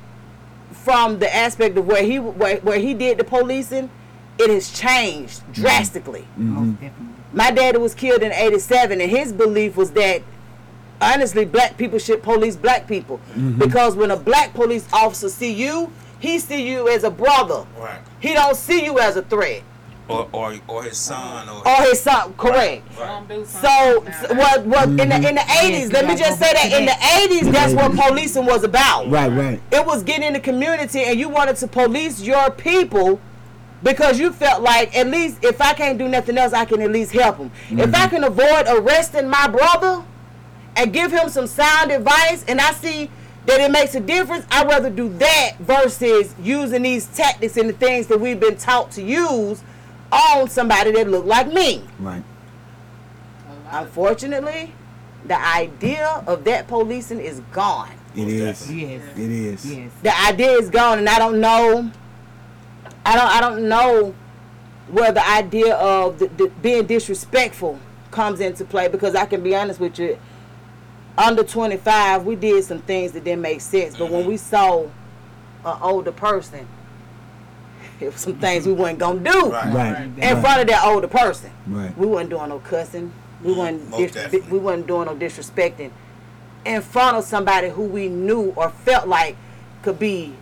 from 0.71 1.19
the 1.19 1.33
aspect 1.33 1.77
of 1.77 1.85
where 1.85 2.03
he 2.03 2.19
where, 2.19 2.57
where 2.57 2.79
he 2.79 2.93
did 2.93 3.17
the 3.17 3.23
policing, 3.23 3.89
it 4.37 4.49
has 4.49 4.71
changed 4.71 5.41
mm. 5.41 5.53
drastically. 5.53 6.21
Mm-hmm. 6.21 6.53
Most 6.53 6.81
definitely. 6.81 7.13
My 7.33 7.51
daddy 7.51 7.77
was 7.77 7.93
killed 7.93 8.23
in 8.23 8.31
'87, 8.31 9.01
and 9.01 9.11
his 9.11 9.33
belief 9.33 9.75
was 9.75 9.91
that 9.91 10.23
honestly, 11.01 11.45
black 11.45 11.77
people 11.77 11.99
should 11.99 12.23
police 12.23 12.55
black 12.55 12.87
people 12.87 13.19
mm-hmm. 13.29 13.59
because 13.59 13.95
when 13.95 14.11
a 14.11 14.17
black 14.17 14.53
police 14.53 14.87
officer 14.93 15.29
see 15.29 15.53
you, 15.53 15.91
he 16.19 16.39
see 16.39 16.67
you 16.67 16.87
as 16.87 17.03
a 17.03 17.11
brother. 17.11 17.65
Right. 17.77 18.01
He 18.19 18.33
don't 18.33 18.55
see 18.55 18.83
you 18.83 18.99
as 18.99 19.17
a 19.17 19.21
threat. 19.21 19.63
Or 20.09 20.27
or 20.31 20.55
or 20.67 20.83
his 20.83 20.97
son 20.97 21.49
or 21.49 21.67
or 21.67 21.81
his 21.83 21.99
son. 22.01 22.33
Correct. 22.33 22.83
Right. 22.97 23.47
So, 23.47 24.05
so 24.21 24.33
what? 24.35 24.65
What 24.65 24.89
in 24.89 24.95
the 24.95 25.15
in 25.15 25.35
the 25.35 25.45
eighties? 25.61 25.91
Let 25.91 26.07
me 26.07 26.15
just 26.15 26.39
say 26.39 26.51
that 26.53 26.71
in 26.71 26.85
the 26.85 26.95
eighties, 27.21 27.51
that's 27.51 27.73
what 27.73 27.91
policing 27.95 28.45
was 28.45 28.63
about. 28.63 29.09
Right, 29.09 29.31
right. 29.31 29.61
It 29.71 29.85
was 29.85 30.03
getting 30.03 30.27
in 30.27 30.33
the 30.33 30.39
community, 30.39 31.01
and 31.01 31.19
you 31.19 31.29
wanted 31.29 31.57
to 31.57 31.67
police 31.67 32.21
your 32.21 32.49
people 32.51 33.19
because 33.83 34.19
you 34.19 34.31
felt 34.31 34.63
like 34.63 34.95
at 34.97 35.07
least 35.07 35.43
if 35.43 35.61
I 35.61 35.73
can't 35.73 35.97
do 35.97 36.07
nothing 36.07 36.37
else, 36.37 36.53
I 36.53 36.65
can 36.65 36.81
at 36.81 36.91
least 36.91 37.11
help 37.11 37.37
him. 37.37 37.51
If 37.69 37.93
I 37.93 38.07
can 38.07 38.23
avoid 38.23 38.65
arresting 38.67 39.29
my 39.29 39.47
brother 39.47 40.03
and 40.75 40.93
give 40.93 41.11
him 41.11 41.29
some 41.29 41.47
sound 41.47 41.91
advice, 41.91 42.43
and 42.47 42.59
I 42.59 42.71
see 42.71 43.09
that 43.45 43.61
it 43.61 43.71
makes 43.71 43.95
a 43.95 43.99
difference, 43.99 44.45
I'd 44.51 44.67
rather 44.67 44.89
do 44.89 45.09
that 45.19 45.53
versus 45.59 46.35
using 46.41 46.81
these 46.81 47.05
tactics 47.07 47.55
and 47.55 47.69
the 47.69 47.73
things 47.73 48.07
that 48.07 48.19
we've 48.19 48.39
been 48.39 48.57
taught 48.57 48.91
to 48.91 49.01
use 49.01 49.63
on 50.11 50.49
somebody 50.49 50.91
that 50.91 51.09
looked 51.09 51.27
like 51.27 51.51
me. 51.51 51.83
Right. 51.99 52.23
Unfortunately, 53.69 54.73
the 55.25 55.39
idea 55.39 56.23
of 56.25 56.43
that 56.45 56.67
policing 56.67 57.19
is 57.19 57.41
gone. 57.51 57.91
It 58.15 58.27
is. 58.27 58.71
Yes. 58.71 59.01
It 59.15 59.31
is. 59.31 59.65
Yes. 59.65 59.91
The 60.01 60.19
idea 60.21 60.51
is 60.53 60.69
gone, 60.69 60.99
and 60.99 61.09
I 61.09 61.19
don't 61.19 61.39
know. 61.39 61.91
I 63.05 63.15
don't. 63.15 63.27
I 63.27 63.41
don't 63.41 63.67
know 63.67 64.15
where 64.89 65.11
the 65.11 65.27
idea 65.29 65.75
of 65.75 66.17
the, 66.19 66.27
the 66.27 66.47
being 66.61 66.85
disrespectful 66.85 67.79
comes 68.11 68.39
into 68.39 68.63
play 68.63 68.87
because 68.87 69.15
I 69.15 69.25
can 69.25 69.43
be 69.43 69.55
honest 69.55 69.79
with 69.79 69.99
you. 69.99 70.17
Under 71.17 71.43
25, 71.43 72.25
we 72.25 72.35
did 72.35 72.63
some 72.63 72.79
things 72.79 73.11
that 73.13 73.23
didn't 73.23 73.41
make 73.41 73.59
sense, 73.59 73.97
but 73.97 74.09
when 74.09 74.25
we 74.25 74.37
saw 74.37 74.83
an 75.65 75.77
older 75.81 76.11
person, 76.11 76.67
it 77.99 78.05
was 78.13 78.21
some 78.21 78.35
things 78.35 78.65
we 78.65 78.73
weren't 78.73 78.99
gonna 78.99 79.19
do 79.19 79.51
Right. 79.51 79.73
Right. 79.73 80.01
in 80.01 80.15
Right. 80.17 80.41
front 80.41 80.61
of 80.61 80.67
that 80.67 80.83
older 80.85 81.07
person. 81.07 81.49
Right. 81.65 81.95
We 81.97 82.05
weren't 82.07 82.29
doing 82.29 82.49
no 82.49 82.59
cussing. 82.59 83.11
We 83.43 83.53
weren't 83.53 83.91
dis- 83.95 84.31
we 84.49 84.57
wasn't 84.57 84.87
doing 84.87 85.05
no 85.05 85.15
disrespecting 85.15 85.91
in 86.65 86.81
front 86.81 87.17
of 87.17 87.23
somebody 87.23 87.69
who 87.69 87.83
we 87.83 88.07
knew 88.09 88.53
or 88.55 88.69
felt 88.85 89.07
like 89.07 89.35
could 89.83 89.99
be 89.99 90.33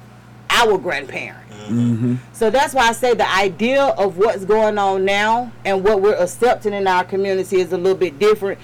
our 0.49 0.78
grandparent. 0.78 1.39
Mm-hmm. 1.68 2.16
So 2.34 2.49
that's 2.49 2.74
why 2.74 2.88
I 2.89 2.91
say 2.93 3.14
the 3.14 3.30
idea 3.36 3.84
of 3.84 4.18
what's 4.18 4.45
going 4.45 4.78
on 4.78 5.03
now 5.06 5.51
and 5.66 5.84
what 5.84 6.01
we're 6.01 6.16
accepting 6.16 6.74
in 6.74 6.88
our 6.88 7.03
community 7.03 7.60
is 7.60 7.72
a 7.74 7.78
little 7.78 7.97
bit 7.97 8.20
different. 8.20 8.60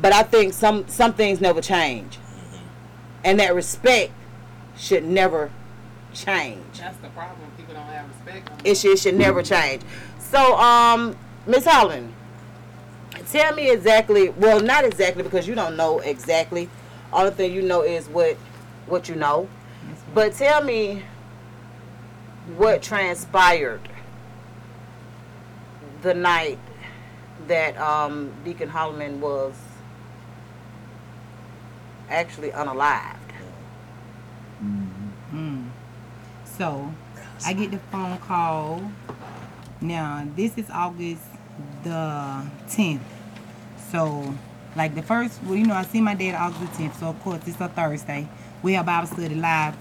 But 0.00 0.12
I 0.12 0.22
think 0.22 0.52
some 0.54 0.86
some 0.88 1.12
things 1.12 1.40
never 1.40 1.60
change, 1.60 2.18
and 3.24 3.38
that 3.40 3.54
respect 3.54 4.12
should 4.76 5.04
never 5.04 5.50
change. 6.12 6.58
That's 6.78 6.96
the 6.98 7.08
problem. 7.08 7.38
People 7.94 8.08
respect. 8.08 8.66
It 8.66 8.76
should, 8.76 8.92
it 8.92 8.98
should 8.98 9.14
never 9.16 9.42
change. 9.42 9.82
So, 10.18 10.56
um, 10.56 11.16
Miss 11.46 11.64
Hollman, 11.64 12.12
tell 13.30 13.54
me 13.54 13.70
exactly. 13.70 14.30
Well, 14.30 14.60
not 14.60 14.84
exactly 14.84 15.22
because 15.22 15.46
you 15.46 15.54
don't 15.54 15.76
know 15.76 16.00
exactly. 16.00 16.68
Only 17.12 17.30
thing 17.32 17.52
you 17.52 17.62
know 17.62 17.82
is 17.82 18.08
what 18.08 18.36
what 18.86 19.08
you 19.08 19.14
know. 19.14 19.48
But 20.12 20.34
tell 20.34 20.62
me 20.62 21.02
what 22.56 22.82
transpired 22.82 23.80
the 26.02 26.14
night 26.14 26.58
that 27.48 27.76
um, 27.78 28.32
Deacon 28.44 28.68
Hollman 28.68 29.20
was 29.20 29.54
actually 32.10 32.50
unalived. 32.50 33.18
Mm. 35.32 35.68
So, 36.44 36.94
I 37.44 37.52
get 37.52 37.70
the 37.70 37.78
phone 37.90 38.18
call. 38.18 38.90
Now, 39.80 40.26
this 40.34 40.56
is 40.56 40.70
August 40.70 41.22
the 41.82 42.42
10th. 42.68 43.00
So, 43.90 44.34
like 44.76 44.94
the 44.94 45.02
first, 45.02 45.42
well, 45.44 45.54
you 45.54 45.66
know, 45.66 45.74
I 45.74 45.82
see 45.84 46.00
my 46.00 46.14
dad 46.14 46.34
August 46.34 46.60
the 46.78 46.84
10th. 46.84 46.98
So, 47.00 47.06
of 47.08 47.20
course, 47.22 47.40
it's 47.46 47.60
a 47.60 47.68
Thursday. 47.68 48.26
We 48.62 48.72
have 48.74 48.86
Bible 48.86 49.06
study 49.06 49.34
live 49.34 49.76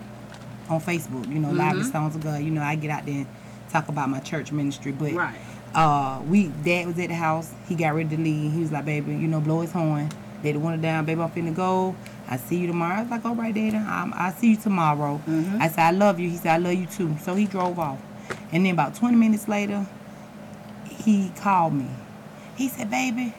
on 0.69 0.81
Facebook. 0.81 1.27
You 1.31 1.39
know, 1.39 1.51
live 1.51 1.77
the 1.77 1.83
Mhm. 1.83 1.87
Stones 1.89 2.15
of 2.15 2.23
God. 2.23 2.41
You 2.41 2.51
know, 2.51 2.61
I 2.61 2.75
get 2.75 2.91
out 2.91 3.05
there 3.05 3.15
and 3.15 3.27
talk 3.71 3.87
about 3.87 4.09
my 4.09 4.19
church 4.19 4.51
ministry. 4.51 4.91
But, 4.91 5.13
Right. 5.13 5.35
uh, 5.73 6.19
we, 6.27 6.47
dad 6.47 6.85
was 6.87 6.99
at 6.99 7.09
the 7.09 7.15
house. 7.15 7.51
He 7.67 7.75
got 7.75 7.95
ready 7.95 8.09
to 8.15 8.21
leave. 8.21 8.53
He 8.53 8.59
was 8.59 8.71
like, 8.71 8.85
baby, 8.85 9.13
you 9.15 9.27
know, 9.27 9.39
blow 9.39 9.61
his 9.61 9.71
horn. 9.71 10.09
Let 10.43 10.53
the 10.53 10.59
window 10.59 10.81
down, 10.81 11.05
baby, 11.05 11.21
I'm 11.21 11.29
finna 11.29 11.55
go. 11.55 11.95
I 12.33 12.37
see 12.37 12.57
you 12.57 12.67
tomorrow. 12.67 12.95
I 12.95 13.01
was 13.03 13.11
like, 13.11 13.25
all 13.25 13.35
right, 13.35 13.53
Dad, 13.53 13.75
I'm, 13.75 14.11
I 14.15 14.31
see 14.31 14.51
you 14.51 14.57
tomorrow. 14.57 15.21
Mm-hmm. 15.27 15.61
I 15.61 15.67
said, 15.67 15.79
I 15.81 15.91
love 15.91 16.19
you. 16.19 16.31
He 16.31 16.37
said, 16.37 16.53
I 16.53 16.57
love 16.57 16.73
you 16.73 16.87
too. 16.87 17.15
So 17.21 17.35
he 17.35 17.45
drove 17.45 17.77
off. 17.77 17.99
And 18.51 18.65
then 18.65 18.73
about 18.73 18.95
20 18.95 19.15
minutes 19.15 19.47
later, 19.47 19.85
he 20.89 21.31
called 21.37 21.73
me. 21.73 21.89
He 22.55 22.69
said, 22.69 22.89
baby, 22.89 23.35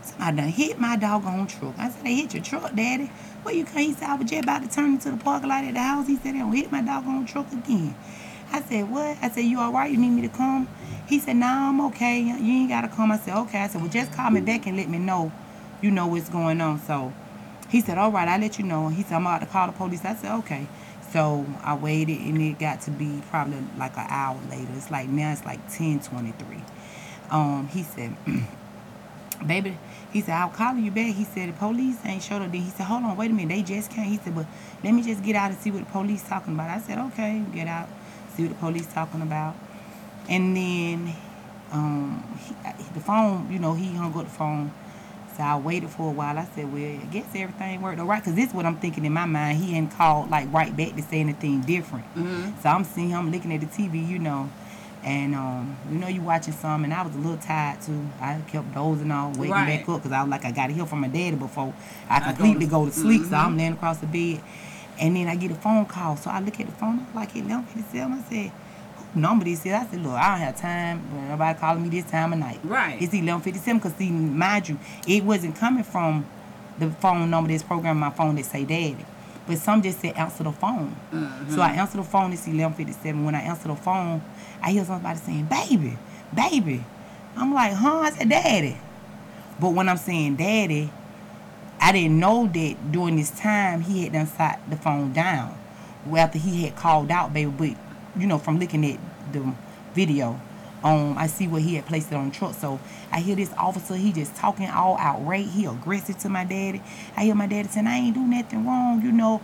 somebody 0.00 0.38
done 0.38 0.48
hit 0.48 0.80
my 0.80 0.96
doggone 0.96 1.46
truck. 1.48 1.74
I 1.76 1.90
said, 1.90 2.02
they 2.02 2.14
hit 2.14 2.32
your 2.32 2.42
truck, 2.42 2.74
Daddy. 2.74 3.10
Where 3.42 3.54
you 3.54 3.66
come? 3.66 3.82
He 3.82 3.92
said, 3.92 4.08
I 4.08 4.14
was 4.14 4.30
just 4.30 4.42
about 4.42 4.62
to 4.62 4.70
turn 4.70 4.94
into 4.94 5.10
the 5.10 5.18
parking 5.18 5.50
lot 5.50 5.64
at 5.64 5.74
the 5.74 5.80
house. 5.80 6.06
He 6.06 6.16
said, 6.16 6.34
they 6.34 6.38
don't 6.38 6.52
hit 6.52 6.72
my 6.72 6.80
doggone 6.80 7.26
truck 7.26 7.52
again. 7.52 7.94
I 8.52 8.62
said, 8.62 8.90
what? 8.90 9.18
I 9.20 9.28
said, 9.28 9.44
you 9.44 9.60
all 9.60 9.70
right? 9.70 9.90
You 9.90 9.98
need 9.98 10.10
me 10.10 10.22
to 10.22 10.34
come? 10.34 10.66
He 11.06 11.18
said, 11.18 11.36
no, 11.36 11.46
I'm 11.46 11.78
okay. 11.88 12.20
You 12.20 12.32
ain't 12.32 12.70
got 12.70 12.82
to 12.82 12.88
come. 12.88 13.12
I 13.12 13.18
said, 13.18 13.36
okay. 13.36 13.58
I 13.58 13.68
said, 13.68 13.82
well, 13.82 13.90
just 13.90 14.12
call 14.12 14.30
me 14.30 14.40
mm-hmm. 14.40 14.46
back 14.46 14.66
and 14.66 14.78
let 14.78 14.88
me 14.88 14.96
know, 14.96 15.30
you 15.82 15.90
know 15.90 16.06
what's 16.06 16.30
going 16.30 16.62
on. 16.62 16.80
So 16.80 17.12
he 17.74 17.80
said, 17.80 17.98
all 17.98 18.12
right, 18.12 18.28
I'll 18.28 18.38
let 18.38 18.56
you 18.56 18.64
know. 18.64 18.86
He 18.86 19.02
said, 19.02 19.14
I'm 19.16 19.26
about 19.26 19.40
to 19.40 19.46
call 19.46 19.66
the 19.66 19.72
police. 19.72 20.04
I 20.04 20.14
said, 20.14 20.32
okay. 20.38 20.68
So 21.10 21.44
I 21.60 21.74
waited 21.74 22.20
and 22.20 22.40
it 22.40 22.60
got 22.60 22.80
to 22.82 22.92
be 22.92 23.20
probably 23.30 23.66
like 23.76 23.96
an 23.96 24.06
hour 24.08 24.38
later. 24.48 24.70
It's 24.76 24.92
like 24.92 25.08
now 25.08 25.32
it's 25.32 25.44
like 25.44 25.58
1023. 25.62 26.62
Um, 27.32 27.66
he 27.66 27.82
said, 27.82 28.14
baby, 29.46 29.76
he 30.12 30.20
said, 30.20 30.36
I'll 30.36 30.50
call 30.50 30.76
you 30.76 30.92
back. 30.92 31.16
He 31.16 31.24
said, 31.24 31.48
the 31.48 31.52
police 31.54 31.98
ain't 32.04 32.22
showed 32.22 32.42
up. 32.42 32.52
Then 32.52 32.60
he 32.60 32.70
said, 32.70 32.86
hold 32.86 33.02
on, 33.02 33.16
wait 33.16 33.32
a 33.32 33.34
minute. 33.34 33.52
They 33.52 33.62
just 33.64 33.90
came. 33.90 34.04
He 34.04 34.18
said, 34.18 34.36
but 34.36 34.46
let 34.84 34.94
me 34.94 35.02
just 35.02 35.24
get 35.24 35.34
out 35.34 35.50
and 35.50 35.58
see 35.58 35.72
what 35.72 35.84
the 35.84 35.90
police 35.90 36.22
talking 36.22 36.54
about. 36.54 36.70
I 36.70 36.78
said, 36.78 36.98
okay, 36.98 37.42
get 37.52 37.66
out, 37.66 37.88
see 38.36 38.44
what 38.44 38.50
the 38.50 38.58
police 38.60 38.86
talking 38.86 39.20
about. 39.20 39.56
And 40.28 40.56
then 40.56 41.12
um, 41.72 42.22
he, 42.38 42.54
the 42.94 43.00
phone, 43.00 43.50
you 43.50 43.58
know, 43.58 43.74
he 43.74 43.92
hung 43.96 44.16
up 44.16 44.26
the 44.26 44.30
phone. 44.30 44.70
So 45.36 45.42
I 45.42 45.56
waited 45.58 45.90
for 45.90 46.08
a 46.08 46.12
while. 46.12 46.38
I 46.38 46.46
said, 46.54 46.72
well, 46.72 46.82
I 46.82 47.04
guess 47.10 47.26
everything 47.34 47.82
worked 47.82 47.98
all 47.98 48.06
right. 48.06 48.22
Because 48.22 48.34
this 48.36 48.48
is 48.50 48.54
what 48.54 48.66
I'm 48.66 48.76
thinking 48.76 49.04
in 49.04 49.12
my 49.12 49.24
mind. 49.24 49.58
He 49.58 49.72
hadn't 49.74 49.90
called, 49.90 50.30
like, 50.30 50.52
right 50.52 50.74
back 50.76 50.94
to 50.96 51.02
say 51.02 51.20
anything 51.20 51.60
different. 51.62 52.04
Mhm. 52.14 52.62
So 52.62 52.68
I'm 52.68 52.84
seeing 52.84 53.08
him 53.10 53.30
looking 53.32 53.52
at 53.52 53.60
the 53.60 53.66
TV, 53.66 53.98
you 54.06 54.18
know. 54.20 54.48
And, 55.02 55.34
um, 55.34 55.76
you 55.90 55.98
know, 55.98 56.06
you 56.08 56.22
watching 56.22 56.54
some. 56.54 56.84
And 56.84 56.94
I 56.94 57.02
was 57.02 57.14
a 57.14 57.18
little 57.18 57.36
tired, 57.36 57.82
too. 57.82 58.06
I 58.20 58.38
kept 58.46 58.72
dozing 58.74 59.10
off, 59.10 59.36
waking 59.36 59.52
Right. 59.52 59.78
back 59.80 59.88
up. 59.88 59.96
Because 60.02 60.12
I 60.12 60.22
was 60.22 60.30
like, 60.30 60.44
I 60.44 60.50
got 60.52 60.68
to 60.68 60.72
hear 60.72 60.86
from 60.86 61.00
my 61.00 61.08
daddy 61.08 61.36
before 61.36 61.74
I 62.08 62.16
I 62.16 62.20
completely 62.20 62.66
to- 62.66 62.70
go 62.70 62.86
to 62.86 62.92
sleep. 62.92 63.22
So 63.24 63.30
Mhm. 63.30 63.44
I'm 63.44 63.56
laying 63.56 63.72
across 63.72 63.98
the 63.98 64.06
bed. 64.06 64.40
And 65.00 65.16
then 65.16 65.26
I 65.26 65.34
get 65.34 65.50
a 65.50 65.56
phone 65.56 65.84
call. 65.86 66.16
So 66.16 66.30
I 66.30 66.38
look 66.38 66.60
at 66.60 66.66
the 66.66 66.72
phone. 66.72 67.00
I'm 67.00 67.14
like, 67.14 67.34
it's 67.34 67.44
1157. 67.44 68.12
I 68.12 68.30
said, 68.32 68.52
this 69.14 69.66
is? 69.66 69.72
I 69.72 69.86
said, 69.86 70.02
look, 70.02 70.12
I 70.12 70.30
don't 70.30 70.40
have 70.40 70.60
time. 70.60 71.28
Nobody 71.28 71.58
calling 71.58 71.82
me 71.82 71.88
this 71.88 72.10
time 72.10 72.32
of 72.32 72.38
night. 72.38 72.60
Right. 72.64 72.94
It's 72.94 73.12
1157 73.12 73.78
because, 73.78 73.94
see, 73.94 74.10
mind 74.10 74.68
you, 74.68 74.78
it 75.06 75.24
wasn't 75.24 75.56
coming 75.56 75.84
from 75.84 76.26
the 76.78 76.90
phone 76.90 77.30
number 77.30 77.50
that's 77.50 77.62
programmed 77.62 78.00
my 78.00 78.10
phone 78.10 78.34
that 78.36 78.44
say 78.44 78.64
daddy. 78.64 79.06
But 79.46 79.58
some 79.58 79.82
just 79.82 80.00
said 80.00 80.16
answer 80.16 80.44
the 80.44 80.52
phone. 80.52 80.96
Mm-hmm. 81.12 81.54
So 81.54 81.60
I 81.60 81.72
answer 81.72 81.98
the 81.98 82.02
phone, 82.02 82.32
it's 82.32 82.46
1157. 82.46 83.24
When 83.24 83.34
I 83.34 83.42
answer 83.42 83.68
the 83.68 83.76
phone, 83.76 84.22
I 84.62 84.72
hear 84.72 84.84
somebody 84.84 85.18
saying, 85.18 85.44
baby, 85.46 85.98
baby. 86.34 86.84
I'm 87.36 87.52
like, 87.52 87.74
huh? 87.74 87.98
I 87.98 88.10
said, 88.10 88.28
daddy. 88.30 88.78
But 89.60 89.70
when 89.70 89.88
I'm 89.88 89.98
saying 89.98 90.36
daddy, 90.36 90.90
I 91.80 91.92
didn't 91.92 92.18
know 92.18 92.46
that 92.46 92.92
during 92.92 93.16
this 93.16 93.30
time 93.38 93.82
he 93.82 94.04
had 94.04 94.12
done 94.12 94.26
sat 94.26 94.60
the 94.68 94.76
phone 94.76 95.12
down. 95.12 95.56
Well, 96.06 96.24
after 96.24 96.38
he 96.38 96.64
had 96.64 96.76
called 96.76 97.10
out, 97.10 97.32
baby, 97.32 97.50
but 97.50 97.83
you 98.16 98.26
know, 98.26 98.38
from 98.38 98.58
looking 98.58 98.84
at 98.84 98.98
the 99.32 99.54
video, 99.94 100.40
um, 100.84 101.16
I 101.16 101.28
see 101.28 101.48
where 101.48 101.62
he 101.62 101.76
had 101.76 101.86
placed 101.86 102.12
it 102.12 102.14
on 102.14 102.28
the 102.28 102.34
truck. 102.34 102.54
So 102.54 102.78
I 103.10 103.20
hear 103.20 103.34
this 103.34 103.52
officer, 103.54 103.96
he 103.96 104.12
just 104.12 104.36
talking 104.36 104.68
all 104.68 104.98
outright. 104.98 105.46
He 105.46 105.64
aggressive 105.64 106.18
to 106.18 106.28
my 106.28 106.44
daddy. 106.44 106.82
I 107.16 107.24
hear 107.24 107.34
my 107.34 107.46
daddy 107.46 107.68
saying, 107.68 107.86
I 107.86 107.96
ain't 107.96 108.14
do 108.14 108.20
nothing 108.20 108.66
wrong, 108.66 109.02
you 109.02 109.10
know. 109.10 109.40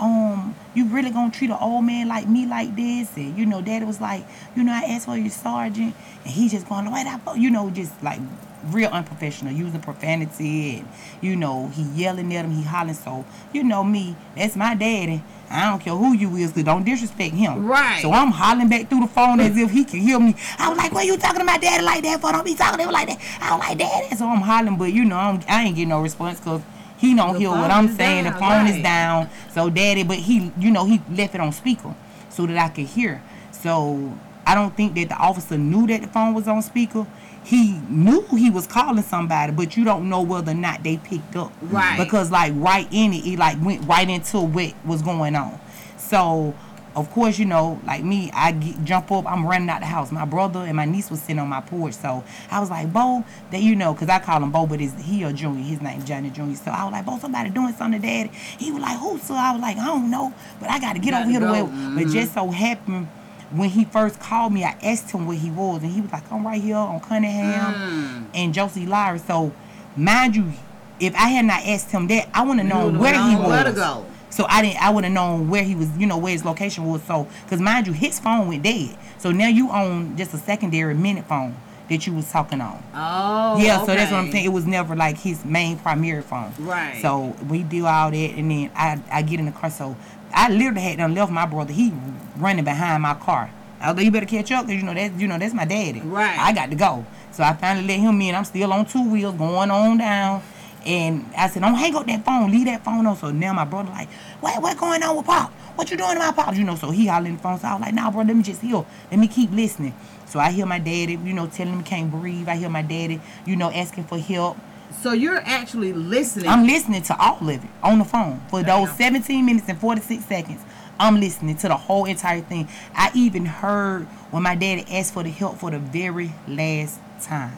Um, 0.00 0.54
you 0.74 0.86
really 0.86 1.10
gonna 1.10 1.32
treat 1.32 1.50
an 1.50 1.58
old 1.60 1.84
man 1.84 2.08
like 2.08 2.28
me 2.28 2.46
like 2.46 2.74
this? 2.76 3.14
And 3.16 3.36
you 3.36 3.44
know, 3.44 3.60
daddy 3.60 3.84
was 3.84 4.00
like, 4.00 4.24
you 4.54 4.62
know, 4.62 4.72
I 4.72 4.84
asked 4.90 5.06
for 5.06 5.16
your 5.16 5.30
sergeant, 5.30 5.94
and 6.24 6.32
he 6.32 6.48
just 6.48 6.68
going, 6.68 6.90
wait, 6.90 7.06
I, 7.06 7.34
you 7.34 7.50
know, 7.50 7.68
just 7.70 8.00
like 8.02 8.20
real 8.66 8.90
unprofessional, 8.90 9.52
using 9.52 9.80
profanity, 9.80 10.76
and 10.76 10.88
you 11.20 11.34
know, 11.34 11.68
he 11.68 11.82
yelling 11.82 12.34
at 12.34 12.44
him, 12.44 12.52
he 12.52 12.62
hollering. 12.62 12.94
So 12.94 13.24
you 13.52 13.64
know 13.64 13.82
me, 13.82 14.16
that's 14.36 14.54
my 14.54 14.74
daddy. 14.74 15.22
I 15.50 15.70
don't 15.70 15.80
care 15.80 15.94
who 15.94 16.12
you 16.14 16.36
is, 16.36 16.52
so 16.52 16.62
don't 16.62 16.84
disrespect 16.84 17.34
him. 17.34 17.66
Right. 17.66 18.00
So 18.02 18.12
I'm 18.12 18.30
hollering 18.30 18.68
back 18.68 18.88
through 18.88 19.00
the 19.00 19.06
phone 19.06 19.40
as 19.40 19.56
if 19.56 19.70
he 19.70 19.84
can 19.84 20.00
hear 20.00 20.20
me. 20.20 20.34
I 20.58 20.68
was 20.68 20.76
like, 20.78 20.92
"What 20.92 21.06
you 21.06 21.16
talking 21.16 21.38
to 21.40 21.44
my 21.44 21.58
daddy 21.58 21.82
like 21.84 22.02
that 22.04 22.20
for? 22.20 22.32
Don't 22.32 22.44
be 22.44 22.54
talking 22.54 22.78
to 22.78 22.84
him 22.84 22.92
like 22.92 23.08
that." 23.08 23.18
I 23.40 23.56
was 23.56 23.60
like, 23.66 23.78
"Daddy," 23.78 24.14
so 24.16 24.26
I'm 24.28 24.40
hollering, 24.42 24.76
but 24.76 24.92
you 24.92 25.04
know, 25.04 25.16
I'm, 25.16 25.40
I 25.48 25.64
ain't 25.64 25.76
getting 25.76 25.88
no 25.88 26.00
response 26.02 26.38
because 26.40 26.60
he 26.98 27.14
don't 27.14 27.34
The 27.34 27.38
hear 27.40 27.50
what 27.50 27.70
I'm 27.70 27.88
saying. 27.94 28.24
down, 28.24 28.32
the 28.34 28.38
phone 28.38 28.66
is 28.66 28.82
down. 28.82 29.28
So 29.54 29.70
daddy, 29.70 30.02
but 30.02 30.16
he, 30.18 30.52
you 30.58 30.70
know, 30.70 30.84
he 30.84 31.00
left 31.10 31.34
it 31.34 31.40
on 31.40 31.52
speaker 31.52 31.94
so 32.28 32.44
that 32.46 32.56
I 32.58 32.68
could 32.68 32.86
hear. 32.86 33.22
So 33.52 34.12
I 34.46 34.54
don't 34.54 34.76
think 34.76 34.94
that 34.96 35.08
the 35.10 35.16
officer 35.16 35.56
knew 35.58 35.86
that 35.86 36.02
the 36.02 36.08
phone 36.08 36.34
was 36.34 36.46
on 36.48 36.60
speaker. 36.62 37.06
He 37.48 37.72
knew 37.88 38.20
he 38.32 38.50
was 38.50 38.66
calling 38.66 39.02
somebody, 39.02 39.52
but 39.52 39.74
you 39.74 39.82
don't 39.82 40.10
know 40.10 40.20
whether 40.20 40.52
or 40.52 40.54
not 40.54 40.82
they 40.82 40.98
picked 40.98 41.34
up. 41.34 41.50
Right. 41.62 41.96
Because 41.98 42.30
like 42.30 42.52
right 42.56 42.86
in 42.90 43.14
it, 43.14 43.26
it 43.26 43.38
like 43.38 43.56
went 43.64 43.86
right 43.86 44.06
into 44.08 44.38
what 44.40 44.74
was 44.84 45.00
going 45.00 45.34
on. 45.34 45.58
So 45.96 46.54
of 46.94 47.10
course, 47.10 47.38
you 47.38 47.44
know, 47.46 47.80
like 47.86 48.02
me, 48.02 48.28
I 48.34 48.50
get, 48.52 48.82
jump 48.84 49.12
up, 49.12 49.24
I'm 49.30 49.46
running 49.46 49.70
out 49.70 49.80
the 49.80 49.86
house. 49.86 50.10
My 50.10 50.24
brother 50.24 50.60
and 50.60 50.74
my 50.76 50.84
niece 50.84 51.10
was 51.10 51.20
sitting 51.22 51.38
on 51.38 51.48
my 51.48 51.60
porch, 51.60 51.94
so 51.94 52.24
I 52.50 52.58
was 52.60 52.70
like, 52.70 52.92
Bo, 52.92 53.24
that 53.52 53.62
you 53.62 53.76
know, 53.76 53.94
cause 53.94 54.08
I 54.08 54.18
call 54.18 54.42
him 54.42 54.50
Bo, 54.50 54.66
but 54.66 54.80
it's 54.80 55.00
he 55.00 55.24
or 55.24 55.32
Junior. 55.32 55.62
His 55.62 55.80
name 55.80 56.04
Johnny 56.04 56.28
Junior. 56.30 56.56
So 56.56 56.70
I 56.70 56.84
was 56.84 56.92
like, 56.92 57.06
Bo, 57.06 57.18
somebody 57.18 57.48
doing 57.50 57.72
something 57.74 58.00
to 58.00 58.06
Daddy. 58.06 58.30
He 58.58 58.72
was 58.72 58.82
like, 58.82 58.98
who? 58.98 59.16
So 59.18 59.32
I 59.34 59.52
was 59.52 59.62
like, 59.62 59.76
I 59.78 59.86
don't 59.86 60.10
know, 60.10 60.34
but 60.60 60.70
I 60.70 60.80
got 60.80 60.94
to 60.94 60.98
get 60.98 61.14
over 61.14 61.30
here 61.30 61.40
to 61.40 61.46
go. 61.46 61.52
where. 61.52 61.64
But 61.94 62.04
Mhm. 62.08 62.12
just 62.12 62.34
so 62.34 62.50
happened. 62.50 63.08
When 63.50 63.70
he 63.70 63.84
first 63.84 64.20
called 64.20 64.52
me, 64.52 64.64
I 64.64 64.76
asked 64.82 65.10
him 65.10 65.26
where 65.26 65.36
he 65.36 65.50
was, 65.50 65.82
and 65.82 65.90
he 65.92 66.00
was 66.00 66.12
like, 66.12 66.30
"I'm 66.30 66.46
right 66.46 66.60
here 66.60 66.76
on 66.76 67.00
Cunningham 67.00 67.74
Mm. 67.74 68.24
and 68.34 68.52
Joseph 68.54 68.86
Lowery." 68.86 69.18
So, 69.20 69.52
mind 69.96 70.36
you, 70.36 70.52
if 71.00 71.14
I 71.14 71.28
had 71.28 71.44
not 71.46 71.64
asked 71.66 71.90
him 71.90 72.06
that, 72.08 72.28
I 72.34 72.42
wouldn't 72.42 72.68
have 72.68 72.82
known 72.82 72.98
where 72.98 73.12
he 73.12 73.18
known 73.34 73.38
was. 73.44 73.48
where 73.48 73.64
to 73.64 73.72
go. 73.72 74.04
So 74.30 74.44
I 74.48 74.60
didn't. 74.62 74.82
I 74.82 74.90
would 74.90 75.04
have 75.04 75.12
known 75.12 75.48
where 75.48 75.62
he 75.64 75.74
was. 75.74 75.88
You 75.96 76.06
know 76.06 76.18
where 76.18 76.32
his 76.32 76.44
location 76.44 76.84
was. 76.84 77.02
So 77.04 77.26
because 77.44 77.60
mind 77.60 77.86
you, 77.86 77.92
his 77.94 78.18
phone 78.20 78.48
went 78.48 78.62
dead. 78.62 78.96
So 79.18 79.30
now 79.32 79.48
you 79.48 79.70
own 79.70 80.16
just 80.16 80.34
a 80.34 80.38
secondary 80.38 80.94
minute 80.94 81.24
phone 81.26 81.56
that 81.88 82.06
you 82.06 82.12
was 82.12 82.30
talking 82.30 82.60
on. 82.60 82.82
Oh. 82.94 83.56
yeah. 83.58 83.78
So 83.80 83.86
that's 83.94 84.12
what 84.12 84.18
I'm 84.18 84.30
saying. 84.30 84.44
It 84.44 84.52
was 84.52 84.66
never 84.66 84.94
like 84.94 85.16
his 85.16 85.42
main 85.46 85.78
primary 85.78 86.20
phone. 86.20 86.52
Right. 86.58 87.00
So 87.00 87.34
we 87.48 87.62
do 87.62 87.86
all 87.86 88.10
that, 88.10 88.16
and 88.16 88.50
then 88.50 88.70
I 88.76 89.00
I 89.10 89.22
get 89.22 89.40
in 89.40 89.46
the 89.46 89.52
car. 89.52 89.70
So 89.70 89.96
I 90.32 90.50
literally 90.50 90.80
had 90.80 90.98
done 90.98 91.14
left 91.14 91.32
my 91.32 91.46
brother. 91.46 91.72
He 91.72 91.92
running 92.36 92.64
behind 92.64 93.02
my 93.02 93.14
car. 93.14 93.50
I 93.80 93.88
was 93.88 93.96
like, 93.96 94.04
you 94.04 94.10
better 94.10 94.26
catch 94.26 94.50
up, 94.50 94.66
cause 94.66 94.74
you 94.74 94.82
know 94.82 94.94
that's 94.94 95.20
you 95.20 95.28
know 95.28 95.38
that's 95.38 95.54
my 95.54 95.64
daddy. 95.64 96.00
Right. 96.00 96.38
I 96.38 96.52
got 96.52 96.70
to 96.70 96.76
go. 96.76 97.06
So 97.30 97.44
I 97.44 97.52
finally 97.52 97.86
let 97.86 98.00
him 98.00 98.20
in. 98.20 98.34
I'm 98.34 98.44
still 98.44 98.72
on 98.72 98.86
two 98.86 99.08
wheels 99.08 99.36
going 99.36 99.70
on 99.70 99.98
down. 99.98 100.42
And 100.84 101.24
I 101.36 101.48
said, 101.48 101.62
don't 101.62 101.74
hang 101.74 101.94
up 101.96 102.06
that 102.06 102.24
phone. 102.24 102.50
Leave 102.50 102.66
that 102.66 102.84
phone 102.84 103.06
on. 103.06 103.16
So 103.16 103.30
now 103.30 103.52
my 103.52 103.64
brother 103.64 103.90
like, 103.90 104.08
what, 104.40 104.62
what 104.62 104.78
going 104.78 105.02
on 105.02 105.16
with 105.16 105.26
Pop? 105.26 105.50
What 105.76 105.90
you 105.90 105.96
doing 105.96 106.14
to 106.14 106.18
my 106.18 106.32
Pop? 106.32 106.54
You 106.54 106.64
know, 106.64 106.76
so 106.76 106.90
he 106.90 107.06
hollering 107.06 107.36
the 107.36 107.42
phone. 107.42 107.58
So 107.58 107.68
I 107.68 107.74
was 107.74 107.82
like, 107.82 107.94
nah, 107.94 108.10
bro, 108.10 108.22
let 108.22 108.34
me 108.34 108.42
just 108.42 108.62
hear. 108.62 108.84
Let 109.10 109.20
me 109.20 109.28
keep 109.28 109.50
listening. 109.50 109.94
So 110.26 110.38
I 110.38 110.50
hear 110.50 110.66
my 110.66 110.78
daddy, 110.78 111.18
you 111.22 111.32
know, 111.32 111.46
telling 111.46 111.74
him 111.74 111.80
he 111.80 111.84
can't 111.84 112.10
breathe. 112.10 112.48
I 112.48 112.56
hear 112.56 112.68
my 112.68 112.82
daddy, 112.82 113.20
you 113.46 113.56
know, 113.56 113.70
asking 113.70 114.04
for 114.04 114.18
help. 114.18 114.56
So 115.02 115.12
you're 115.12 115.36
actually 115.44 115.92
listening. 115.92 116.48
I'm 116.48 116.64
listening 116.66 117.02
to 117.02 117.18
all 117.20 117.38
of 117.48 117.48
it 117.64 117.70
on 117.82 117.98
the 117.98 118.04
phone 118.04 118.40
for 118.48 118.62
those 118.62 118.90
17 118.96 119.44
minutes 119.44 119.68
and 119.68 119.78
46 119.78 120.24
seconds. 120.24 120.60
I'm 120.98 121.20
listening 121.20 121.56
to 121.58 121.68
the 121.68 121.76
whole 121.76 122.04
entire 122.06 122.40
thing. 122.40 122.68
I 122.94 123.10
even 123.14 123.46
heard 123.46 124.06
when 124.32 124.42
my 124.42 124.56
daddy 124.56 124.84
asked 124.90 125.14
for 125.14 125.22
the 125.22 125.30
help 125.30 125.58
for 125.58 125.70
the 125.70 125.78
very 125.78 126.32
last 126.48 126.98
time. 127.22 127.56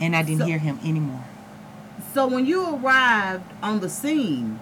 And 0.00 0.16
I 0.16 0.22
didn't 0.22 0.40
So- 0.40 0.46
hear 0.46 0.58
him 0.58 0.78
anymore. 0.82 1.24
So 2.14 2.26
when 2.26 2.46
you 2.46 2.76
arrived 2.76 3.44
on 3.62 3.80
the 3.80 3.88
scene, 3.90 4.60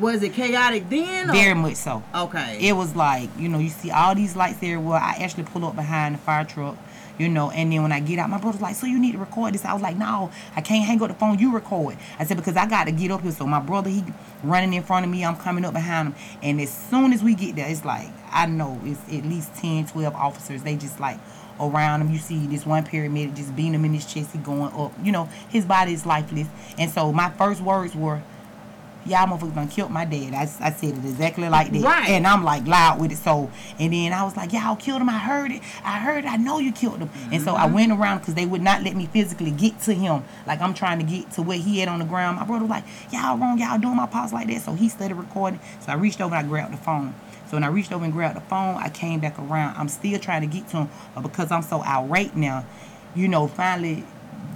was 0.00 0.22
it 0.22 0.32
chaotic 0.32 0.88
then? 0.88 1.28
Or? 1.28 1.32
Very 1.32 1.54
much 1.54 1.74
so. 1.74 2.02
Okay. 2.14 2.58
It 2.60 2.74
was 2.76 2.96
like, 2.96 3.28
you 3.38 3.48
know, 3.48 3.58
you 3.58 3.68
see 3.68 3.90
all 3.90 4.14
these 4.14 4.34
lights 4.36 4.56
everywhere. 4.62 4.98
I 5.00 5.16
actually 5.20 5.42
pull 5.44 5.64
up 5.66 5.74
behind 5.76 6.14
the 6.14 6.18
fire 6.18 6.44
truck, 6.44 6.76
you 7.22 7.28
know, 7.28 7.50
and 7.50 7.72
then 7.72 7.82
when 7.82 7.92
I 7.92 8.00
get 8.00 8.18
out, 8.18 8.28
my 8.28 8.38
brother's 8.38 8.60
like, 8.60 8.74
So 8.74 8.86
you 8.86 8.98
need 8.98 9.12
to 9.12 9.18
record 9.18 9.54
this? 9.54 9.64
I 9.64 9.72
was 9.72 9.82
like, 9.82 9.96
No, 9.96 10.30
I 10.56 10.60
can't 10.60 10.84
hang 10.84 11.00
up 11.02 11.08
the 11.08 11.14
phone, 11.14 11.38
you 11.38 11.52
record. 11.54 11.96
I 12.18 12.24
said, 12.24 12.36
Because 12.36 12.56
I 12.56 12.66
got 12.66 12.84
to 12.84 12.92
get 12.92 13.10
up 13.10 13.22
here. 13.22 13.32
So 13.32 13.46
my 13.46 13.60
brother, 13.60 13.90
he 13.90 14.04
running 14.42 14.74
in 14.74 14.82
front 14.82 15.04
of 15.04 15.10
me, 15.10 15.24
I'm 15.24 15.36
coming 15.36 15.64
up 15.64 15.72
behind 15.72 16.08
him. 16.08 16.14
And 16.42 16.60
as 16.60 16.72
soon 16.72 17.12
as 17.12 17.22
we 17.22 17.34
get 17.34 17.56
there, 17.56 17.68
it's 17.68 17.84
like, 17.84 18.08
I 18.30 18.46
know 18.46 18.80
it's 18.84 19.00
at 19.12 19.24
least 19.24 19.54
10, 19.56 19.86
12 19.86 20.14
officers. 20.14 20.62
They 20.62 20.76
just 20.76 20.98
like 20.98 21.18
around 21.60 22.00
him. 22.00 22.10
You 22.10 22.18
see 22.18 22.46
this 22.46 22.66
one 22.66 22.84
paramedic 22.84 23.36
just 23.36 23.54
beating 23.54 23.74
him 23.74 23.84
in 23.84 23.94
his 23.94 24.04
chest, 24.04 24.32
he 24.32 24.38
going 24.38 24.72
up. 24.74 24.92
You 25.02 25.12
know, 25.12 25.28
his 25.48 25.64
body 25.64 25.92
is 25.92 26.04
lifeless. 26.04 26.48
And 26.78 26.90
so 26.90 27.12
my 27.12 27.30
first 27.30 27.60
words 27.60 27.94
were, 27.94 28.22
y'all 29.06 29.26
motherfuckers 29.26 29.54
done 29.54 29.68
killed 29.68 29.90
my 29.90 30.04
dad. 30.04 30.34
I, 30.34 30.42
I 30.42 30.70
said 30.72 30.90
it 30.90 31.04
exactly 31.04 31.48
like 31.48 31.70
that. 31.72 31.82
Right. 31.82 32.08
And 32.10 32.26
I'm 32.26 32.44
like 32.44 32.66
loud 32.66 33.00
with 33.00 33.12
it. 33.12 33.18
So, 33.18 33.50
and 33.78 33.92
then 33.92 34.12
I 34.12 34.22
was 34.24 34.36
like, 34.36 34.52
y'all 34.52 34.76
killed 34.76 35.00
him. 35.00 35.08
I 35.08 35.18
heard 35.18 35.50
it. 35.52 35.62
I 35.84 35.98
heard 35.98 36.24
it. 36.24 36.30
I 36.30 36.36
know 36.36 36.58
you 36.58 36.72
killed 36.72 36.98
him. 36.98 37.10
And 37.32 37.42
so 37.42 37.54
I 37.56 37.66
Mhm. 37.66 37.72
went 37.72 37.92
around 37.92 38.18
because 38.18 38.34
they 38.34 38.46
would 38.46 38.62
not 38.62 38.82
let 38.82 38.94
me 38.96 39.06
physically 39.06 39.50
get 39.50 39.80
to 39.82 39.94
him. 39.94 40.24
Like 40.46 40.60
I'm 40.60 40.74
trying 40.74 40.98
to 40.98 41.04
get 41.04 41.30
to 41.32 41.42
where 41.42 41.58
he 41.58 41.78
had 41.80 41.88
on 41.88 41.98
the 41.98 42.04
ground. 42.04 42.38
My 42.38 42.44
brother 42.44 42.64
was 42.64 42.70
like, 42.70 42.84
y'all 43.10 43.36
wrong. 43.38 43.58
Y'all 43.58 43.78
doing 43.78 43.96
my 43.96 44.06
pops 44.06 44.32
like 44.32 44.46
that. 44.48 44.62
So 44.62 44.74
he 44.74 44.88
started 44.88 45.14
recording. 45.16 45.60
So 45.80 45.92
I 45.92 45.94
reached 45.96 46.20
over 46.20 46.34
and 46.34 46.46
I 46.46 46.48
grabbed 46.48 46.72
the 46.72 46.76
phone. 46.78 47.14
So 47.46 47.56
when 47.56 47.64
I 47.64 47.68
reached 47.68 47.92
over 47.92 48.02
and 48.04 48.12
grabbed 48.12 48.36
the 48.36 48.40
phone, 48.42 48.76
I 48.76 48.88
came 48.88 49.20
back 49.20 49.38
around. 49.38 49.76
I'm 49.76 49.88
still 49.88 50.18
trying 50.18 50.40
to 50.40 50.46
get 50.46 50.68
to 50.68 50.78
him. 50.78 50.88
But 51.14 51.20
because 51.22 51.50
I'm 51.50 51.60
so 51.62 51.82
irate 51.82 52.34
now, 52.34 52.64
you 53.14 53.28
know, 53.28 53.46
finally 53.46 54.04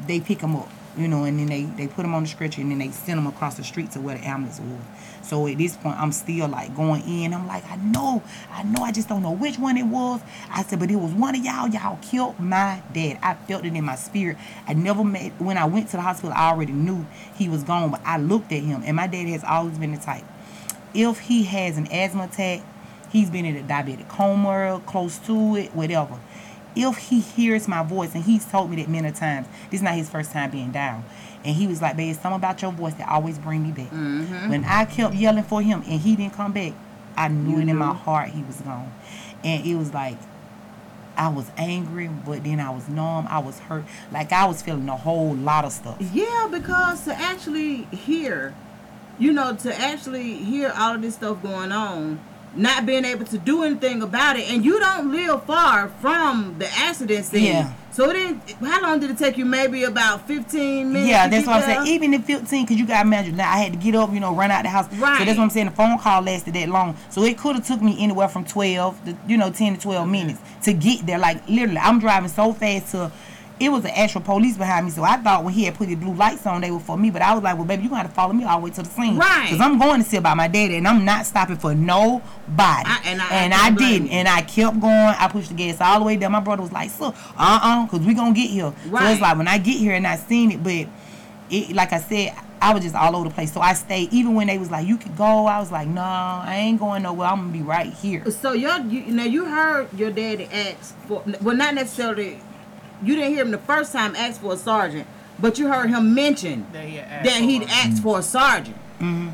they 0.06 0.20
pick 0.20 0.40
him 0.40 0.56
up, 0.56 0.68
you 0.96 1.08
know, 1.08 1.24
and 1.24 1.38
then 1.38 1.46
they, 1.46 1.64
they 1.64 1.86
put 1.86 2.02
them 2.02 2.14
on 2.14 2.22
the 2.22 2.28
stretcher 2.28 2.60
and 2.60 2.70
then 2.70 2.78
they 2.78 2.90
send 2.90 3.18
them 3.18 3.26
across 3.26 3.56
the 3.56 3.64
street 3.64 3.90
to 3.92 4.00
where 4.00 4.16
the 4.16 4.26
ambulance 4.26 4.60
was. 4.60 4.80
So 5.22 5.46
at 5.46 5.58
this 5.58 5.76
point, 5.76 5.98
I'm 5.98 6.12
still 6.12 6.48
like 6.48 6.74
going 6.74 7.02
in. 7.02 7.34
I'm 7.34 7.46
like, 7.46 7.68
I 7.70 7.76
know, 7.76 8.22
I 8.50 8.62
know, 8.62 8.82
I 8.82 8.92
just 8.92 9.08
don't 9.08 9.22
know 9.22 9.32
which 9.32 9.58
one 9.58 9.76
it 9.76 9.86
was. 9.86 10.20
I 10.50 10.62
said, 10.62 10.78
but 10.78 10.90
it 10.90 10.96
was 10.96 11.12
one 11.12 11.34
of 11.34 11.44
y'all. 11.44 11.68
Y'all 11.68 11.98
killed 12.00 12.38
my 12.38 12.82
dad. 12.92 13.18
I 13.22 13.34
felt 13.34 13.64
it 13.64 13.74
in 13.74 13.84
my 13.84 13.96
spirit. 13.96 14.36
I 14.66 14.74
never 14.74 15.04
met, 15.04 15.32
when 15.40 15.58
I 15.58 15.64
went 15.64 15.88
to 15.90 15.96
the 15.96 16.02
hospital, 16.02 16.32
I 16.34 16.50
already 16.50 16.72
knew 16.72 17.06
he 17.36 17.48
was 17.48 17.62
gone, 17.62 17.90
but 17.90 18.00
I 18.04 18.18
looked 18.18 18.52
at 18.52 18.62
him, 18.62 18.82
and 18.84 18.96
my 18.96 19.06
dad 19.06 19.26
has 19.28 19.44
always 19.44 19.78
been 19.78 19.92
the 19.92 19.98
type. 19.98 20.24
If 20.94 21.20
he 21.20 21.44
has 21.44 21.76
an 21.76 21.88
asthma 21.88 22.24
attack, 22.24 22.62
he's 23.10 23.28
been 23.28 23.44
in 23.44 23.56
a 23.56 23.62
diabetic 23.62 24.08
coma, 24.08 24.80
close 24.86 25.18
to 25.20 25.56
it, 25.56 25.74
whatever 25.74 26.18
if 26.76 26.96
he 26.98 27.20
hears 27.20 27.66
my 27.66 27.82
voice, 27.82 28.14
and 28.14 28.22
he's 28.24 28.44
told 28.44 28.70
me 28.70 28.76
that 28.76 28.88
many 28.88 29.10
times, 29.10 29.48
this 29.70 29.80
is 29.80 29.82
not 29.82 29.94
his 29.94 30.08
first 30.08 30.30
time 30.30 30.50
being 30.50 30.70
down. 30.70 31.04
And 31.44 31.54
he 31.56 31.66
was 31.66 31.80
like, 31.80 31.96
babe, 31.96 32.10
it's 32.10 32.20
something 32.20 32.36
about 32.36 32.60
your 32.60 32.72
voice 32.72 32.94
that 32.94 33.08
always 33.08 33.38
bring 33.38 33.62
me 33.62 33.70
back. 33.72 33.90
Mhm. 33.90 34.48
When 34.50 34.64
I 34.64 34.84
kept 34.84 35.14
yelling 35.14 35.44
for 35.44 35.62
him 35.62 35.82
and 35.88 36.00
he 36.00 36.16
didn't 36.16 36.34
come 36.34 36.52
back, 36.52 36.72
I 37.16 37.28
knew 37.28 37.56
You 37.56 37.62
it 37.62 37.68
in 37.68 37.76
my 37.76 37.94
heart 37.94 38.30
he 38.30 38.42
was 38.42 38.60
gone. 38.60 38.92
And 39.42 39.64
it 39.64 39.74
was 39.76 39.94
like, 39.94 40.18
I 41.16 41.28
was 41.28 41.50
angry, 41.56 42.08
but 42.08 42.44
then 42.44 42.60
I 42.60 42.68
was 42.70 42.88
numb. 42.88 43.26
I 43.30 43.38
was 43.38 43.58
hurt. 43.58 43.84
Like 44.12 44.32
I 44.32 44.44
was 44.44 44.60
feeling 44.60 44.88
a 44.88 44.96
whole 44.96 45.34
lot 45.34 45.64
of 45.64 45.72
stuff. 45.72 45.96
Yeah, 46.12 46.48
because 46.50 47.04
to 47.04 47.14
actually 47.14 47.84
hear, 47.84 48.54
you 49.18 49.32
know, 49.32 49.54
to 49.56 49.80
actually 49.80 50.34
hear 50.34 50.74
all 50.76 50.96
of 50.96 51.00
this 51.02 51.14
stuff 51.14 51.42
going 51.42 51.72
on, 51.72 52.20
not 52.56 52.86
being 52.86 53.04
able 53.04 53.24
to 53.26 53.38
do 53.38 53.62
anything 53.62 54.02
about 54.02 54.36
it, 54.36 54.50
and 54.50 54.64
you 54.64 54.78
don't 54.80 55.12
live 55.12 55.44
far 55.44 55.88
from 56.00 56.56
the 56.58 56.68
accident 56.78 57.24
scene. 57.24 57.44
Yeah. 57.44 57.72
So 57.92 58.10
it 58.10 58.12
didn't. 58.12 58.50
How 58.66 58.82
long 58.82 59.00
did 59.00 59.10
it 59.10 59.16
take 59.16 59.38
you? 59.38 59.46
Maybe 59.46 59.84
about 59.84 60.26
fifteen 60.26 60.92
minutes. 60.92 61.08
Yeah, 61.08 61.28
that's 61.28 61.46
what 61.46 61.56
I'm 61.56 61.68
there? 61.68 61.84
saying. 61.84 61.94
Even 61.94 62.12
in 62.12 62.22
15, 62.22 62.64
because 62.64 62.78
you 62.78 62.86
got 62.86 63.02
to 63.02 63.06
imagine, 63.06 63.36
now 63.36 63.50
I 63.50 63.56
had 63.56 63.72
to 63.72 63.78
get 63.78 63.94
up, 63.94 64.12
you 64.12 64.20
know, 64.20 64.34
run 64.34 64.50
out 64.50 64.64
the 64.64 64.68
house. 64.68 64.92
Right. 64.94 65.18
So 65.18 65.24
that's 65.24 65.38
what 65.38 65.44
I'm 65.44 65.50
saying. 65.50 65.66
The 65.66 65.72
phone 65.72 65.98
call 65.98 66.20
lasted 66.20 66.52
that 66.54 66.68
long. 66.68 66.94
So 67.08 67.22
it 67.22 67.38
could 67.38 67.56
have 67.56 67.66
took 67.66 67.80
me 67.80 67.96
anywhere 67.98 68.28
from 68.28 68.44
12 68.44 69.04
to, 69.06 69.16
you 69.26 69.38
know, 69.38 69.50
10 69.50 69.76
to 69.76 69.80
12 69.80 70.08
minutes 70.08 70.40
to 70.64 70.74
get 70.74 71.06
there. 71.06 71.18
Like, 71.18 71.48
literally, 71.48 71.78
I'm 71.78 71.98
driving 71.98 72.28
so 72.28 72.52
fast 72.52 72.90
to, 72.92 73.10
it 73.58 73.70
was 73.70 73.84
an 73.84 73.90
actual 73.92 74.20
police 74.20 74.56
behind 74.58 74.84
me. 74.84 74.92
So 74.92 75.02
I 75.02 75.16
thought 75.16 75.42
when 75.42 75.54
he 75.54 75.64
had 75.64 75.74
put 75.76 75.88
his 75.88 75.96
blue 75.96 76.12
lights 76.14 76.46
on, 76.46 76.60
they 76.60 76.70
were 76.70 76.78
for 76.78 76.96
me. 76.98 77.08
But 77.10 77.22
I 77.22 77.32
was 77.34 77.42
like, 77.42 77.56
well, 77.56 77.64
baby, 77.64 77.84
you 77.84 77.88
going 77.88 78.02
to 78.02 78.08
follow 78.12 78.34
me 78.34 78.44
all 78.44 78.58
the 78.60 78.64
way 78.66 78.70
to 78.72 78.82
the 78.82 78.88
scene. 78.90 79.16
Right. 79.16 79.44
Because 79.50 79.60
I'm 79.60 79.78
going 79.78 80.02
to 80.02 80.08
see 80.08 80.18
about 80.18 80.36
my 80.36 80.46
daddy, 80.46 80.76
and 80.76 80.86
I'm 80.86 81.04
not 81.06 81.24
stopping 81.24 81.56
for 81.56 81.74
nobody. 81.74 82.22
I- 82.56 83.00
and 83.06 83.22
I- 83.22 83.24
I 83.28 83.34
and 83.34 83.52
can't 83.52 83.64
I, 83.64 83.70
didn't. 83.78 84.08
And 84.08 84.28
I 84.28 84.42
kept 84.42 84.78
going. 84.80 84.92
I 84.92 85.28
pushed 85.28 85.48
the 85.48 85.54
gas 85.54 85.80
all 85.80 86.00
the 86.00 86.04
way 86.04 86.16
down. 86.16 86.32
My 86.32 86.40
brother 86.40 86.62
was 86.62 86.72
like, 86.72 86.90
so, 86.90 87.06
uh-uh, 87.38 87.86
because 87.86 88.06
we 88.06 88.12
going 88.14 88.34
to 88.34 88.40
get 88.40 88.50
here. 88.50 88.72
So 88.84 88.98
it's 89.06 89.20
like, 89.20 89.36
when 89.38 89.48
I 89.48 89.58
get 89.58 89.76
here 89.78 89.94
and 89.94 90.06
I 90.06 90.16
seen 90.16 90.52
it, 90.52 90.62
but 90.62 90.86
it 91.48 91.72
like 91.74 91.92
I 91.92 91.98
said, 92.00 92.34
I 92.60 92.72
was 92.74 92.82
just 92.82 92.94
all 92.94 93.14
over 93.14 93.28
the 93.28 93.34
place. 93.34 93.52
So 93.52 93.60
I 93.60 93.74
stayed. 93.74 94.12
Even 94.12 94.34
when 94.34 94.46
they 94.48 94.56
was 94.58 94.70
like, 94.70 94.86
"You 94.86 94.96
could 94.96 95.14
go," 95.16 95.46
I 95.46 95.60
was 95.60 95.70
like, 95.70 95.86
"No, 95.86 96.00
I 96.02 96.56
ain't 96.56 96.80
going 96.80 97.02
nowhere. 97.02 97.28
I'm 97.28 97.36
gonna 97.42 97.52
be 97.52 97.60
right 97.62 97.92
here." 97.92 98.28
So 98.30 98.52
your 98.52 98.78
you, 98.80 99.02
now 99.12 99.24
you 99.24 99.44
heard 99.44 99.88
your 99.96 100.10
daddy 100.10 100.46
ask 100.46 100.96
for 101.06 101.22
well 101.42 101.54
not 101.54 101.74
necessarily 101.74 102.40
you 103.02 103.14
didn't 103.16 103.30
hear 103.32 103.42
him 103.42 103.50
the 103.50 103.58
first 103.58 103.92
time 103.92 104.14
ask 104.16 104.40
for 104.40 104.54
a 104.54 104.56
sergeant, 104.56 105.06
but 105.38 105.58
you 105.58 105.68
heard 105.68 105.88
him 105.90 106.14
mention 106.14 106.66
That 106.72 106.84
he 106.84 106.98
asked 106.98 107.24
that 107.24 107.42
he'd 107.42 107.62
for. 107.64 107.70
asked 107.70 108.02
for 108.02 108.18
a 108.18 108.22
sergeant. 108.22 108.76
hmm 108.98 109.28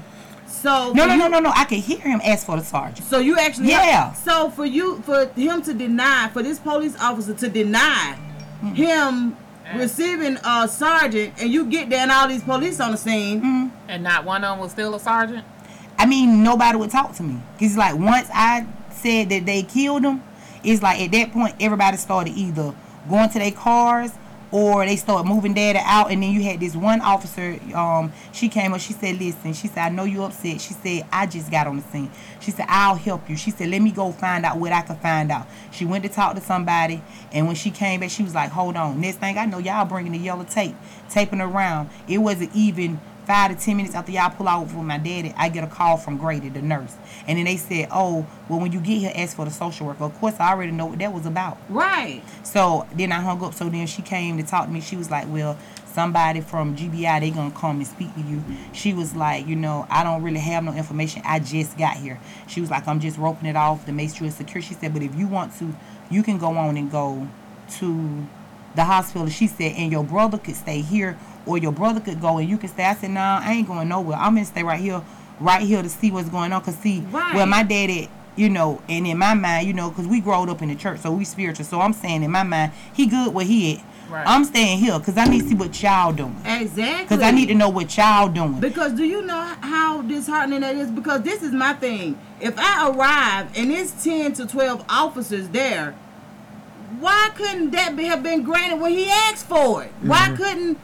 So 0.47 0.93
No, 0.93 1.07
no, 1.07 1.15
you- 1.15 1.19
no, 1.21 1.29
no, 1.29 1.39
no. 1.41 1.53
I 1.55 1.65
could 1.65 1.79
hear 1.79 1.99
him 1.99 2.21
ask 2.25 2.47
for 2.47 2.57
the 2.59 2.65
sergeant. 2.65 3.09
So 3.09 3.19
you 3.19 3.39
actually 3.39 3.71
Yeah. 3.71 4.13
So 4.13 4.51
for 4.51 4.65
you 4.67 5.03
for 5.05 5.27
him 5.35 5.63
to 5.63 5.75
deny 5.75 6.29
for 6.33 6.43
this 6.43 6.59
police 6.59 6.95
officer 7.01 7.35
to 7.35 7.49
deny 7.49 8.17
Hmm. 8.61 8.75
him 8.75 9.37
receiving 9.77 10.37
a 10.45 10.69
sergeant 10.69 11.33
and 11.41 11.51
you 11.51 11.65
get 11.65 11.89
there 11.91 12.01
and 12.01 12.11
all 12.13 12.29
these 12.29 12.43
police 12.43 12.79
on 12.81 12.91
the 12.93 12.97
scene. 12.97 13.41
Hmm. 13.41 13.67
And 13.89 14.03
not 14.05 14.25
one 14.25 14.45
of 14.45 14.51
them 14.53 14.59
was 14.61 14.73
still 14.73 14.95
a 14.95 15.01
sergeant. 15.01 15.45
I 15.99 16.07
mean, 16.07 16.43
nobody 16.43 16.77
would 16.79 16.91
talk 16.91 17.15
to 17.17 17.23
me. 17.23 17.41
Cause 17.59 17.77
like 17.77 17.97
once 17.97 18.29
I 18.35 18.67
said 18.91 19.31
that 19.31 19.47
they 19.47 19.63
killed 19.63 20.05
him, 20.05 20.23
it's 20.63 20.83
like 20.83 21.01
at 21.01 21.11
that 21.13 21.33
point 21.33 21.55
everybody 21.61 21.97
started 21.97 22.35
either 22.37 22.73
going 23.09 23.29
to 23.31 23.39
their 23.39 23.53
cars 23.53 24.13
or 24.53 24.85
they 24.85 24.97
start 24.97 25.27
moving 25.27 25.55
data 25.55 25.81
out 25.85 26.11
and 26.11 26.23
then 26.23 26.31
you 26.31 26.43
had 26.43 26.61
this 26.61 26.77
one 26.77 27.01
officer 27.01 27.59
um 27.75 28.13
she 28.33 28.49
came 28.49 28.75
up 28.75 28.81
she 28.81 28.93
said 28.93 29.19
listen 29.19 29.53
she 29.55 29.67
said 29.67 29.79
i 29.79 29.89
know 29.89 30.05
you're 30.05 30.27
upset. 30.27 30.61
She 30.61 30.75
said 30.75 31.07
i 31.11 31.27
just 31.27 31.51
got 31.51 31.67
on 31.67 31.77
the 31.77 31.83
scene. 31.85 32.11
She 32.41 32.51
said 32.51 32.67
i'll 32.69 32.95
help 32.95 33.29
you. 33.29 33.37
She 33.37 33.51
said 33.51 33.71
let 33.71 33.81
me 33.81 33.91
go 33.91 34.13
find 34.13 34.45
out 34.45 34.59
what 34.59 34.73
i 34.73 34.83
can 34.83 34.97
find 34.97 35.33
out. 35.33 35.47
She 35.73 35.85
went 35.87 36.05
to 36.05 36.11
talk 36.11 36.35
to 36.35 36.41
somebody 36.41 37.03
and 37.33 37.47
when 37.47 37.57
she 37.57 37.71
came 37.71 38.01
back 38.01 38.11
she 38.11 38.23
was 38.23 38.35
like 38.35 38.51
hold 38.51 38.77
on. 38.77 39.01
Next 39.01 39.17
thing 39.17 39.39
i 39.39 39.47
know 39.47 39.59
y'all 39.59 39.87
bringing 39.87 40.13
the 40.13 40.19
yellow 40.19 40.45
tape 40.45 40.77
taping 41.09 41.41
around. 41.41 41.89
It 42.07 42.19
wasn't 42.19 42.55
even 42.55 43.01
five 43.27 43.57
to 43.57 43.64
ten 43.64 43.77
minutes 43.77 43.95
after 43.95 44.12
y'all 44.12 44.31
pull 44.31 44.49
out 44.49 44.62
with 44.62 44.75
my 44.75 44.99
daddy, 44.99 45.33
I 45.37 45.49
get 45.49 45.64
a 45.64 45.66
call 45.66 45.97
from 45.97 46.16
Grady, 46.16 46.49
the 46.49 46.62
nurse. 46.62 46.97
And 47.27 47.39
then 47.39 47.45
they 47.45 47.57
said, 47.57 47.89
Oh, 47.91 48.27
well 48.49 48.61
when 48.61 48.73
you 48.73 48.81
get 48.81 48.99
here, 48.99 49.12
ask 49.14 49.37
for 49.37 49.45
the 49.45 49.51
social 49.51 49.87
worker. 49.87 50.05
Of 50.05 50.18
course 50.18 50.35
I 50.41 50.51
already 50.51 50.73
know 50.73 50.87
what 50.87 50.99
that 50.99 51.12
was 51.12 51.27
about. 51.27 51.59
Right. 51.68 52.23
So 52.43 52.87
then 52.95 53.12
I 53.12 53.20
hung 53.20 53.43
up. 53.45 53.55
So 53.55 53.68
then 53.68 53.87
she 53.87 54.03
came 54.03 54.37
to 54.39 54.43
talk 54.43 54.66
to 54.66 54.73
me. 54.73 54.81
She 54.81 54.97
was 54.97 55.11
like, 55.11 55.27
Well, 55.29 55.57
somebody 55.93 56.41
from 56.41 56.77
GBI, 56.77 57.20
they 57.20 57.31
gonna 57.31 57.51
come 57.53 57.77
and 57.77 57.87
speak 57.87 58.14
to 58.14 58.20
you. 58.20 58.43
She 58.73 58.95
was 58.95 59.14
like, 59.14 59.47
you 59.47 59.57
know, 59.57 59.87
I 59.91 60.03
don't 60.03 60.23
really 60.23 60.41
have 60.41 60.64
no 60.64 60.73
information. 60.73 61.23
I 61.25 61.39
just 61.39 61.79
got 61.79 61.97
here. 61.97 62.18
She 62.47 62.61
was 62.61 62.70
like, 62.70 62.89
I'm 62.89 63.01
just 63.01 63.18
roping 63.18 63.49
it 63.49 63.57
off 63.57 63.85
to 63.87 63.93
make 63.93 64.14
sure 64.14 64.27
it's 64.27 64.37
secure. 64.37 64.62
She 64.62 64.75
said, 64.75 64.93
but 64.93 65.03
if 65.03 65.14
you 65.14 65.29
want 65.29 65.57
to, 65.59 65.75
you 66.11 66.23
can 66.23 66.39
go 66.39 66.57
on 66.57 66.77
and 66.77 66.91
go 66.91 67.29
to 67.79 68.27
the 68.75 68.85
hospital. 68.85 69.29
She 69.29 69.47
said, 69.47 69.75
and 69.77 69.93
your 69.93 70.05
brother 70.05 70.39
could 70.39 70.57
stay 70.57 70.81
here 70.81 71.18
or 71.47 71.59
your 71.59 71.72
brother 71.72 72.01
could 72.01 72.20
go 72.20 72.38
and 72.38 72.49
you 72.49 72.57
can 72.59 72.68
stay. 72.68 72.84
I 72.84 72.95
said, 72.95 73.11
nah, 73.11 73.40
I 73.43 73.53
ain't 73.53 73.66
going 73.68 73.88
nowhere. 73.88 74.16
I'm 74.16 74.34
gonna 74.34 74.45
stay 74.47 74.62
right 74.62 74.80
here, 74.80 75.03
right 75.40 75.62
here 75.62 75.82
to 75.82 75.88
see 75.88 76.11
what's 76.11 76.28
going 76.28 76.53
on. 76.53 76.62
Cause 76.62 76.76
see, 76.76 77.01
Right. 77.11 77.34
well, 77.34 77.47
my 77.47 77.62
daddy, 77.62 78.09
you 78.36 78.49
know, 78.49 78.80
and 78.88 79.07
in 79.07 79.18
my 79.18 79.34
mind, 79.34 79.66
you 79.66 79.72
know, 79.74 79.90
cause 79.90 80.07
we 80.07 80.20
growed 80.20 80.49
up 80.49 80.62
in 80.62 80.68
the 80.68 80.74
church, 80.76 81.01
so 81.01 81.12
we 81.12 81.24
spiritual. 81.24 81.64
So 81.64 81.80
I'm 81.80 81.93
saying 81.93 82.22
in 82.22 82.30
my 82.30 82.43
mind, 82.45 82.72
he 82.93 83.07
good 83.07 83.34
where 83.34 83.45
he 83.45 83.76
at. 83.76 83.84
Right. 84.11 84.26
I'm 84.26 84.45
staying 84.45 84.78
here 84.78 84.93
cause 85.01 85.16
I 85.16 85.24
need 85.24 85.40
to 85.43 85.49
see 85.49 85.55
what 85.55 85.82
y'all 85.82 86.12
doing. 86.12 86.36
Exactly. 86.45 87.07
Cause 87.16 87.22
I 87.24 87.30
need 87.30 87.47
to 87.47 87.55
know 87.55 87.70
what 87.70 87.97
y'all 87.97 88.28
doing. 88.28 88.61
Because 88.61 88.93
do 88.93 89.05
you 89.05 89.22
know 89.22 89.40
how 89.62 90.03
disheartening 90.03 90.61
that 90.61 90.76
is? 90.76 90.90
Because 90.90 91.22
this 91.22 91.43
is 91.43 91.53
my 91.53 91.72
thing. 91.72 92.18
If 92.38 92.55
I 92.59 92.90
arrive 92.90 93.57
and 93.57 93.72
it's 93.72 94.05
ten 94.05 94.34
to 94.34 94.47
twelve 94.47 94.84
officers 94.88 95.49
there, 95.49 95.95
why 97.01 97.30
couldn't 97.34 97.70
that 97.70 97.97
be, 97.97 98.05
have 98.05 98.22
been 98.22 98.43
granted 98.43 98.80
when 98.80 98.93
he 98.93 99.09
asked 99.09 99.47
for 99.47 99.82
it? 99.84 99.93
Why 100.03 100.18
Mm-hmm. 100.28 100.32
Mhm. 100.34 100.36
couldn't? 100.36 100.78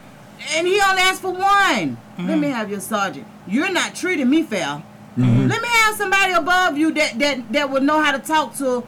And 0.55 0.67
he 0.67 0.79
only 0.81 1.01
asked 1.01 1.21
for 1.21 1.31
one. 1.31 1.97
Let 2.17 2.37
me 2.37 2.49
have 2.49 2.69
your 2.69 2.79
sergeant. 2.79 3.25
You're 3.47 3.71
not 3.71 3.95
treating 3.95 4.29
me 4.29 4.43
fair. 4.43 4.81
Mhm. 5.17 5.49
Let 5.49 5.61
me 5.61 5.67
have 5.67 5.95
somebody 5.95 6.33
above 6.33 6.77
you 6.77 6.91
that 6.93 7.19
that 7.19 7.51
that 7.53 7.69
would 7.69 7.83
know 7.83 8.01
how 8.01 8.11
to 8.11 8.19
talk 8.19 8.55
to 8.57 8.83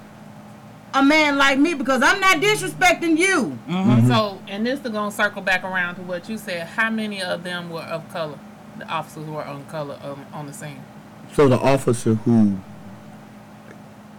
a 0.93 1.01
man 1.03 1.37
like 1.37 1.57
me 1.57 1.73
because 1.73 2.01
I'm 2.03 2.19
not 2.19 2.37
disrespecting 2.37 3.17
you. 3.17 3.57
So, 4.07 4.39
and 4.47 4.65
this 4.65 4.79
is 4.81 4.91
gonna 4.91 5.11
circle 5.11 5.41
back 5.41 5.63
around 5.63 5.95
to 5.95 6.01
what 6.01 6.27
you 6.29 6.37
said. 6.37 6.67
How 6.67 6.89
many 6.89 7.21
of 7.21 7.43
them 7.43 7.69
were 7.69 7.81
of 7.81 8.09
color? 8.11 8.37
The 8.77 8.87
officers 8.87 9.27
were 9.27 9.43
on 9.45 9.65
color 9.65 9.97
um, 10.03 10.25
on 10.33 10.47
the 10.47 10.53
scene. 10.53 10.81
So 11.33 11.47
the 11.47 11.59
officer 11.59 12.15
who 12.15 12.57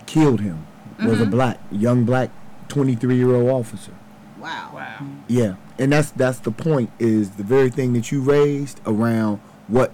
killed 0.06 0.40
him 0.40 0.64
was 1.04 1.20
a 1.20 1.24
Mhm. 1.26 1.30
black, 1.30 1.58
young 1.70 2.04
black, 2.04 2.30
23 2.68 3.16
year 3.16 3.34
old 3.34 3.50
officer. 3.50 3.92
Wow. 4.40 4.70
Wow. 4.74 5.06
Yeah, 5.28 5.54
and 5.82 5.92
that's 5.92 6.12
that's 6.12 6.38
the 6.38 6.52
point. 6.52 6.90
Is 7.00 7.30
the 7.32 7.42
very 7.42 7.68
thing 7.68 7.92
that 7.94 8.12
you 8.12 8.20
raised 8.20 8.80
around 8.86 9.38
what 9.66 9.92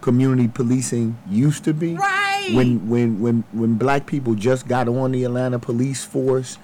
community 0.00 0.48
policing 0.48 1.16
used 1.28 1.62
to 1.64 1.72
be. 1.72 1.94
Right. 1.94 2.50
When 2.52 2.88
when 2.88 3.20
when 3.20 3.44
when 3.52 3.74
black 3.74 4.06
people 4.06 4.34
just 4.34 4.66
got 4.66 4.88
on 4.88 5.12
the 5.12 5.22
Atlanta 5.22 5.60
police 5.60 6.04
force, 6.04 6.58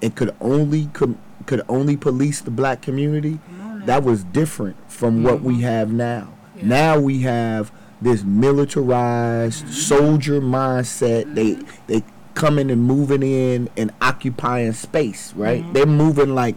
and 0.00 0.14
could 0.16 0.34
only 0.40 0.86
com- 0.94 1.18
could 1.44 1.60
only 1.68 1.96
police 1.96 2.40
the 2.40 2.50
black 2.50 2.80
community. 2.80 3.38
That 3.84 4.02
was 4.02 4.24
different 4.24 4.76
from 4.90 5.22
what 5.22 5.42
we 5.42 5.60
have 5.60 5.92
now. 5.92 6.32
Now 6.60 6.98
we 6.98 7.20
have 7.20 7.70
this 8.00 8.24
militarized 8.24 9.68
soldier 9.68 10.40
mindset. 10.40 11.34
They 11.34 11.58
they 11.86 12.02
coming 12.34 12.70
and 12.70 12.82
moving 12.82 13.22
in 13.22 13.68
and 13.76 13.92
occupying 14.00 14.72
space, 14.72 15.34
right? 15.34 15.64
They're 15.72 15.86
moving 15.86 16.34
like 16.34 16.56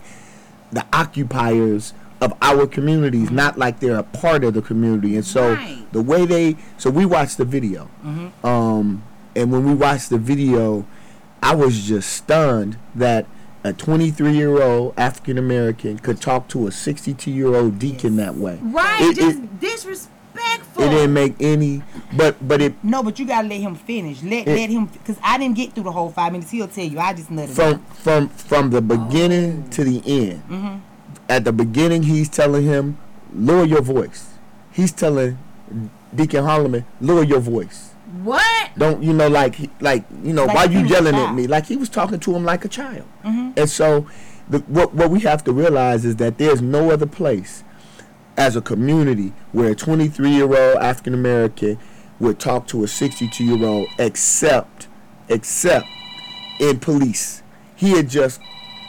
the 0.71 0.85
occupiers 0.93 1.93
of 2.21 2.33
our 2.41 2.67
communities, 2.67 3.31
not 3.31 3.57
like 3.57 3.79
they're 3.79 3.95
a 3.97 4.03
part 4.03 4.43
of 4.43 4.53
the 4.53 4.61
community. 4.61 5.15
And 5.15 5.25
so 5.25 5.55
the 5.91 6.01
way 6.01 6.25
they 6.25 6.57
so 6.77 6.89
we 6.89 7.05
watched 7.05 7.37
the 7.37 7.45
video. 7.45 7.89
Um 8.43 9.03
and 9.35 9.51
when 9.51 9.65
we 9.65 9.73
watched 9.73 10.09
the 10.09 10.17
video, 10.17 10.85
I 11.41 11.55
was 11.55 11.87
just 11.87 12.11
stunned 12.11 12.77
that 12.95 13.25
a 13.63 13.73
23 13.73 14.33
year 14.35 14.61
old 14.61 14.93
African 14.97 15.37
American 15.37 15.99
could 15.99 16.19
talk 16.21 16.47
to 16.49 16.67
a 16.67 16.71
62 16.71 17.31
year 17.31 17.55
old 17.55 17.79
deacon 17.79 18.15
that 18.17 18.35
way. 18.35 18.59
Right. 18.61 19.01
It- 19.01 19.15
just 19.15 19.37
it- 19.39 19.59
disrespectful. 20.39 20.83
it 20.83 20.89
didn't 20.89 21.13
make 21.13 21.35
any 21.39 21.81
but 22.15 22.47
but 22.47 22.61
it 22.61 22.73
No, 22.83 23.03
but 23.03 23.19
you 23.19 23.25
gotta 23.25 23.47
let 23.47 23.59
him 23.59 23.75
finish. 23.75 24.23
Let 24.23 24.47
It- 24.47 24.55
let 24.55 24.69
him, 24.69 24.87
cause 25.05 25.17
I 25.23 25.37
didn't 25.37 25.55
get 25.55 25.73
through 25.73 25.83
the 25.83 25.91
whole 25.91 26.09
five 26.09 26.31
minutes. 26.31 26.51
He'll 26.51 26.67
tell 26.67 26.85
you. 26.85 26.99
I 26.99 27.13
just 27.13 27.29
nutted. 27.29 27.49
from 27.49 27.79
from 27.93 28.29
from 28.29 28.69
the 28.71 28.81
beginning 28.81 29.69
to 29.71 29.83
the 29.83 30.01
end. 30.05 30.43
Mm-hmm. 30.49 30.77
At 31.27 31.45
the 31.45 31.51
beginning, 31.53 32.03
he's 32.03 32.29
telling 32.29 32.63
him, 32.65 32.97
"Lower 33.33 33.65
your 33.65 33.81
voice." 33.81 34.29
He's 34.71 34.91
telling 34.91 35.37
Deacon 36.15 36.43
Hollman, 36.43 36.85
"Lower 37.01 37.23
your 37.23 37.39
voice." 37.39 37.91
What? 38.23 38.69
Don't 38.77 39.03
you 39.03 39.13
know? 39.13 39.27
Like 39.27 39.55
like 39.81 40.03
you 40.23 40.33
know? 40.33 40.45
Like 40.45 40.55
why 40.55 40.63
you 40.65 40.85
yelling 40.85 41.15
at 41.15 41.33
me? 41.35 41.45
Like 41.45 41.67
he 41.67 41.75
was 41.75 41.89
talking 41.89 42.19
to 42.19 42.35
him 42.35 42.43
like 42.43 42.65
a 42.65 42.67
child. 42.67 43.05
Mm-hmm. 43.23 43.51
And 43.55 43.69
so, 43.69 44.07
the, 44.49 44.59
what 44.59 44.95
what 44.95 45.11
we 45.11 45.19
have 45.21 45.43
to 45.43 45.53
realize 45.53 46.05
is 46.05 46.15
that 46.15 46.39
there's 46.39 46.61
no 46.61 46.89
other 46.89 47.05
place 47.05 47.63
as 48.39 48.55
a 48.55 48.61
community 48.61 49.33
where 49.51 49.71
a 49.71 49.75
23 49.75 50.29
year 50.29 50.45
old 50.45 50.77
African 50.77 51.13
American 51.13 51.77
would 52.19 52.39
talk 52.39 52.67
to 52.67 52.85
a 52.85 52.87
62 52.87 53.43
year 53.43 53.67
old 53.67 53.89
except 53.99 54.87
except 55.27 55.85
in 56.59 56.79
police. 56.79 57.43
He 57.75 57.91
had 57.91 58.09
just 58.09 58.39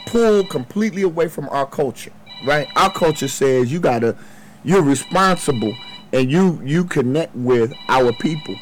pulled 0.05 0.49
completely 0.49 1.01
away 1.01 1.27
from 1.27 1.49
our 1.49 1.65
culture, 1.65 2.13
right? 2.45 2.67
Our 2.77 2.91
culture 2.91 3.27
says 3.27 3.71
you 3.71 3.79
gotta, 3.79 4.17
you're 4.63 4.81
responsible 4.81 5.75
and 6.13 6.31
you 6.31 6.61
you 6.63 6.85
connect 6.85 7.35
with 7.35 7.73
our 7.89 8.13
people. 8.13 8.55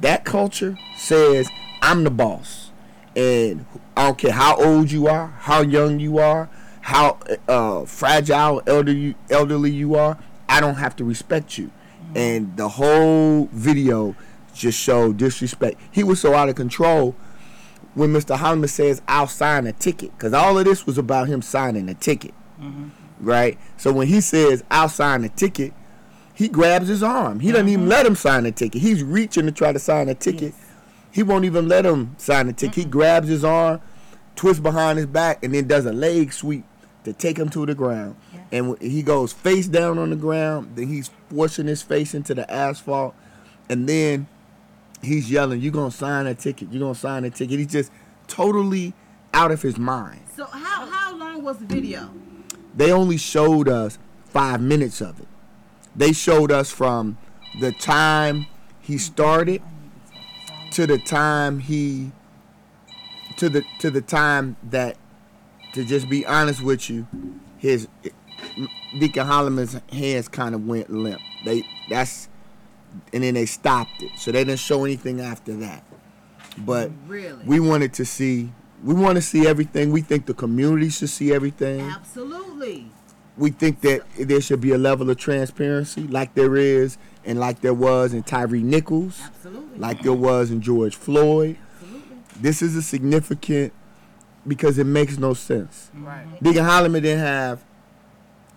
That 0.00 0.26
culture 0.26 0.78
says 0.96 1.48
I'm 1.80 2.04
the 2.04 2.10
boss, 2.10 2.70
and 3.16 3.64
I 3.96 4.06
don't 4.06 4.18
care 4.18 4.32
how 4.32 4.56
old 4.56 4.92
you 4.92 5.06
are, 5.06 5.28
how 5.38 5.62
young 5.62 5.98
you 5.98 6.18
are, 6.18 6.50
how 6.90 7.18
uh, 7.46 7.84
fragile, 7.84 8.62
elderly 8.66 9.14
elderly 9.30 9.70
you 9.70 9.94
are. 9.94 10.18
I 10.48 10.60
don't 10.60 10.74
have 10.74 10.96
to 10.96 11.04
respect 11.04 11.56
you. 11.56 11.70
And 12.16 12.56
the 12.56 12.68
whole 12.68 13.48
video 13.52 14.16
just 14.52 14.76
showed 14.76 15.16
disrespect. 15.16 15.80
He 15.92 16.02
was 16.02 16.20
so 16.20 16.34
out 16.34 16.48
of 16.48 16.56
control 16.56 17.14
when 17.94 18.12
Mr. 18.12 18.36
Hollman 18.36 18.68
says, 18.68 19.02
I'll 19.06 19.28
sign 19.28 19.68
a 19.68 19.72
ticket. 19.72 20.10
Because 20.16 20.32
all 20.32 20.58
of 20.58 20.64
this 20.64 20.84
was 20.84 20.98
about 20.98 21.28
him 21.28 21.42
signing 21.42 21.88
a 21.88 21.94
ticket. 21.94 22.34
Right? 23.20 23.56
So 23.76 23.92
when 23.92 24.08
he 24.08 24.20
says, 24.20 24.64
I'll 24.68 24.88
sign 24.88 25.22
a 25.22 25.28
ticket, 25.28 25.72
he 26.34 26.48
grabs 26.48 26.88
his 26.88 27.04
arm. 27.04 27.38
He 27.38 27.52
doesn't 27.52 27.68
even 27.68 27.88
let 27.88 28.04
him 28.04 28.16
sign 28.16 28.46
a 28.46 28.50
ticket. 28.50 28.82
He's 28.82 29.04
reaching 29.04 29.46
to 29.46 29.52
try 29.52 29.72
to 29.72 29.78
sign 29.78 30.08
a 30.08 30.14
ticket. 30.14 30.54
He 31.12 31.22
won't 31.22 31.44
even 31.44 31.68
let 31.68 31.86
him 31.86 32.16
sign 32.18 32.48
a 32.48 32.52
ticket. 32.52 32.74
He 32.74 32.84
grabs 32.84 33.28
his 33.28 33.44
arm, 33.44 33.80
twists 34.34 34.60
behind 34.60 34.98
his 34.98 35.06
back, 35.06 35.44
and 35.44 35.54
then 35.54 35.68
does 35.68 35.86
a 35.86 35.92
leg 35.92 36.32
sweep 36.32 36.64
to 37.04 37.12
take 37.12 37.38
him 37.38 37.48
to 37.50 37.66
the 37.66 37.74
ground. 37.74 38.16
And 38.52 38.80
he 38.80 39.02
goes 39.02 39.32
face 39.32 39.66
down 39.68 39.98
on 39.98 40.10
the 40.10 40.16
ground. 40.16 40.72
Then 40.76 40.88
he's 40.88 41.10
forcing 41.30 41.66
his 41.66 41.82
face 41.82 42.14
into 42.14 42.34
the 42.34 42.50
asphalt. 42.50 43.14
And 43.68 43.88
then 43.88 44.26
he's 45.02 45.30
yelling, 45.30 45.60
You're 45.60 45.72
going 45.72 45.90
to 45.90 45.96
sign 45.96 46.26
a 46.26 46.34
ticket. 46.34 46.72
You're 46.72 46.80
going 46.80 46.94
to 46.94 47.00
sign 47.00 47.24
a 47.24 47.30
ticket. 47.30 47.58
He's 47.58 47.68
just 47.68 47.92
totally 48.26 48.94
out 49.32 49.50
of 49.50 49.62
his 49.62 49.78
mind. 49.78 50.20
So 50.34 50.44
how 50.46 50.86
how 50.86 51.16
long 51.16 51.42
was 51.42 51.58
the 51.58 51.66
video? 51.66 52.10
They 52.74 52.92
only 52.92 53.16
showed 53.16 53.68
us 53.68 53.98
five 54.26 54.60
minutes 54.60 55.00
of 55.00 55.20
it. 55.20 55.28
They 55.94 56.12
showed 56.12 56.52
us 56.52 56.70
from 56.70 57.18
the 57.60 57.72
time 57.72 58.46
he 58.80 58.98
started 58.98 59.62
to 60.72 60.86
the 60.86 60.98
time 60.98 61.58
he 61.58 62.12
to 63.36 63.48
the 63.48 63.64
to 63.80 63.90
the 63.90 64.00
time 64.00 64.56
that 64.62 64.96
to 65.72 65.84
just 65.84 66.08
be 66.08 66.26
honest 66.26 66.62
with 66.62 66.88
you, 66.90 67.06
his 67.58 67.88
Deacon 68.98 69.26
Hollman's 69.26 69.78
hands 69.92 70.28
kind 70.28 70.54
of 70.54 70.66
went 70.66 70.90
limp. 70.90 71.20
They 71.44 71.62
that's 71.88 72.28
and 73.12 73.22
then 73.22 73.34
they 73.34 73.46
stopped 73.46 74.02
it. 74.02 74.10
So 74.16 74.32
they 74.32 74.44
didn't 74.44 74.58
show 74.60 74.84
anything 74.84 75.20
after 75.20 75.54
that. 75.56 75.84
But 76.58 76.90
Really? 77.06 77.44
we 77.44 77.60
wanted 77.60 77.92
to 77.94 78.04
see 78.04 78.52
we 78.82 78.94
want 78.94 79.16
to 79.16 79.22
see 79.22 79.46
everything. 79.46 79.92
We 79.92 80.00
think 80.00 80.26
the 80.26 80.34
community 80.34 80.88
should 80.88 81.10
see 81.10 81.32
everything. 81.32 81.80
Absolutely. 81.82 82.90
We 83.36 83.50
think 83.50 83.80
that 83.82 84.02
there 84.18 84.40
should 84.40 84.60
be 84.60 84.72
a 84.72 84.78
level 84.78 85.08
of 85.10 85.16
transparency 85.18 86.02
like 86.06 86.34
there 86.34 86.56
is 86.56 86.98
and 87.24 87.38
like 87.38 87.60
there 87.60 87.74
was 87.74 88.12
in 88.12 88.22
Tyre 88.22 88.48
Nichols. 88.48 89.20
Absolutely. 89.24 89.78
Like 89.78 90.02
there 90.02 90.12
was 90.14 90.50
in 90.50 90.60
George 90.60 90.96
Floyd. 90.96 91.56
Absolutely. 91.74 92.16
This 92.40 92.62
is 92.62 92.74
a 92.74 92.82
significant 92.82 93.72
because 94.46 94.78
it 94.78 94.84
makes 94.86 95.18
no 95.18 95.34
sense. 95.34 95.90
Right. 95.94 96.26
Deacon 96.42 96.64
Hollman 96.64 97.02
didn't 97.02 97.18
have 97.24 97.62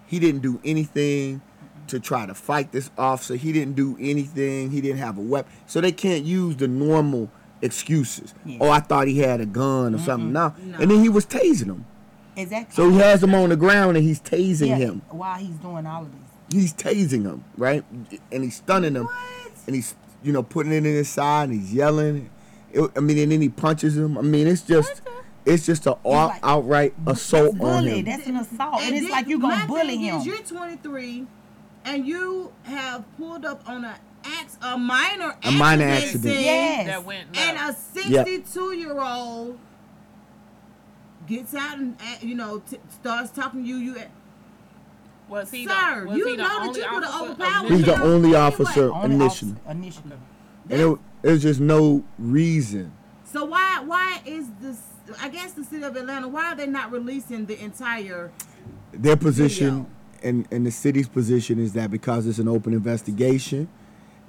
He 0.07 0.19
didn't 0.19 0.41
do 0.41 0.59
anything 0.63 1.41
to 1.87 1.99
try 1.99 2.25
to 2.25 2.33
fight 2.33 2.71
this 2.71 2.89
officer. 2.97 3.35
He 3.35 3.51
didn't 3.51 3.75
do 3.75 3.97
anything. 3.99 4.71
He 4.71 4.79
didn't 4.81 4.99
have 4.99 5.17
a 5.17 5.21
weapon. 5.21 5.51
So 5.67 5.81
they 5.81 5.91
can't 5.91 6.23
use 6.23 6.55
the 6.55 6.67
normal 6.67 7.29
excuses. 7.61 8.33
Oh, 8.59 8.69
I 8.69 8.79
thought 8.79 9.07
he 9.07 9.19
had 9.19 9.41
a 9.41 9.45
gun 9.45 9.95
or 9.95 9.99
something. 9.99 10.31
No. 10.31 10.53
And 10.79 10.89
then 10.91 11.01
he 11.01 11.09
was 11.09 11.25
tasing 11.25 11.65
him. 11.67 11.85
Exactly. 12.35 12.75
So 12.75 12.89
he 12.89 12.97
has 12.97 13.21
him 13.23 13.33
on 13.35 13.49
the 13.49 13.55
ground 13.55 13.95
and 13.97 14.05
he's 14.05 14.19
tasing 14.19 14.69
Yeah, 14.69 14.75
him. 14.77 15.01
while 15.09 15.37
he's 15.37 15.55
doing 15.57 15.85
all 15.85 16.03
of 16.03 16.11
this. 16.11 16.21
He's 16.61 16.73
tasing 16.73 17.23
him, 17.25 17.43
right? 17.57 17.83
And 18.31 18.43
he's 18.43 18.55
stunning 18.57 18.95
him. 18.95 19.05
What? 19.05 19.15
And 19.67 19.75
he's, 19.75 19.95
you 20.23 20.31
know, 20.31 20.43
putting 20.43 20.71
it 20.71 20.77
in 20.77 20.83
his 20.85 21.09
side 21.09 21.49
and 21.49 21.59
he's 21.59 21.73
yelling. 21.73 22.29
It- 22.71 22.91
I 22.95 22.99
mean, 23.01 23.17
and 23.19 23.31
then 23.31 23.41
he 23.41 23.49
punches 23.49 23.97
him. 23.97 24.17
I 24.17 24.21
mean, 24.21 24.47
it's 24.47 24.61
just, 24.63 25.01
it's 25.45 25.65
just 25.65 25.85
an 25.87 25.95
out, 26.05 26.33
outright 26.43 26.93
assault 27.07 27.51
on 27.51 27.57
Bully. 27.57 27.99
him. 27.99 28.05
That's 28.05 28.27
an 28.27 28.37
assault. 28.37 28.81
And, 28.81 28.95
it's 28.95 29.09
like 29.09 29.27
you 29.27 29.37
my 29.39 29.51
gonna 29.55 29.67
bully 29.67 29.87
thing 29.87 29.99
him. 30.01 30.15
Is 30.17 30.25
you're 30.25 30.37
23, 30.37 31.25
and 31.85 32.05
you 32.07 32.51
have 32.63 33.03
pulled 33.17 33.45
up 33.45 33.67
on 33.67 33.85
a 33.85 33.95
ax 34.25 34.57
a 34.61 34.77
minor 34.77 35.35
A 35.43 35.51
minor 35.51 35.83
accident 35.83 36.15
accident. 36.25 36.41
Yes. 36.41 36.85
That 36.87 37.03
went 37.05 37.27
and 37.37 37.57
a 37.57 37.65
left. 37.67 37.93
62 37.93 38.73
year 38.77 38.99
old 39.01 39.59
gets 41.27 41.53
out 41.53 41.77
and 41.77 41.95
uh, 42.01 42.05
you 42.21 42.35
know 42.35 42.59
t- 42.59 42.77
starts 42.89 43.31
talking 43.31 43.63
to 43.63 43.67
you. 43.67 43.77
You 43.77 43.95
Was 45.29 45.51
he 45.51 45.65
Sir, 45.65 46.01
the, 46.01 46.07
was 46.09 46.17
you 46.17 46.27
he 46.27 46.35
the 46.35 46.43
know 46.43 46.47
that 46.49 46.67
only 46.67 46.79
you 46.79 46.85
could've 46.87 47.09
officer 47.09 47.23
overpowered 47.25 47.71
He's 47.71 47.85
the 47.85 48.01
only 48.01 48.35
officer 48.35 48.93
Only 48.93 49.15
initially. 49.15 49.51
officer 49.53 49.71
initially. 49.71 50.17
And 50.69 50.81
it, 50.81 50.99
there's 51.21 51.41
just 51.41 51.59
no 51.59 52.03
reason. 52.17 52.93
so 53.25 53.45
why 53.45 53.81
why 53.85 54.21
is 54.25 54.47
this? 54.61 54.79
I 55.21 55.29
guess 55.29 55.53
the 55.53 55.63
city 55.63 55.83
of 55.83 55.95
Atlanta. 55.95 56.27
Why 56.27 56.53
are 56.53 56.55
they 56.55 56.67
not 56.67 56.91
releasing 56.91 57.45
the 57.45 57.61
entire? 57.61 58.31
Their 58.91 59.17
position 59.17 59.87
and, 60.23 60.47
and 60.51 60.65
the 60.65 60.71
city's 60.71 61.07
position 61.07 61.59
is 61.59 61.73
that 61.73 61.91
because 61.91 62.25
it's 62.25 62.39
an 62.39 62.47
open 62.47 62.73
investigation, 62.73 63.67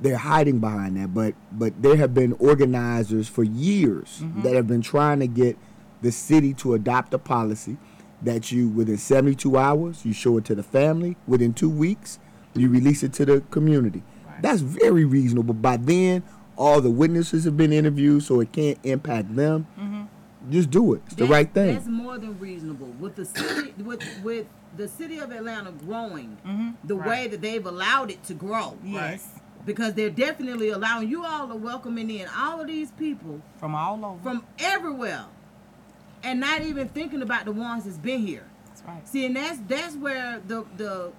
they're 0.00 0.16
hiding 0.16 0.58
behind 0.58 0.96
that. 0.96 1.14
But 1.14 1.34
but 1.52 1.80
there 1.80 1.96
have 1.96 2.12
been 2.12 2.32
organizers 2.34 3.28
for 3.28 3.44
years 3.44 4.20
mm-hmm. 4.20 4.42
that 4.42 4.54
have 4.54 4.66
been 4.66 4.82
trying 4.82 5.20
to 5.20 5.26
get 5.26 5.56
the 6.02 6.10
city 6.12 6.52
to 6.54 6.74
adopt 6.74 7.14
a 7.14 7.18
policy 7.18 7.78
that 8.22 8.50
you 8.50 8.68
within 8.68 8.96
72 8.96 9.56
hours 9.56 10.04
you 10.04 10.12
show 10.12 10.36
it 10.38 10.44
to 10.46 10.54
the 10.54 10.62
family. 10.62 11.16
Within 11.26 11.54
two 11.54 11.70
weeks, 11.70 12.18
you 12.54 12.68
release 12.68 13.02
it 13.02 13.12
to 13.14 13.24
the 13.24 13.40
community. 13.50 14.02
That's 14.40 14.60
very 14.60 15.04
reasonable. 15.04 15.54
By 15.54 15.76
then, 15.76 16.24
all 16.56 16.80
the 16.80 16.90
witnesses 16.90 17.44
have 17.44 17.56
been 17.56 17.72
interviewed, 17.72 18.22
so 18.24 18.40
it 18.40 18.52
can't 18.52 18.78
impact 18.82 19.34
them. 19.36 19.66
Mm-hmm. 19.78 20.02
Just 20.50 20.70
do 20.70 20.94
it. 20.94 21.02
It's 21.06 21.14
the 21.14 21.26
right 21.26 21.52
thing. 21.52 21.74
That's 21.74 21.86
more 21.86 22.18
than 22.18 22.38
reasonable. 22.38 22.88
With 23.00 23.16
the 23.16 23.24
city, 23.24 23.72
with 23.82 24.02
with 24.22 24.46
the 24.76 24.88
city 24.88 25.18
of 25.18 25.30
Atlanta 25.30 25.72
growing 25.72 26.36
mm-hmm. 26.46 26.70
the 26.84 26.96
way 26.96 27.28
that 27.28 27.40
they've 27.40 27.64
allowed 27.64 28.10
it 28.10 28.22
to 28.24 28.34
grow. 28.34 28.76
Yes. 28.84 29.28
Because 29.64 29.94
they're 29.94 30.10
definitely 30.10 30.70
allowing 30.70 31.08
you 31.08 31.24
all 31.24 31.48
to 31.48 31.54
welcoming 31.54 32.10
in 32.10 32.28
all 32.36 32.60
of 32.60 32.66
these 32.66 32.90
people 32.92 33.40
From 33.56 33.74
all 33.74 34.04
over. 34.04 34.22
from 34.22 34.44
everywhere, 34.58 35.24
and 36.22 36.40
not 36.40 36.62
even 36.62 36.88
thinking 36.88 37.22
about 37.22 37.46
the 37.46 37.52
ones 37.52 37.84
that's 37.84 37.96
been 37.96 38.20
here. 38.26 38.46
That's 38.66 38.82
right. 38.82 39.08
See, 39.08 39.24
and 39.24 39.36
that's 39.36 39.58
that's 39.66 39.96
where 39.96 40.42
the 40.46 40.66
the 40.76 41.12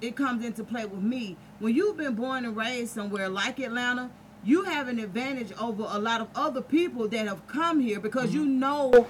it 0.00 0.16
comes 0.16 0.44
into 0.44 0.64
play 0.64 0.84
with 0.84 1.00
me. 1.00 1.36
When 1.60 1.76
you've 1.76 1.96
been 1.96 2.14
born 2.14 2.44
and 2.44 2.56
raised 2.56 2.92
somewhere 2.92 3.28
like 3.28 3.60
Atlanta, 3.60 4.10
you 4.44 4.62
have 4.64 4.88
an 4.88 4.98
advantage 4.98 5.52
over 5.60 5.86
a 5.88 5.98
lot 5.98 6.20
of 6.20 6.28
other 6.34 6.60
people 6.60 7.08
that 7.08 7.26
have 7.26 7.46
come 7.46 7.80
here 7.80 8.00
because 8.00 8.34
you 8.34 8.42
mm-hmm. 8.42 8.60
know 8.60 9.06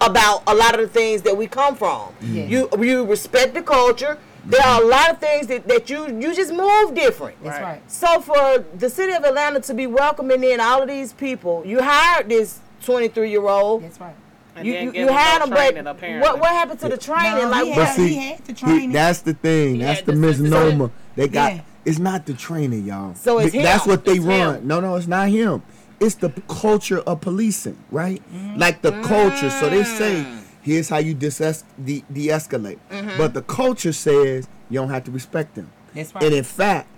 about 0.00 0.42
a 0.46 0.54
lot 0.54 0.74
of 0.74 0.80
the 0.80 0.88
things 0.88 1.22
that 1.22 1.36
we 1.36 1.46
come 1.46 1.76
from. 1.76 2.12
Yes. 2.20 2.50
You 2.50 2.68
you 2.80 3.04
respect 3.04 3.54
the 3.54 3.62
culture. 3.62 4.18
There 4.46 4.60
are 4.60 4.82
a 4.82 4.86
lot 4.86 5.10
of 5.10 5.18
things 5.18 5.46
that, 5.46 5.66
that 5.68 5.88
you 5.88 6.06
you 6.20 6.34
just 6.34 6.52
move 6.52 6.94
different. 6.94 7.42
That's 7.42 7.62
right. 7.62 7.90
So 7.90 8.20
for 8.20 8.64
the 8.76 8.90
city 8.90 9.12
of 9.12 9.24
Atlanta 9.24 9.60
to 9.60 9.74
be 9.74 9.86
welcoming 9.86 10.42
in 10.44 10.60
all 10.60 10.82
of 10.82 10.88
these 10.88 11.12
people, 11.12 11.62
you 11.64 11.82
hired 11.82 12.28
this 12.28 12.60
23 12.84 13.30
year 13.30 13.46
old. 13.46 13.82
That's 13.82 14.00
right. 14.00 14.14
And 14.56 14.68
You, 14.68 14.74
you, 14.74 14.92
you 14.92 15.08
had 15.08 15.42
him, 15.42 15.50
but 15.50 15.76
apparently. 15.86 16.20
what 16.20 16.38
what 16.38 16.50
happened 16.50 16.80
to 16.80 16.88
the 16.88 16.98
training? 16.98 17.42
No, 17.42 17.48
like 17.50 17.64
he 17.64 17.70
had- 17.72 17.96
see, 17.96 18.08
he 18.08 18.14
had 18.14 18.44
to 18.44 18.52
he- 18.52 18.58
train 18.58 18.90
it. 18.90 18.92
that's 18.92 19.20
the 19.20 19.34
thing. 19.34 19.76
He 19.76 19.80
that's 19.80 20.02
the 20.02 20.12
misnomer. 20.12 20.90
They 21.16 21.28
got. 21.28 21.54
Yeah. 21.54 21.60
It's 21.84 21.98
not 21.98 22.26
the 22.26 22.34
training, 22.34 22.84
y'all. 22.86 23.14
So 23.14 23.38
it's 23.38 23.52
Th- 23.52 23.62
That's 23.64 23.86
what 23.86 24.04
they 24.04 24.12
It's 24.16 24.24
run. 24.24 24.56
him. 24.56 24.66
No, 24.66 24.80
no, 24.80 24.96
it's 24.96 25.06
not 25.06 25.28
him. 25.28 25.62
It's 26.00 26.14
the 26.16 26.30
p- 26.30 26.42
culture 26.48 27.00
of 27.00 27.20
policing, 27.20 27.76
right? 27.90 28.22
Like 28.56 28.82
the 28.82 28.92
culture. 29.02 29.50
So 29.50 29.68
they 29.68 29.84
say, 29.84 30.26
here's 30.62 30.88
how 30.88 30.98
you 30.98 31.14
de- 31.14 31.30
de- 31.30 32.04
de-escalate. 32.12 32.78
Mm-hmm. 32.90 33.16
But 33.18 33.34
the 33.34 33.42
culture 33.42 33.92
says 33.92 34.48
you 34.70 34.78
don't 34.80 34.90
have 34.90 35.04
to 35.04 35.10
respect 35.10 35.54
them. 35.54 35.70
That's 35.94 36.14
right. 36.14 36.24
And 36.24 36.34
in 36.34 36.44
fact, 36.44 36.88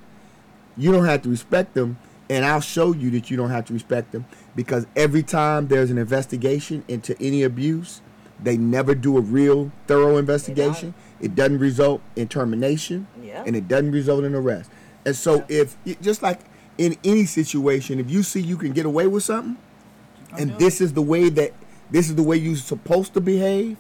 you 0.76 0.92
don't 0.92 1.04
have 1.04 1.22
to 1.22 1.28
respect 1.28 1.74
them. 1.74 1.98
And 2.28 2.44
I'll 2.44 2.60
show 2.60 2.92
you 2.92 3.10
that 3.12 3.30
you 3.30 3.36
don't 3.36 3.50
have 3.50 3.66
to 3.66 3.72
respect 3.72 4.10
them 4.12 4.24
because 4.56 4.84
every 4.96 5.22
time 5.22 5.68
there's 5.68 5.90
an 5.92 5.98
investigation 5.98 6.82
into 6.88 7.16
any 7.20 7.44
abuse, 7.44 8.00
they 8.42 8.56
never 8.56 8.94
do 8.96 9.16
a 9.16 9.20
real 9.20 9.70
thorough 9.86 10.16
investigation. 10.16 10.92
It 11.20 11.34
doesn't 11.36 11.58
result 11.60 12.02
in 12.16 12.26
termination, 12.28 13.06
Yeah. 13.22 13.44
and 13.46 13.54
it 13.54 13.68
doesn't 13.68 13.92
result 13.92 14.24
in 14.24 14.34
arrest. 14.34 14.70
And 15.06 15.14
so, 15.14 15.44
if 15.48 15.76
just 16.02 16.20
like 16.20 16.40
in 16.78 16.96
any 17.04 17.24
situation, 17.24 18.00
if 18.00 18.10
you 18.10 18.24
see 18.24 18.40
you 18.40 18.56
can 18.56 18.72
get 18.72 18.84
away 18.84 19.06
with 19.06 19.22
something, 19.22 19.56
and 20.36 20.58
this 20.58 20.80
is 20.80 20.92
the 20.92 21.00
way 21.00 21.28
that 21.30 21.52
this 21.90 22.08
is 22.10 22.16
the 22.16 22.22
way 22.24 22.36
you're 22.36 22.56
supposed 22.56 23.14
to 23.14 23.20
behave, 23.20 23.76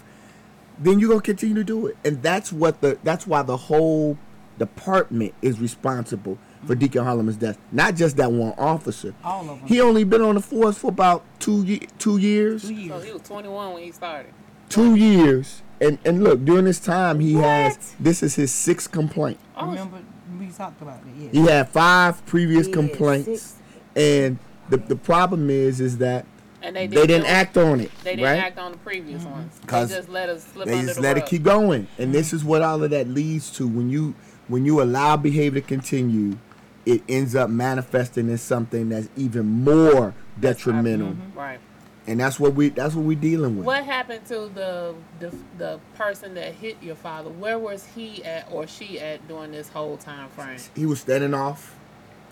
then 0.78 1.00
you're 1.00 1.08
gonna 1.08 1.20
continue 1.20 1.56
to 1.56 1.64
do 1.64 1.88
it. 1.88 1.96
And 2.04 2.22
that's 2.22 2.52
what 2.52 2.80
the 2.80 2.96
that's 3.02 3.26
why 3.26 3.42
the 3.42 3.56
whole 3.56 4.16
department 4.58 5.34
is 5.42 5.60
responsible 5.60 6.38
for 6.64 6.74
mm-hmm. 6.74 6.80
Deacon 6.80 7.04
Hollman's 7.04 7.36
death. 7.36 7.58
Not 7.72 7.96
just 7.96 8.16
that 8.18 8.30
one 8.30 8.54
officer. 8.56 9.12
All 9.24 9.40
of 9.50 9.58
them. 9.58 9.68
He 9.68 9.80
only 9.80 10.04
been 10.04 10.22
on 10.22 10.36
the 10.36 10.40
force 10.40 10.78
for 10.78 10.88
about 10.88 11.24
two 11.40 11.64
ye- 11.64 11.88
two 11.98 12.18
years. 12.18 12.62
Two 12.62 12.68
So 12.68 12.72
years. 12.74 13.04
he 13.04 13.12
was 13.12 13.22
21 13.22 13.74
when 13.74 13.82
he 13.82 13.90
started. 13.90 14.32
Two 14.68 14.94
years. 14.94 15.62
And 15.80 15.98
and 16.04 16.22
look, 16.22 16.44
during 16.44 16.66
this 16.66 16.78
time 16.78 17.18
he 17.18 17.34
has 17.34 17.94
this 17.98 18.22
is 18.22 18.36
his 18.36 18.52
sixth 18.52 18.92
complaint. 18.92 19.38
Oh, 19.56 19.70
Remember 19.70 19.98
we 20.46 20.52
talked 20.52 20.80
about 20.82 20.98
it. 21.00 21.04
Yes. 21.18 21.32
He 21.32 21.46
had 21.46 21.68
five 21.68 22.24
previous 22.26 22.66
Yeah, 22.68 22.74
complaints. 22.74 23.26
six. 23.26 23.54
And 23.94 24.38
the 24.68 24.76
the 24.78 24.96
problem 24.96 25.50
is 25.50 25.80
is 25.80 25.98
that 25.98 26.26
And 26.62 26.74
they, 26.76 26.86
they 26.86 27.06
didn't 27.06 27.26
act 27.26 27.56
on 27.56 27.80
it. 27.80 27.90
They 28.02 28.16
didn't 28.16 28.24
right? 28.24 28.38
act 28.38 28.58
on 28.58 28.72
the 28.72 28.78
previous 28.78 29.22
mm-hmm. 29.22 29.30
ones. 29.32 29.58
They 29.60 29.66
'Cause 29.66 29.90
just 29.90 30.08
let 30.08 30.28
us 30.28 30.44
slip 30.52 30.66
they 30.66 30.74
under 30.74 30.84
just 30.86 30.96
the 30.96 31.02
let 31.02 31.14
rug. 31.16 31.22
it 31.24 31.26
keep 31.28 31.42
going 31.42 31.86
and 31.98 32.12
this 32.14 32.28
mm-hmm. 32.28 32.36
is 32.36 32.44
what 32.44 32.62
all 32.62 32.82
of 32.82 32.90
that 32.90 33.08
leads 33.08 33.50
to 33.52 33.66
when 33.66 33.90
you 33.90 34.14
when 34.48 34.64
you 34.64 34.80
allow 34.82 35.16
behavior 35.16 35.60
to 35.60 35.66
continue 35.66 36.38
it 36.84 37.02
ends 37.08 37.34
up 37.34 37.50
manifesting 37.50 38.28
in 38.30 38.38
something 38.38 38.88
that's 38.90 39.08
even 39.16 39.44
more 39.46 40.14
detrimental 40.38 41.16
Right. 41.34 41.58
And 42.06 42.20
that's 42.20 42.38
what 42.38 42.54
we 42.54 42.68
that's 42.68 42.94
what 42.94 43.04
we're 43.04 43.18
dealing 43.18 43.56
with 43.56 43.66
What 43.66 43.84
happened 43.84 44.24
to 44.26 44.50
the, 44.54 44.94
the 45.18 45.34
the 45.58 45.80
person 45.96 46.34
that 46.34 46.54
hit 46.54 46.76
your 46.82 46.94
father? 46.94 47.30
Where 47.30 47.58
was 47.58 47.86
he 47.94 48.24
at 48.24 48.48
or 48.50 48.66
she 48.66 49.00
at 49.00 49.26
during 49.26 49.52
this 49.52 49.68
whole 49.68 49.96
time 49.96 50.28
frame? 50.30 50.58
he 50.74 50.86
was 50.86 51.00
standing 51.00 51.34
off 51.34 51.74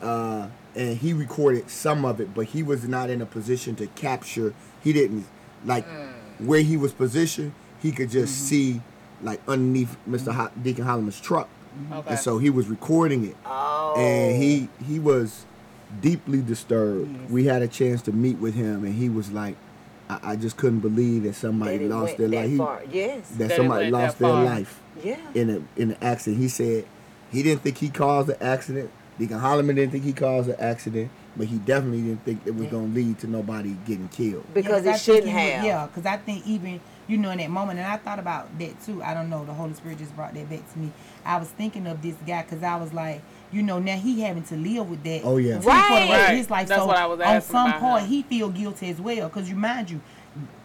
uh 0.00 0.48
and 0.74 0.98
he 0.98 1.12
recorded 1.12 1.70
some 1.70 2.04
of 2.04 2.20
it 2.20 2.34
but 2.34 2.46
he 2.46 2.62
was 2.62 2.86
not 2.86 3.08
in 3.08 3.22
a 3.22 3.26
position 3.26 3.76
to 3.76 3.86
capture 3.88 4.52
he 4.82 4.92
didn't 4.92 5.24
like 5.64 5.88
mm. 5.88 6.12
where 6.38 6.60
he 6.60 6.76
was 6.76 6.92
positioned 6.92 7.52
he 7.80 7.92
could 7.92 8.10
just 8.10 8.34
mm-hmm. 8.34 8.44
see 8.46 8.80
like 9.22 9.40
underneath 9.46 9.96
mr 10.08 10.32
Ho- 10.32 10.44
mm-hmm. 10.44 10.62
deacon 10.62 10.84
hollman's 10.84 11.20
truck 11.20 11.48
mm-hmm. 11.48 11.92
Okay. 11.92 12.10
and 12.10 12.18
so 12.18 12.38
he 12.38 12.50
was 12.50 12.66
recording 12.66 13.24
it 13.24 13.36
Oh. 13.46 13.94
and 13.96 14.42
he 14.42 14.68
oh. 14.68 14.84
he 14.84 14.98
was 14.98 15.46
deeply 16.00 16.42
disturbed. 16.42 17.30
We 17.30 17.44
had 17.44 17.62
a 17.62 17.68
chance 17.68 18.02
to 18.02 18.12
meet 18.12 18.38
with 18.38 18.54
him, 18.54 18.84
and 18.84 18.94
he 18.94 19.08
was 19.08 19.30
like, 19.30 19.56
"I, 20.08 20.18
I 20.32 20.36
just 20.36 20.56
couldn't 20.56 20.80
believe 20.80 21.22
that 21.24 21.34
somebody 21.34 21.78
That 21.78 21.88
lost 21.94 22.16
their 22.16 22.28
that 22.28 22.36
life. 22.36 22.50
He- 22.50 22.56
far. 22.58 22.82
Yes. 22.90 23.28
that 23.30 23.48
That 23.48 23.56
somebody 23.56 23.84
went 23.90 23.92
that 23.92 23.98
lost 24.06 24.18
their 24.18 24.28
far. 24.30 24.44
life 24.44 24.80
Yeah. 25.02 25.16
in 25.34 25.50
a 25.50 25.80
in 25.80 25.90
an 25.92 25.96
accident." 26.02 26.40
He 26.42 26.48
said 26.48 26.84
he 27.30 27.42
didn't 27.42 27.62
think 27.62 27.78
he 27.78 27.88
caused 27.90 28.28
the 28.28 28.42
accident. 28.42 28.90
Deacon 29.18 29.38
Hollman 29.38 29.76
didn't 29.76 29.92
think 29.92 30.02
he 30.04 30.12
caused 30.12 30.48
the 30.48 30.60
accident, 30.60 31.08
but 31.36 31.46
he 31.46 31.58
definitely 31.58 32.02
didn't 32.02 32.24
think 32.24 32.40
it 32.46 32.54
was 32.56 32.66
going 32.66 32.88
to 32.90 32.94
lead 33.00 33.16
to 33.20 33.28
nobody 33.28 33.76
getting 33.86 34.08
killed. 34.08 34.44
Because 34.52 34.64
Yeah, 34.64 34.70
'cause 34.78 34.86
I 34.86 34.90
it 34.90 34.92
think 34.92 35.02
shouldn't 35.02 35.26
he 35.28 35.32
would- 35.34 35.52
have. 35.52 35.64
Yeah, 35.64 35.86
because 35.86 36.04
I 36.06 36.16
think 36.16 36.44
even 36.46 36.80
you 37.06 37.16
know 37.18 37.30
in 37.30 37.38
that 37.38 37.50
moment, 37.50 37.78
and 37.78 37.86
I 37.86 37.96
thought 37.98 38.18
about 38.18 38.58
that 38.58 38.82
too. 38.84 39.02
I 39.04 39.14
don't 39.14 39.30
know. 39.30 39.44
The 39.44 39.52
Holy 39.54 39.74
Spirit 39.74 39.98
just 39.98 40.16
brought 40.16 40.34
that 40.34 40.50
back 40.50 40.72
to 40.72 40.78
me. 40.80 40.90
I 41.24 41.36
was 41.38 41.48
thinking 41.48 41.86
of 41.86 42.02
this 42.02 42.14
guy 42.26 42.42
because 42.42 42.62
I 42.64 42.74
was 42.76 42.92
like, 42.92 43.22
you 43.54 43.62
know, 43.62 43.78
now 43.78 43.96
he 43.96 44.20
having 44.20 44.42
to 44.44 44.56
live 44.56 44.90
with 44.90 45.02
that. 45.04 45.22
Oh, 45.24 45.36
yeah. 45.36 45.56
for 45.58 45.62
the 45.62 45.68
rest 45.68 45.92
of 46.02 46.08
Right. 46.10 46.36
his 46.36 46.50
life. 46.50 46.68
That's 46.68 46.80
so 46.82 46.86
what 46.86 46.96
I 46.96 47.06
was 47.06 47.20
on 47.20 47.40
some 47.42 47.66
about 47.68 47.80
part, 47.80 48.02
him. 48.02 48.08
he 48.08 48.22
feel 48.22 48.48
guilty 48.50 48.90
as 48.90 49.00
well. 49.00 49.28
Because 49.28 49.48
you 49.48 49.56
mind 49.56 49.90
you, 49.90 50.00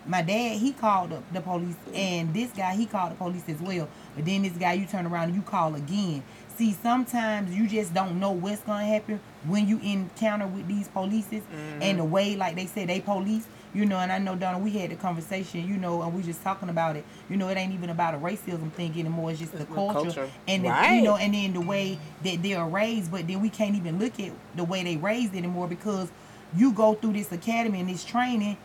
my 0.07 0.21
dad 0.23 0.57
he 0.57 0.71
called 0.71 1.11
the, 1.11 1.21
the 1.31 1.41
police, 1.41 1.75
and 1.93 2.33
this 2.33 2.51
guy 2.51 2.75
he 2.75 2.85
called 2.87 3.11
the 3.11 3.15
police 3.15 3.43
as 3.47 3.59
well. 3.61 3.87
But 4.15 4.25
then 4.25 4.41
this 4.41 4.53
guy 4.53 4.73
you 4.73 4.85
turn 4.87 5.05
around 5.05 5.25
and 5.25 5.35
you 5.35 5.41
call 5.43 5.75
again. 5.75 6.23
See, 6.57 6.73
sometimes 6.83 7.55
you 7.55 7.67
just 7.67 7.93
don't 7.93 8.19
know 8.19 8.31
what's 8.31 8.61
gonna 8.61 8.85
happen 8.85 9.19
when 9.47 9.67
you 9.67 9.79
encounter 9.81 10.47
with 10.47 10.67
these 10.67 10.87
polices 10.89 11.41
Mm-hmm. 11.43 11.81
and 11.81 11.99
the 11.99 12.03
way, 12.03 12.35
like 12.35 12.55
they 12.55 12.65
say, 12.65 12.85
they 12.85 12.99
police. 12.99 13.45
You 13.73 13.85
know, 13.85 13.99
and 13.99 14.11
I 14.11 14.17
know 14.17 14.35
Donna, 14.35 14.57
we 14.57 14.71
had 14.71 14.89
the 14.89 14.95
conversation, 14.95 15.67
you 15.67 15.77
know, 15.77 16.01
and 16.01 16.13
we 16.13 16.23
just 16.23 16.41
talking 16.41 16.69
about 16.69 16.95
it. 16.95 17.05
You 17.29 17.37
know, 17.37 17.49
it 17.49 17.57
ain't 17.57 17.73
even 17.73 17.91
about 17.91 18.15
a 18.15 18.17
racism 18.17 18.71
thing 18.71 18.91
anymore. 18.97 19.29
It's 19.29 19.39
just 19.39 19.51
the 19.51 19.59
the 19.59 19.65
culture, 19.65 19.93
culture. 20.01 20.29
and 20.47 20.65
the, 20.65 20.69
you 20.95 21.03
know, 21.03 21.17
and 21.17 21.33
then 21.33 21.53
the 21.53 21.61
way 21.61 21.99
that 22.23 22.41
they 22.41 22.55
are 22.55 22.67
raised. 22.67 23.11
But 23.11 23.27
then 23.27 23.41
we 23.41 23.49
can't 23.49 23.75
even 23.75 23.99
look 23.99 24.19
at 24.19 24.31
the 24.55 24.63
way 24.63 24.83
they 24.83 24.97
raised 24.97 25.35
anymore 25.35 25.67
because 25.67 26.11
you 26.55 26.71
go 26.71 26.95
through 26.95 27.13
this 27.13 27.31
academy 27.31 27.79
and 27.79 27.89
this 27.89 28.03
training. 28.03 28.57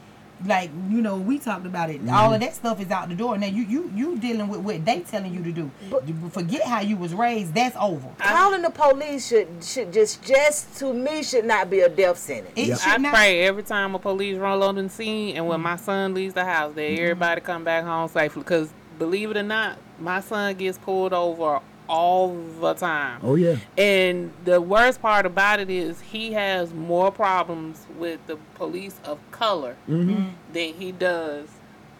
Like 0.47 0.70
you 0.91 1.01
know, 1.01 1.16
we 1.16 1.39
talked 1.39 1.64
about 1.66 1.91
it. 1.91 2.01
All 2.03 2.07
Mm-hmm. 2.07 2.35
of 2.35 2.41
that 2.41 2.55
stuff 2.55 2.80
is 2.80 2.91
out 2.91 3.09
the 3.09 3.14
door. 3.14 3.39
Now 3.39 3.47
you 3.47 3.62
you 3.64 3.91
you 3.95 4.18
dealing 4.18 4.49
with 4.49 4.61
what 4.61 4.85
they 4.85 5.01
telling 5.01 5.32
you 5.32 5.43
to 5.43 5.53
do. 5.53 5.70
You 6.07 6.28
forget 6.30 6.62
how 6.66 6.80
you 6.80 6.97
was 6.97 7.14
raised. 7.14 7.55
That's 7.55 7.76
over. 7.80 8.09
Calling 8.18 8.62
the 8.62 8.70
police 8.70 9.28
should 9.28 9.49
should 9.62 9.93
just 9.93 10.22
just 10.22 10.76
to 10.78 10.93
me 10.93 11.22
should 11.22 11.45
not 11.45 11.70
be 11.70 11.80
a 11.80 11.89
death 11.89 12.18
sentence. 12.18 12.53
It 12.57 12.68
Yep. 12.68 12.78
should 12.78 12.93
I 12.93 12.97
not. 12.99 13.14
pray 13.14 13.43
every 13.47 13.62
time 13.62 13.95
a 13.95 13.99
police 13.99 14.37
roll 14.37 14.62
on 14.64 14.74
the 14.74 14.89
scene 14.89 15.37
and 15.37 15.47
when 15.49 15.61
my 15.61 15.76
son 15.76 16.14
leaves 16.14 16.35
the 16.35 16.45
house 16.45 16.74
that 16.74 16.80
Mm-hmm. 16.80 17.03
everybody 17.03 17.41
come 17.41 17.64
back 17.64 17.85
home 17.85 18.09
safely. 18.09 18.43
Because 18.43 18.70
believe 18.99 19.30
it 19.30 19.37
or 19.37 19.43
not, 19.43 19.78
my 20.01 20.20
son 20.20 20.55
gets 20.57 20.78
pulled 20.78 21.12
over 21.12 21.61
all 21.89 22.35
the 22.61 22.74
time. 22.74 23.20
Oh 23.22 23.35
yeah. 23.35 23.57
And 23.76 24.32
the 24.45 24.61
worst 24.61 25.01
part 25.03 25.26
about 25.26 25.61
it 25.61 25.70
is 25.70 26.01
he 26.01 26.32
has 26.32 26.72
more 26.72 27.11
problems 27.11 27.87
with 27.99 28.26
the 28.26 28.37
police 28.55 28.99
of 29.05 29.18
color 29.30 29.76
Mm-hmm. 29.89 30.28
than 30.53 30.74
he 30.74 30.93
does 30.93 31.49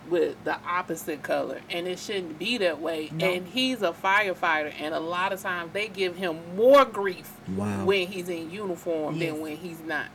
with 0.09 0.43
the 0.45 0.57
opposite 0.67 1.23
color. 1.23 1.61
And 1.71 1.87
it 1.89 1.99
shouldn't 1.99 2.39
be 2.39 2.59
that 2.59 2.81
way. 2.81 3.11
No. 3.13 3.27
And 3.31 3.47
he's 3.47 3.81
a 3.83 3.93
firefighter 3.93 4.73
and 4.79 4.95
a 4.95 5.01
lot 5.01 5.33
of 5.33 5.41
times 5.41 5.71
they 5.73 5.89
give 5.89 6.17
him 6.17 6.39
more 6.57 6.85
grief 6.85 7.33
Wow. 7.57 7.85
when 7.87 8.09
he's 8.09 8.29
in 8.29 8.51
uniform 8.51 9.17
Yes. 9.17 9.33
than 9.33 9.41
when 9.41 9.57
he's 9.57 9.81
not. 9.81 10.07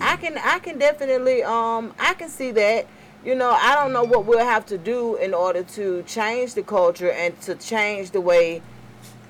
I 0.00 0.16
can 0.16 0.38
I 0.38 0.58
can 0.60 0.78
definitely 0.78 1.42
um 1.42 1.92
I 1.98 2.14
can 2.14 2.28
see 2.28 2.50
that. 2.52 2.86
You 3.24 3.34
know, 3.34 3.50
I 3.50 3.74
don't 3.74 3.92
know 3.92 4.04
what 4.04 4.24
we'll 4.26 4.38
have 4.44 4.64
to 4.66 4.78
do 4.78 5.16
in 5.16 5.34
order 5.34 5.62
to 5.62 6.02
change 6.04 6.54
the 6.54 6.62
culture 6.62 7.10
and 7.10 7.38
to 7.42 7.54
change 7.56 8.12
the 8.12 8.20
way 8.20 8.62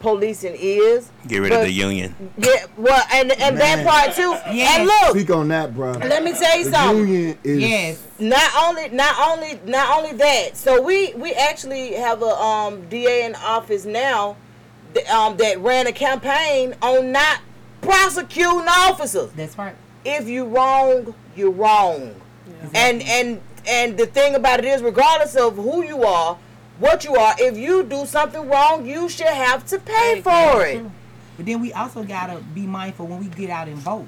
policing 0.00 0.54
is. 0.56 1.10
Get 1.26 1.38
rid 1.40 1.48
But- 1.50 1.60
of 1.60 1.64
the 1.66 1.72
union. 1.72 2.14
Yeah, 2.36 2.66
well, 2.76 3.02
and 3.12 3.32
and 3.32 3.58
that 3.58 3.84
part 3.84 4.14
too. 4.14 4.36
Yes. 4.54 4.78
And 4.78 4.86
look, 4.86 5.16
Speak 5.16 5.30
on 5.34 5.48
that, 5.48 5.74
bro. 5.74 5.92
let 5.92 6.22
me 6.22 6.32
tell 6.32 6.56
you 6.58 6.64
The 6.66 6.70
something. 6.70 7.08
union 7.08 7.38
is 7.42 7.58
Yes. 7.60 8.02
Not 8.20 8.50
only, 8.62 8.88
not 8.90 9.18
only, 9.18 9.58
not 9.66 9.96
only 9.96 10.12
that. 10.18 10.56
So 10.56 10.80
we 10.82 11.14
we 11.14 11.32
actually 11.32 11.94
have 11.94 12.22
a 12.22 12.26
um 12.40 12.82
DA 12.88 13.24
in 13.24 13.34
office 13.36 13.84
now, 13.86 14.36
th- 14.94 15.08
um 15.08 15.36
that 15.38 15.58
ran 15.60 15.86
a 15.88 15.92
campaign 15.92 16.76
on 16.82 17.10
not 17.10 17.40
prosecuting 17.80 18.68
officers. 18.68 19.30
That's 19.34 19.56
right. 19.58 19.74
If 20.04 20.28
you 20.28 20.44
wrong, 20.44 21.14
you're 21.34 21.50
wrong. 21.50 22.14
And 22.74 23.02
and 23.02 23.40
and 23.68 23.96
the 23.96 24.06
thing 24.06 24.34
about 24.34 24.58
it 24.60 24.64
is, 24.64 24.82
regardless 24.82 25.36
of 25.36 25.56
who 25.56 25.84
you 25.84 26.02
are, 26.04 26.38
what 26.78 27.04
you 27.04 27.14
are, 27.16 27.34
if 27.38 27.56
you 27.56 27.82
do 27.84 28.06
something 28.06 28.48
wrong, 28.48 28.86
you 28.86 29.08
should 29.08 29.26
have 29.26 29.66
to 29.66 29.78
pay 29.78 30.20
for 30.22 30.64
it. 30.64 30.84
But 31.36 31.46
then 31.46 31.60
we 31.60 31.72
also 31.72 32.02
gotta 32.02 32.40
be 32.54 32.66
mindful 32.66 33.06
when 33.06 33.20
we 33.20 33.26
get 33.26 33.50
out 33.50 33.68
and 33.68 33.76
vote. 33.76 34.06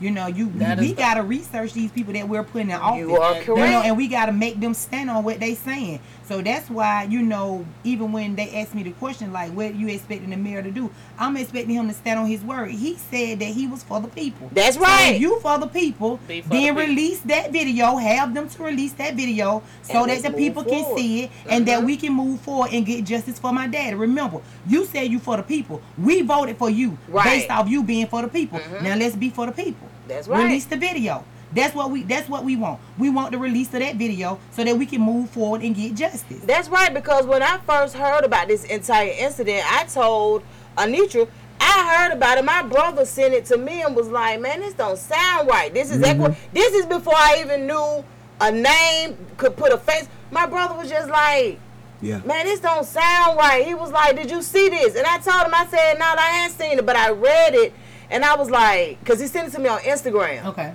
You 0.00 0.10
know, 0.10 0.26
you 0.26 0.50
That 0.56 0.78
we 0.80 0.86
is 0.88 0.92
gotta 0.94 1.22
research 1.22 1.74
these 1.74 1.92
people 1.92 2.12
that 2.14 2.28
we're 2.28 2.42
putting 2.42 2.70
in 2.70 2.76
office. 2.76 2.98
You 3.00 3.16
are 3.18 3.34
You 3.34 3.38
know, 3.40 3.44
correct. 3.54 3.86
and 3.86 3.96
we 3.96 4.08
gotta 4.08 4.32
make 4.32 4.58
them 4.58 4.74
stand 4.74 5.08
on 5.10 5.22
what 5.22 5.38
they're 5.38 5.54
saying. 5.54 6.00
So 6.32 6.40
that's 6.40 6.70
why, 6.70 7.02
you 7.10 7.20
know, 7.20 7.66
even 7.84 8.10
when 8.10 8.36
they 8.36 8.48
asked 8.56 8.74
me 8.74 8.82
the 8.82 8.92
question 8.92 9.34
like, 9.34 9.52
what 9.52 9.74
you 9.74 9.86
expecting 9.88 10.30
the 10.30 10.36
mayor 10.38 10.62
to 10.62 10.70
do? 10.70 10.90
I'm 11.18 11.36
expecting 11.36 11.74
him 11.74 11.88
to 11.88 11.92
stand 11.94 12.20
on 12.20 12.24
his 12.26 12.40
word. 12.42 12.70
He 12.70 12.94
said 12.96 13.40
that 13.40 13.48
he 13.48 13.66
was 13.66 13.82
for 13.82 14.00
the 14.00 14.08
people. 14.08 14.48
That's 14.50 14.76
So 14.76 14.82
right. 14.82 15.14
if 15.16 15.20
you 15.20 15.38
for 15.40 15.58
the 15.58 15.66
people, 15.66 16.16
for 16.16 16.22
then 16.26 16.40
the 16.48 16.48
people. 16.48 16.74
release 16.76 17.20
that 17.20 17.52
video. 17.52 17.96
Have 17.96 18.32
them 18.32 18.48
to 18.48 18.62
release 18.62 18.94
that 18.94 19.14
video 19.14 19.62
so 19.82 20.04
And 20.04 20.10
that 20.10 20.22
the 20.22 20.30
move 20.30 20.38
people 20.38 20.64
can 20.64 20.96
see 20.96 21.24
it 21.24 21.30
and 21.50 21.66
that 21.68 21.80
Mhm. 21.82 21.84
we 21.84 21.96
can 21.98 22.14
move 22.14 22.40
forward 22.40 22.70
and 22.72 22.86
get 22.86 23.04
justice 23.04 23.38
for 23.38 23.52
my 23.52 23.66
dad. 23.66 23.94
Remember, 23.98 24.40
you 24.66 24.86
said 24.86 25.10
you 25.12 25.18
for 25.18 25.36
the 25.36 25.42
people. 25.42 25.82
We 25.98 26.22
voted 26.22 26.56
for 26.56 26.70
you 26.70 26.96
Right. 27.08 27.24
based 27.24 27.50
off 27.50 27.68
you 27.68 27.82
being 27.82 28.06
for 28.06 28.22
the 28.22 28.28
people. 28.28 28.58
Mhm. 28.58 28.82
Now 28.84 28.94
let's 28.94 29.16
be 29.16 29.28
for 29.28 29.44
the 29.44 29.52
people. 29.52 29.86
That's 30.08 30.28
right. 30.28 30.44
Release 30.44 30.64
the 30.64 30.78
video. 30.78 31.24
That's 31.54 31.74
what 31.74 31.90
we 31.90 32.02
that's 32.02 32.28
what 32.28 32.44
we 32.44 32.56
want. 32.56 32.80
We 32.98 33.10
want 33.10 33.32
the 33.32 33.38
release 33.38 33.68
of 33.74 33.80
that 33.80 33.96
video 33.96 34.38
so 34.52 34.64
that 34.64 34.76
we 34.76 34.86
can 34.86 35.02
move 35.02 35.30
forward 35.30 35.62
and 35.62 35.74
get 35.74 35.94
justice. 35.94 36.40
That's 36.44 36.68
right, 36.68 36.92
because 36.92 37.26
when 37.26 37.42
I 37.42 37.58
first 37.58 37.94
heard 37.94 38.24
about 38.24 38.48
this 38.48 38.64
entire 38.64 39.12
incident, 39.18 39.62
I 39.70 39.84
told 39.84 40.42
Anitra, 40.78 41.28
I 41.60 41.96
heard 41.96 42.12
about 42.16 42.38
it. 42.38 42.44
My 42.44 42.62
brother 42.62 43.04
sent 43.04 43.34
it 43.34 43.44
to 43.46 43.58
me 43.58 43.82
and 43.82 43.94
was 43.94 44.08
like, 44.08 44.40
"Man, 44.40 44.60
this 44.60 44.74
don't 44.74 44.98
sound 44.98 45.48
right. 45.48 45.72
This 45.72 45.90
is 45.90 45.98
mm-hmm. 45.98 46.22
equi- 46.22 46.36
This 46.52 46.74
is 46.74 46.86
before 46.86 47.14
I 47.16 47.42
even 47.44 47.66
knew 47.66 48.04
a 48.40 48.50
name 48.50 49.16
could 49.36 49.56
put 49.56 49.72
a 49.72 49.78
face." 49.78 50.08
My 50.30 50.46
brother 50.46 50.74
was 50.74 50.88
just 50.88 51.08
like, 51.10 51.60
yeah. 52.00 52.20
"Man, 52.24 52.46
this 52.46 52.60
don't 52.60 52.84
sound 52.84 53.36
right." 53.36 53.64
He 53.64 53.74
was 53.74 53.92
like, 53.92 54.16
"Did 54.16 54.30
you 54.30 54.42
see 54.42 54.70
this?" 54.70 54.96
And 54.96 55.06
I 55.06 55.18
told 55.18 55.46
him, 55.46 55.54
I 55.54 55.66
said, 55.66 55.98
"No, 55.98 56.06
I 56.06 56.44
ain't 56.44 56.52
seen 56.52 56.78
it, 56.78 56.86
but 56.86 56.96
I 56.96 57.10
read 57.10 57.54
it." 57.54 57.74
And 58.10 58.24
I 58.24 58.36
was 58.36 58.50
like, 58.50 59.02
"Cause 59.04 59.20
he 59.20 59.26
sent 59.26 59.48
it 59.48 59.52
to 59.52 59.60
me 59.60 59.68
on 59.68 59.80
Instagram." 59.80 60.46
Okay. 60.46 60.72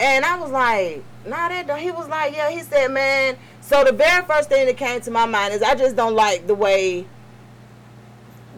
And 0.00 0.24
I 0.24 0.38
was 0.38 0.50
like, 0.50 1.04
nah, 1.26 1.48
that 1.48 1.66
don't. 1.66 1.78
He 1.78 1.90
was 1.90 2.08
like, 2.08 2.34
yeah. 2.34 2.50
He 2.50 2.60
said, 2.60 2.88
man. 2.88 3.36
So 3.60 3.84
the 3.84 3.92
very 3.92 4.24
first 4.24 4.48
thing 4.48 4.66
that 4.66 4.76
came 4.76 5.00
to 5.02 5.10
my 5.10 5.26
mind 5.26 5.54
is 5.54 5.62
I 5.62 5.74
just 5.74 5.94
don't 5.94 6.14
like 6.14 6.46
the 6.46 6.54
way 6.54 7.06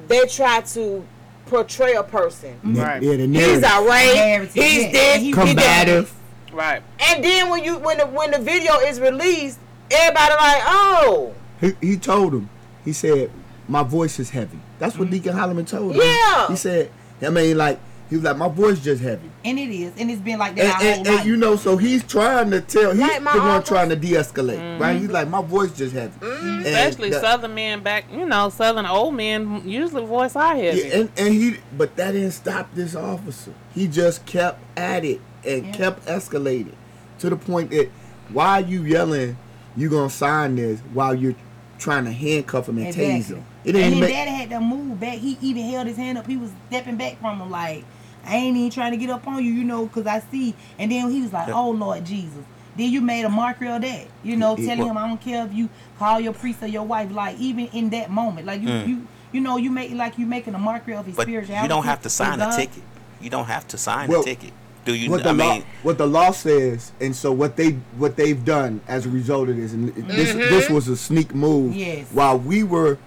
they 0.06 0.24
try 0.26 0.60
to 0.60 1.04
portray 1.46 1.94
a 1.94 2.02
person. 2.02 2.54
Mm-hmm. 2.58 2.76
Right. 2.76 3.02
Yeah, 3.02 3.16
the 3.16 3.26
He's 3.26 3.60
narrative. 3.60 3.64
irate. 3.64 4.14
Narrative, 4.14 4.54
He's 4.54 4.84
yeah. 4.84 4.92
this. 4.92 5.16
He 5.16 5.24
He's 5.24 5.34
that. 5.34 5.46
combative. 5.46 6.14
Right. 6.52 6.82
And 7.00 7.24
then 7.24 7.50
when 7.50 7.64
you 7.64 7.78
when 7.78 7.98
the 7.98 8.06
when 8.06 8.30
the 8.30 8.38
video 8.38 8.78
is 8.78 9.00
released, 9.00 9.58
everybody 9.90 10.34
like, 10.34 10.62
oh, 10.66 11.34
He, 11.60 11.72
he 11.80 11.96
told 11.96 12.34
him. 12.34 12.48
He 12.84 12.92
said, 12.92 13.30
"My 13.68 13.82
voice 13.82 14.18
is 14.18 14.30
heavy." 14.30 14.58
That's 14.78 14.96
what 14.96 15.06
mm-hmm. 15.06 15.14
Deacon 15.14 15.34
Hollman 15.34 15.66
told 15.66 15.94
him. 15.96 16.02
Yeah. 16.02 16.48
He 16.48 16.56
said, 16.56 16.90
"I 17.20 17.30
mean, 17.30 17.56
like 17.56 17.78
he 18.12 18.16
was 18.16 18.24
like, 18.24 18.36
my 18.36 18.48
voice 18.48 18.78
just 18.80 19.02
heavy." 19.02 19.30
And 19.44 19.58
it 19.58 19.70
is. 19.70 19.92
And 19.98 20.10
it's 20.10 20.20
been 20.20 20.38
like 20.38 20.54
that 20.56 20.64
And, 20.64 20.72
and, 20.72 20.80
whole 20.82 21.06
and 21.06 21.16
life. 21.16 21.26
you 21.26 21.36
know, 21.36 21.56
so 21.56 21.76
he's 21.76 22.04
trying 22.04 22.50
to 22.52 22.60
tell. 22.60 22.90
He's 22.92 23.00
Like 23.00 23.22
my 23.22 23.32
the 23.32 23.38
one 23.40 23.48
uncles. 23.50 23.68
trying 23.68 23.88
to 23.88 23.96
de-escalate, 23.96 24.78
right? 24.78 24.92
Mm-hmm. 24.94 25.00
He's 25.00 25.10
like, 25.10 25.28
my 25.28 25.42
voice 25.42 25.72
just 25.76 25.94
heavy. 25.94 26.12
Mm-hmm. 26.20 26.46
And 26.58 26.66
Especially 26.66 27.10
the- 27.10 27.20
Southern 27.20 27.54
men 27.54 27.82
back, 27.82 28.04
you 28.12 28.24
know, 28.26 28.48
Southern 28.50 28.86
old 28.86 29.14
men 29.14 29.68
usually 29.68 30.04
voice 30.06 30.36
our 30.36 30.54
heavy. 30.54 30.78
Yeah, 30.80 30.96
and, 30.98 31.10
and 31.16 31.34
he, 31.34 31.56
but 31.76 31.96
that 31.96 32.12
didn't 32.12 32.32
stop 32.32 32.72
this 32.74 32.94
officer. 32.94 33.52
He 33.74 33.88
just 33.88 34.24
kept 34.26 34.60
at 34.76 35.04
it 35.04 35.20
and 35.44 35.66
Yeah. 35.66 35.72
kept 35.72 36.06
escalating 36.06 36.74
to 37.18 37.30
the 37.30 37.36
point 37.36 37.70
that 37.70 37.90
why 38.28 38.60
are 38.60 38.66
you 38.66 38.82
yelling, 38.84 39.36
you 39.76 39.88
gonna 39.90 40.10
sign 40.10 40.56
this 40.56 40.80
while 40.92 41.14
you're 41.14 41.34
trying 41.78 42.04
to 42.04 42.12
handcuff 42.12 42.68
him 42.68 42.78
and 42.78 42.94
tase 42.94 43.26
him. 43.28 43.44
It 43.64 43.74
And 43.74 43.76
didn't 43.76 43.90
then 43.92 44.00
make. 44.00 44.10
daddy 44.10 44.30
had 44.30 44.50
to 44.50 44.60
move 44.60 45.00
back. 45.00 45.18
He 45.18 45.36
even 45.40 45.64
held 45.64 45.86
his 45.86 45.96
hand 45.96 46.18
up. 46.18 46.26
He 46.26 46.36
was 46.36 46.50
stepping 46.68 46.96
back 46.96 47.20
from 47.20 47.40
him 47.40 47.50
like, 47.50 47.84
I 48.24 48.36
ain't 48.36 48.56
even 48.56 48.70
trying 48.70 48.92
to 48.92 48.96
get 48.96 49.10
up 49.10 49.26
on 49.26 49.44
you, 49.44 49.52
you 49.52 49.64
know, 49.64 49.86
because 49.86 50.06
I 50.06 50.20
see. 50.30 50.54
And 50.78 50.90
then 50.92 51.10
he 51.10 51.22
was 51.22 51.32
like, 51.32 51.48
oh, 51.48 51.70
Lord 51.70 52.04
Jesus. 52.04 52.44
Then 52.76 52.90
you 52.90 53.00
made 53.00 53.24
a 53.24 53.28
mockery 53.28 53.68
of 53.68 53.82
that. 53.82 54.06
You 54.22 54.36
know, 54.36 54.54
It- 54.54 54.60
it- 54.60 54.66
telling 54.66 54.86
him, 54.86 54.96
I 54.96 55.06
don't 55.08 55.20
care 55.20 55.44
if 55.44 55.52
you 55.52 55.68
call 55.98 56.20
your 56.20 56.32
priest 56.32 56.62
or 56.62 56.66
your 56.68 56.84
wife. 56.84 57.10
Like, 57.12 57.38
even 57.38 57.66
in 57.68 57.90
that 57.90 58.10
moment. 58.10 58.46
Like, 58.46 58.62
you, 58.62 58.68
Mm. 58.68 58.88
you 58.88 59.06
you 59.32 59.40
know, 59.40 59.56
you 59.56 59.70
make 59.70 59.90
like 59.94 60.18
you 60.18 60.26
making 60.26 60.54
a 60.54 60.58
mockery 60.58 60.94
of 60.94 61.06
his 61.06 61.16
But 61.16 61.22
spirituality. 61.22 61.62
you 61.64 61.68
don't 61.70 61.84
have 61.84 62.02
to 62.02 62.10
sign 62.10 62.38
a 62.40 62.54
ticket. 62.54 62.82
You 63.20 63.30
don't 63.30 63.46
have 63.46 63.66
to 63.68 63.78
sign 63.78 64.08
Well, 64.10 64.20
a 64.20 64.24
ticket. 64.24 64.52
Do 64.84 64.94
you? 64.94 65.10
what 65.10 65.22
the 65.22 65.30
I 65.30 65.32
law, 65.32 65.60
what 65.82 65.96
the 65.96 66.06
law 66.06 66.32
says, 66.32 66.92
and 67.00 67.16
so 67.16 67.32
what 67.32 67.56
they 67.56 67.78
what 67.96 68.16
they've 68.16 68.44
done 68.44 68.82
as 68.88 69.06
a 69.06 69.08
result 69.08 69.48
of 69.48 69.56
this, 69.56 69.72
and 69.72 69.88
this 69.94 70.30
Mm-hmm. 70.30 70.38
this 70.38 70.68
was 70.68 70.86
a 70.88 70.96
sneak 70.98 71.34
move. 71.34 71.74
Yes. 71.74 72.08
While 72.12 72.38
we 72.40 72.62
were 72.62 72.98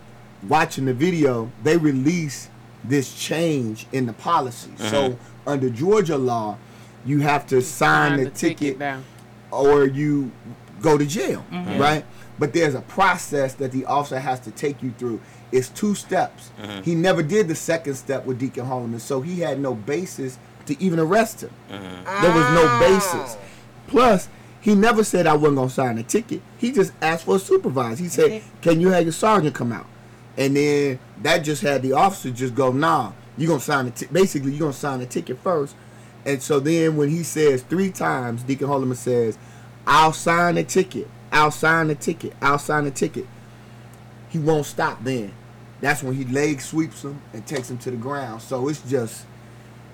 watching 0.48 0.86
the 0.86 0.94
video, 0.96 1.52
they 1.64 1.78
released 1.78 2.50
this 2.90 3.14
change 3.14 3.88
in 3.92 4.06
the 4.06 4.14
policy. 4.14 4.70
Mm-hmm. 4.72 4.88
So 4.90 5.18
under 5.48 5.70
Georgia 5.70 6.18
law, 6.18 6.58
you 7.06 7.20
have 7.20 7.46
to 7.48 7.62
sign, 7.62 8.24
the, 8.24 8.30
ticket, 8.32 8.80
down. 8.80 9.04
or 9.52 9.86
you 9.86 10.32
go 10.82 10.98
to 10.98 11.06
jail, 11.06 11.46
Mm-hmm. 11.52 11.80
right? 11.80 12.06
But 12.38 12.52
there's 12.54 12.76
a 12.76 12.82
process 12.82 13.54
that 13.56 13.72
the 13.72 13.86
officer 13.86 14.20
has 14.20 14.40
to 14.42 14.52
take 14.52 14.84
you 14.84 14.92
through. 14.98 15.22
It's 15.54 15.70
two 15.70 15.96
steps. 15.96 16.52
Mm-hmm. 16.62 16.82
He 16.82 16.94
never 16.96 17.24
did 17.24 17.48
the 17.48 17.56
second 17.56 17.96
step 17.96 18.26
with 18.26 18.40
Deacon 18.40 18.66
Hollman, 18.66 19.00
so 19.00 19.22
he 19.22 19.40
had 19.40 19.60
no 19.60 19.74
basis 19.74 20.38
to 20.66 20.82
even 20.84 21.00
arrest 21.00 21.42
him. 21.44 21.52
Mm-hmm. 21.72 22.22
There 22.22 22.34
was 22.34 22.46
no 22.54 22.80
basis. 22.80 23.38
Plus, 23.88 24.28
he 24.60 24.76
never 24.76 25.04
said 25.04 25.28
I 25.28 25.36
wasn't 25.36 25.58
gonna 25.58 25.70
sign 25.70 25.98
a 26.00 26.04
ticket. 26.04 26.42
He 26.58 26.72
just 26.74 26.92
asked 27.02 27.26
for 27.26 27.36
a 27.36 27.40
supervisor. 27.40 28.04
He 28.04 28.10
said, 28.10 28.42
"Can 28.62 28.82
you 28.82 28.90
have 28.90 29.04
your 29.04 29.14
sergeant 29.14 29.54
come 29.56 29.72
out?" 29.72 29.86
And 30.38 30.56
then 30.56 31.00
that 31.22 31.40
just 31.40 31.62
had 31.62 31.82
the 31.82 31.94
officer 31.94 32.30
just 32.32 32.56
go, 32.56 32.72
"Nah, 32.72 33.12
you 33.38 33.48
gonna 33.48 33.60
sign 33.60 33.88
a 33.88 33.92
ti- 33.92 34.08
basically 34.12 34.52
you're 34.52 34.60
gonna 34.60 34.74
sign 34.74 35.02
a 35.02 35.06
ticket 35.06 35.40
first. 35.44 35.76
And 36.26 36.42
so 36.42 36.60
then 36.60 36.98
when 36.98 37.10
he 37.10 37.24
says 37.24 37.62
three 37.62 37.92
times, 37.92 38.44
Deacon 38.44 38.68
Hollman 38.68 38.98
says, 38.98 39.38
"I'll 39.88 40.14
sign 40.14 40.58
a 40.58 40.64
ticket. 40.64 41.08
I'll 41.32 41.52
sign 41.52 41.90
a 41.90 41.96
ticket. 41.96 42.34
I'll 42.42 42.60
sign 42.60 42.86
a 42.86 42.92
ticket." 42.92 43.28
He 44.30 44.40
won't 44.40 44.66
stop 44.66 45.04
then. 45.04 45.32
That's 45.82 46.02
when 46.04 46.16
he 46.16 46.26
leg 46.26 46.62
sweeps 46.62 47.04
him 47.04 47.22
and 47.34 47.46
takes 47.46 47.70
him 47.70 47.78
to 47.80 47.92
the 47.92 47.98
ground. 47.98 48.42
So 48.42 48.68
it's 48.68 48.82
just 48.82 49.26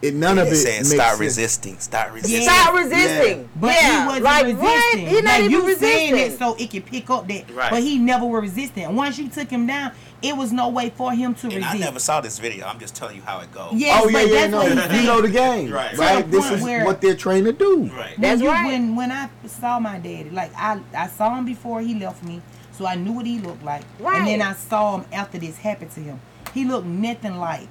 it 0.01 0.15
none 0.15 0.39
of 0.39 0.47
it 0.47 0.55
saying 0.55 0.77
makes 0.79 0.91
start 0.93 1.09
sense. 1.09 1.19
resisting. 1.19 1.79
Start 1.79 2.13
resisting. 2.13 2.41
Stop 2.41 2.73
resisting. 2.73 3.49
But 3.55 3.75
yeah. 3.75 4.01
he 4.01 4.07
wasn't 4.07 4.23
like, 4.23 4.45
resisting. 4.45 4.61
What? 4.63 4.97
He 4.97 5.21
not 5.21 5.23
Like, 5.25 5.39
even 5.41 5.51
you 5.51 5.61
resisting. 5.67 5.87
saying 5.89 6.17
it 6.17 6.39
so 6.39 6.55
it 6.55 6.69
can 6.71 6.81
pick 6.81 7.09
up 7.09 7.27
that. 7.27 7.49
Right. 7.51 7.69
But 7.69 7.83
he 7.83 7.99
never 7.99 8.25
was 8.25 8.41
resisting. 8.41 8.95
Once 8.95 9.17
you 9.19 9.29
took 9.29 9.49
him 9.49 9.67
down, 9.67 9.91
it 10.21 10.35
was 10.37 10.51
no 10.51 10.69
way 10.69 10.89
for 10.91 11.11
him 11.13 11.33
to 11.35 11.47
And 11.47 11.55
resist. 11.55 11.75
I 11.75 11.77
never 11.79 11.99
saw 11.99 12.21
this 12.21 12.37
video. 12.39 12.65
I'm 12.67 12.79
just 12.79 12.95
telling 12.95 13.15
you 13.15 13.21
how 13.23 13.39
it 13.39 13.51
goes. 13.51 13.73
Yes, 13.73 14.01
oh 14.03 14.09
yeah, 14.09 14.21
yeah, 14.21 14.47
no, 14.47 14.61
you 14.63 15.03
know 15.03 15.21
the 15.21 15.29
game, 15.29 15.71
Right. 15.71 15.97
right? 15.97 16.23
The 16.23 16.31
This 16.37 16.51
is 16.51 16.61
where- 16.63 16.85
what 16.85 17.01
they're 17.01 17.15
trained 17.15 17.45
to 17.47 17.53
do. 17.53 17.85
Right. 17.85 18.17
when 18.17 18.21
That's 18.21 18.41
you 18.41 18.49
right. 18.49 18.65
when 18.65 18.95
when 18.95 19.11
I 19.11 19.29
saw 19.47 19.79
my 19.79 19.97
daddy, 19.97 20.29
like 20.29 20.51
I 20.55 20.79
I 20.95 21.07
saw 21.07 21.35
him 21.35 21.45
before 21.45 21.81
he 21.81 21.95
left 21.95 22.23
me, 22.23 22.41
so 22.71 22.85
I 22.85 22.95
knew 22.95 23.13
what 23.13 23.25
he 23.25 23.39
looked 23.39 23.63
like. 23.63 23.83
Right. 23.99 24.17
And 24.19 24.27
then 24.27 24.41
I 24.41 24.53
saw 24.53 24.97
him 24.97 25.05
after 25.11 25.37
this 25.39 25.57
happened 25.57 25.91
to 25.91 25.99
him. 26.01 26.19
He 26.53 26.65
looked 26.65 26.85
nothing 26.87 27.37
like 27.37 27.69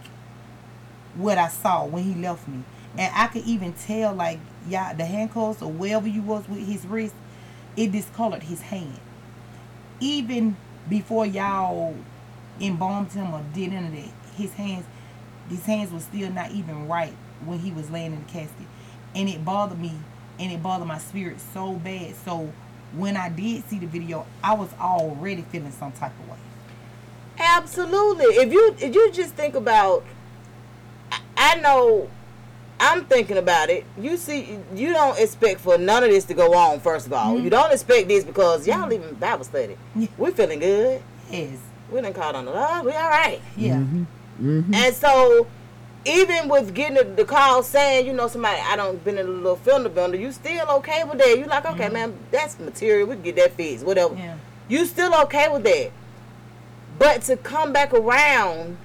what 1.14 1.38
I 1.38 1.48
saw 1.48 1.84
when 1.84 2.02
he 2.04 2.14
left 2.20 2.48
me. 2.48 2.62
And 2.98 3.12
I 3.14 3.26
could 3.28 3.44
even 3.44 3.72
tell 3.74 4.12
like 4.14 4.40
yeah, 4.68 4.92
the 4.92 5.04
handcuffs 5.04 5.62
or 5.62 5.70
wherever 5.70 6.08
you 6.08 6.22
was 6.22 6.48
with 6.48 6.66
his 6.66 6.84
wrist, 6.86 7.14
it 7.76 7.92
discolored 7.92 8.42
his 8.42 8.60
hand. 8.62 8.98
Even 10.00 10.56
before 10.88 11.26
y'all 11.26 11.94
embalmed 12.60 13.12
him 13.12 13.32
or 13.34 13.42
did 13.54 13.72
any 13.72 13.86
of 13.86 13.92
that, 14.04 14.12
his 14.36 14.52
hands 14.54 14.84
his 15.48 15.64
hands 15.66 15.90
were 15.92 15.98
still 16.00 16.30
not 16.30 16.52
even 16.52 16.86
right 16.86 17.12
when 17.44 17.58
he 17.58 17.72
was 17.72 17.90
laying 17.90 18.12
in 18.12 18.20
the 18.24 18.30
casket. 18.30 18.66
And 19.16 19.28
it 19.28 19.44
bothered 19.44 19.80
me 19.80 19.92
and 20.38 20.52
it 20.52 20.62
bothered 20.62 20.86
my 20.86 20.98
spirit 20.98 21.38
so 21.52 21.72
bad. 21.72 22.14
So 22.24 22.52
when 22.96 23.16
I 23.16 23.28
did 23.30 23.68
see 23.68 23.78
the 23.80 23.86
video, 23.86 24.26
I 24.44 24.54
was 24.54 24.68
already 24.80 25.42
feeling 25.42 25.72
some 25.72 25.90
type 25.92 26.12
of 26.20 26.28
way. 26.30 26.36
Absolutely. 27.38 28.26
If 28.36 28.52
you 28.52 28.76
if 28.78 28.94
you 28.94 29.10
just 29.12 29.34
think 29.34 29.54
about, 29.54 30.04
I- 31.10 31.20
I 31.36 31.54
know, 31.60 32.08
I'm 32.78 33.04
thinking 33.06 33.36
about 33.38 33.70
it. 33.70 33.84
You 33.98 34.16
see, 34.16 34.58
you 34.74 34.92
don't 34.92 35.18
expect 35.18 35.60
for 35.60 35.78
none 35.78 36.04
of 36.04 36.10
this 36.10 36.24
to 36.26 36.34
go 36.34 36.54
on. 36.54 36.80
First 36.80 37.06
of 37.06 37.12
all, 37.12 37.34
Mhm. 37.36 37.44
you 37.44 37.50
don't 37.50 37.72
expect 37.72 38.08
this 38.08 38.24
because 38.24 38.66
y'all 38.66 38.88
leaving 38.88 39.14
Bible 39.14 39.44
study. 39.44 39.76
We're 40.16 40.30
feeling 40.32 40.60
good. 40.60 41.02
Yes. 41.30 41.58
We 41.90 42.00
done 42.00 42.12
called 42.12 42.36
on 42.36 42.44
the 42.44 42.52
Lord. 42.52 42.84
We 42.84 42.92
all 42.92 43.08
right. 43.08 43.40
Yeah. 43.56 43.76
Mm-hmm. 43.76 44.04
mm-hmm. 44.40 44.74
And 44.74 44.94
so, 44.94 45.46
even 46.04 46.48
with 46.48 46.74
getting 46.74 46.96
the, 46.96 47.04
the 47.04 47.24
call 47.24 47.62
saying, 47.62 48.06
you 48.06 48.12
know, 48.12 48.28
somebody 48.28 48.60
I 48.60 48.76
don't 48.76 49.02
been 49.04 49.18
in 49.18 49.26
a 49.26 49.30
little 49.30 49.56
fender 49.56 49.88
bender, 49.88 50.16
you 50.16 50.32
still 50.32 50.66
okay 50.76 51.04
with 51.04 51.18
that? 51.18 51.38
You 51.38 51.44
like, 51.46 51.66
okay, 51.66 51.84
mm-hmm. 51.84 51.92
man, 51.92 52.18
that's 52.30 52.58
material. 52.58 53.08
We 53.08 53.14
can 53.14 53.22
get 53.22 53.36
that 53.36 53.52
fixed, 53.52 53.84
whatever. 53.84 54.14
Yeah. 54.14 54.36
You 54.68 54.86
still 54.86 55.14
okay 55.22 55.48
with 55.48 55.64
that? 55.64 55.90
But 56.98 57.22
to 57.22 57.36
come 57.36 57.72
back 57.72 57.92
around 57.92 58.76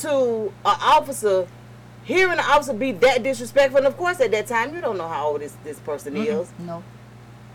to 0.00 0.52
an 0.64 0.76
officer, 0.80 1.48
hearing 2.04 2.36
the 2.36 2.44
officer 2.44 2.72
be 2.74 2.92
that 2.92 3.22
disrespectful, 3.22 3.78
and 3.78 3.86
of 3.86 3.96
course 3.96 4.20
at 4.20 4.30
that 4.30 4.46
time 4.46 4.74
you 4.74 4.80
don't 4.80 4.96
know 4.96 5.08
how 5.08 5.28
old 5.28 5.40
this 5.40 5.56
this 5.64 5.78
person 5.80 6.14
Mm-mm. 6.14 6.42
is. 6.42 6.50
No. 6.58 6.82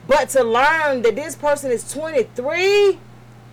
But 0.08 0.30
to 0.30 0.44
learn 0.44 1.02
that 1.04 1.16
this 1.16 1.36
person 1.36 1.72
is 1.72 1.90
23, 1.92 3.00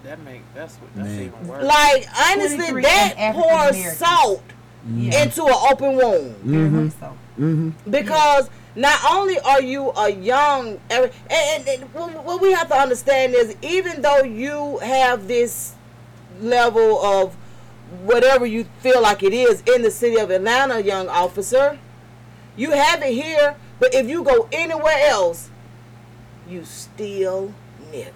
That 0.05 0.19
make 0.21 0.43
that's 0.55 0.77
what 0.77 0.95
that's 0.97 1.09
Man. 1.09 1.21
even 1.23 1.47
worse. 1.49 1.65
like 1.65 2.07
honestly, 2.31 2.83
that 2.83 3.15
and 3.19 3.35
pours 3.37 3.97
salt 3.99 4.43
Yeah. 4.97 5.23
into 5.25 5.45
an 5.45 5.55
open 5.71 5.97
wound. 5.97 6.35
Mm-hmm. 6.45 6.87
Mm-hmm. 7.45 7.91
because 7.91 8.49
not 8.77 8.99
only 9.11 9.39
are 9.41 9.61
you 9.61 9.91
a 9.91 10.11
young 10.11 10.81
and, 10.91 11.11
and, 11.31 11.69
and 11.69 11.83
what 11.95 12.25
what 12.25 12.41
we 12.41 12.53
have 12.53 12.69
to 12.69 12.77
understand 12.77 13.35
is 13.35 13.55
even 13.63 14.01
though 14.03 14.23
you 14.23 14.79
have 14.79 15.27
this 15.29 15.75
level 16.41 17.03
of 17.05 17.35
whatever 18.05 18.47
you 18.47 18.65
feel 18.81 19.03
like 19.03 19.23
it 19.23 19.33
is 19.35 19.63
in 19.75 19.83
the 19.83 19.91
city 19.91 20.17
of 20.19 20.31
Atlanta 20.31 20.81
young 20.81 21.09
officer 21.09 21.79
you 22.57 22.71
have 22.71 23.03
it 23.03 23.13
here 23.13 23.57
but 23.79 23.93
if 23.95 24.09
you 24.09 24.23
go 24.23 24.49
anywhere 24.53 24.99
else 25.09 25.51
you 26.49 26.65
still 26.65 27.53
nigga 27.93 28.13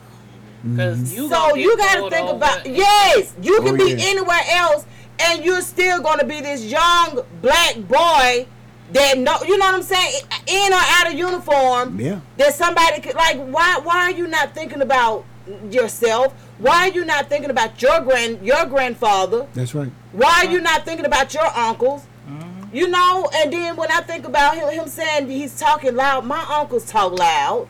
Because 0.65 0.99
mm-hmm. 0.99 1.23
you 1.23 1.29
so 1.29 1.55
you 1.55 1.77
got 1.77 1.97
to 2.05 2.11
think 2.11 2.31
about 2.31 2.67
and- 2.67 2.77
yes 2.77 3.35
you 3.43 3.61
can 3.61 3.75
Oh, 3.75 3.85
be 3.85 3.93
yeah. 3.93 4.07
anywhere 4.09 4.41
else 4.51 4.87
and 5.21 5.45
you're 5.45 5.61
still 5.61 6.01
going 6.01 6.19
to 6.19 6.25
be 6.25 6.41
this 6.41 6.65
young 6.65 7.21
black 7.43 7.77
boy 7.77 8.47
that 8.93 9.19
know 9.19 9.37
you 9.47 9.59
know 9.59 9.67
what 9.67 9.75
I'm 9.75 9.83
saying 9.83 10.15
in 10.47 10.73
or 10.73 10.77
out 10.81 11.09
of 11.09 11.15
uniform 11.15 12.01
Yeah. 12.01 12.21
that 12.39 12.55
somebody 12.55 13.01
could 13.03 13.15
like 13.15 13.39
why 13.47 13.79
why 13.83 14.05
are 14.05 14.11
you 14.13 14.27
not 14.27 14.55
thinking 14.55 14.81
about 14.81 15.25
yourself? 15.71 16.33
Why 16.59 16.89
are 16.89 16.93
you 16.93 17.05
not 17.05 17.29
thinking 17.29 17.51
about 17.51 17.81
your 17.83 18.01
grand 18.01 18.41
your 18.45 18.65
grandfather? 18.67 19.47
That's 19.53 19.75
right. 19.75 19.91
why 20.13 20.45
are 20.45 20.51
you 20.51 20.61
not 20.61 20.85
thinking 20.87 21.05
about 21.05 21.35
your 21.35 21.47
uncles? 21.57 22.07
Mm-hmm. 22.29 22.75
You 22.77 22.89
know 22.89 23.29
and 23.35 23.53
then 23.53 23.77
when 23.77 23.91
I 23.91 24.01
think 24.01 24.27
about 24.27 24.55
him, 24.57 24.69
him 24.71 24.89
saying 24.89 25.29
he's 25.29 25.59
talking 25.59 25.95
loud 25.95 26.25
my 26.25 26.43
uncles 26.59 26.87
talk 26.87 27.13
loud 27.19 27.69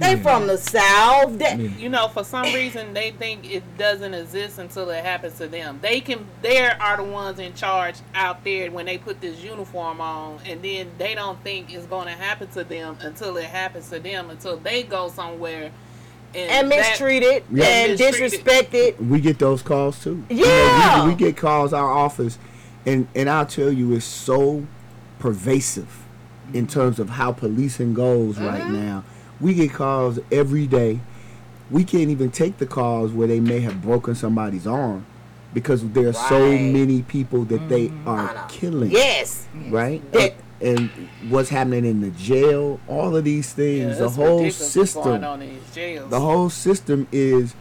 they 0.00 0.16
from 0.22 0.46
the 0.46 0.56
south 0.56 1.38
they, 1.38 1.56
you 1.78 1.88
know, 1.88 2.08
for 2.08 2.24
some 2.24 2.44
reason 2.54 2.92
they 2.94 3.10
think 3.12 3.50
it 3.50 3.62
doesn't 3.78 4.14
exist 4.14 4.58
until 4.58 4.88
it 4.90 5.04
happens 5.04 5.36
to 5.38 5.46
them. 5.46 5.78
They 5.82 6.00
can, 6.00 6.26
they 6.42 6.66
are 6.68 6.96
the 6.96 7.04
ones 7.04 7.38
in 7.38 7.54
charge 7.54 7.96
out 8.14 8.42
there 8.44 8.70
when 8.70 8.86
they 8.86 8.98
put 8.98 9.20
this 9.20 9.42
uniform 9.42 10.00
on, 10.00 10.40
and 10.46 10.62
then 10.62 10.90
they 10.98 11.14
don't 11.14 11.42
think 11.44 11.72
it's 11.72 11.86
going 11.86 12.06
to 12.06 12.12
happen 12.14 12.48
to 12.48 12.64
them 12.64 12.96
until 13.00 13.36
it 13.36 13.44
happens 13.44 13.88
to 13.90 14.00
them, 14.00 14.30
until 14.30 14.56
they 14.56 14.82
go 14.82 15.08
somewhere 15.08 15.70
and, 16.34 16.50
and 16.50 16.72
that- 16.72 16.78
mistreated 16.90 17.44
Yeah. 17.52 17.64
and 17.66 17.98
Mistreated. 17.98 18.40
disrespected 18.44 19.06
We 19.08 19.20
get 19.20 19.38
those 19.38 19.62
calls 19.62 20.02
too. 20.02 20.24
You 20.30 20.36
know, 20.42 20.46
Yeah. 20.46 21.04
we, 21.04 21.10
we 21.10 21.16
get 21.16 21.36
calls 21.36 21.72
our 21.72 21.90
office, 21.92 22.38
and 22.86 23.06
and 23.14 23.28
I'll 23.28 23.46
tell 23.46 23.70
you, 23.72 23.92
it's 23.94 24.04
so 24.04 24.64
pervasive 25.18 25.98
in 26.52 26.66
terms 26.66 26.98
of 26.98 27.10
how 27.10 27.32
policing 27.32 27.94
goes 27.94 28.38
right 28.38 28.62
Mm-hmm. 28.62 28.72
now. 28.86 29.04
We 29.40 29.54
get 29.54 29.72
calls 29.72 30.18
every 30.30 30.66
day. 30.66 31.00
We 31.70 31.84
can't 31.84 32.10
even 32.10 32.30
take 32.30 32.58
the 32.58 32.66
calls 32.66 33.12
where 33.12 33.28
they 33.28 33.40
may 33.40 33.60
have 33.60 33.80
broken 33.80 34.14
somebody's 34.14 34.66
arm 34.66 35.06
because 35.54 35.88
there 35.90 36.08
are 36.08 36.12
so 36.12 36.50
many 36.58 37.02
people 37.02 37.44
that 37.44 37.68
they 37.68 37.88
mm-hmm. 37.88 38.08
are 38.08 38.46
killing. 38.48 38.90
yes 38.90 39.46
Right? 39.68 40.00
That- 40.12 40.34
and 40.62 40.90
what's 41.30 41.48
happening 41.48 41.86
in 41.86 42.02
the 42.02 42.10
jail, 42.10 42.78
all 42.86 43.16
of 43.16 43.24
these 43.24 43.48
Yeah, 43.56 43.64
things, 43.64 43.98
the 43.98 44.10
whole 44.10 44.42
ridiculous 44.42 44.74
going 44.74 44.86
system 44.86 45.24
on 45.24 45.40
in 45.42 45.48
these 45.54 45.74
jails. 45.74 46.10
the 46.10 46.20
whole 46.20 46.50
system 46.50 47.08
is 47.10 47.54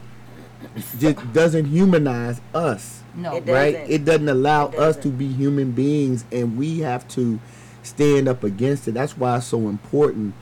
just 1.00 1.32
doesn't 1.34 1.66
humanize 1.68 2.42
us 2.54 3.02
No. 3.16 3.38
It 3.38 3.46
right 3.48 3.72
doesn't. 3.74 3.92
it 3.92 4.04
doesn't 4.06 4.28
allow 4.28 4.68
It 4.68 4.76
us 4.80 4.96
doesn't. 4.98 5.04
to 5.04 5.18
be 5.18 5.28
human 5.32 5.72
beings 5.72 6.26
and 6.30 6.58
we 6.58 6.80
have 6.80 7.08
to 7.10 7.40
stand 7.84 8.28
up 8.28 8.44
against 8.44 8.86
it 8.90 8.96
that's 8.96 9.16
why 9.18 9.38
it's 9.38 9.46
so 9.46 9.70
important 9.70 10.34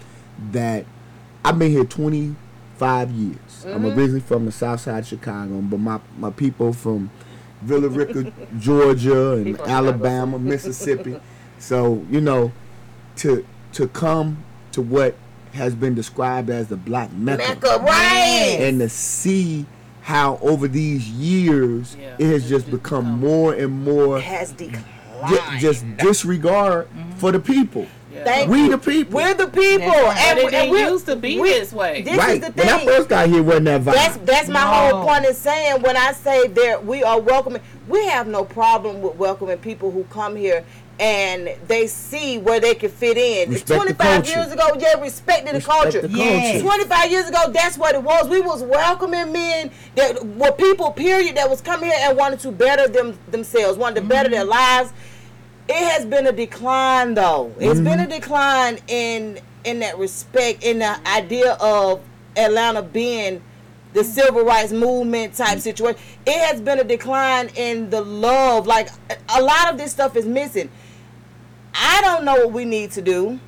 that 0.51 0.85
i've 1.47 1.57
been 1.59 1.71
here 1.71 1.83
25 1.85 3.11
years. 3.11 3.65
I'm 3.65 3.81
Mm-hmm. 3.83 3.85
originally 3.99 4.19
from 4.21 4.45
the 4.45 4.51
south 4.51 4.81
side 4.81 4.99
of 4.99 5.07
chicago 5.07 5.61
but 5.61 5.79
my, 5.79 5.99
my 6.17 6.29
people 6.29 6.73
from 6.73 7.09
villa 7.61 7.87
rica 7.89 8.31
georgia 8.59 9.31
and 9.33 9.45
People 9.45 9.65
alabama 9.67 10.37
mississippi. 10.39 11.19
So 11.59 12.05
you 12.09 12.21
know 12.21 12.51
to 13.17 13.45
to 13.73 13.87
come 13.87 14.43
to 14.73 14.81
what 14.81 15.15
has 15.53 15.73
been 15.73 15.95
described 15.95 16.49
as 16.51 16.67
the 16.67 16.75
black 16.77 17.11
mecca, 17.13 17.41
Mecca, 17.47 17.79
right. 17.83 18.57
And 18.59 18.79
to 18.79 18.89
see 18.89 19.65
how 20.01 20.37
over 20.43 20.67
these 20.67 21.09
years 21.09 21.95
Yeah, 21.95 22.15
it 22.19 22.27
has 22.27 22.47
just 22.47 22.69
become 22.69 23.05
become- 23.05 23.19
more 23.19 23.53
and 23.55 23.83
more 23.83 24.19
has 24.19 24.51
declined 24.51 24.85
ju- 25.29 25.57
just 25.57 25.83
disregard 25.97 26.87
for 27.17 27.31
the 27.31 27.39
people. 27.39 27.87
Yeah. 28.17 28.23
Thank 28.23 28.49
We 28.51 28.63
you. 28.63 28.69
the 28.71 28.77
people. 28.77 29.15
We're 29.15 29.33
the 29.33 29.47
people, 29.47 29.79
That's 29.79 29.93
right. 29.93 30.17
and, 30.19 30.39
But 30.41 30.53
it 30.53 30.57
and 30.57 30.71
we're, 30.71 30.89
used 30.89 31.05
to 31.05 31.15
be 31.15 31.39
we- 31.39 31.49
this 31.49 31.73
way. 31.73 32.01
This 32.01 32.17
right. 32.17 32.41
is 32.41 32.47
the 32.47 32.51
thing. 32.51 32.65
When 32.65 32.75
I 32.75 32.77
thing. 32.79 32.87
first 32.87 33.09
got 33.09 33.29
here, 33.29 33.43
wasn't 33.43 33.65
that 33.65 33.81
vibe? 33.81 33.93
That's 33.93 34.17
that's 34.17 34.49
my 34.49 34.61
No. 34.61 34.67
whole 34.97 35.05
point 35.05 35.25
in 35.25 35.33
saying 35.33 35.81
when 35.81 35.95
I 35.95 36.11
say 36.13 36.47
there 36.47 36.79
we 36.79 37.03
are 37.03 37.19
welcoming. 37.19 37.61
We 37.87 38.05
have 38.07 38.27
no 38.27 38.43
problem 38.43 39.01
with 39.01 39.15
welcoming 39.15 39.57
people 39.59 39.91
who 39.91 40.03
come 40.05 40.35
here 40.35 40.65
and 40.99 41.55
they 41.67 41.85
see 41.87 42.39
where 42.39 42.59
they 42.59 42.73
can 42.73 42.89
fit 42.89 43.17
in. 43.17 43.51
Respect 43.51 43.81
25 43.81 43.97
culture. 43.97 44.39
years 44.39 44.51
ago, 44.51 44.69
yeah, 44.79 44.99
respected 44.99 45.55
the 45.55 45.61
culture. 45.61 46.01
the 46.01 46.09
Yes. 46.09 46.61
25 46.61 47.11
years 47.11 47.29
ago, 47.29 47.51
that's 47.51 47.77
what 47.77 47.93
it 47.93 48.01
was. 48.01 48.27
We 48.27 48.41
was 48.41 48.63
welcoming 48.63 49.31
men 49.31 49.71
that 49.95 50.25
were 50.25 50.51
people, 50.51 50.91
period, 50.91 51.37
that 51.37 51.49
was 51.49 51.61
coming 51.61 51.91
here 51.91 51.99
and 52.01 52.17
wanted 52.17 52.39
to 52.41 52.51
better 52.51 52.87
them 52.87 53.17
themselves, 53.29 53.77
wanted 53.77 54.01
to 54.01 54.07
better 54.07 54.29
their 54.29 54.41
mm-hmm. 54.41 54.49
lives. 54.49 54.93
It 55.69 55.91
has 55.91 56.05
been 56.05 56.27
a 56.27 56.31
decline, 56.31 57.13
though. 57.13 57.53
It's 57.59 57.79
been 57.79 57.99
a 57.99 58.07
decline 58.07 58.79
in 58.87 59.39
in 59.63 59.79
that 59.79 59.97
respect, 59.97 60.63
in 60.63 60.79
the 60.79 61.07
idea 61.07 61.53
of 61.59 62.01
Atlanta 62.37 62.81
being 62.81 63.41
the 63.93 64.03
civil 64.03 64.45
rights 64.45 64.71
movement 64.71 65.33
type 65.33 65.59
situation. 65.59 65.99
It 66.25 66.39
has 66.51 66.61
been 66.61 66.79
a 66.79 66.83
decline 66.85 67.49
in 67.55 67.89
the 67.89 68.01
love. 68.01 68.65
Like 68.65 68.89
a 69.29 69.41
lot 69.41 69.71
of 69.71 69.77
this 69.77 69.91
stuff 69.91 70.15
is 70.15 70.25
missing. 70.25 70.69
I 71.73 71.99
don't 72.01 72.23
know 72.23 72.35
what 72.35 72.51
we 72.53 72.63
need 72.63 72.91
to 72.91 73.01
do. 73.01 73.39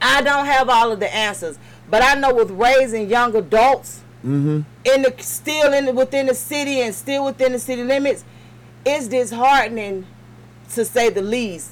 I 0.00 0.22
don't 0.22 0.46
have 0.46 0.68
all 0.68 0.90
of 0.90 0.98
the 0.98 1.14
answers, 1.14 1.58
but 1.88 2.02
I 2.02 2.14
know 2.14 2.34
with 2.34 2.50
raising 2.50 3.08
young 3.08 3.34
adults 3.36 4.00
Mm-hmm. 4.24 4.60
in 4.84 5.02
the 5.02 5.12
still 5.18 5.72
in 5.72 5.84
the, 5.86 5.92
within 5.92 6.26
the 6.26 6.34
city 6.36 6.80
and 6.82 6.94
still 6.94 7.24
within 7.24 7.50
the 7.50 7.58
city 7.58 7.82
limits, 7.82 8.24
it's 8.86 9.08
disheartening 9.08 10.06
to 10.74 10.84
say 10.84 11.10
the 11.10 11.22
least. 11.22 11.70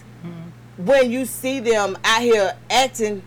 when 0.77 1.11
you 1.11 1.27
see 1.27 1.61
them 1.61 1.95
out 2.05 2.23
here 2.23 2.55
acting 2.71 3.21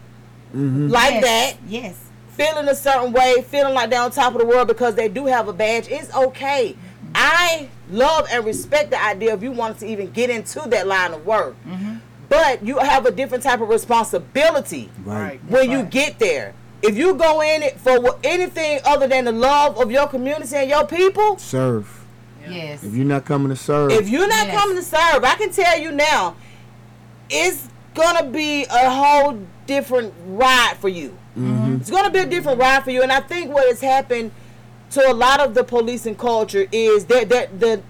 Mhm. 0.55 0.89
like 0.89 1.13
Yes, 1.13 1.23
that, 1.23 1.53
yes, 1.67 1.93
feeling 2.35 2.67
a 2.67 2.73
certain 2.73 3.11
way, 3.13 3.43
feeling 3.47 3.75
like 3.75 3.91
they're 3.91 4.01
on 4.01 4.09
top 4.09 4.33
of 4.33 4.39
the 4.39 4.45
world 4.47 4.67
because 4.67 4.95
they 4.95 5.07
do 5.07 5.27
have 5.27 5.47
a 5.47 5.53
badge, 5.53 5.87
it's 5.87 6.11
okay. 6.15 6.75
I 7.13 7.67
love 7.91 8.27
and 8.31 8.43
respect 8.43 8.89
the 8.89 9.03
idea 9.03 9.35
of 9.35 9.43
you 9.43 9.51
wanting 9.51 9.77
to 9.81 9.85
even 9.87 10.09
get 10.11 10.31
into 10.31 10.61
that 10.69 10.87
line 10.87 11.13
of 11.13 11.27
work. 11.27 11.55
But 12.27 12.65
you 12.65 12.77
have 12.79 13.05
a 13.05 13.11
different 13.11 13.43
type 13.43 13.61
of 13.61 13.69
responsibility 13.69 14.89
Right. 15.05 15.39
when 15.47 15.69
you 15.69 15.83
get 15.83 16.17
there. 16.17 16.53
If 16.81 16.97
you 16.97 17.13
go 17.13 17.41
in 17.41 17.61
it 17.61 17.79
for 17.79 18.17
anything 18.23 18.79
other 18.83 19.07
than 19.07 19.25
the 19.25 19.31
love 19.31 19.77
of 19.79 19.91
your 19.91 20.07
community 20.07 20.55
and 20.55 20.69
your 20.69 20.85
people, 20.85 21.37
Serve. 21.37 21.87
Yes. 22.47 22.83
If 22.83 22.93
you're 22.93 23.05
not 23.05 23.25
coming 23.25 23.49
to 23.49 23.55
serve, 23.55 23.91
if 23.91 24.09
you're 24.09 24.27
not 24.27 24.47
Yes. 24.47 24.59
coming 24.59 24.75
to 24.77 24.83
serve, 24.83 25.23
I 25.23 25.35
can 25.35 25.51
tell 25.51 25.79
you 25.79 25.91
now, 25.91 26.35
it's 27.29 27.67
gonna 27.93 28.23
be 28.25 28.65
a 28.65 28.89
whole 28.89 29.39
different 29.67 30.13
ride 30.27 30.75
for 30.79 30.89
you. 30.89 31.17
Mhm. 31.37 31.81
It's 31.81 31.89
gonna 31.89 32.09
be 32.09 32.19
a 32.19 32.25
different 32.25 32.59
ride 32.59 32.83
for 32.83 32.91
you, 32.91 33.01
and 33.01 33.11
I 33.11 33.19
think 33.21 33.53
what 33.53 33.67
has 33.67 33.81
happened 33.81 34.31
to 34.91 35.09
a 35.09 35.13
lot 35.13 35.39
of 35.39 35.53
the 35.53 35.63
policing 35.63 36.15
culture 36.15 36.67
is 36.71 37.05
that 37.05 37.29
that 37.29 37.59
the 37.59 37.81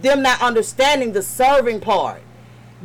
them 0.00 0.22
not 0.22 0.40
understanding 0.40 1.12
the 1.12 1.22
serving 1.22 1.80
part. 1.80 2.22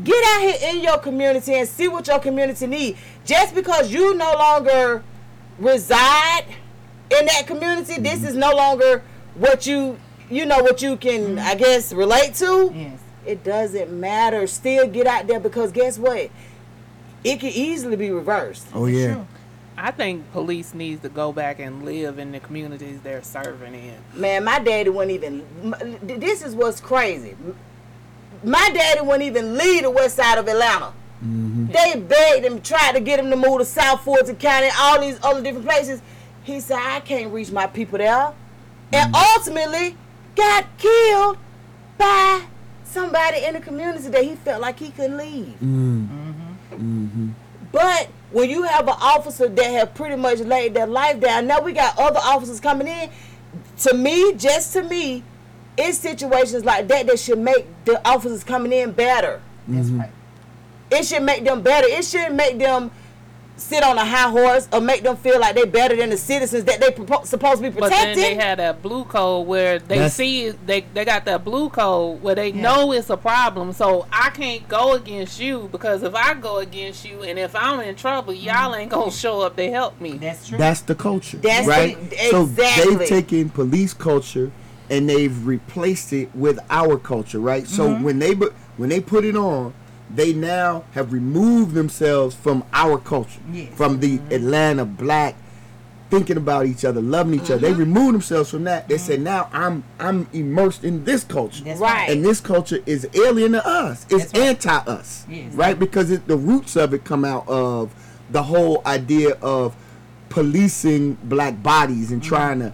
Get 0.03 0.23
out 0.33 0.41
here 0.41 0.57
in 0.71 0.81
your 0.81 0.97
community 0.97 1.53
and 1.53 1.67
see 1.67 1.87
what 1.87 2.07
your 2.07 2.19
community 2.19 2.67
need. 2.67 2.97
Just 3.25 3.53
because 3.55 3.91
you 3.91 4.13
no 4.15 4.33
longer 4.33 5.03
reside 5.59 6.45
in 7.17 7.25
that 7.27 7.45
community, 7.47 7.99
this 7.99 8.23
is 8.23 8.35
no 8.35 8.51
longer 8.51 9.03
what 9.35 9.65
you 9.65 9.97
you 10.31 10.45
know 10.45 10.59
what 10.59 10.81
you 10.81 10.97
can 10.97 11.35
mm. 11.35 11.39
I 11.39 11.55
guess 11.55 11.93
relate 11.93 12.35
to. 12.35 12.71
Yes. 12.73 12.99
It 13.25 13.43
doesn't 13.43 13.91
matter. 13.91 14.47
Still 14.47 14.87
get 14.87 15.05
out 15.07 15.27
there 15.27 15.39
because 15.39 15.71
guess 15.71 15.99
what? 15.99 16.31
It 17.23 17.39
can 17.39 17.51
easily 17.51 17.95
be 17.95 18.09
reversed. 18.09 18.67
oh 18.73 18.87
yeah, 18.87 19.25
I 19.77 19.91
think 19.91 20.31
police 20.31 20.73
needs 20.73 21.01
to 21.03 21.09
go 21.09 21.31
back 21.31 21.59
and 21.59 21.85
live 21.85 22.17
in 22.17 22.31
the 22.31 22.39
communities 22.39 22.99
they're 23.01 23.23
serving 23.23 23.75
in. 23.75 23.97
Man, 24.13 24.43
my 24.43 24.59
daddy 24.59 24.89
wouldn't 24.89 25.11
even. 25.11 25.45
This 26.01 26.41
is 26.41 26.55
what's 26.55 26.79
crazy. 26.79 27.35
My 28.43 28.71
daddy 28.73 29.01
wouldn't 29.01 29.23
even 29.23 29.55
leave 29.55 29.83
the 29.83 29.91
west 29.91 30.15
side 30.15 30.39
of 30.39 30.47
Atlanta. 30.47 30.93
Mm-hmm. 31.23 31.67
They 31.67 31.99
begged 31.99 32.45
him, 32.45 32.61
tried 32.61 32.93
to 32.93 32.99
get 32.99 33.19
him 33.19 33.29
to 33.29 33.35
move 33.35 33.59
to 33.59 33.65
South 33.65 34.03
Fulton 34.03 34.35
County, 34.37 34.69
all 34.79 34.99
these 34.99 35.19
other 35.21 35.43
different 35.43 35.67
places. 35.67 36.01
He 36.43 36.59
said, 36.59 36.79
I 36.79 36.99
can't 37.01 37.31
reach 37.31 37.51
my 37.51 37.67
people 37.67 37.99
there. 37.99 38.33
And 38.91 39.13
mm. 39.13 39.35
ultimately 39.35 39.95
got 40.41 40.65
killed 40.77 41.37
by 41.97 42.45
somebody 42.83 43.43
in 43.45 43.53
the 43.53 43.59
community 43.59 44.07
that 44.09 44.23
he 44.23 44.35
felt 44.35 44.61
like 44.61 44.79
he 44.79 44.89
couldn't 44.89 45.17
leave. 45.17 45.55
Mm. 45.63 46.07
Mm-hmm. 46.71 47.27
But 47.71 48.09
when 48.31 48.49
you 48.49 48.63
have 48.63 48.87
an 48.87 48.95
officer 48.99 49.47
that 49.47 49.65
have 49.71 49.93
pretty 49.93 50.15
much 50.15 50.39
laid 50.39 50.73
their 50.73 50.87
life 50.87 51.19
down, 51.19 51.47
now 51.47 51.61
we 51.61 51.73
got 51.73 51.97
other 51.99 52.19
officers 52.23 52.59
coming 52.59 52.87
in. 52.87 53.09
To 53.79 53.93
me, 53.93 54.33
just 54.33 54.73
to 54.73 54.83
me, 54.83 55.23
it's 55.77 55.97
situations 55.99 56.65
like 56.65 56.87
that 56.87 57.07
that 57.07 57.19
should 57.19 57.39
make 57.39 57.65
the 57.85 58.05
officers 58.07 58.43
coming 58.43 58.73
in 58.73 58.91
better. 58.91 59.41
That's 59.67 59.87
Mm-hmm. 59.87 59.99
right. 59.99 60.09
It 60.91 61.05
should 61.05 61.23
make 61.23 61.45
them 61.45 61.61
better. 61.61 61.87
It 61.87 62.03
shouldn't 62.03 62.35
make 62.35 62.57
them 62.59 62.91
sit 63.61 63.83
on 63.83 63.97
a 63.97 64.05
high 64.05 64.29
horse 64.29 64.67
or 64.73 64.81
make 64.81 65.03
them 65.03 65.15
feel 65.15 65.39
like 65.39 65.55
they're 65.55 65.65
better 65.65 65.95
than 65.95 66.09
the 66.09 66.17
citizens 66.17 66.63
that 66.65 66.79
they 66.79 66.89
propo- 66.89 67.25
supposed 67.25 67.61
to 67.61 67.69
be 67.71 67.79
But 67.79 67.89
then 67.89 68.15
they 68.17 68.35
had 68.35 68.59
that 68.59 68.81
blue 68.81 69.05
code 69.05 69.47
where 69.47 69.79
they 69.79 69.95
That's- 69.95 70.15
see 70.15 70.49
they 70.49 70.81
they 70.93 71.05
got 71.05 71.25
that 71.25 71.43
blue 71.45 71.69
code 71.69 72.21
where 72.21 72.35
they 72.35 72.49
Yeah. 72.49 72.61
know 72.61 72.91
it's 72.91 73.09
a 73.09 73.17
problem. 73.17 73.73
So 73.73 74.05
I 74.11 74.29
can't 74.31 74.67
go 74.67 74.93
against 74.93 75.39
you 75.39 75.69
because 75.71 76.03
if 76.03 76.15
I 76.15 76.33
go 76.33 76.57
against 76.57 77.05
you 77.05 77.21
and 77.23 77.37
if 77.39 77.55
I'm 77.55 77.79
in 77.81 77.95
trouble, 77.95 78.33
y'all 78.33 78.75
ain't 78.75 78.89
gonna 78.91 79.11
show 79.11 79.41
up 79.41 79.55
to 79.57 79.69
help 79.69 80.01
me. 80.01 80.13
That's 80.13 80.47
true. 80.49 80.57
that's 80.57 80.81
the 80.81 80.95
culture, 80.95 81.37
That's 81.37 81.67
right? 81.67 81.97
the- 82.09 82.17
So 82.31 82.45
they've 82.45 83.05
taken 83.07 83.49
police 83.49 83.93
culture 83.93 84.51
and 84.89 85.07
they've 85.09 85.45
replaced 85.47 86.11
it 86.11 86.29
with 86.35 86.59
our 86.69 86.97
culture, 86.97 87.39
right? 87.39 87.67
So 87.67 87.87
Mm-hmm. 87.87 88.03
when 88.03 88.19
they 88.19 88.33
bu- 88.33 88.51
when 88.77 88.89
they 88.89 88.99
put 88.99 89.23
it 89.23 89.35
on, 89.35 89.73
they 90.15 90.33
now 90.33 90.83
have 90.93 91.13
removed 91.13 91.73
themselves 91.73 92.35
from 92.35 92.63
our 92.73 92.97
culture, 92.97 93.39
Yes. 93.51 93.69
from 93.75 93.99
the 93.99 94.17
Mm-hmm. 94.17 94.33
Atlanta 94.33 94.85
black 94.85 95.35
thinking 96.09 96.35
about 96.35 96.65
each 96.65 96.83
other, 96.83 97.01
loving 97.01 97.35
each 97.35 97.49
other. 97.49 97.59
They 97.59 97.69
Mm-hmm. 97.71 97.79
removed 97.79 98.13
themselves 98.15 98.49
from 98.51 98.65
that. 98.65 98.87
They 98.89 98.97
said, 98.97 99.21
"Now 99.21 99.49
I'm 99.53 99.83
I'm 99.99 100.27
immersed 100.33 100.83
in 100.83 101.05
this 101.05 101.23
culture." 101.23 101.63
That's 101.63 101.79
Right. 101.79 102.09
and 102.09 102.23
this 102.25 102.41
culture 102.41 102.79
is 102.85 103.07
alien 103.13 103.53
to 103.53 103.65
us. 103.65 104.05
It's 104.09 104.25
That's 104.25 104.33
right. 104.33 104.47
anti 104.49 104.75
us, 104.91 105.25
Yes. 105.29 105.53
right? 105.53 105.77
Because 105.79 106.11
it, 106.11 106.27
the 106.27 106.35
roots 106.37 106.75
of 106.75 106.93
it 106.93 107.03
come 107.05 107.23
out 107.23 107.47
of 107.47 107.93
the 108.29 108.43
whole 108.43 108.81
idea 108.85 109.37
of 109.41 109.75
policing 110.29 111.17
black 111.23 111.61
bodies 111.63 112.05
Mm-hmm. 112.05 112.13
and 112.15 112.23
trying 112.23 112.59
to 112.59 112.73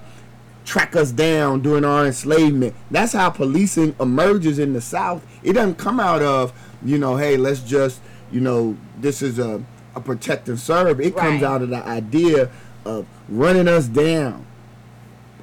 track 0.66 0.96
us 0.96 1.12
down 1.12 1.62
during 1.62 1.86
our 1.86 2.06
enslavement. 2.06 2.76
That's 2.92 3.14
how 3.14 3.30
policing 3.30 3.96
emerges 4.00 4.60
in 4.60 4.74
the 4.74 4.82
South. 4.82 5.26
It 5.44 5.54
doesn't 5.54 5.78
come 5.78 6.00
out 6.00 6.22
of 6.22 6.52
you 6.90 6.98
know, 6.98 7.18
hey, 7.18 7.38
let's 7.38 7.62
just 7.62 8.02
you 8.32 8.42
know, 8.42 8.78
this 9.00 9.22
is 9.22 9.40
a 9.40 9.64
a 9.96 10.02
protect 10.02 10.48
and 10.48 10.60
serve. 10.60 11.02
It 11.02 11.16
comes 11.16 11.44
out 11.44 11.62
of 11.62 11.70
the 11.70 11.84
idea 11.86 12.50
of 12.86 13.08
running 13.28 13.68
us 13.68 13.88
down 13.88 14.46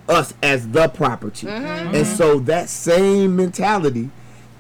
us 0.09 0.35
as 0.43 0.69
the 0.69 0.89
property. 0.89 1.47
Mm-hmm. 1.47 1.65
And 1.65 1.95
mm-hmm. 1.95 2.17
so 2.17 2.39
that 2.41 2.69
same 2.69 3.37
mentality 3.37 4.11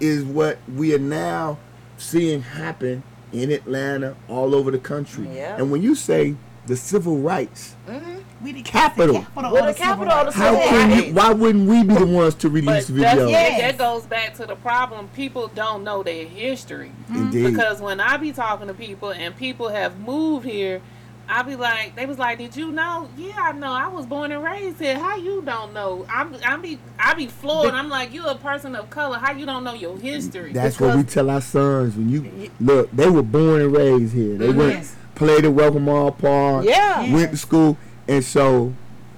is 0.00 0.24
what 0.24 0.58
we 0.74 0.94
are 0.94 0.98
now 0.98 1.58
seeing 1.96 2.42
happen 2.42 3.02
in 3.32 3.50
Atlanta, 3.50 4.16
all 4.28 4.54
over 4.54 4.70
the 4.70 4.78
country. 4.78 5.28
Yeah. 5.34 5.56
And 5.56 5.70
when 5.70 5.82
you 5.82 5.94
say 5.94 6.36
the 6.66 6.76
civil 6.76 7.18
rights, 7.18 7.74
mm-hmm. 7.86 8.13
We 8.44 8.52
the 8.52 8.62
Capital. 8.62 9.22
capital 9.22 9.52
With 9.52 9.60
of 9.62 9.66
the 9.68 9.72
the 9.72 9.78
capital 9.78 10.12
of 10.12 10.26
the 10.26 10.32
how 10.32 10.50
civil 10.54 10.68
can 10.68 10.90
rights. 10.90 11.06
you, 11.06 11.14
why 11.14 11.32
wouldn't 11.32 11.68
we 11.68 11.82
be 11.82 11.94
the 11.94 12.06
ones 12.06 12.34
to 12.36 12.48
But 12.48 12.54
release 12.54 12.86
that's, 12.88 12.90
videos? 12.90 13.30
Yes. 13.30 13.60
that 13.60 13.78
goes 13.78 14.02
back 14.04 14.34
to 14.34 14.46
the 14.46 14.56
problem. 14.56 15.08
People 15.16 15.48
don't 15.54 15.82
know 15.82 16.02
their 16.02 16.26
history. 16.26 16.92
Indeed. 17.08 17.44
Because 17.50 17.80
when 17.80 18.00
I 18.00 18.16
be 18.18 18.32
talking 18.32 18.68
to 18.68 18.74
people 18.74 19.10
and 19.10 19.34
people 19.36 19.68
have 19.70 19.98
moved 19.98 20.44
here, 20.46 20.82
I 21.26 21.40
be 21.42 21.56
like, 21.56 21.96
they 21.96 22.04
was 22.04 22.18
like, 22.18 22.36
"Did 22.36 22.54
you 22.54 22.70
know?" 22.70 23.08
Yeah, 23.16 23.32
I 23.38 23.52
know. 23.52 23.72
I 23.72 23.88
was 23.88 24.04
born 24.04 24.30
and 24.30 24.44
raised 24.44 24.78
here. 24.78 24.98
How 24.98 25.16
you 25.16 25.40
don't 25.40 25.72
know? 25.72 26.04
I'm, 26.10 26.36
I 26.44 26.54
be, 26.58 26.78
I 26.98 27.14
be 27.14 27.28
floored. 27.28 27.72
I'm 27.72 27.88
like, 27.88 28.12
you 28.12 28.26
a 28.26 28.34
person 28.34 28.76
of 28.76 28.90
color. 28.90 29.16
How 29.16 29.32
you 29.32 29.46
don't 29.46 29.64
know 29.64 29.72
your 29.72 29.96
history? 29.96 30.52
That's 30.52 30.78
what 30.78 30.94
we 30.94 31.02
tell 31.02 31.30
our 31.30 31.40
sons 31.40 31.96
when 31.96 32.10
you 32.10 32.50
look. 32.60 32.90
They 32.90 33.08
were 33.08 33.22
born 33.22 33.62
and 33.62 33.74
raised 33.74 34.12
here. 34.12 34.36
They 34.36 34.50
went 34.50 34.86
played 35.14 35.46
at 35.46 35.52
Welcome 35.54 35.88
All 35.88 36.12
Park. 36.12 36.66
Yeah. 36.66 37.10
Went 37.14 37.30
to 37.30 37.36
school, 37.38 37.78
and 38.08 38.24
so 38.24 38.74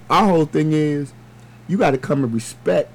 our 0.09 0.27
whole 0.27 0.47
thing 0.47 0.73
is 0.73 1.13
you 1.69 1.77
got 1.77 1.91
to 1.93 1.99
come 1.99 2.25
and 2.25 2.33
respect 2.33 2.91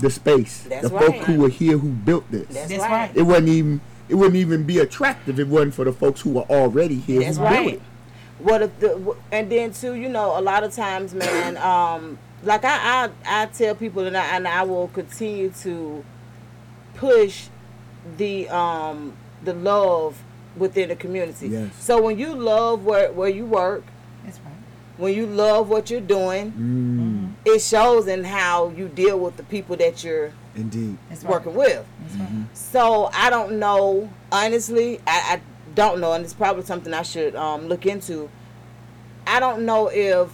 the 0.00 0.10
space. 0.10 0.62
That's 0.64 0.82
the 0.82 0.90
folk 0.90 1.14
who 1.14 1.38
were 1.40 1.48
here 1.48 1.78
who 1.78 1.90
built 1.90 2.30
this. 2.30 2.46
That's, 2.48 2.68
That's 2.68 2.82
right. 2.82 2.90
right. 2.90 3.16
it 3.16 3.22
wouldn't 3.22 3.48
even 3.48 3.80
it 4.08 4.14
wouldn't 4.14 4.36
even 4.36 4.64
be 4.64 4.78
attractive 4.78 5.38
if 5.40 5.46
it 5.46 5.50
wasn't 5.50 5.74
for 5.74 5.84
the 5.84 5.92
folks 5.92 6.20
who 6.20 6.30
were 6.30 6.42
already 6.42 6.96
here 6.96 7.20
That's 7.20 7.36
who 7.36 7.42
built 7.44 7.54
right. 7.54 7.74
it. 7.74 7.82
What 8.38 8.62
if 8.62 8.78
the 8.80 9.16
and 9.32 9.50
then 9.50 9.72
too, 9.72 9.94
you 9.94 10.08
know, 10.08 10.38
a 10.38 10.40
lot 10.40 10.64
of 10.64 10.74
times, 10.74 11.14
man, 11.14 11.56
um, 11.58 12.18
like 12.42 12.64
I, 12.64 13.10
I, 13.26 13.42
I 13.42 13.46
tell 13.46 13.74
people, 13.74 14.06
and 14.06 14.16
I, 14.16 14.36
and 14.36 14.46
I 14.46 14.62
will 14.62 14.88
continue 14.88 15.50
to 15.62 16.04
push 16.94 17.48
the 18.16 18.48
um 18.48 19.14
the 19.42 19.54
love 19.54 20.22
within 20.56 20.88
the 20.90 20.96
community. 20.96 21.48
Yes. 21.48 21.82
So 21.82 22.00
when 22.00 22.18
you 22.18 22.34
love 22.34 22.84
where 22.84 23.10
where 23.12 23.28
you 23.28 23.46
work, 23.46 23.84
That's 23.84 23.88
right. 23.88 23.95
When 24.96 25.14
you 25.14 25.26
love 25.26 25.68
what 25.68 25.90
you're 25.90 26.00
doing, 26.00 26.52
Mm, 26.52 27.32
it 27.44 27.60
shows 27.60 28.06
in 28.06 28.24
how 28.24 28.70
you 28.70 28.88
deal 28.88 29.18
with 29.18 29.36
the 29.36 29.42
people 29.44 29.76
that 29.76 30.02
you're 30.02 30.32
indeed. 30.54 30.96
That's 31.08 31.22
right. 31.24 31.32
working 31.32 31.54
with. 31.54 31.84
That's 32.02 32.16
right. 32.20 32.30
So 32.54 33.10
I 33.12 33.30
don't 33.30 33.58
know. 33.58 34.10
Honestly, 34.32 35.00
I, 35.06 35.36
I 35.36 35.40
don't 35.74 36.00
know, 36.00 36.12
and 36.14 36.24
it's 36.24 36.34
probably 36.34 36.64
something 36.64 36.94
I 36.94 37.02
should 37.02 37.36
um, 37.36 37.66
look 37.68 37.84
into. 37.86 38.30
I 39.26 39.40
don't 39.40 39.66
know 39.66 39.88
if, 39.88 40.30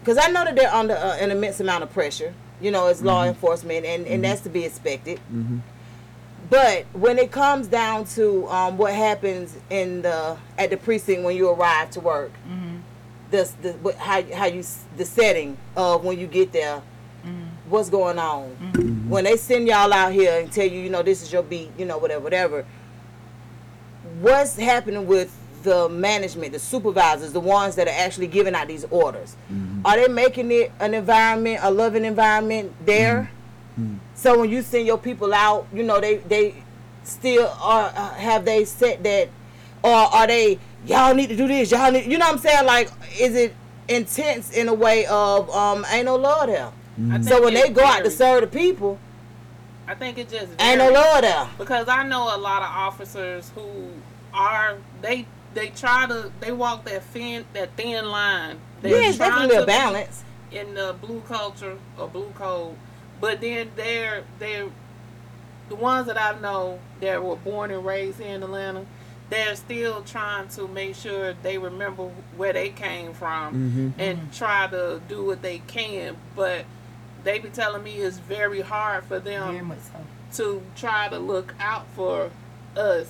because 0.00 0.18
I 0.18 0.28
know 0.30 0.44
that 0.44 0.56
they're 0.56 0.72
under 0.74 0.94
uh, 0.94 1.16
an 1.20 1.30
immense 1.30 1.60
amount 1.60 1.82
of 1.84 1.92
pressure. 1.92 2.34
You 2.60 2.70
know, 2.70 2.88
as 2.88 3.00
law 3.00 3.24
enforcement, 3.24 3.86
and, 3.86 4.06
and 4.06 4.22
that's 4.22 4.42
to 4.42 4.50
be 4.50 4.64
expected. 4.66 5.18
Mhm. 5.32 5.60
But 6.50 6.84
when 6.92 7.16
it 7.18 7.30
comes 7.30 7.68
down 7.68 8.04
to 8.16 8.46
um, 8.48 8.76
what 8.76 8.92
happens 8.92 9.56
in 9.70 10.02
the 10.02 10.36
at 10.58 10.68
the 10.70 10.76
precinct 10.76 11.22
when 11.22 11.36
you 11.36 11.48
arrive 11.48 11.90
to 11.92 12.00
work, 12.00 12.32
the, 13.30 13.50
the 13.62 13.72
what- 13.74 13.96
how 13.96 14.22
how 14.34 14.46
you 14.46 14.64
the 14.96 15.04
setting 15.04 15.56
of 15.76 16.04
when 16.04 16.18
you 16.18 16.26
get 16.26 16.52
there, 16.52 16.82
mm-hmm. 17.24 17.44
what's 17.68 17.90
going 17.90 18.18
on? 18.18 18.56
Mm-hmm. 18.60 19.08
When 19.08 19.24
they 19.24 19.36
send 19.36 19.66
y'all 19.66 19.92
out 19.92 20.12
here 20.12 20.40
and 20.40 20.52
tell 20.52 20.66
you, 20.66 20.80
you 20.80 20.90
know, 20.90 21.02
this 21.02 21.22
is 21.22 21.32
your 21.32 21.42
beat, 21.42 21.70
you 21.78 21.84
know, 21.84 21.98
whatever, 21.98 22.20
whatever. 22.20 22.66
What's 24.20 24.56
happening 24.56 25.06
with 25.06 25.36
the 25.62 25.88
management, 25.88 26.52
the 26.52 26.58
supervisors, 26.58 27.32
the 27.32 27.40
ones 27.40 27.76
that 27.76 27.86
are 27.86 27.94
actually 27.94 28.28
giving 28.28 28.54
out 28.54 28.68
these 28.68 28.84
orders? 28.90 29.36
Mm-hmm. 29.52 29.86
Are 29.86 29.96
they 29.96 30.08
making 30.08 30.50
it 30.50 30.72
an 30.80 30.94
environment, 30.94 31.60
a 31.62 31.70
loving 31.70 32.04
environment 32.04 32.72
there? 32.84 33.30
So 34.14 34.38
when 34.40 34.50
you 34.50 34.60
send 34.60 34.86
your 34.86 34.98
people 34.98 35.32
out, 35.32 35.66
you 35.72 35.82
know, 35.82 36.00
they 36.00 36.16
they 36.18 36.54
still 37.04 37.48
are 37.60 37.92
uh, 37.96 38.14
have 38.14 38.44
they 38.44 38.66
set 38.66 39.02
that 39.02 39.30
or 39.82 39.90
are 39.90 40.26
they 40.26 40.58
y'all 40.86 41.14
need 41.14 41.28
to 41.28 41.36
do 41.36 41.46
this? 41.48 41.70
Y'all 41.70 41.90
need, 41.92 42.10
you 42.10 42.18
know 42.18 42.26
what 42.26 42.34
I'm 42.34 42.38
saying? 42.40 42.66
Like, 42.66 42.90
is 43.18 43.34
it 43.36 43.54
intense 43.88 44.52
in 44.52 44.68
a 44.68 44.74
way 44.74 45.06
of 45.06 45.50
um 45.50 45.84
ain't 45.90 46.04
no 46.06 46.16
love 46.16 46.46
there? 46.46 46.70
I 47.12 47.20
So 47.22 47.42
when 47.42 47.54
they 47.54 47.70
go 47.70 47.84
out 47.84 48.04
to 48.04 48.10
serve 48.10 48.42
the 48.42 48.46
people, 48.46 48.98
I 49.88 49.94
think 49.94 50.18
it 50.18 50.28
just 50.28 50.48
ain't 50.60 50.78
no 50.78 50.90
varies. 50.92 50.94
love 50.94 51.22
there. 51.22 51.48
because 51.58 51.88
I 51.88 52.04
know 52.04 52.34
a 52.34 52.38
lot 52.38 52.62
of 52.62 52.68
officers 52.68 53.50
who 53.54 53.66
are 54.32 54.76
they 55.02 55.26
they 55.54 55.70
try 55.70 56.06
to 56.06 56.30
they 56.40 56.52
walk 56.52 56.84
that 56.84 57.02
thin 57.04 57.44
that 57.54 57.76
thin 57.76 58.04
line. 58.10 58.58
Yeah, 58.82 58.90
They're 58.90 59.08
it's 59.08 59.18
definitely 59.18 59.56
a 59.56 59.66
balance. 59.66 60.22
in 60.52 60.74
the 60.74 60.94
blue 61.00 61.20
culture 61.22 61.76
or 61.98 62.08
blue 62.08 62.30
code, 62.36 62.76
but 63.20 63.40
then 63.40 63.70
they're 63.76 64.22
they're 64.38 64.68
the 65.68 65.74
ones 65.76 66.06
that 66.06 66.20
I 66.20 66.38
know 66.40 66.78
that 67.00 67.22
were 67.22 67.36
born 67.36 67.70
and 67.70 67.84
raised 67.84 68.20
here 68.20 68.34
in 68.34 68.42
Atlanta. 68.42 68.84
They're 69.30 69.54
still 69.56 70.02
trying 70.02 70.48
to 70.48 70.66
make 70.68 70.96
sure 70.96 71.34
they 71.42 71.56
remember 71.56 72.10
where 72.36 72.52
they 72.52 72.70
came 72.70 73.14
from 73.14 73.94
Mhm. 73.96 74.00
and 74.00 74.32
try 74.32 74.66
to 74.66 75.00
do 75.08 75.24
what 75.24 75.40
they 75.40 75.58
can, 75.60 76.16
but 76.36 76.64
they 77.22 77.38
be 77.38 77.48
telling 77.48 77.82
me 77.84 77.96
it's 77.98 78.18
very 78.18 78.60
hard 78.60 79.04
for 79.04 79.18
them 79.20 79.72
so. 79.80 80.42
to 80.44 80.62
try 80.76 81.08
to 81.08 81.18
look 81.18 81.54
out 81.60 81.86
for 81.94 82.30
us, 82.76 83.06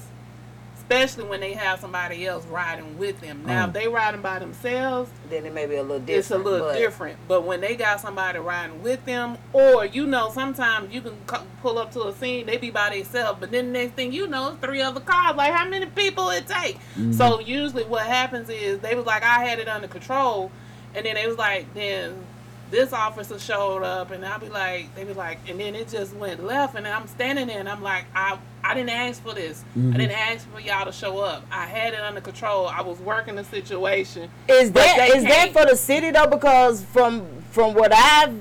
especially 0.91 1.25
when 1.25 1.41
they 1.41 1.53
have 1.53 1.79
somebody 1.81 2.27
else 2.27 2.45
riding 2.47 2.99
with 2.99 3.21
them. 3.21 3.43
Now, 3.47 3.65
Mm. 3.65 3.69
if 3.69 3.75
they 3.75 3.89
riding 3.89 4.23
by 4.23 4.41
themselves, 4.41 5.09
then 5.29 5.47
it 5.47 5.55
may 5.55 5.67
be 5.67 5.77
a 5.77 5.83
little 5.83 6.01
different. 6.01 6.19
it's 6.19 6.31
a 6.33 6.39
little 6.39 6.67
but- 6.69 6.79
different. 6.79 7.17
But 7.29 7.43
when 7.45 7.61
they 7.61 7.77
got 7.77 8.01
somebody 8.01 8.41
riding 8.41 8.83
with 8.83 9.05
them, 9.05 9.39
or 9.53 9.85
you 9.85 10.05
know, 10.07 10.31
sometimes 10.35 10.93
you 10.93 11.01
can 11.01 11.13
cu- 11.29 11.45
pull 11.63 11.79
up 11.79 11.93
to 11.93 12.09
a 12.09 12.15
scene, 12.15 12.47
they 12.47 12.57
be 12.57 12.71
by 12.71 12.91
themselves, 12.91 13.39
but 13.41 13.53
then 13.53 13.73
the 13.73 13.79
next 13.79 13.93
thing 13.95 14.13
you 14.13 14.27
know, 14.27 14.57
three 14.61 14.83
other 14.83 15.01
cars. 15.01 15.37
Like, 15.37 15.53
how 15.53 15.69
many 15.69 15.87
people 15.87 16.29
it 16.31 16.49
take? 16.49 16.79
Mhm. 16.99 17.15
So 17.17 17.39
usually, 17.39 17.85
what 17.85 18.07
happens 18.07 18.49
is 18.49 18.81
they 18.81 18.95
was 18.97 19.07
like, 19.07 19.23
I 19.23 19.45
had 19.45 19.61
it 19.61 19.69
under 19.69 19.87
control, 19.87 20.51
and 20.95 21.07
then 21.07 21.15
they 21.15 21.27
was 21.29 21.39
like, 21.39 21.73
then 21.75 22.25
this 22.71 22.93
officer 22.93 23.39
showed 23.39 23.83
up, 23.83 24.11
and 24.11 24.25
I'll 24.25 24.39
be 24.39 24.49
like, 24.49 24.95
they 24.95 25.05
be 25.05 25.13
like, 25.15 25.39
and 25.49 25.59
then 25.59 25.75
it 25.75 25.89
just 25.89 26.15
went 26.15 26.45
left, 26.45 26.77
and 26.77 26.87
I'm 26.87 27.07
standing 27.09 27.49
there, 27.49 27.59
and 27.59 27.69
I'm 27.69 27.83
like, 27.83 28.05
I 28.15 28.39
I 28.63 28.75
didn't 28.75 28.91
ask 28.91 29.23
for 29.23 29.33
this. 29.35 29.65
Mhm. 29.77 29.95
I 29.95 29.97
didn't 29.97 30.19
ask 30.19 30.49
for 30.51 30.61
y'all 30.61 30.85
to 30.85 30.93
show 30.93 31.19
up. 31.19 31.45
I 31.51 31.67
had 31.67 31.95
it 31.95 32.01
under 32.01 32.21
control. 32.21 32.69
I 32.69 32.83
was 32.83 32.99
working 33.01 33.35
the 33.37 33.45
situation. 33.45 34.31
Is 34.49 34.71
that 34.73 35.09
is 35.17 35.25
that 35.25 35.53
for 35.53 35.65
the 35.67 35.77
city 35.77 36.11
though? 36.11 36.27
Because 36.27 36.83
from 36.85 37.27
from 37.51 37.75
what 37.75 37.93
I've 37.93 38.35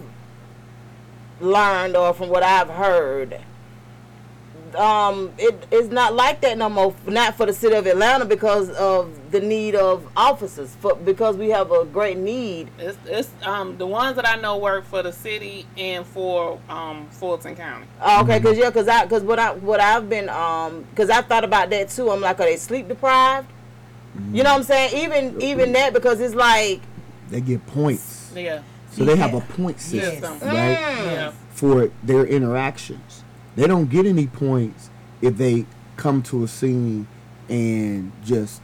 learned 1.42 1.96
or 1.96 2.14
from 2.14 2.30
what 2.30 2.44
I've 2.44 2.70
heard, 2.70 3.40
um, 4.76 5.32
it 5.38 5.66
is 5.72 5.90
not 5.90 6.14
like 6.14 6.42
that 6.42 6.58
no 6.58 6.70
more. 6.70 6.94
Not 7.06 7.36
for 7.36 7.46
the 7.46 7.54
city 7.54 7.76
of 7.76 7.86
Atlanta 7.88 8.26
because 8.26 8.70
of 8.72 9.32
the 9.32 9.40
need 9.40 9.76
of 9.76 10.08
officers. 10.18 10.76
For 10.80 10.96
because 10.96 11.38
we 11.38 11.50
have 11.50 11.72
a 11.72 11.86
great 11.86 12.18
need. 12.18 12.70
It's, 12.80 12.98
it's 13.06 13.30
um 13.44 13.78
the 13.78 13.88
ones 13.88 14.16
that 14.16 14.28
I 14.28 14.36
know 14.36 14.58
work 14.58 14.86
for 14.86 15.02
the 15.04 15.12
city 15.14 15.66
and 15.78 16.06
for 16.06 16.60
um 16.70 17.08
Fulton 17.12 17.56
County. 17.56 17.86
Oh, 18.02 18.24
okay, 18.24 18.40
cause 18.40 18.58
yeah, 18.58 18.72
cause 18.72 18.88
I, 18.88 19.06
cause 19.08 19.24
what 19.24 19.40
I, 19.40 19.54
what 19.54 19.80
I've 19.80 20.10
been, 20.10 20.30
um, 20.30 20.86
cause 20.96 21.10
I 21.10 21.22
thought 21.22 21.44
about 21.44 21.70
that 21.70 21.90
too. 21.90 22.10
I'm 22.10 22.22
like, 22.22 22.40
are 22.40 22.46
they 22.46 22.58
sleep 22.58 22.88
deprived? 22.88 23.48
You 24.34 24.44
know 24.44 24.52
what 24.52 24.58
I'm 24.60 24.64
saying? 24.64 25.04
Even, 25.04 25.42
even 25.42 25.72
that 25.74 25.94
because 25.94 26.20
it's 26.20 26.36
like, 26.36 26.82
They 27.30 27.42
get 27.42 27.66
points. 27.68 28.32
Yeah. 28.36 28.62
So 28.92 29.06
they 29.06 29.16
have 29.16 29.34
a 29.34 29.38
Yeah. 29.38 29.56
point 29.56 29.78
Yes. 29.78 29.84
system, 30.20 30.40
Mm. 30.40 30.52
right? 30.52 30.80
Yeah. 31.06 31.32
For 31.52 31.92
their 32.04 32.26
interactions. 32.26 33.19
They 33.60 33.68
don't 33.68 33.90
get 33.90 34.06
any 34.06 34.26
points 34.26 34.90
if 35.22 35.36
they 35.36 35.66
come 35.98 36.22
to 36.24 36.46
a 36.46 36.48
scene 36.48 37.08
and 37.50 38.14
just 38.24 38.62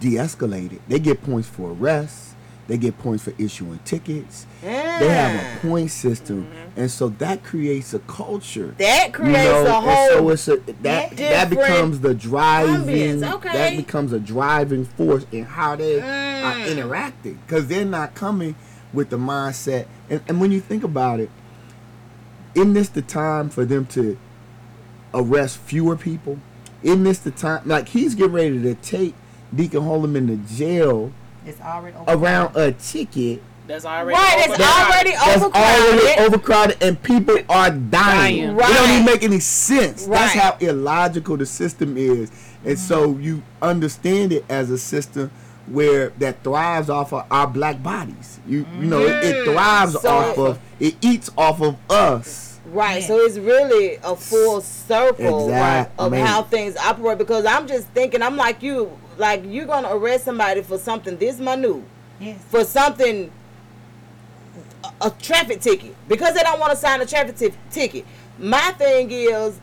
de-escalate 0.00 0.72
it. 0.72 0.80
They 0.88 0.98
get 0.98 1.22
points 1.22 1.46
for 1.48 1.72
arrests. 1.72 2.34
They 2.66 2.78
get 2.78 2.96
points 2.98 3.22
for 3.24 3.34
issuing 3.38 3.78
tickets. 3.84 4.46
They 4.62 5.08
have 5.08 5.34
a 5.58 5.60
point 5.60 5.90
system, 5.90 6.50
and 6.76 6.90
so 6.90 7.10
that 7.10 7.44
creates 7.44 7.92
a 7.92 7.98
culture. 8.00 8.74
That 8.78 9.12
creates 9.12 9.36
a 9.48 9.66
and 9.66 9.84
whole 9.84 10.08
So 10.08 10.28
it's 10.30 10.48
a, 10.48 10.56
that 10.82 11.16
that 11.18 11.50
becomes 11.50 12.00
the 12.00 12.14
driving. 12.14 13.22
okay. 13.22 13.52
That 13.52 13.76
becomes 13.76 14.14
a 14.14 14.18
driving 14.18 14.86
force 14.86 15.26
in 15.30 15.44
how 15.44 15.76
they 15.76 16.00
are 16.00 16.54
Mm. 16.54 16.70
interacting 16.72 17.38
because 17.46 17.66
they're 17.66 17.84
not 17.84 18.14
coming 18.14 18.54
with 18.94 19.10
the 19.10 19.18
mindset. 19.18 19.86
And, 20.08 20.22
and 20.26 20.40
when 20.40 20.50
you 20.52 20.60
think 20.60 20.82
about 20.84 21.20
it, 21.20 21.28
isn't 22.56 22.72
this 22.72 22.88
the 22.88 23.02
time 23.02 23.50
for 23.50 23.64
them 23.64 23.86
to 23.86 24.18
arrest 25.12 25.58
fewer 25.58 25.94
people? 25.96 26.38
Isn't 26.82 27.04
this 27.04 27.18
the 27.18 27.30
time? 27.30 27.62
Like 27.66 27.88
he's 27.88 28.14
getting 28.14 28.32
ready 28.32 28.62
to 28.62 28.74
take 28.74 29.14
Deacon 29.54 29.82
Holm 29.82 30.16
into 30.16 30.36
jail 30.36 31.12
It's 31.44 31.60
already 31.60 31.96
around 32.08 32.56
a 32.56 32.72
ticket 32.72 33.42
That's 33.66 33.84
already 33.84 34.16
Right, 34.16 34.36
it's 34.38 34.60
overcrowded. 34.60 34.90
already 34.90 35.10
that's 35.10 35.42
overcrowded. 35.42 36.00
already 36.00 36.26
overcrowded 36.26 36.82
and 36.82 37.02
people 37.02 37.38
are 37.48 37.70
dying. 37.70 37.90
Dying. 37.90 38.50
It 38.56 38.58
don't 38.58 38.90
even 38.90 39.04
make 39.04 39.22
any 39.22 39.40
sense. 39.40 40.06
That's 40.06 40.34
how 40.34 40.56
illogical 40.60 41.36
the 41.36 41.46
system 41.46 41.96
is. 41.96 42.30
And 42.64 42.78
so 42.78 43.12
mm-hmm. 43.12 43.22
you 43.22 43.42
understand 43.62 44.32
it 44.32 44.44
as 44.48 44.70
a 44.70 44.78
system 44.78 45.30
where 45.66 46.10
that 46.18 46.42
thrives 46.44 46.88
off 46.90 47.12
of 47.12 47.24
our 47.30 47.46
black 47.46 47.82
bodies. 47.82 48.38
You 48.46 48.66
you 48.78 48.86
know, 48.86 49.00
it, 49.00 49.24
it 49.24 49.44
thrives 49.44 49.94
Mm. 49.96 50.00
So- 50.02 50.08
off 50.16 50.38
of 50.38 50.58
it 50.80 50.96
eats 51.00 51.30
off 51.36 51.60
of 51.62 51.76
us. 51.90 52.44
Right, 52.72 53.02
so 53.04 53.16
it's 53.20 53.38
really 53.38 53.96
a 54.02 54.16
full 54.16 54.60
circle 54.60 55.48
right, 55.48 55.88
of 56.00 56.10
man. 56.10 56.26
how 56.26 56.42
things 56.42 56.76
operate. 56.76 57.16
Because 57.16 57.46
I'm 57.46 57.68
just 57.68 57.86
thinking, 57.88 58.22
I'm 58.22 58.36
like 58.36 58.60
you, 58.60 58.90
like 59.18 59.42
you're 59.46 59.66
gonna 59.66 59.94
arrest 59.94 60.24
somebody 60.24 60.62
for 60.62 60.76
something 60.76 61.16
this 61.16 61.38
minute, 61.38 61.76
Yes. 62.18 62.38
for 62.50 62.64
something, 62.64 63.30
a, 64.84 65.06
a 65.06 65.10
traffic 65.10 65.60
ticket, 65.60 65.94
because 66.08 66.34
they 66.34 66.42
don't 66.42 66.58
want 66.58 66.72
to 66.72 66.76
sign 66.76 67.00
a 67.00 67.06
traffic 67.06 67.36
ti- 67.38 67.52
ticket. 67.70 68.04
My 68.38 68.72
thing 68.72 69.10
is, 69.12 69.58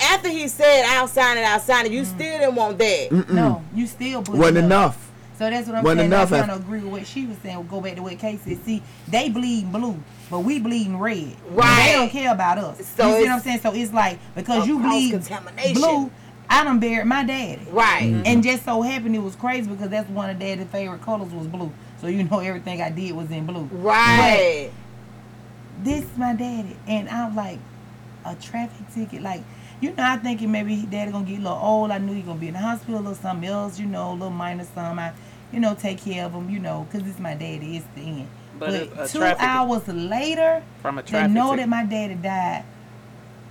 after 0.00 0.28
he 0.28 0.48
said, 0.48 0.84
"I'll 0.86 1.08
sign 1.08 1.38
it, 1.38 1.42
I'll 1.42 1.60
sign 1.60 1.86
it," 1.86 1.92
you 1.92 2.04
still 2.04 2.38
didn't 2.38 2.54
want 2.56 2.78
that. 2.78 3.10
Mm-mm. 3.10 3.30
No, 3.30 3.62
you 3.74 3.86
still 3.86 4.22
Wasn't 4.22 4.56
it 4.56 4.58
up. 4.58 4.64
enough. 4.64 5.07
So 5.38 5.48
that's 5.48 5.68
what 5.68 5.76
I'm 5.76 5.84
Wasn't 5.84 6.00
saying. 6.00 6.12
enough 6.12 6.32
I'm 6.32 6.44
trying 6.44 6.58
to 6.58 6.64
agree 6.64 6.80
with 6.80 6.90
what 6.90 7.06
she 7.06 7.24
was 7.24 7.36
saying. 7.38 7.56
We'll 7.56 7.64
Go 7.66 7.80
back 7.80 7.94
to 7.94 8.02
what 8.02 8.18
Kay 8.18 8.38
said. 8.38 8.64
See, 8.64 8.82
they 9.06 9.28
bleed 9.28 9.70
blue, 9.70 9.96
but 10.30 10.40
we 10.40 10.58
bleeding 10.58 10.98
red. 10.98 11.36
Right. 11.50 11.86
They 11.86 11.92
don't 11.92 12.10
care 12.10 12.32
about 12.32 12.58
us. 12.58 12.78
So 12.78 13.06
you 13.06 13.12
see 13.12 13.12
what 13.12 13.20
it's 13.20 13.30
I'm 13.30 13.40
saying? 13.40 13.60
So 13.60 13.72
it's 13.72 13.92
like 13.92 14.18
because 14.34 14.66
you 14.66 14.80
bleed 14.80 15.12
cross-contamination. 15.12 15.74
blue, 15.74 16.10
I 16.50 16.64
done 16.64 16.80
buried 16.80 17.06
my 17.06 17.22
daddy. 17.22 17.62
Right. 17.70 18.10
Mm-hmm. 18.10 18.22
And 18.26 18.42
just 18.42 18.64
so 18.64 18.82
happened 18.82 19.14
it 19.14 19.20
was 19.20 19.36
crazy 19.36 19.70
because 19.70 19.90
that's 19.90 20.10
one 20.10 20.28
of 20.28 20.40
daddy's 20.40 20.66
favorite 20.66 21.02
colors 21.02 21.32
was 21.32 21.46
blue. 21.46 21.72
So 22.00 22.08
you 22.08 22.24
know 22.24 22.38
everything 22.40 22.82
I 22.82 22.90
did 22.90 23.14
was 23.14 23.30
in 23.30 23.46
blue. 23.46 23.68
Right. 23.70 24.72
But 24.72 25.84
this 25.84 26.02
is 26.02 26.18
my 26.18 26.34
daddy, 26.34 26.76
and 26.88 27.08
I'm 27.08 27.36
like 27.36 27.60
a 28.24 28.34
traffic 28.34 28.92
ticket, 28.92 29.22
like. 29.22 29.42
You 29.80 29.94
know, 29.94 30.02
I 30.02 30.16
thinking 30.16 30.50
maybe 30.50 30.82
daddy 30.90 31.12
gonna 31.12 31.24
get 31.24 31.38
a 31.38 31.42
little 31.42 31.56
old. 31.56 31.92
I 31.92 31.98
knew 31.98 32.12
he 32.12 32.22
gonna 32.22 32.40
be 32.40 32.48
in 32.48 32.54
the 32.54 32.58
hospital 32.58 33.06
or 33.06 33.14
something 33.14 33.48
else. 33.48 33.78
You 33.78 33.86
know, 33.86 34.10
a 34.10 34.14
little 34.14 34.30
minor 34.30 34.64
something. 34.64 34.98
I, 34.98 35.12
you 35.52 35.60
know, 35.60 35.74
take 35.74 36.02
care 36.02 36.24
of 36.26 36.32
him. 36.32 36.50
You 36.50 36.58
know, 36.58 36.86
cause 36.92 37.02
it's 37.06 37.18
my 37.18 37.34
daddy. 37.34 37.76
It's 37.78 37.86
the 37.94 38.00
end. 38.02 38.28
But 38.58 38.70
But, 38.70 38.74
a- 38.98 39.02
a 39.04 39.08
two 39.08 39.18
traffic- 39.20 39.42
hours 39.42 39.86
later, 39.88 40.62
From 40.82 40.98
a 40.98 41.02
they 41.02 41.26
know 41.28 41.50
ticket. 41.52 41.58
that 41.60 41.68
my 41.68 41.84
daddy 41.84 42.14
died 42.14 42.64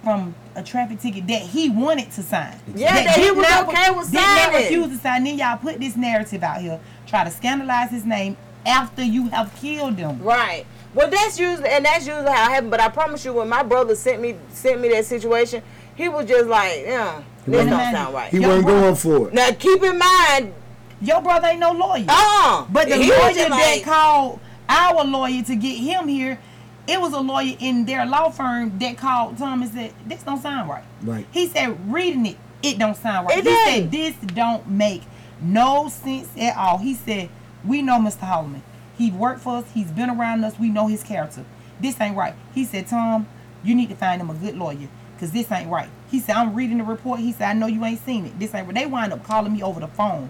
from 0.03 0.35
a 0.55 0.63
traffic 0.63 0.99
ticket 1.01 1.27
that 1.27 1.41
he 1.41 1.69
wanted 1.69 2.11
to 2.11 2.23
sign. 2.23 2.55
Yeah, 2.75 2.93
that 3.03 3.17
he 3.17 3.31
was 3.31 3.47
not- 3.47 3.67
okay 3.69 3.89
with 3.91 4.11
did 4.11 4.15
not 4.15 4.39
signing. 4.51 4.61
refuse 4.63 4.87
to 4.89 4.97
sign. 4.97 5.23
Then 5.23 5.37
y'all 5.37 5.57
put 5.57 5.79
this 5.79 5.95
narrative 5.95 6.43
out 6.43 6.61
here, 6.61 6.79
try 7.07 7.23
to 7.23 7.31
scandalize 7.31 7.89
his 7.89 8.05
name 8.05 8.37
after 8.65 9.03
you 9.03 9.27
have 9.29 9.53
killed 9.55 9.97
him. 9.97 10.21
Right. 10.21 10.65
Well, 10.93 11.09
that's 11.09 11.39
usually 11.39 11.69
and 11.69 11.85
that's 11.85 12.05
usually 12.07 12.25
how 12.29 12.47
it 12.49 12.53
happened. 12.53 12.71
But 12.71 12.79
I 12.81 12.89
promise 12.89 13.23
you, 13.25 13.33
when 13.33 13.49
my 13.49 13.63
brother 13.63 13.95
sent 13.95 14.21
me 14.21 14.35
sent 14.53 14.79
me 14.81 14.89
that 14.89 15.05
situation, 15.05 15.61
he 15.95 16.09
was 16.09 16.25
just 16.27 16.47
like, 16.47 16.83
yeah, 16.85 17.21
He 17.45 17.51
this 17.51 17.65
wasn't- 17.65 17.69
don't 17.71 17.93
sound 17.93 18.13
right. 18.13 18.29
He 18.31 18.39
wasn't 18.39 18.65
going 18.67 18.95
for 18.95 19.27
it. 19.27 19.33
Now 19.33 19.51
keep 19.51 19.83
in 19.83 19.97
mind, 19.97 20.53
Your 21.01 21.21
brother 21.21 21.47
ain't 21.47 21.59
no 21.59 21.71
lawyer. 21.71 22.05
uh, 22.07 22.65
But 22.69 22.89
the 22.89 22.97
lawyer 22.97 23.33
that 23.33 23.49
like- 23.51 23.83
called 23.83 24.39
our 24.69 25.03
lawyer 25.05 25.43
to 25.43 25.55
get 25.55 25.77
him 25.77 26.07
here, 26.07 26.39
it 26.87 26.99
was 26.99 27.13
a 27.13 27.19
lawyer 27.19 27.55
in 27.59 27.85
their 27.85 28.05
law 28.05 28.29
firm 28.29 28.77
that 28.79 28.97
called 28.97 29.37
Tom 29.37 29.61
and 29.61 29.71
said, 29.71 29.93
This 30.05 30.23
don't 30.23 30.41
sound 30.41 30.69
right. 30.69 30.83
Right. 31.03 31.25
He 31.31 31.47
said, 31.47 31.91
reading 31.91 32.25
it, 32.25 32.37
it 32.63 32.79
don't 32.79 32.95
sound 32.97 33.27
right. 33.27 33.37
It 33.39 33.45
he 33.45 33.65
said, 33.65 33.91
This 33.91 34.15
don't 34.33 34.67
make 34.69 35.03
no 35.41 35.89
sense 35.89 36.29
at 36.37 36.57
all. 36.57 36.77
He 36.79 36.93
said, 36.95 37.29
We 37.65 37.81
know 37.81 37.99
Mr. 37.99 38.21
Hollman. 38.27 38.61
He 38.97 39.11
worked 39.11 39.41
for 39.41 39.57
us, 39.57 39.65
he's 39.73 39.91
been 39.91 40.09
around 40.09 40.43
us, 40.43 40.57
we 40.57 40.69
know 40.69 40.87
his 40.87 41.03
character. 41.03 41.45
This 41.79 42.01
ain't 42.01 42.17
right. 42.17 42.33
He 42.55 42.65
said, 42.65 42.87
Tom, 42.87 43.27
you 43.63 43.75
need 43.75 43.89
to 43.89 43.95
find 43.95 44.19
him 44.19 44.29
a 44.31 44.33
good 44.33 44.57
lawyer. 44.57 44.87
Cause 45.19 45.31
this 45.31 45.51
ain't 45.51 45.69
right. 45.69 45.89
He 46.09 46.19
said, 46.19 46.35
I'm 46.35 46.53
reading 46.55 46.77
the 46.77 46.83
report. 46.83 47.19
He 47.19 47.31
said, 47.31 47.49
I 47.49 47.53
know 47.53 47.65
you 47.67 47.83
ain't 47.85 48.03
seen 48.05 48.25
it. 48.25 48.39
This 48.39 48.53
ain't 48.55 48.65
right. 48.67 48.75
They 48.75 48.85
wind 48.85 49.11
up 49.13 49.23
calling 49.23 49.51
me 49.53 49.61
over 49.63 49.79
the 49.79 49.87
phone, 49.87 50.29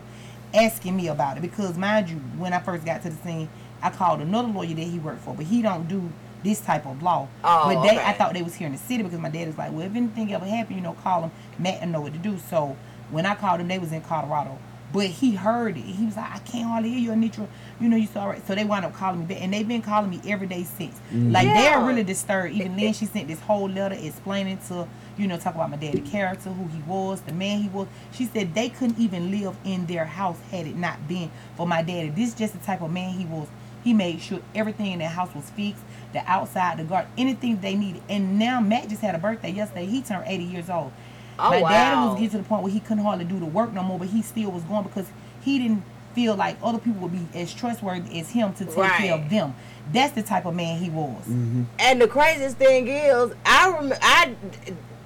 asking 0.53 0.95
me 0.95 1.07
about 1.07 1.37
it. 1.37 1.41
Because 1.41 1.77
mind 1.77 2.09
you, 2.09 2.17
when 2.37 2.53
I 2.53 2.59
first 2.59 2.85
got 2.85 3.03
to 3.03 3.09
the 3.09 3.15
scene, 3.17 3.49
I 3.81 3.89
called 3.89 4.21
another 4.21 4.47
lawyer 4.47 4.73
that 4.75 4.81
he 4.81 4.99
worked 4.99 5.21
for, 5.21 5.33
but 5.35 5.45
he 5.45 5.61
don't 5.61 5.87
do 5.87 6.09
this 6.43 6.59
type 6.59 6.85
of 6.85 7.01
law. 7.03 7.27
Oh, 7.43 7.63
but 7.73 7.83
they 7.83 7.89
okay. 7.97 8.03
I 8.05 8.13
thought 8.13 8.33
they 8.33 8.41
was 8.43 8.55
here 8.55 8.67
in 8.67 8.73
the 8.73 8.79
city 8.79 9.03
because 9.03 9.19
my 9.19 9.29
dad 9.29 9.47
was 9.47 9.57
like, 9.57 9.71
Well, 9.71 9.81
if 9.81 9.95
anything 9.95 10.33
ever 10.33 10.45
happened, 10.45 10.75
you 10.77 10.81
know, 10.83 10.93
call 10.93 11.23
him. 11.23 11.31
Matt 11.59 11.81
and 11.81 11.91
know 11.91 12.01
what 12.01 12.13
to 12.13 12.19
do. 12.19 12.37
So 12.49 12.75
When 13.11 13.25
I 13.25 13.35
called 13.35 13.59
him, 13.61 13.67
they 13.67 13.79
was 13.79 13.91
in 13.91 14.01
Colorado. 14.01 14.57
But 14.93 15.07
he 15.07 15.35
heard 15.35 15.75
it. 15.75 15.81
He 15.83 16.05
was 16.05 16.15
like, 16.15 16.31
I 16.33 16.39
can't 16.39 16.65
hardly 16.65 16.89
hear 16.91 16.99
you, 16.99 17.09
Anitra. 17.11 17.45
You 17.77 17.89
know, 17.89 17.97
you 17.97 18.07
saw 18.07 18.29
it. 18.31 18.47
So 18.47 18.55
they 18.55 18.63
wound 18.63 18.85
up 18.85 18.93
calling 18.93 19.19
me 19.19 19.25
back. 19.25 19.41
And 19.43 19.53
they've 19.53 19.67
been 19.67 19.81
calling 19.81 20.09
me 20.09 20.21
every 20.25 20.47
day 20.47 20.63
since. 20.63 20.95
Mm-hmm. 20.95 21.31
Like, 21.31 21.45
Yeah. 21.45 21.53
they're 21.55 21.85
really 21.85 22.05
disturbed. 22.05 22.55
Even 22.55 22.77
then, 22.77 22.93
she 22.93 23.05
sent 23.05 23.27
this 23.27 23.39
whole 23.41 23.67
letter 23.67 23.95
explaining 23.99 24.59
to, 24.69 24.87
you 25.17 25.27
know, 25.27 25.37
talk 25.37 25.55
about 25.55 25.69
my 25.69 25.77
daddy 25.77 26.01
character, 26.01 26.49
who 26.49 26.67
he 26.67 26.81
was, 26.83 27.21
the 27.21 27.33
man 27.33 27.61
he 27.61 27.69
was. 27.69 27.87
She 28.11 28.25
said 28.25 28.53
they 28.53 28.69
couldn't 28.69 28.99
even 28.99 29.31
live 29.31 29.55
in 29.63 29.85
their 29.85 30.05
house 30.05 30.39
had 30.51 30.67
it 30.67 30.75
not 30.75 31.07
been 31.07 31.31
for 31.55 31.67
my 31.67 31.81
daddy. 31.81 32.09
This 32.09 32.29
is 32.29 32.35
just 32.35 32.53
the 32.53 32.59
type 32.59 32.81
of 32.81 32.91
man 32.91 33.11
he 33.11 33.25
was. 33.25 33.47
He 33.83 33.93
made 33.93 34.19
sure 34.21 34.39
everything 34.53 34.91
in 34.91 34.99
the 34.99 35.07
house 35.07 35.33
was 35.33 35.49
fixed, 35.51 35.83
the 36.13 36.19
outside, 36.29 36.77
the 36.77 36.83
garden, 36.83 37.09
anything 37.17 37.59
they 37.61 37.75
needed. 37.75 38.01
And 38.09 38.37
now 38.37 38.59
Matt 38.59 38.89
just 38.89 39.01
had 39.01 39.15
a 39.15 39.17
birthday 39.17 39.51
yesterday. 39.51 39.85
He 39.85 40.01
turned 40.01 40.25
80 40.27 40.43
years 40.43 40.69
old. 40.69 40.91
Oh, 41.39 41.51
my 41.51 41.59
daddy 41.59 41.95
wow. 41.95 42.07
was 42.07 42.15
getting 42.15 42.29
to 42.31 42.37
the 42.39 42.43
point 42.43 42.63
where 42.63 42.71
he 42.71 42.79
couldn't 42.79 43.03
hardly 43.03 43.25
do 43.25 43.39
the 43.39 43.45
work 43.45 43.71
no 43.73 43.83
more, 43.83 43.99
but 43.99 44.07
he 44.07 44.21
still 44.21 44.51
was 44.51 44.63
going 44.63 44.83
because 44.83 45.05
he 45.41 45.59
didn't 45.59 45.83
feel 46.13 46.35
like 46.35 46.57
other 46.63 46.79
people 46.79 46.99
would 47.01 47.11
be 47.11 47.39
as 47.39 47.53
trustworthy 47.53 48.19
as 48.19 48.31
him 48.31 48.51
to 48.55 48.65
take 48.65 48.91
care 48.93 49.13
of 49.13 49.29
them. 49.29 49.53
That's 49.93 50.13
the 50.13 50.23
type 50.23 50.45
of 50.45 50.55
man 50.55 50.79
he 50.79 50.89
was. 50.89 51.21
Mm-hmm. 51.21 51.63
And 51.77 52.01
the 52.01 52.07
craziest 52.07 52.57
thing 52.57 52.87
is, 52.87 53.33
I 53.45 53.69
rem- 53.69 53.99
I 54.01 54.35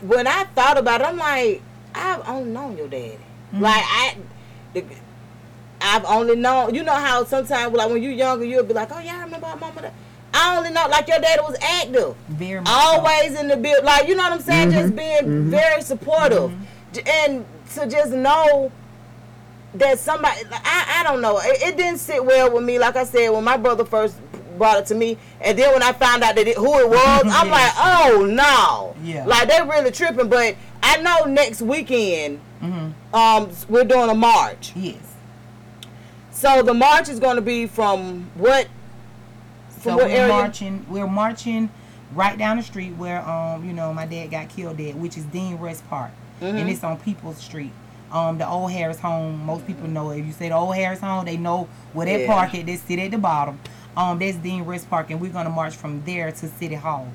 when 0.01 0.27
I 0.27 0.43
thought 0.55 0.77
about 0.77 1.01
it, 1.01 1.07
I'm 1.07 1.17
like, 1.17 1.61
I've 1.95 2.27
only 2.27 2.51
known 2.51 2.77
your 2.77 2.87
daddy. 2.87 3.17
Mm-hmm. 3.53 3.61
Like 3.61 3.83
I, 3.85 4.17
the, 4.73 4.85
I've 5.81 6.05
only 6.05 6.35
known. 6.35 6.73
You 6.75 6.83
know 6.83 6.93
how 6.93 7.23
sometimes, 7.25 7.73
like 7.73 7.89
when 7.89 8.01
you're 8.01 8.11
younger, 8.11 8.45
you'll 8.45 8.63
be 8.63 8.73
like, 8.73 8.91
oh 8.91 8.99
yeah, 8.99 9.17
I 9.19 9.23
remember 9.23 9.47
our 9.47 9.57
mama. 9.57 9.81
That. 9.81 9.93
I 10.33 10.57
only 10.57 10.69
know 10.71 10.87
like 10.89 11.07
your 11.07 11.19
daddy 11.19 11.41
was 11.41 11.57
active, 11.61 12.15
very 12.29 12.61
much 12.61 12.69
so. 12.69 12.73
always 12.73 13.37
in 13.39 13.47
the 13.49 13.57
build. 13.57 13.83
Like 13.83 14.07
you 14.07 14.15
know 14.15 14.23
what 14.23 14.31
I'm 14.33 14.39
saying, 14.41 14.71
just 14.71 14.95
being 14.95 15.23
Mhm. 15.23 15.43
very 15.49 15.81
supportive, 15.81 16.53
J- 16.93 17.03
and 17.05 17.45
to 17.75 17.85
just 17.87 18.11
know 18.13 18.71
that 19.73 19.99
somebody 19.99 20.41
I, 20.51 20.97
I 20.99 21.03
don't 21.03 21.21
know 21.21 21.37
it, 21.39 21.61
it 21.61 21.77
didn't 21.77 21.99
sit 21.99 22.25
well 22.25 22.51
with 22.53 22.61
me 22.65 22.77
like 22.77 22.97
i 22.97 23.05
said 23.05 23.29
when 23.29 23.41
my 23.41 23.55
brother 23.55 23.85
first 23.85 24.17
brought 24.61 24.77
it 24.77 24.85
to 24.85 24.93
me 24.93 25.17
and 25.41 25.57
then 25.57 25.73
when 25.73 25.81
i 25.81 25.91
found 25.91 26.21
out 26.21 26.35
that 26.35 26.47
it, 26.47 26.55
who 26.55 26.77
it 26.77 26.87
was 26.97 27.23
i'm 27.25 27.49
like 27.49 27.71
oh 27.77 28.27
no 28.29 28.95
Yeah. 29.03 29.25
like 29.25 29.49
they 29.49 29.59
really 29.63 29.89
tripping 29.89 30.29
but 30.29 30.55
i 30.83 30.97
know 31.01 31.25
next 31.25 31.63
weekend 31.63 32.39
Mm-hmm. 32.61 33.15
um 33.15 33.49
we're 33.69 33.83
doing 33.85 34.11
a 34.11 34.13
march 34.13 34.71
yes 34.75 35.15
so 36.31 36.61
the 36.61 36.75
march 36.75 37.09
is 37.09 37.19
going 37.19 37.37
to 37.37 37.41
be 37.41 37.65
from 37.65 38.29
what 38.35 38.67
from 39.69 39.81
So 39.81 39.95
what 39.95 40.05
we're 40.05 40.11
area 40.11 40.27
marching. 40.33 40.85
We're 40.87 41.07
marching 41.07 41.71
right 42.13 42.37
down 42.37 42.57
the 42.57 42.63
street 42.63 42.91
where 42.97 43.27
um 43.27 43.65
you 43.65 43.73
know 43.73 43.91
my 43.95 44.05
dad 44.05 44.27
got 44.29 44.47
killed 44.49 44.79
at, 44.79 44.93
which 44.95 45.17
is 45.17 45.23
Dean 45.25 45.57
Rusk 45.57 45.87
Park, 45.89 46.11
Mhm. 46.39 46.53
and 46.59 46.69
it's 46.69 46.83
on 46.83 46.97
People's 46.99 47.37
Street. 47.37 47.71
Um, 48.11 48.37
the 48.37 48.47
old 48.47 48.71
Harris 48.71 48.99
home. 48.99 49.43
Most 49.45 49.65
people 49.65 49.87
know 49.87 50.11
it. 50.11 50.19
If 50.19 50.25
you 50.27 50.33
say 50.33 50.49
the 50.49 50.55
old 50.55 50.75
Harris 50.75 50.99
home, 50.99 51.25
they 51.25 51.37
know 51.37 51.67
where 51.93 52.05
that 52.05 52.19
Yeah. 52.21 52.27
park 52.27 52.53
at. 52.53 52.65
They 52.67 52.75
sit 52.75 52.99
at 52.99 53.09
the 53.09 53.17
bottom. 53.17 53.57
Um, 53.95 54.19
that's 54.19 54.37
Dean 54.37 54.63
Rusk 54.63 54.89
Park, 54.89 55.09
and 55.09 55.19
we're 55.19 55.33
gonna 55.33 55.49
march 55.49 55.75
from 55.75 56.01
there 56.05 56.31
to 56.31 56.47
City 56.47 56.75
Hall, 56.75 57.07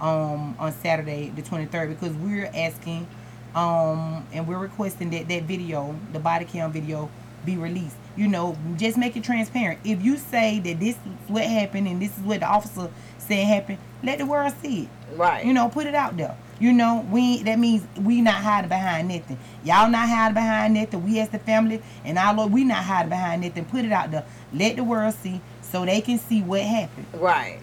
um, 0.00 0.56
on 0.58 0.72
Saturday 0.72 1.32
the 1.34 1.42
23rd 1.42 1.90
because 1.90 2.12
we're 2.16 2.50
asking, 2.54 3.06
um, 3.54 4.26
and 4.32 4.48
we're 4.48 4.58
requesting 4.58 5.10
that 5.10 5.28
that 5.28 5.44
video, 5.44 5.94
the 6.12 6.18
body 6.18 6.44
cam 6.44 6.72
video, 6.72 7.08
be 7.44 7.56
released. 7.56 7.96
You 8.16 8.26
know, 8.26 8.58
just 8.76 8.98
make 8.98 9.16
it 9.16 9.22
transparent. 9.22 9.78
If 9.84 10.02
you 10.02 10.16
say 10.16 10.58
that 10.58 10.80
this 10.80 10.96
is 10.96 11.28
what 11.28 11.44
happened 11.44 11.86
and 11.86 12.02
this 12.02 12.10
is 12.18 12.24
what 12.24 12.40
the 12.40 12.46
officer 12.46 12.90
said 13.18 13.46
happened, 13.46 13.78
let 14.02 14.18
the 14.18 14.26
world 14.26 14.52
see 14.60 14.82
it. 14.82 14.88
Right. 15.16 15.44
You 15.44 15.52
know, 15.52 15.68
put 15.68 15.86
it 15.86 15.94
out 15.94 16.16
there. 16.16 16.36
You 16.58 16.72
know, 16.72 17.06
we 17.12 17.44
that 17.44 17.60
means 17.60 17.86
we 17.96 18.20
not 18.20 18.42
hiding 18.42 18.68
behind 18.68 19.06
nothing. 19.06 19.38
Y'all 19.62 19.88
not 19.88 20.08
hiding 20.08 20.34
behind 20.34 20.74
nothing. 20.74 21.04
We 21.04 21.20
as 21.20 21.28
the 21.28 21.38
family 21.38 21.80
and 22.04 22.18
our 22.18 22.34
Lord, 22.34 22.52
we 22.52 22.64
not 22.64 22.82
hiding 22.82 23.10
behind 23.10 23.42
nothing. 23.42 23.64
Put 23.66 23.84
it 23.84 23.92
out 23.92 24.10
there. 24.10 24.24
Let 24.52 24.74
the 24.74 24.82
world 24.82 25.14
see 25.14 25.40
so 25.70 25.84
they 25.84 26.00
can 26.00 26.18
see 26.18 26.42
what 26.42 26.62
happened. 26.62 27.06
Right. 27.14 27.60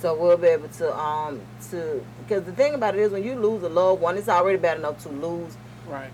So 0.00 0.16
we'll 0.20 0.36
be 0.36 0.48
able 0.48 0.68
to 0.68 0.98
um 0.98 1.40
to 1.70 2.04
because 2.26 2.44
the 2.44 2.52
thing 2.52 2.74
about 2.74 2.94
it 2.94 3.00
is 3.00 3.12
when 3.12 3.22
you 3.24 3.34
lose 3.36 3.62
a 3.62 3.68
loved 3.68 4.00
one, 4.02 4.16
it's 4.16 4.28
already 4.28 4.58
bad 4.58 4.78
enough 4.78 5.00
to 5.04 5.08
lose 5.08 5.56
Right. 5.86 6.10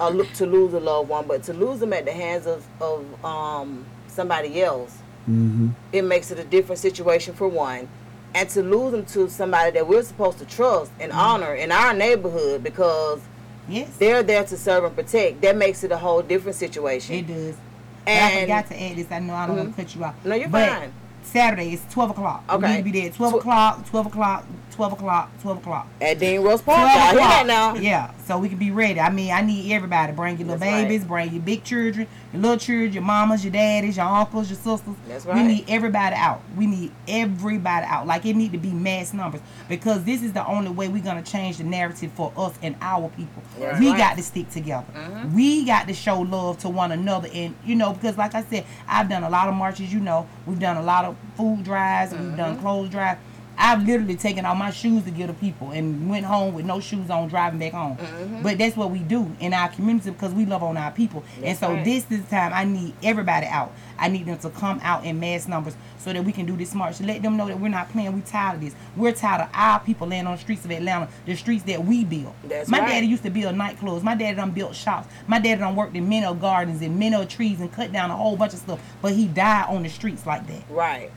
uh, 0.00 0.08
look 0.08 0.30
to 0.34 0.46
lose 0.46 0.74
a 0.74 0.80
loved 0.80 1.08
one, 1.08 1.26
but 1.26 1.42
to 1.44 1.52
lose 1.54 1.80
them 1.80 1.92
at 1.92 2.04
the 2.04 2.12
hands 2.12 2.46
of 2.46 2.66
of 2.80 3.24
um 3.24 3.84
somebody 4.08 4.62
else, 4.62 4.98
Mm-hmm. 5.28 5.68
it 5.92 6.02
makes 6.02 6.30
it 6.30 6.38
a 6.38 6.44
different 6.44 6.78
situation 6.80 7.34
for 7.34 7.46
one. 7.46 7.88
And 8.34 8.48
to 8.50 8.62
lose 8.62 8.92
them 8.92 9.04
to 9.06 9.28
somebody 9.28 9.72
that 9.72 9.86
we're 9.86 10.02
supposed 10.02 10.38
to 10.38 10.44
trust 10.46 10.90
and 11.00 11.10
honor 11.12 11.54
in 11.54 11.70
our 11.72 11.92
neighborhood 11.92 12.62
because 12.62 13.20
yes. 13.68 13.94
they're 13.98 14.22
there 14.22 14.44
to 14.44 14.56
serve 14.56 14.84
and 14.84 14.94
protect, 14.94 15.40
that 15.42 15.56
makes 15.56 15.82
it 15.84 15.92
a 15.92 15.96
whole 15.98 16.22
different 16.22 16.56
situation. 16.56 17.16
It 17.16 17.26
does. 17.26 17.56
But 18.04 18.10
I 18.12 18.14
And 18.16 18.40
forgot 18.42 18.66
to 18.68 18.82
add 18.82 18.96
this. 18.96 19.06
I 19.10 19.18
know 19.20 19.34
I 19.34 19.46
don't 19.46 19.56
want 19.56 19.68
Mhm. 19.72 19.76
to 19.76 19.82
cut 19.82 19.94
you 19.94 20.04
off. 20.04 20.14
No, 20.24 20.34
you're 20.34 20.48
but 20.48 20.68
fine. 20.68 20.92
Saturday 21.22 21.72
is 21.74 21.82
twelve 21.90 22.10
o'clock. 22.10 22.44
We 22.48 22.54
Okay. 22.56 22.68
need 22.72 22.76
to 22.78 22.82
be 22.84 22.90
there 22.92 23.06
at 23.08 23.14
twelve 23.14 23.34
Tw- 23.34 23.36
o'clock, 23.38 23.86
twelve 23.86 24.06
o'clock, 24.06 24.44
twelve 24.74 24.92
o'clock, 24.94 25.30
twelve 25.42 25.58
o'clock. 25.58 25.86
at 26.00 26.18
Dean 26.18 26.40
Rusk 26.42 26.64
Park, 26.64 26.78
12 26.78 26.90
y'all 26.94 27.00
hear 27.10 27.18
o'clock. 27.20 27.30
that 27.30 27.46
now? 27.46 27.74
Yeah, 27.74 28.10
so 28.26 28.38
we 28.38 28.48
can 28.48 28.58
be 28.58 28.70
ready. 28.70 28.98
I 28.98 29.10
mean, 29.10 29.30
I 29.30 29.42
need 29.42 29.70
everybody. 29.72 30.12
Bring 30.12 30.38
your 30.38 30.46
little 30.48 30.58
That's 30.58 30.72
right. 30.72 30.88
babies, 30.88 31.04
bring 31.04 31.30
your 31.32 31.42
big 31.42 31.62
children, 31.62 32.06
your 32.32 32.42
little 32.42 32.56
children, 32.56 32.92
your 32.92 33.02
mamas, 33.02 33.44
your 33.44 33.52
daddies, 33.52 33.96
your 33.96 34.06
uncles, 34.06 34.48
your 34.50 34.56
sisters. 34.58 34.94
That's 35.08 35.26
right. 35.26 35.36
We 35.36 35.42
need 35.42 35.64
everybody 35.68 36.14
out. 36.16 36.40
We 36.56 36.66
need 36.66 36.92
everybody 37.08 37.86
out. 37.86 38.06
Like 38.06 38.24
it 38.26 38.36
need 38.36 38.52
to 38.52 38.58
be 38.58 38.70
mass 38.70 39.12
numbers 39.12 39.40
because 39.68 40.04
this 40.04 40.22
is 40.22 40.32
the 40.32 40.46
only 40.46 40.70
way 40.70 40.88
we're 40.88 41.02
gonna 41.02 41.22
change 41.22 41.58
the 41.58 41.64
narrative 41.64 42.12
for 42.12 42.32
us 42.36 42.54
and 42.62 42.76
our 42.80 43.08
people. 43.10 43.42
That's 43.58 43.80
we 43.80 43.88
right. 43.90 43.98
got 43.98 44.16
to 44.16 44.22
stick 44.22 44.48
together. 44.50 44.86
Mhm. 44.94 45.32
We 45.32 45.64
got 45.64 45.88
to 45.88 45.94
show 45.94 46.20
love 46.20 46.58
to 46.58 46.68
one 46.68 46.92
another, 46.92 47.28
and 47.34 47.54
you 47.64 47.74
know, 47.74 47.92
because 47.92 48.16
like 48.16 48.34
I 48.34 48.42
said, 48.44 48.64
I've 48.88 49.08
done 49.08 49.24
a 49.24 49.30
lot 49.30 49.48
of 49.48 49.54
marches. 49.54 49.92
You 49.92 50.00
know, 50.00 50.26
we've 50.46 50.58
done 50.60 50.76
a 50.76 50.82
lot 50.82 51.04
of 51.04 51.16
food 51.36 51.64
drives. 51.64 52.12
We've 52.12 52.36
done 52.36 52.50
Mm-hmm. 52.54 52.60
clothes 52.62 52.90
drives. 52.90 53.20
I've 53.60 53.86
literally 53.86 54.16
taken 54.16 54.46
off 54.46 54.56
my 54.56 54.70
shoes 54.70 55.04
to 55.04 55.10
give 55.10 55.26
to 55.28 55.34
people 55.34 55.70
and 55.70 56.08
went 56.08 56.24
home 56.24 56.54
with 56.54 56.64
no 56.64 56.80
shoes 56.80 57.10
on 57.10 57.28
driving 57.28 57.58
back 57.58 57.72
home. 57.72 57.98
Mhm. 57.98 58.42
But 58.42 58.56
that's 58.56 58.74
what 58.74 58.90
we 58.90 59.00
do 59.00 59.30
in 59.38 59.52
our 59.52 59.68
community 59.68 60.10
because 60.10 60.32
we 60.32 60.46
love 60.46 60.62
on 60.62 60.76
our 60.78 60.90
people. 60.90 61.22
and 61.44 61.56
so 61.58 61.72
right. 61.74 61.84
this 61.84 62.04
is 62.10 62.22
the 62.24 62.30
time 62.30 62.52
I 62.54 62.64
need 62.64 62.94
everybody 63.02 63.46
out. 63.46 63.72
I 63.98 64.08
need 64.08 64.24
them 64.26 64.38
to 64.38 64.48
come 64.50 64.80
out 64.82 65.04
in 65.04 65.20
mass 65.20 65.46
numbers 65.46 65.74
so 65.98 66.10
that 66.12 66.24
we 66.24 66.32
can 66.32 66.46
do 66.46 66.56
this 66.56 66.74
march. 66.74 66.96
To 66.98 67.04
let 67.04 67.20
them 67.22 67.36
know 67.36 67.46
that 67.48 67.60
we're 67.60 67.68
not 67.68 67.90
playing. 67.90 68.14
We're 68.14 68.20
tired 68.22 68.54
of 68.56 68.60
this. 68.62 68.74
We're 68.96 69.12
tired 69.12 69.42
of 69.42 69.48
our 69.52 69.78
people 69.80 70.06
laying 70.06 70.26
on 70.26 70.32
the 70.36 70.40
streets 70.40 70.64
of 70.64 70.70
Atlanta, 70.70 71.08
the 71.26 71.36
streets 71.36 71.62
that 71.64 71.84
we 71.84 72.04
built. 72.04 72.34
That's 72.44 72.70
My 72.70 72.80
right. 72.80 72.88
daddy 72.88 73.06
used 73.08 73.22
to 73.24 73.30
build 73.30 73.54
nightclubs. 73.54 74.02
My 74.02 74.14
daddy 74.14 74.36
done 74.36 74.52
built 74.52 74.74
shops. 74.74 75.06
My 75.26 75.38
daddy 75.38 75.60
done 75.60 75.76
worked 75.76 75.94
in 75.94 76.08
many 76.08 76.34
gardens 76.36 76.80
and 76.80 76.98
many 76.98 77.26
trees 77.26 77.60
and 77.60 77.70
cut 77.70 77.92
down 77.92 78.10
a 78.10 78.16
whole 78.16 78.36
bunch 78.38 78.54
of 78.54 78.60
stuff. 78.60 78.80
But 79.02 79.12
he 79.12 79.26
died 79.26 79.66
on 79.68 79.82
the 79.82 79.90
streets 79.90 80.24
like 80.24 80.46
that. 80.46 80.62
Right. 80.70 81.10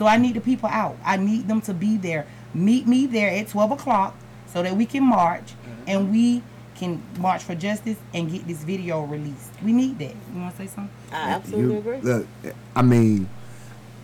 So 0.00 0.06
I 0.06 0.16
need 0.16 0.32
the 0.32 0.40
people 0.40 0.66
out. 0.70 0.96
I 1.04 1.18
need 1.18 1.46
them 1.46 1.60
to 1.60 1.74
be 1.74 1.98
there. 1.98 2.26
Meet 2.54 2.86
me 2.86 3.04
there 3.04 3.28
at 3.28 3.48
12 3.48 3.72
o'clock 3.72 4.16
so 4.46 4.62
that 4.62 4.74
we 4.74 4.86
can 4.86 5.04
march 5.04 5.52
Mm-hmm. 5.52 5.82
and 5.88 6.10
we 6.10 6.42
can 6.74 7.02
march 7.18 7.42
for 7.42 7.54
justice 7.54 7.98
and 8.14 8.32
get 8.32 8.46
this 8.48 8.62
video 8.64 9.02
released. 9.04 9.50
We 9.62 9.74
need 9.74 9.98
that. 9.98 10.14
You 10.34 10.40
want 10.40 10.56
to 10.56 10.62
say 10.62 10.66
something? 10.68 10.90
I 11.12 11.32
absolutely 11.32 11.74
You- 11.74 11.78
agree. 11.80 12.00
Look, 12.00 12.26
I 12.74 12.80
mean, 12.80 13.28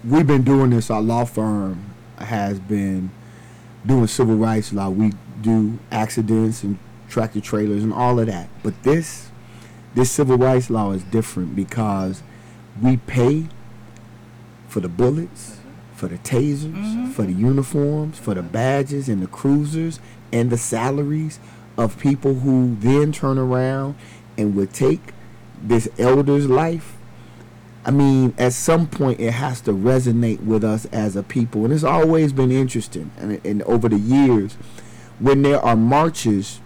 we've 0.05 0.27
been 0.27 0.43
doing 0.43 0.69
this. 0.69 0.91
Our 0.91 1.01
law 1.01 1.25
firm 1.25 1.83
has 2.19 2.61
been 2.61 3.09
doing 3.87 4.07
civil 4.07 4.37
rights 4.37 4.75
law. 4.75 4.91
We 4.91 5.15
do 5.41 5.79
accidents 5.91 6.63
and 6.63 6.79
tractor 7.09 7.41
trailers 7.41 7.83
and 7.83 7.95
all 7.95 8.21
of 8.21 8.27
that. 8.27 8.51
But 8.63 8.83
this, 8.83 9.31
this 9.95 10.11
civil 10.11 10.37
rights 10.37 10.69
law 10.69 10.93
is 10.93 11.03
different 11.05 11.57
because 11.57 12.23
we 12.83 12.99
pay 12.99 13.47
for 14.69 14.81
the 14.81 14.89
bullets, 14.91 15.56
for 15.97 16.09
the 16.09 16.19
tasers, 16.19 17.13
for 17.13 17.23
the 17.23 17.33
uniforms, 17.33 18.19
for 18.19 18.35
the 18.35 18.43
badges 18.43 19.09
and 19.09 19.23
the 19.23 19.27
cruisers 19.27 19.99
and 20.31 20.51
the 20.51 20.59
salaries 20.59 21.41
of 21.79 21.99
people 21.99 22.35
who 22.35 22.77
then 22.81 23.13
turn 23.13 23.39
around 23.39 23.95
and 24.37 24.55
would 24.55 24.73
take 24.73 25.01
this 25.63 25.89
elder's 25.99 26.49
life. 26.49 26.97
I 27.85 27.93
mean, 27.93 28.35
at 28.37 28.53
some 28.53 28.89
point, 28.89 29.21
it 29.21 29.33
has 29.33 29.61
to 29.63 29.73
resonate 29.73 30.45
with 30.45 30.65
us 30.65 30.85
as 30.87 31.17
a 31.17 31.23
people, 31.23 31.65
and 31.65 31.73
it's 31.73 31.85
always 31.85 32.33
been 32.33 32.51
interesting. 32.51 33.11
And, 33.17 33.41
and 33.45 33.63
over 33.63 33.89
the 33.89 33.99
years, 33.99 34.55
when 35.19 35.43
there 35.43 35.61
are 35.61 35.77
marches, 35.77 36.61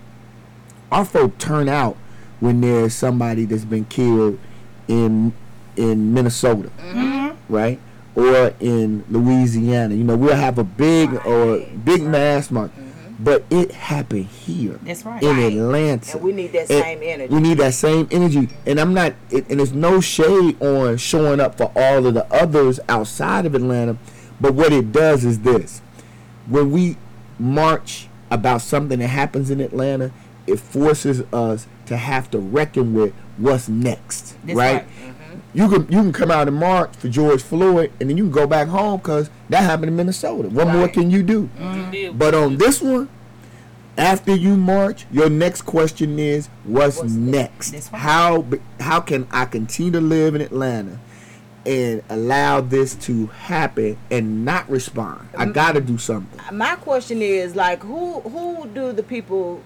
our 0.91 1.05
folk 1.05 1.39
turn 1.39 1.69
out 1.69 1.97
when 2.41 2.63
there's 2.63 2.95
somebody 2.95 3.45
that's 3.45 3.65
been 3.65 3.85
killed 3.85 4.39
in 4.89 5.33
in 5.77 6.13
Minnesota, 6.13 6.71
mm-hmm. 6.79 7.37
right, 7.53 7.79
or 8.15 8.55
in 8.61 9.05
Louisiana. 9.09 9.95
You 9.95 10.05
know, 10.05 10.17
we'll 10.17 10.37
have 10.37 10.59
a 10.59 10.65
big 10.65 11.15
or 11.27 11.61
big 11.85 12.03
mass 12.03 12.51
march, 12.51 12.71
mm-hmm. 12.73 13.23
but 13.25 13.45
it 13.51 13.73
happened 13.73 14.27
here 14.27 14.79
That's 14.83 15.05
right. 15.05 15.23
in 15.23 15.37
Right. 15.37 15.53
Atlanta. 15.53 16.17
And 16.17 16.25
we 16.25 16.33
need 16.33 16.53
that 16.53 16.71
And 16.71 16.83
same 16.83 17.01
energy. 17.03 17.35
We 17.35 17.41
need 17.41 17.59
that 17.59 17.75
same 17.75 18.09
energy. 18.11 18.49
And 18.67 18.81
I'm 18.81 18.95
not, 18.95 19.15
it, 19.31 19.49
and 19.49 19.59
there's 19.61 19.73
no 19.73 20.01
shade 20.01 20.61
on 20.63 20.97
showing 20.97 21.41
up 21.41 21.57
for 21.57 21.73
all 21.77 22.07
of 22.07 22.15
the 22.15 22.27
others 22.33 22.81
outside 22.89 23.47
of 23.47 23.55
Atlanta. 23.55 23.97
But 24.41 24.55
what 24.55 24.73
it 24.73 24.93
does 24.93 25.25
is 25.25 25.41
this 25.41 25.83
when 26.49 26.71
we 26.71 26.97
march 27.39 28.09
about 28.31 28.61
something 28.61 28.99
that 28.99 29.09
happens 29.09 29.51
in 29.51 29.61
Atlanta, 29.61 30.13
it 30.47 30.59
forces 30.59 31.23
us 31.33 31.67
to 31.87 31.97
have 31.97 32.31
to 32.31 32.39
reckon 32.39 32.95
with 32.95 33.13
what's 33.37 33.69
next, 33.69 34.37
That's 34.45 34.57
right? 34.57 34.75
right. 34.75 34.87
You 35.53 35.69
can 35.69 35.83
you 35.83 36.01
can 36.03 36.13
come 36.13 36.31
out 36.31 36.47
in 36.47 36.55
March 36.55 36.95
for 36.97 37.09
George 37.09 37.43
Floyd, 37.43 37.93
and 38.01 38.09
then 38.09 38.17
you 38.17 38.25
can 38.25 38.33
go 38.33 38.47
back 38.47 38.69
home 38.69 38.99
because 38.99 39.31
that 39.49 39.63
happened 39.63 39.89
in 39.89 39.97
Minnesota. 39.97 40.49
What 40.49 40.69
more 40.69 40.89
can 40.89 41.11
you 41.11 41.23
do? 41.23 41.49
did 41.91 42.19
But 42.19 42.35
on 42.35 42.57
this 42.57 42.81
one, 42.81 43.09
after 43.99 44.35
you 44.35 44.57
march, 44.57 45.07
your 45.11 45.29
next 45.29 45.63
question 45.63 46.19
is, 46.19 46.49
what's, 46.65 47.03
next? 47.03 47.73
That's 47.73 47.93
right. 47.93 48.01
How 48.01 48.47
how 48.79 49.01
can 49.01 49.27
I 49.31 49.45
continue 49.45 49.93
to 49.93 50.01
live 50.01 50.35
in 50.37 50.41
Atlanta 50.41 51.01
and 51.67 52.03
allow 52.09 52.61
this 52.61 52.95
to 52.95 53.27
happen 53.27 53.99
and 54.11 54.45
not 54.45 54.71
respond? 54.71 55.29
I 55.37 55.47
got 55.47 55.73
to 55.73 55.81
do 55.81 55.99
something. 55.99 56.39
Uh, 56.49 56.53
my 56.53 56.77
question 56.77 57.23
is 57.23 57.57
like, 57.57 57.83
who 57.83 58.21
who 58.21 58.69
do 58.69 58.93
the 58.93 59.03
people, 59.03 59.63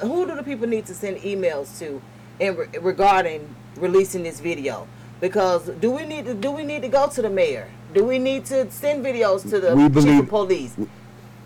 who 0.00 0.26
do 0.26 0.34
the 0.34 0.42
people 0.42 0.66
need 0.66 0.86
to 0.86 0.94
send 0.94 1.18
emails 1.18 1.78
to, 1.78 2.02
in 2.40 2.56
re- 2.56 2.66
regarding 2.80 3.54
releasing 3.86 4.22
this 4.22 4.40
video? 4.40 4.86
Because 5.20 5.68
do 5.80 5.90
we 5.90 6.04
need 6.06 6.24
to 6.24 6.34
do 6.34 6.50
we 6.50 6.64
need 6.64 6.82
to 6.82 6.88
go 6.88 7.08
to 7.08 7.20
the 7.22 7.28
mayor? 7.30 7.68
Do 7.94 8.04
we 8.04 8.18
need 8.18 8.46
to 8.46 8.70
send 8.70 9.04
videos 9.04 9.42
to 9.50 9.60
the 9.60 9.76
We 9.76 9.82
chief 9.84 9.92
believe- 9.92 10.20
of 10.20 10.28
police? 10.28 10.72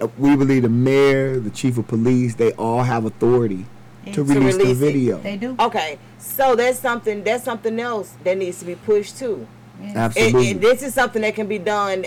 Uh, 0.00 0.08
We 0.18 0.36
believe 0.36 0.62
the 0.62 0.68
mayor, 0.68 1.40
the 1.40 1.50
chief 1.50 1.78
of 1.78 1.88
police, 1.88 2.34
they 2.36 2.52
all 2.52 2.82
have 2.82 3.04
authority 3.06 3.64
to 4.06 4.12
To 4.12 4.22
release, 4.22 4.56
the 4.56 4.60
release 4.64 4.76
it. 4.80 4.92
video. 4.92 5.18
They 5.18 5.36
do. 5.36 5.56
Okay, 5.58 5.98
so 6.18 6.54
that's 6.54 6.78
something 6.78 7.24
that's 7.24 7.44
something 7.44 7.80
else 7.80 8.12
that 8.24 8.36
needs 8.38 8.58
to 8.60 8.64
be 8.66 8.76
pushed 8.76 9.18
too. 9.18 9.46
And, 9.82 9.96
Absolutely. 9.96 10.50
and 10.52 10.60
this 10.60 10.82
is 10.82 10.94
something 10.94 11.22
that 11.22 11.34
can 11.34 11.46
be 11.48 11.58
done 11.58 12.04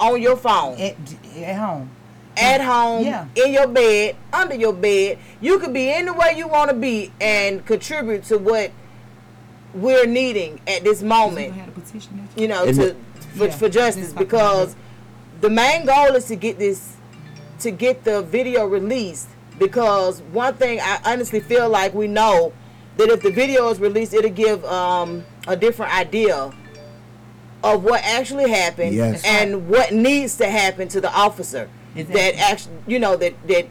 on 0.00 0.20
your 0.22 0.36
phone. 0.36 0.78
At, 0.80 0.96
at 1.36 1.56
home. 1.56 1.90
At 2.36 2.60
home, 2.60 3.04
Yeah. 3.04 3.24
in 3.34 3.52
your 3.52 3.66
bed, 3.66 4.14
under 4.32 4.54
your 4.54 4.72
bed. 4.72 5.18
You 5.40 5.58
could 5.58 5.72
be 5.72 5.90
anywhere 5.90 6.32
you 6.32 6.46
want 6.48 6.70
to 6.70 6.76
be 6.76 7.10
and 7.20 7.64
contribute 7.66 8.22
to 8.30 8.38
what 8.38 8.70
we're 9.74 10.06
needing 10.06 10.60
at 10.66 10.82
this 10.84 11.02
moment. 11.02 11.52
had 11.54 11.68
a 11.68 11.72
petition. 11.72 12.28
You 12.36 12.48
know, 12.48 12.66
to 12.66 12.72
the- 12.72 12.96
for, 13.36 13.46
Yeah. 13.46 13.52
for 13.56 13.68
justice 13.68 14.12
because 14.12 14.74
the 15.40 15.50
main 15.50 15.84
goal 15.86 16.14
is 16.16 16.24
to 16.26 16.36
get 16.36 16.58
this 16.58 16.94
to 17.60 17.70
get 17.70 18.04
the 18.04 18.22
video 18.22 18.64
released 18.66 19.28
because 19.58 20.22
one 20.32 20.54
thing 20.54 20.80
I 20.80 20.98
honestly 21.04 21.40
feel 21.40 21.68
like 21.68 21.92
we 21.94 22.06
know 22.06 22.52
that 22.96 23.08
if 23.10 23.22
the 23.22 23.30
video 23.30 23.68
is 23.68 23.78
released 23.80 24.14
it'll 24.14 24.30
give 24.30 24.64
um, 24.64 25.24
a 25.46 25.56
different 25.56 25.92
idea 25.96 26.52
of 27.62 27.82
what 27.84 28.02
actually 28.04 28.48
happened 28.50 28.94
Yes. 28.94 29.22
and 29.24 29.68
what 29.68 29.92
needs 29.92 30.36
to 30.38 30.46
happen 30.48 30.88
to 30.88 31.00
the 31.00 31.12
officer 31.12 31.68
Exactly. 31.96 32.20
that 32.22 32.50
actually 32.50 32.74
you 32.86 32.98
know 33.00 33.16
that 33.16 33.34
that 33.48 33.66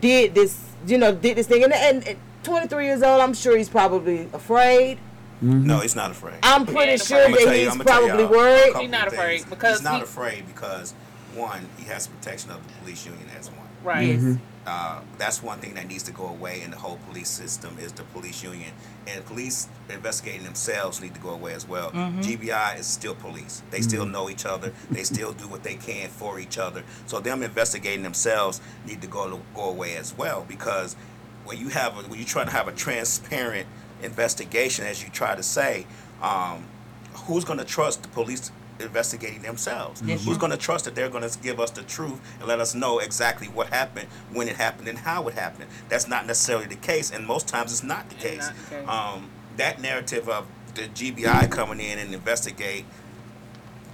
did 0.00 0.34
this 0.34 0.60
you 0.86 0.98
know 0.98 1.12
did 1.14 1.36
this 1.36 1.46
thing 1.46 1.64
and, 1.64 1.72
and, 1.72 2.06
and 2.08 2.18
23 2.44 2.84
years 2.86 3.02
old 3.02 3.20
I'm 3.20 3.34
sure 3.34 3.56
he's 3.56 3.68
probably 3.68 4.28
afraid 4.32 4.98
mm-hmm. 5.42 5.66
No, 5.66 5.80
he's 5.80 5.96
not 5.96 6.10
afraid. 6.10 6.36
I'm 6.42 6.64
pretty 6.66 6.92
ain't 6.92 7.02
sure 7.02 7.24
I'ma 7.24 7.36
that 7.36 7.58
you- 7.58 7.70
he's 7.70 7.82
probably 7.82 8.24
worried 8.26 8.76
He's 8.76 8.90
not 8.90 9.08
afraid 9.08 9.38
things. 9.38 9.50
because 9.50 9.78
he's 9.78 9.84
not 9.84 9.96
he- 9.96 10.02
afraid 10.02 10.46
because 10.46 10.94
one, 11.34 11.66
he 11.78 11.84
has 11.86 12.06
protection 12.06 12.50
of 12.52 12.66
the 12.66 12.72
police 12.74 13.04
union 13.04 13.28
as 13.38 13.50
one. 13.50 13.58
Right. 13.82 14.18
Yes. 14.18 14.38
Uh, 14.66 15.00
that's 15.18 15.42
one 15.42 15.58
thing 15.58 15.74
that 15.74 15.86
needs 15.86 16.04
to 16.04 16.12
go 16.12 16.26
away 16.26 16.62
in 16.62 16.70
the 16.70 16.76
whole 16.76 16.98
police 17.10 17.28
system 17.28 17.76
is 17.78 17.92
the 17.92 18.02
police 18.04 18.42
union 18.42 18.70
and 19.06 19.22
police 19.26 19.68
investigating 19.90 20.42
themselves 20.44 21.02
need 21.02 21.12
to 21.12 21.20
go 21.20 21.30
away 21.30 21.52
as 21.52 21.68
well. 21.68 21.90
Mm-hmm. 21.90 22.20
GBI 22.20 22.78
is 22.78 22.86
still 22.86 23.14
police. 23.14 23.62
They 23.70 23.82
still 23.82 24.06
know 24.06 24.30
each 24.30 24.46
other. 24.46 24.72
They 24.90 25.02
still 25.02 25.32
do 25.32 25.48
what 25.48 25.64
they 25.64 25.74
can 25.74 26.08
for 26.08 26.40
each 26.40 26.56
other. 26.56 26.82
So 27.06 27.20
them 27.20 27.42
investigating 27.42 28.02
themselves 28.02 28.62
need 28.86 29.02
to 29.02 29.06
go 29.06 29.40
go 29.54 29.68
away 29.68 29.96
as 29.96 30.16
well 30.16 30.46
because 30.48 30.96
when 31.44 31.58
you 31.58 31.68
have 31.68 31.96
a, 31.98 32.02
when 32.08 32.18
you 32.18 32.24
try 32.24 32.44
to 32.44 32.50
have 32.50 32.68
a 32.68 32.72
transparent 32.72 33.66
investigation, 34.02 34.84
as 34.84 35.02
you 35.02 35.10
try 35.10 35.34
to 35.34 35.42
say, 35.42 35.86
um, 36.22 36.64
who's 37.12 37.44
going 37.44 37.58
to 37.58 37.64
trust 37.64 38.02
the 38.02 38.08
police 38.08 38.50
investigating 38.80 39.42
themselves? 39.42 40.02
Yes, 40.04 40.24
Who's 40.24 40.38
going 40.38 40.50
to 40.50 40.58
trust 40.58 40.84
that 40.86 40.94
they're 40.94 41.08
going 41.08 41.28
to 41.28 41.38
give 41.38 41.60
us 41.60 41.70
the 41.70 41.82
truth 41.82 42.20
and 42.38 42.48
let 42.48 42.60
us 42.60 42.74
know 42.74 42.98
exactly 42.98 43.46
what 43.48 43.68
happened, 43.68 44.08
when 44.32 44.48
it 44.48 44.56
happened, 44.56 44.88
and 44.88 44.98
how 44.98 45.28
it 45.28 45.34
happened? 45.34 45.70
That's 45.88 46.08
not 46.08 46.26
necessarily 46.26 46.66
the 46.66 46.76
case, 46.76 47.10
and 47.10 47.26
most 47.26 47.46
times 47.46 47.72
it's 47.72 47.84
not 47.84 48.08
the 48.08 48.16
case. 48.16 48.46
not 48.46 48.56
the 48.56 48.76
case. 48.76 48.88
Um, 48.88 49.30
that 49.56 49.80
narrative 49.80 50.28
of 50.28 50.46
the 50.74 50.82
GBI 50.88 51.50
coming 51.50 51.78
in 51.78 51.98
and 51.98 52.12
investigate 52.12 52.84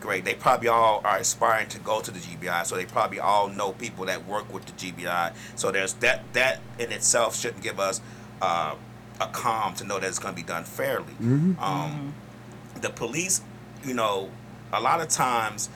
great. 0.01 0.25
They 0.25 0.35
probably 0.35 0.69
all 0.69 1.01
are 1.05 1.19
aspiring 1.19 1.69
to 1.69 1.79
go 1.79 2.01
to 2.01 2.11
the 2.11 2.19
GBI, 2.19 2.67
so 2.67 2.77
they 2.77 2.87
probably 2.87 3.21
all 3.21 3.49
know 3.49 3.73
people 3.73 4.07
that 4.07 4.27
work 4.27 4.53
with 4.53 4.65
the 4.67 4.73
GBI. 4.73 5.33
So 5.57 5.71
there's 5.71 5.95
that. 5.95 6.23
That 6.33 6.61
in 6.79 6.91
itself 6.93 7.37
shouldn't 7.37 7.63
give 7.63 7.79
us 7.79 8.01
uh, 8.43 8.75
a 9.21 9.27
calm 9.29 9.75
to 9.75 9.85
know 9.85 9.99
that 10.01 10.07
it's 10.09 10.19
going 10.19 10.35
to 10.35 10.41
be 10.41 10.47
done 10.47 10.65
fairly. 10.65 11.13
Um, 11.59 12.15
the 12.81 12.91
police, 12.91 13.43
you 13.85 13.95
know, 13.95 14.31
a 14.73 14.81
lot 14.81 15.01
of 15.01 15.09
times 15.09 15.69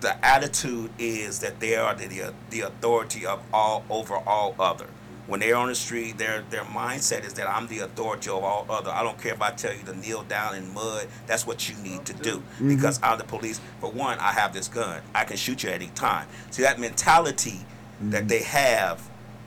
the 0.00 0.24
attitude 0.24 0.90
is 0.98 1.40
that 1.40 1.60
they 1.60 1.76
are 1.76 1.94
the 1.94 2.32
the 2.50 2.60
authority 2.60 3.24
of 3.26 3.42
all 3.52 3.84
over 3.90 4.16
all 4.16 4.54
other. 4.58 4.86
When 5.26 5.40
they're 5.40 5.56
on 5.56 5.68
the 5.68 5.74
street, 5.74 6.18
their 6.18 6.42
their 6.50 6.64
mindset 6.64 7.24
is 7.24 7.34
that 7.34 7.48
I'm 7.48 7.66
the 7.66 7.80
authority 7.80 8.30
of 8.30 8.44
all 8.44 8.66
other. 8.68 8.90
I 8.90 9.02
don't 9.02 9.20
care 9.20 9.34
if 9.34 9.42
I 9.42 9.50
tell 9.50 9.74
you 9.74 9.82
to 9.84 9.96
kneel 9.96 10.22
down 10.22 10.54
in 10.54 10.72
mud. 10.72 11.08
That's 11.26 11.46
what 11.46 11.68
you 11.68 11.76
need 11.82 12.04
to 12.06 12.12
do 12.12 12.36
mm-hmm. 12.36 12.68
because 12.68 13.00
I'm 13.02 13.18
the 13.18 13.24
police. 13.24 13.60
For 13.80 13.90
one, 13.90 14.18
I 14.18 14.32
have 14.32 14.52
this 14.52 14.68
gun. 14.68 15.02
I 15.14 15.24
can 15.24 15.36
shoot 15.36 15.62
you 15.62 15.70
at 15.70 15.76
any 15.76 15.90
time. 15.94 16.28
See 16.50 16.62
that 16.62 16.78
mentality 16.78 17.60
that 18.00 18.20
mm-hmm. 18.20 18.28
they 18.28 18.42
have 18.42 19.00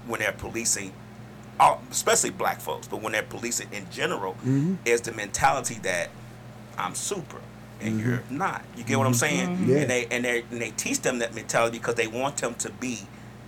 when 0.08 0.20
they're 0.20 0.32
policing, 0.34 0.92
uh, 1.60 1.78
especially 1.92 2.32
black 2.32 2.60
folks, 2.60 2.88
but 2.88 3.02
when 3.02 3.14
they're 3.14 3.24
policing 3.24 3.70
in 3.72 3.90
general, 3.90 4.34
mm-hmm. 4.34 4.76
is 4.86 5.02
the 5.02 5.14
mentality 5.14 5.76
that 5.84 6.10
I'm 6.78 6.96
super 6.96 7.40
and 7.82 8.00
you're 8.02 8.24
not. 8.30 8.64
You 8.76 8.84
get 8.84 8.98
what 8.98 9.08
I'm 9.08 9.14
saying? 9.14 9.66
Yeah. 9.66 9.78
And 9.78 9.90
they 9.90 10.06
and 10.08 10.26
they 10.26 10.44
and 10.52 10.62
they 10.62 10.72
teach 10.72 11.02
them 11.02 11.20
that 11.20 11.34
mentality 11.34 11.78
because 11.78 11.96
they 11.96 12.08
want 12.08 12.38
them 12.38 12.56
to 12.56 12.70
be, 12.72 13.00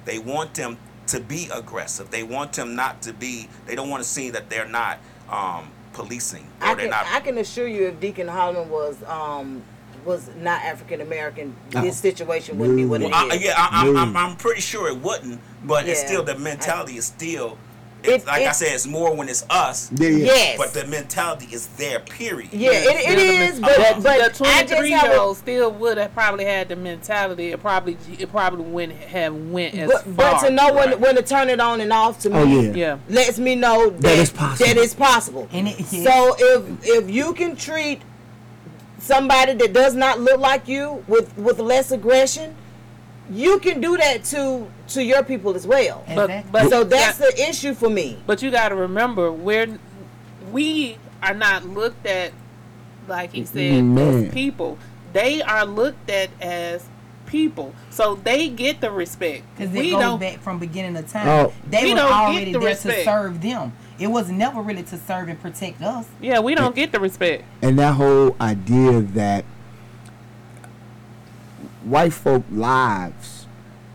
they 0.06 0.20
want 0.20 0.54
them 0.54 0.78
to 1.12 1.20
be 1.20 1.48
aggressive. 1.54 2.10
They 2.12 2.24
want 2.24 2.54
them 2.54 2.76
not 2.76 3.02
to 3.04 3.14
be. 3.14 3.48
They 3.66 3.76
don't 3.76 3.90
want 3.90 4.04
to 4.04 4.10
see 4.10 4.30
that 4.32 4.50
they're 4.50 4.68
not 4.68 5.00
um, 5.30 5.70
policing 5.94 6.48
or 6.62 6.68
I 6.68 6.76
they're 6.76 6.84
can, 6.86 6.90
not. 6.90 7.06
I 7.08 7.20
can 7.20 7.38
assure 7.38 7.68
you 7.68 7.88
if 7.88 8.00
Deacon 8.00 8.28
Hollman 8.28 8.70
was 8.70 9.02
um 9.04 9.62
was 10.06 10.30
not 10.38 10.64
African 10.64 11.02
American, 11.02 11.56
No. 11.74 11.82
this 11.82 11.98
situation 11.98 12.58
wouldn't 12.58 12.78
be 12.78 12.86
what 12.86 13.02
it 13.02 13.06
is. 13.06 13.12
Well, 13.12 13.32
I, 13.32 13.36
yeah, 13.36 13.54
I, 13.56 13.88
I'm, 13.88 13.96
I'm, 13.96 14.18
I'm 14.18 14.36
pretty 14.36 14.62
sure 14.62 14.88
it 14.88 14.98
wouldn't, 14.98 15.40
but 15.64 15.88
it's 15.88 16.00
still 16.00 16.24
the 16.24 16.38
mentality 16.38 16.98
is 16.98 17.06
still. 17.06 17.58
It- 18.04 18.10
It's, 18.10 18.26
like 18.26 18.42
I 18.42 18.50
it- 18.50 18.56
said, 18.56 18.74
it's 18.74 18.88
more 18.88 19.14
when 19.16 19.30
it's 19.30 19.46
us. 19.50 19.92
Yeah, 19.96 20.10
yeah. 20.10 20.26
Yes. 20.26 20.58
But 20.58 20.74
the 20.74 20.86
mentality 20.88 21.48
is 21.52 21.68
there. 21.78 22.00
Period. 22.00 22.50
yeah, 22.54 22.72
it, 22.72 23.10
it 23.12 23.20
is, 23.20 23.60
but 23.60 23.78
But, 23.78 23.96
but 23.96 24.04
the 24.04 24.10
I 24.12 24.18
just 24.28 24.38
23 24.74 24.90
year 24.90 25.18
old 25.20 25.38
still 25.38 25.72
would 25.72 25.98
have 25.98 26.14
probably 26.14 26.46
had 26.46 26.70
the 26.70 26.76
mentality. 26.76 27.52
It 27.52 27.60
probably 27.62 27.98
it 28.20 28.32
probably 28.32 28.66
wouldn't 28.66 28.98
have 29.00 29.36
went 29.36 29.76
as 29.76 29.90
but, 29.92 30.04
far. 30.04 30.14
but 30.16 30.40
to 30.48 30.50
know 30.52 30.74
when 30.74 30.90
Right. 30.90 31.00
when 31.00 31.16
to 31.16 31.22
turn 31.22 31.50
it 31.50 31.60
on 31.60 31.80
and 31.82 31.94
off 31.94 32.20
to 32.22 32.30
me 32.30 32.38
Oh 32.38 32.44
yeah. 32.62 32.72
yeah, 32.74 32.98
lets 33.10 33.38
me 33.40 33.56
know 33.56 33.90
that, 33.90 34.18
it's 34.20 34.32
possible. 34.32 34.66
That 34.68 34.78
it's 34.78 34.94
possible. 34.96 35.48
And 35.52 35.68
it- 35.68 35.86
So 35.86 36.36
if 36.40 36.64
if 36.84 37.10
you 37.10 37.34
can 37.34 37.56
treat 37.56 38.02
somebody 39.00 39.54
that 39.54 39.74
does 39.74 39.94
not 39.96 40.20
look 40.20 40.40
like 40.40 40.68
you 40.68 41.04
with 41.08 41.36
with 41.38 41.60
less 41.60 41.92
aggression, 41.92 42.56
you 43.30 43.60
can 43.60 43.80
do 43.82 43.98
that 43.98 44.24
to 44.26 44.68
to 44.90 45.04
your 45.04 45.24
people 45.24 45.56
as 45.56 45.66
well. 45.68 46.04
but 46.08 46.30
Exactly. 46.30 46.52
but 46.52 46.70
So 46.70 46.84
that's 46.84 47.18
that- 47.18 47.36
the 47.36 47.50
issue 47.50 47.74
for 47.74 47.90
me. 47.90 48.18
But 48.26 48.42
you 48.42 48.52
got 48.52 48.70
to 48.70 48.76
remember, 48.76 49.32
we're 49.32 49.78
we 50.52 50.98
are 51.24 51.34
not 51.34 51.66
looked 51.68 52.06
at 52.06 52.32
like 53.08 53.32
he 53.34 53.46
said 53.46 53.84
Man. 53.84 54.26
as 54.26 54.34
people. 54.34 54.78
They 55.14 55.42
are 55.42 55.66
looked 55.66 56.10
at 56.10 56.30
as 56.42 56.86
people, 57.26 57.74
so 57.90 58.16
they 58.16 58.50
get 58.50 58.82
the 58.82 58.92
respect. 58.92 59.44
Because 59.56 59.72
We 59.74 59.90
it 59.90 59.92
goes 59.92 60.02
don't. 60.02 60.20
back 60.20 60.40
from 60.42 60.60
beginning 60.60 60.96
of 60.98 61.10
time. 61.10 61.28
Oh. 61.28 61.54
They 61.70 61.84
We 61.86 61.94
were 61.94 62.00
already 62.02 62.52
the 62.54 62.60
there 62.60 62.70
respect. 62.70 63.00
to 63.00 63.06
serve 63.06 63.42
them. 63.42 63.74
It 64.00 64.08
was 64.08 64.30
never 64.30 64.62
really 64.62 64.84
to 64.84 64.98
serve 64.98 65.30
and 65.30 65.40
protect 65.40 65.82
us. 65.82 66.06
Yeah, 66.22 66.40
we 66.40 66.56
don't 66.56 66.76
get 66.76 66.92
the 66.92 67.00
respect. 67.00 67.44
and 67.62 67.78
that 67.80 67.94
whole 67.96 68.36
idea 68.42 69.02
that 69.02 69.46
white 71.84 72.14
folk 72.14 72.44
lives 72.52 73.48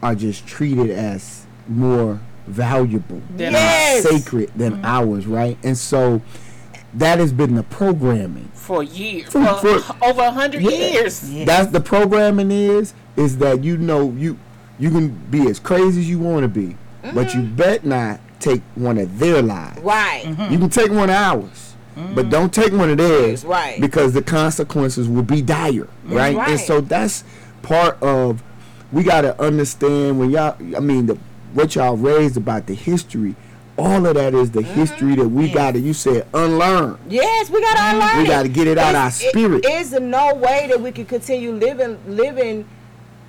are 0.03 0.15
just 0.15 0.47
treated 0.47 0.91
as 0.91 1.47
more 1.69 2.21
valuable 2.47 3.21
Then 3.37 3.53
Yes. 3.53 4.03
sacred 4.05 4.53
than 4.55 4.75
mm-hmm. 4.75 4.85
ours 4.85 5.27
right 5.27 5.59
and 5.63 5.77
so 5.77 6.23
that 6.95 7.19
has 7.19 7.33
been 7.33 7.55
the 7.57 7.63
programming 7.65 8.51
for 8.55 8.83
years, 8.83 9.31
For- 9.31 9.45
for, 9.55 9.81
for- 9.81 10.05
over 10.05 10.23
a 10.23 10.31
hundred 10.31 10.63
Yeah. 10.63 10.71
years. 10.71 11.31
Yeah. 11.31 11.45
that's 11.45 11.71
the 11.73 11.81
programming 11.81 12.51
is 12.51 12.95
is 13.17 13.39
that 13.39 13.65
you 13.65 13.77
know 13.77 14.13
you 14.13 14.39
you 14.79 14.91
can 14.91 15.09
be 15.31 15.49
as 15.49 15.59
crazy 15.59 16.01
as 16.01 16.09
you 16.09 16.19
want 16.19 16.43
to 16.43 16.49
be 16.49 16.77
but 17.15 17.35
you 17.35 17.41
mm-hmm. 17.41 17.57
bet 17.57 17.85
not 17.85 18.21
take 18.41 18.63
one 18.75 18.99
of 18.99 19.19
their 19.19 19.43
lives 19.43 19.81
Right. 19.81 20.23
Mm-hmm. 20.25 20.53
You 20.53 20.59
can 20.59 20.71
take 20.71 20.91
one 20.91 21.11
of 21.11 21.17
ours, 21.17 21.75
but 22.15 22.27
mm. 22.27 22.31
don't 22.31 22.53
take 22.53 22.73
one 22.73 22.91
of 22.91 22.99
theirs, 22.99 23.45
Right. 23.45 23.81
Because 23.81 24.13
the 24.13 24.23
consequences 24.23 25.09
will 25.09 25.23
be 25.23 25.41
dire, 25.41 25.89
right? 26.05 26.37
And 26.37 26.61
so 26.61 26.81
that's 26.81 27.25
part 27.67 28.01
of 28.01 28.43
we 28.93 29.03
got 29.03 29.23
to 29.23 29.41
understand 29.43 30.19
when 30.19 30.31
y'all. 30.31 30.57
I 30.77 30.81
mean, 30.81 31.07
the 31.07 31.19
what 31.53 31.75
y'all 31.75 31.97
raised 31.97 32.37
about 32.37 32.67
the 32.67 32.75
history, 32.75 33.35
all 33.77 34.07
of 34.07 34.15
that 34.15 34.35
is 34.35 34.53
the 34.53 34.61
mm-hmm. 34.61 34.75
history 34.75 35.15
that 35.17 35.29
we 35.29 35.51
got 35.51 35.73
to. 35.73 35.81
You 35.81 35.93
said 35.93 36.27
unlearn. 36.33 36.99
Yes, 37.09 37.51
we 37.51 37.61
gotta 37.61 37.79
mm-hmm. 37.79 37.95
unlearn 37.97 38.19
We 38.23 38.27
gotta 38.27 38.49
get 38.49 38.69
it 38.69 38.79
out 38.79 38.95
of 38.95 39.01
our 39.01 39.11
spirit. 39.11 39.67
Is 39.67 39.91
there 39.91 40.01
no 40.01 40.35
way 40.35 40.69
that 40.69 40.81
we 40.81 40.93
can 40.93 41.07
continue 41.07 41.53
living 41.53 41.99
living 42.07 42.69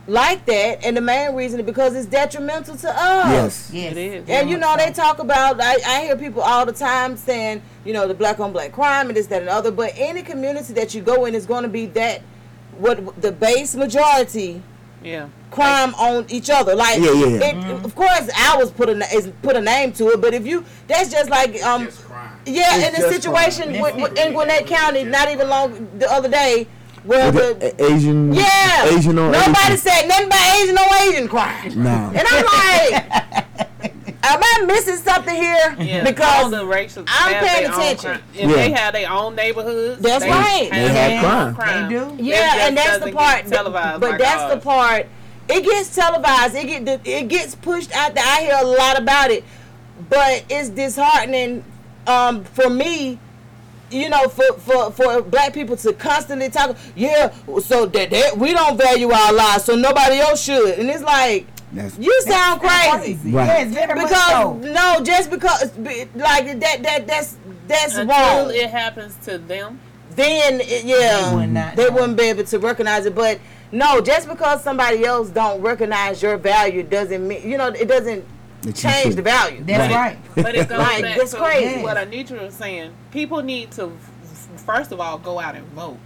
like 0.06 0.46
that? 0.46 0.86
And 0.86 0.96
the 0.96 1.02
main 1.02 1.34
reason 1.34 1.60
is 1.60 1.66
because 1.66 1.96
it's 1.96 2.06
detrimental 2.06 2.78
to 2.78 2.90
us. 2.90 3.32
Yes. 3.32 3.72
Yes. 3.74 3.92
It 3.94 3.98
is. 3.98 4.30
And 4.30 4.52
you 4.52 4.58
know 4.58 4.78
they 4.78 4.92
talk 4.92 5.18
about. 5.18 5.60
I, 5.60 5.78
I 5.86 6.02
hear 6.04 6.16
people 6.16 6.44
all 6.44 6.66
the 6.66 6.74
time 6.74 7.18
saying, 7.18 7.64
you 7.86 7.94
know, 7.94 8.08
the 8.08 8.14
black 8.14 8.40
on 8.40 8.54
black 8.54 8.72
crime 8.72 9.08
and 9.08 9.18
this, 9.18 9.26
that, 9.28 9.40
and 9.40 9.48
the 9.48 9.54
other. 9.54 9.72
But 9.72 9.94
any 9.96 10.22
community 10.22 10.74
that 10.74 10.94
you 10.94 11.02
go 11.02 11.26
in 11.26 11.34
is 11.34 11.48
going 11.48 11.64
to 11.64 11.70
be 11.70 11.88
that 11.88 12.22
what 12.80 13.22
the 13.22 13.32
base 13.32 13.76
majority 13.76 14.62
Yeah. 15.04 15.28
crime 15.52 15.94
on 15.96 16.26
each 16.30 16.50
other. 16.50 16.76
Like, 16.76 17.00
Yeah, 17.00 17.12
yeah, 17.14 17.26
yeah. 17.28 17.46
It, 17.50 17.56
Mm-hmm. 17.56 17.86
of 17.86 17.96
course, 17.96 18.30
ours 18.38 18.72
put 18.72 18.90
a 18.90 18.96
is 19.16 19.28
put 19.42 19.56
a 19.56 19.62
name 19.62 19.92
to 19.94 20.10
it. 20.10 20.22
But 20.22 20.34
if 20.34 20.46
you, 20.46 20.64
that's 20.88 21.10
just 21.12 21.30
like 21.30 21.62
um, 21.64 21.86
Just 21.86 22.04
yeah, 22.46 22.78
It's 22.78 22.88
in 22.88 23.02
the 23.02 23.12
situation 23.12 23.82
with, 23.82 23.96
with, 23.96 24.18
in 24.18 24.34
Gwinnett 24.34 24.66
County, 24.68 25.04
not 25.04 25.30
even 25.30 25.50
long 25.50 25.88
the 26.00 26.10
other 26.12 26.30
day, 26.30 26.68
where 27.04 27.32
the 27.32 27.54
the 27.60 27.86
Asian, 27.94 28.34
yeah, 28.34 28.86
Asian 28.88 29.18
on 29.20 29.32
nobody 29.32 29.74
Asian. 29.74 29.78
said 29.78 30.08
nothing 30.08 30.28
about 30.28 30.56
Asian 30.62 30.78
on 30.78 31.10
Asian 31.10 31.28
crime. 31.28 31.84
No. 31.84 32.12
And 32.16 32.26
I'm 32.28 32.46
like, 32.46 33.46
am 34.24 34.40
I 34.44 34.66
missing 34.66 34.98
something 34.98 35.36
here? 35.36 35.76
Yeah. 35.80 36.00
all 36.00 36.06
Because 36.06 36.52
the 36.52 36.66
racial 36.66 37.04
I'm 37.08 37.46
paying 37.46 37.64
their 37.64 37.74
own 37.74 37.82
attention. 37.82 38.22
If 38.34 38.50
Yeah. 38.50 38.56
they 38.56 38.72
have 38.72 38.94
their 38.94 39.12
own 39.12 39.36
neighborhoods, 39.36 40.02
That's 40.02 40.24
they 40.24 40.30
right. 40.30 40.70
They 40.72 40.88
have 40.88 41.22
their 41.22 41.54
crime. 41.54 41.90
They 41.92 42.00
do. 42.18 42.24
Yeah, 42.24 42.68
and 42.68 42.78
that's 42.78 43.04
the 43.04 43.12
part. 43.12 43.48
televised 43.48 44.02
but 44.02 44.12
like 44.12 44.20
that's 44.20 44.54
the 44.54 44.60
part. 44.60 45.08
It 45.50 45.64
gets 45.64 45.96
televised. 45.96 46.56
It 46.56 46.86
get 46.86 47.08
it 47.08 47.28
gets 47.28 47.56
pushed 47.56 47.94
out 47.96 48.16
there. 48.16 48.24
I 48.26 48.42
hear 48.42 48.58
a 48.62 48.66
lot 48.66 49.00
about 49.00 49.32
it, 49.32 49.44
but 50.10 50.44
it's 50.50 50.70
disheartening 50.70 51.64
um, 52.06 52.44
for 52.44 52.70
me. 52.70 53.20
You 53.90 54.10
know, 54.10 54.28
for, 54.28 54.44
for, 54.60 54.92
for 54.92 55.22
black 55.22 55.54
people 55.54 55.78
to 55.78 55.94
constantly 55.94 56.50
talk, 56.50 56.76
yeah, 56.94 57.34
so 57.64 57.86
that, 57.86 58.10
that 58.10 58.38
we 58.38 58.52
don't 58.52 58.78
value 58.78 59.10
our 59.10 59.32
lives, 59.32 59.64
so 59.64 59.76
nobody 59.78 60.18
else 60.20 60.44
should. 60.44 60.78
And 60.78 60.90
it's 60.90 61.02
like, 61.04 61.48
That's- 61.78 61.98
you 62.00 62.22
sound 62.26 62.60
crazy. 62.62 63.32
Right. 63.32 63.46
Yes, 63.48 63.74
very 63.74 63.94
Because 64.02 64.30
so. 64.30 64.54
no, 64.54 65.04
just 65.04 65.30
because 65.30 65.78
like 65.78 66.60
that 66.60 66.84
that 66.84 67.08
that's 67.08 67.38
that's 67.68 67.96
Until 67.98 68.08
wrong. 68.46 68.52
it 68.54 68.70
happens 68.70 69.16
to 69.26 69.38
them. 69.38 69.80
then 70.16 70.60
it, 70.62 70.84
yeah, 70.86 71.30
They 71.30 71.36
would 71.36 71.50
not 71.50 71.76
they 71.76 71.86
know. 71.88 71.92
wouldn't 71.96 72.18
be 72.18 72.24
able 72.24 72.44
to 72.46 72.60
recognize 72.60 73.06
it. 73.06 73.14
But 73.16 73.40
no, 73.72 74.02
just 74.02 74.28
because 74.28 74.64
somebody 74.64 75.06
else 75.06 75.30
don't 75.30 75.62
recognize 75.62 76.22
your 76.24 76.38
value 76.38 76.84
doesn't 76.84 77.28
mean 77.28 77.48
you 77.50 77.58
know 77.58 77.68
it 77.68 77.88
doesn't 77.88 78.26
That 78.64 78.76
change 78.76 79.16
the 79.16 79.22
value. 79.22 79.64
That's 79.64 79.94
right. 79.94 80.18
But 80.36 80.56
it 80.56 80.68
goes 80.70 80.80
Like, 80.80 81.02
back 81.04 81.18
that's 81.18 81.32
to 81.32 81.38
crazy. 81.38 81.84
what 81.84 81.98
Anitra 81.98 82.42
was 82.42 82.56
saying. 82.56 82.92
People 83.12 83.42
need 83.44 83.70
to, 83.74 83.92
first 84.66 84.92
of 84.92 85.00
all, 85.00 85.18
go 85.20 85.40
out 85.40 85.56
and 85.56 85.66
vote. 85.74 85.98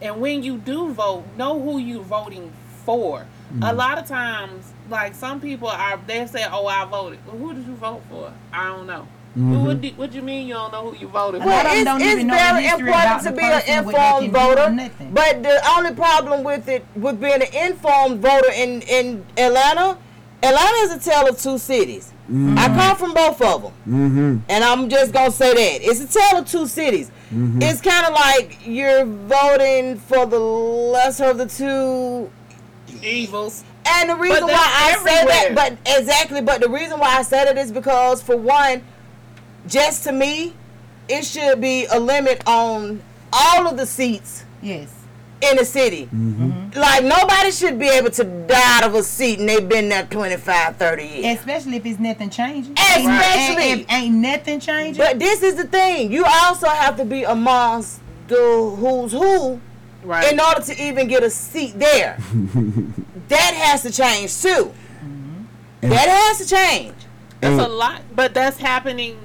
And 0.00 0.18
when 0.20 0.42
you 0.42 0.56
do 0.56 0.92
vote, 0.94 1.24
know 1.36 1.60
who 1.60 1.76
you're 1.78 2.02
voting 2.02 2.50
for. 2.86 3.26
A 3.62 3.74
lot 3.74 3.98
of 3.98 4.06
times, 4.06 4.72
like 4.90 5.14
some 5.14 5.40
people 5.40 5.68
are, 5.68 6.00
they 6.06 6.26
say, 6.26 6.44
"Oh, 6.50 6.66
I 6.66 6.84
voted." 6.84 7.18
Well, 7.26 7.36
who 7.36 7.54
did 7.54 7.66
you 7.66 7.74
vote 7.74 8.02
for? 8.10 8.32
I 8.52 8.66
don't 8.66 8.86
know. 8.86 9.06
Well, 9.36 9.64
What, 9.64 9.80
do, 9.80 9.88
what 9.90 10.10
do 10.10 10.16
you 10.16 10.22
mean 10.22 10.48
you 10.48 10.54
don't 10.54 10.72
know 10.72 10.90
who 10.90 10.96
you 10.98 11.06
voted 11.06 11.40
for? 11.42 11.46
lot 11.48 11.64
Well, 11.64 11.74
it's, 11.76 11.84
don't 11.84 12.00
it's 12.02 12.10
even 12.14 12.26
know 12.26 12.34
the 12.34 12.40
very 12.40 12.62
history 12.64 12.88
important 12.88 13.22
to 13.22 13.32
be 13.32 13.42
an 13.44 13.50
person, 13.52 13.84
what 13.84 13.94
they 13.94 14.06
informed 14.06 14.32
can 14.32 14.32
do 14.32 14.38
or 14.38 14.54
voter. 14.56 14.90
But 15.12 15.42
the 15.44 15.70
only 15.76 15.94
problem 15.94 16.42
with 16.42 16.68
it, 16.68 16.84
with 16.96 17.20
being 17.20 17.34
an 17.40 17.54
informed 17.70 18.20
voter 18.20 18.50
in, 18.52 18.82
in 18.82 19.24
Atlanta, 19.38 19.98
Atlanta 20.42 20.76
is 20.78 20.92
a 20.92 20.98
tale 21.10 21.28
of 21.28 21.38
two 21.40 21.58
cities. 21.58 22.12
Mm-hmm. 22.30 22.58
I 22.58 22.66
come 22.68 22.96
from 22.96 23.14
both 23.14 23.40
of 23.40 23.62
them. 23.62 23.72
Mm-hmm. 23.88 24.38
And 24.48 24.64
I'm 24.64 24.88
just 24.88 25.12
gonna 25.12 25.30
say 25.30 25.52
that 25.54 25.88
it's 25.88 26.00
a 26.00 26.18
tale 26.18 26.40
of 26.40 26.48
two 26.48 26.66
cities. 26.66 27.10
Mm-hmm. 27.32 27.62
It's 27.62 27.80
kind 27.80 28.06
of 28.06 28.12
like 28.14 28.58
you're 28.66 29.04
voting 29.04 29.96
for 29.98 30.26
the 30.26 30.38
lesser 30.40 31.26
of 31.26 31.38
the 31.38 31.46
two. 31.46 32.30
Evils. 33.02 33.64
And 33.86 34.10
the 34.10 34.16
reason 34.16 34.44
why 34.44 34.52
I 34.54 35.02
say 35.04 35.26
that, 35.26 35.54
but 35.54 35.96
exactly, 35.98 36.40
but 36.42 36.60
the 36.60 36.68
reason 36.68 36.98
why 36.98 37.16
I 37.16 37.22
said 37.22 37.48
it 37.48 37.58
is 37.58 37.72
because, 37.72 38.22
for 38.22 38.36
one, 38.36 38.82
just 39.66 40.04
to 40.04 40.12
me, 40.12 40.54
it 41.08 41.24
should 41.24 41.60
be 41.60 41.86
a 41.86 41.98
limit 41.98 42.42
on 42.46 43.02
all 43.32 43.66
of 43.66 43.76
the 43.76 43.86
seats 43.86 44.44
Yes. 44.62 44.92
in 45.42 45.56
the 45.56 45.64
city. 45.64 46.04
Mm-hmm. 46.06 46.50
Mm-hmm. 46.50 46.78
Like 46.78 47.04
nobody 47.04 47.50
should 47.50 47.78
be 47.78 47.88
able 47.88 48.10
to 48.10 48.24
die 48.24 48.76
out 48.78 48.84
of 48.84 48.94
a 48.94 49.02
seat 49.02 49.38
and 49.40 49.48
they've 49.48 49.68
been 49.68 49.88
there 49.88 50.04
25, 50.06 50.76
30 50.76 51.04
years. 51.04 51.38
Especially 51.38 51.76
if 51.76 51.86
it's 51.86 51.98
nothing 51.98 52.30
changing. 52.30 52.72
Especially. 52.78 53.62
Ain't, 53.64 53.80
ain't, 53.80 53.92
ain't 53.92 54.14
nothing 54.16 54.60
changing. 54.60 55.02
But 55.04 55.18
this 55.18 55.42
is 55.42 55.54
the 55.56 55.64
thing. 55.64 56.12
You 56.12 56.24
also 56.26 56.68
have 56.68 56.96
to 56.98 57.04
be 57.04 57.24
amongst 57.24 58.00
the 58.28 58.36
who's 58.78 59.12
who 59.12 59.60
Right. 60.02 60.32
in 60.32 60.40
order 60.40 60.62
to 60.62 60.82
even 60.82 61.08
get 61.08 61.22
a 61.22 61.30
seat 61.30 61.78
there. 61.78 62.16
that 63.28 63.54
has 63.54 63.82
to 63.82 63.92
change 63.92 64.40
too. 64.40 64.72
Mm-hmm. 65.02 65.44
And- 65.82 65.92
That 65.92 66.08
has 66.08 66.38
to 66.38 66.54
change. 66.54 66.94
That's 67.40 67.64
a 67.64 67.68
lot, 67.68 68.02
but 68.14 68.34
that's 68.34 68.58
happening 68.58 69.18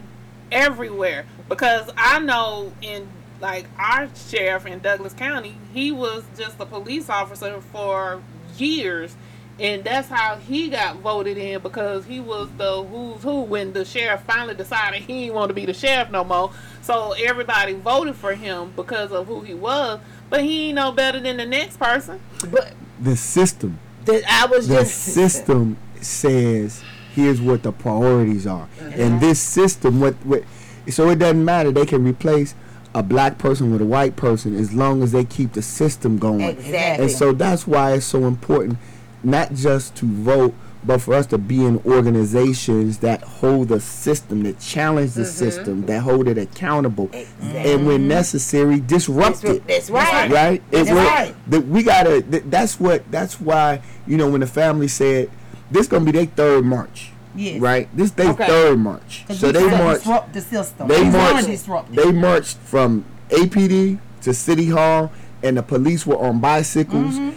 everywhere 0.51 1.25
because 1.49 1.89
I 1.97 2.19
know 2.19 2.71
in 2.81 3.07
like 3.41 3.67
our 3.77 4.09
sheriff 4.29 4.65
in 4.65 4.79
Douglas 4.79 5.13
County, 5.13 5.57
he 5.73 5.91
was 5.91 6.23
just 6.37 6.59
a 6.59 6.65
police 6.65 7.09
officer 7.09 7.59
for 7.59 8.21
years, 8.57 9.15
and 9.59 9.83
that's 9.83 10.09
how 10.09 10.35
he 10.35 10.69
got 10.69 10.97
voted 10.97 11.37
in 11.37 11.61
because 11.61 12.05
he 12.05 12.19
was 12.19 12.49
the 12.57 12.83
who's 12.83 13.23
who 13.23 13.41
when 13.41 13.73
the 13.73 13.85
sheriff 13.85 14.21
finally 14.21 14.55
decided 14.55 15.01
he 15.01 15.25
didn't 15.25 15.35
want 15.35 15.49
to 15.49 15.53
be 15.53 15.65
the 15.65 15.73
sheriff 15.73 16.09
no 16.11 16.23
more. 16.23 16.51
So 16.81 17.13
everybody 17.13 17.73
voted 17.73 18.15
for 18.15 18.33
him 18.33 18.73
because 18.75 19.11
of 19.11 19.27
who 19.27 19.41
he 19.41 19.53
was, 19.53 19.99
but 20.29 20.43
he 20.43 20.67
ain't 20.67 20.75
no 20.75 20.91
better 20.91 21.19
than 21.19 21.37
the 21.37 21.45
next 21.45 21.77
person. 21.79 22.19
But 22.51 22.73
The 22.99 23.15
system. 23.15 23.79
That 24.05 24.23
I 24.29 24.45
was 24.45 24.67
The 24.67 24.75
just 24.75 24.95
system 24.95 25.77
says 26.01 26.83
here's 27.13 27.41
what 27.41 27.63
the 27.63 27.71
priorities 27.71 28.45
are, 28.45 28.67
and 28.79 29.21
this 29.21 29.39
system, 29.39 30.01
what, 30.01 30.13
what, 30.25 30.43
so 30.89 31.09
it 31.09 31.17
doesn't 31.17 31.43
matter. 31.43 31.71
They 31.71 31.85
can 31.85 32.03
replace 32.03 32.53
a 32.93 33.01
black 33.01 33.37
person 33.37 33.71
with 33.71 33.81
a 33.81 33.85
white 33.85 34.15
person 34.15 34.55
as 34.55 34.73
long 34.73 35.01
as 35.01 35.11
they 35.11 35.25
keep 35.25 35.53
the 35.53 35.61
system 35.61 36.17
going. 36.17 36.41
Exactly. 36.41 37.05
And 37.05 37.11
so 37.11 37.31
that's 37.31 37.65
why 37.65 37.93
it's 37.93 38.05
so 38.05 38.25
important, 38.25 38.77
not 39.25 39.53
just 39.53 39.95
to 39.97 40.05
vote, 40.05 40.53
but 40.83 41.01
for 41.01 41.15
us 41.15 41.25
to 41.27 41.37
be 41.39 41.65
in 41.65 41.79
organizations 41.85 42.99
that 42.99 43.21
hold 43.23 43.69
the 43.69 43.79
system, 43.79 44.43
that 44.43 44.59
challenge 44.59 45.13
the 45.13 45.25
system, 45.25 45.85
that 45.87 46.01
hold 46.01 46.27
it 46.27 46.37
accountable, 46.37 47.09
and 47.41 47.87
when 47.87 48.07
necessary, 48.07 48.79
disrupt 48.79 49.41
That's, 49.41 49.55
it. 49.57 49.67
that's 49.67 49.89
right. 49.89 50.29
Right? 50.31 50.71
That's 50.71 50.91
right. 50.91 51.35
that 51.49 51.61
we 51.67 51.83
gotta. 51.83 52.21
th- 52.21 52.43
that's 52.47 52.79
what. 52.79 53.09
That's 53.11 53.41
why 53.41 53.81
you 54.05 54.17
know 54.17 54.29
when 54.29 54.41
the 54.41 54.47
family 54.47 54.87
said 54.87 55.29
this 55.71 55.87
gonna 55.87 56.05
be 56.05 56.11
their 56.11 56.25
third 56.27 56.65
march. 56.65 57.11
Yes. 57.35 57.59
Right. 57.59 57.89
This 57.97 58.11
their 58.11 58.29
Okay. 58.29 58.45
third 58.47 58.77
march. 58.79 59.25
'Cause 59.27 59.39
So 59.39 59.51
they 59.51 59.63
trying 59.67 59.77
marched. 59.83 59.99
disrupt 60.03 60.33
the 60.33 60.41
system. 60.41 60.87
They 60.87 61.03
marched. 61.09 61.95
They 61.95 62.11
marched 62.11 62.57
from 62.59 63.03
APD 63.29 63.99
to 64.21 64.33
City 64.33 64.69
Hall, 64.69 65.11
and 65.43 65.57
the 65.57 65.63
police 65.63 66.05
were 66.05 66.17
on 66.17 66.39
bicycles. 66.39 67.15
Mm-hmm. 67.15 67.29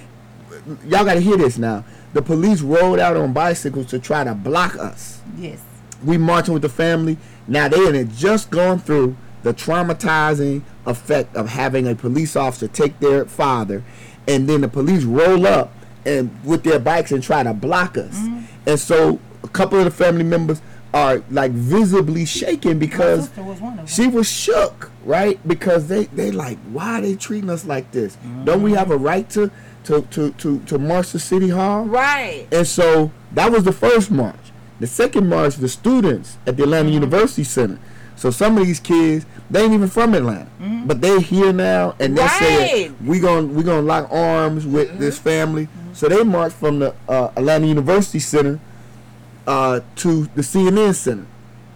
Y'all 0.86 1.04
gotta 1.04 1.20
hear 1.20 1.36
this 1.36 1.58
now. 1.58 1.84
The 2.12 2.22
police 2.22 2.60
rolled 2.62 2.98
out 2.98 3.16
on 3.16 3.32
bicycles 3.32 3.86
to 3.86 3.98
try 3.98 4.24
to 4.24 4.34
block 4.34 4.76
us 4.76 5.20
Yes. 5.36 5.60
we 6.04 6.16
marching 6.18 6.54
with 6.54 6.62
the 6.62 6.68
family. 6.68 7.18
Now 7.46 7.68
they 7.68 7.80
had 7.96 8.10
just 8.14 8.50
gone 8.50 8.78
through 8.78 9.16
the 9.42 9.54
traumatizing 9.54 10.62
effect 10.86 11.36
of 11.36 11.48
having 11.48 11.86
a 11.86 11.94
police 11.94 12.34
officer 12.36 12.68
take 12.68 12.98
their 13.00 13.24
father, 13.26 13.84
and 14.26 14.48
then 14.48 14.60
the 14.62 14.68
police 14.68 15.04
roll 15.04 15.46
up 15.46 15.72
and 16.04 16.30
with 16.44 16.62
their 16.64 16.78
bikes 16.78 17.12
and 17.12 17.22
try 17.22 17.42
to 17.42 17.52
block 17.54 17.96
us. 17.96 18.16
Mm-hmm. 18.18 18.40
And 18.66 18.80
so 18.80 19.20
a 19.42 19.48
couple 19.48 19.78
of 19.78 19.84
the 19.84 19.90
family 19.90 20.24
members 20.24 20.60
are 20.94 21.22
like 21.30 21.52
visibly 21.52 22.24
shaken 22.24 22.78
because 22.78 23.28
was 23.36 23.60
one 23.60 23.72
of 23.72 23.76
them. 23.78 23.86
she 23.86 24.06
was 24.08 24.30
shook, 24.30 24.90
right? 25.04 25.38
Because 25.46 25.86
they 25.88 26.04
they 26.06 26.30
like, 26.30 26.58
why 26.70 26.98
are 26.98 27.02
they 27.02 27.14
treating 27.14 27.50
us 27.50 27.64
like 27.64 27.90
this? 27.92 28.16
Mm-hmm. 28.16 28.44
Don't 28.44 28.62
we 28.62 28.72
have 28.72 28.90
a 28.90 28.96
right 28.96 29.28
to 29.30 29.50
to 29.88 30.02
to 30.02 30.30
to, 30.32 30.58
to 30.60 30.78
march 30.78 31.10
to 31.12 31.18
City 31.18 31.48
Hall? 31.48 31.84
Right. 31.84 32.46
And 32.52 32.66
so 32.66 33.10
that 33.32 33.50
was 33.50 33.64
the 33.64 33.72
first 33.72 34.10
march. 34.10 34.36
The 34.80 34.86
second 34.86 35.28
march, 35.28 35.56
the 35.56 35.68
students 35.68 36.38
at 36.46 36.56
the 36.56 36.62
Atlanta 36.62 36.90
University 36.90 37.42
Center. 37.44 37.78
So 38.14 38.30
some 38.30 38.58
of 38.58 38.66
these 38.66 38.80
kids, 38.80 39.26
they 39.50 39.62
ain't 39.64 39.72
even 39.74 39.88
from 39.88 40.12
Atlanta, 40.14 40.48
but 40.86 41.00
they're 41.00 41.20
here 41.20 41.52
now, 41.52 41.94
and 42.00 42.16
they 42.18 42.26
said 42.28 42.58
Right. 42.90 43.02
we 43.04 43.20
gon' 43.20 43.54
we 43.54 43.62
gonna 43.62 43.82
lock 43.82 44.08
arms 44.12 44.66
with 44.66 44.98
this 44.98 45.18
family. 45.18 45.68
So 45.92 46.08
they 46.08 46.22
marched 46.24 46.56
from 46.56 46.78
the 46.80 46.94
uh, 47.08 47.30
Atlanta 47.36 47.66
University 47.66 48.18
Center 48.18 48.60
uh, 49.46 49.80
to 49.96 50.24
the 50.34 50.42
CNN 50.42 50.94
Center 50.94 51.26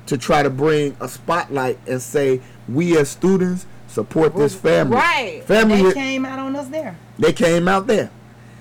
to 0.06 0.18
try 0.18 0.42
to 0.42 0.50
bring 0.50 0.96
a 1.00 1.08
spotlight 1.08 1.78
and 1.86 2.02
say 2.02 2.40
we 2.68 2.96
as 2.98 3.08
students 3.08 3.66
support 3.92 4.34
this 4.36 4.54
family. 4.54 4.96
Right. 4.96 5.42
Family 5.44 5.82
They 5.82 5.92
came 5.92 6.24
out 6.24 6.38
on 6.38 6.56
us 6.56 6.68
there. 6.68 6.96
they 7.18 7.32
came 7.32 7.68
out 7.68 7.86
there. 7.86 8.10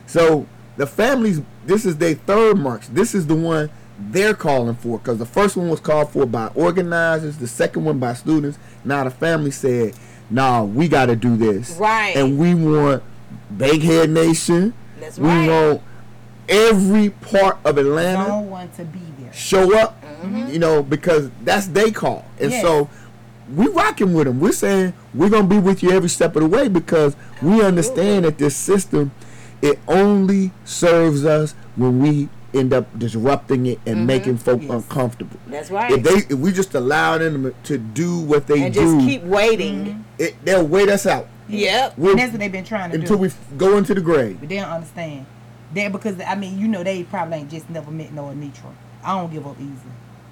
So 0.07 0.45
the 0.77 0.85
families, 0.87 1.41
this 1.65 1.85
is 1.85 1.97
their 1.97 2.15
third 2.15 2.57
march. 2.57 2.87
This 2.87 3.15
is 3.15 3.27
the 3.27 3.35
one 3.35 3.69
they're 3.99 4.33
calling 4.33 4.75
for. 4.75 4.97
Because 4.97 5.17
the 5.19 5.25
first 5.25 5.55
one 5.55 5.69
was 5.69 5.79
called 5.79 6.09
for 6.11 6.25
by 6.25 6.47
organizers, 6.47 7.37
the 7.37 7.47
second 7.47 7.85
one 7.85 7.99
by 7.99 8.13
students. 8.13 8.57
Now 8.83 9.03
the 9.03 9.11
family 9.11 9.51
said, 9.51 9.93
"Nah, 10.29 10.63
we 10.63 10.87
got 10.87 11.05
to 11.07 11.15
do 11.15 11.37
this, 11.37 11.77
Right. 11.77 12.15
And 12.15 12.37
we 12.37 12.53
want 12.55 13.03
Bankhead 13.51 14.09
Nation. 14.09 14.73
That's 14.99 15.17
we 15.17 15.27
right. 15.27 15.49
want 15.49 15.81
every 16.49 17.09
part 17.09 17.57
of 17.63 17.77
Atlanta 17.77 18.27
No 18.27 18.39
one 18.39 18.69
to 18.71 18.83
be 18.83 18.99
there. 19.19 19.31
show 19.33 19.77
up, 19.77 19.97
Mm-hmm. 20.21 20.51
you 20.51 20.59
know, 20.59 20.83
because 20.83 21.31
that's 21.43 21.65
they 21.67 21.89
call. 21.91 22.25
And 22.39 22.51
Yes. 22.51 22.61
so 22.61 22.89
we 23.55 23.67
rocking 23.67 24.13
with 24.13 24.27
them. 24.27 24.39
We're 24.39 24.51
saying 24.51 24.93
we're 25.13 25.29
gonna 25.29 25.47
be 25.47 25.59
with 25.59 25.83
you 25.83 25.91
every 25.91 26.09
step 26.09 26.35
of 26.35 26.43
the 26.43 26.47
way 26.47 26.67
because 26.67 27.15
we 27.41 27.61
understand 27.61 28.25
that 28.25 28.37
this 28.37 28.55
system 28.55 29.11
it 29.61 29.79
only 29.87 30.51
serves 30.65 31.23
us 31.25 31.53
when 31.75 32.01
we 32.01 32.29
end 32.53 32.73
up 32.73 32.97
disrupting 32.97 33.65
it 33.65 33.79
and 33.85 34.05
making 34.05 34.37
folk 34.37 34.61
uncomfortable. 34.63 35.37
Mm-hmm. 35.37 35.51
That's 35.51 35.71
right. 35.71 35.91
If 35.91 36.03
they 36.03 36.33
if 36.33 36.39
we 36.39 36.51
just 36.51 36.73
allow 36.75 37.17
them 37.17 37.53
to 37.63 37.77
do 37.77 38.19
what 38.19 38.47
they 38.47 38.63
and 38.63 38.73
do, 38.73 38.81
and 38.81 38.99
just 39.01 39.09
keep 39.09 39.23
waiting. 39.23 40.03
it, 40.17 40.35
they'll 40.43 40.65
wait 40.65 40.89
us 40.89 41.05
out. 41.05 41.27
Yep. 41.47 41.97
We'll- 41.97 42.11
And 42.11 42.19
that's 42.19 42.31
what 42.31 42.39
they've 42.39 42.51
been 42.51 42.63
trying 42.63 42.91
to 42.91 42.97
do. 42.97 43.01
until 43.01 43.17
do. 43.17 43.23
we 43.23 43.57
go 43.57 43.77
into 43.77 43.93
the 43.93 44.01
grave. 44.01 44.39
But 44.39 44.49
they 44.49 44.55
don't 44.55 44.69
understand. 44.69 45.25
That 45.75 45.91
because 45.91 46.19
I 46.19 46.35
mean, 46.35 46.59
you 46.59 46.67
know, 46.67 46.83
they 46.83 47.03
probably 47.03 47.37
ain't 47.37 47.51
just 47.51 47.69
never 47.69 47.91
met 47.91 48.11
no 48.13 48.23
Anitra. 48.23 48.73
I 49.03 49.17
don't 49.17 49.31
give 49.31 49.47
up 49.47 49.57
easy. 49.59 49.71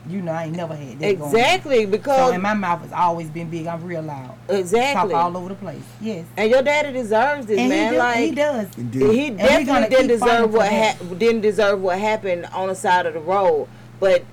You 0.08 0.22
know, 0.22 0.32
I 0.32 0.46
ain't 0.46 0.56
never 0.56 0.76
had 0.76 0.98
that. 1.00 1.20
going. 1.20 1.36
Exactly, 1.36 1.86
because 1.86 2.18
So 2.30 2.32
and 2.34 2.42
my 2.42 2.54
mouth 2.54 2.82
has 2.82 2.94
always 2.94 3.30
been 3.30 3.50
big. 3.50 3.68
I'm 3.68 3.84
real 3.84 4.02
loud. 4.02 4.36
Exactly. 4.48 5.12
Talk 5.14 5.24
all 5.26 5.38
over 5.38 5.50
the 5.50 5.56
place. 5.56 5.84
Yes. 6.02 6.26
And 6.38 6.50
your 6.50 6.62
daddy 6.64 6.94
deserves 6.94 7.46
this, 7.46 7.60
And 7.60 7.72
he 7.72 7.78
man. 7.80 7.92
do- 7.94 8.00
like 8.00 8.18
he 8.18 8.32
does. 8.32 8.68
He 8.76 8.82
And 8.82 9.02
we 9.02 9.30
definitely 9.32 9.90
didn't 9.90 10.08
deserve 10.08 10.54
what 10.54 10.70
ha- 10.72 10.96
didn't 11.18 11.42
deserve 11.42 11.82
what 11.82 12.00
happened 12.00 12.46
on 12.48 12.70
the 12.70 12.76
side 12.76 13.06
of 13.06 13.14
the 13.14 13.20
road, 13.20 13.68
but 14.00 14.24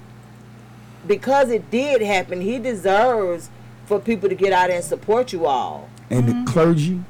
because 1.07 1.51
it 1.51 1.71
did 1.71 2.01
happen, 2.03 2.41
he 2.41 2.59
deserves 2.59 3.51
for 3.87 4.01
people 4.01 4.29
to 4.29 4.35
get 4.35 4.53
out 4.53 4.71
and 4.71 4.83
support 4.85 5.33
you 5.33 5.47
all. 5.47 5.89
and 6.11 6.25
Mm-hmm. 6.25 6.45
the 6.45 6.51
clergy. 6.51 7.01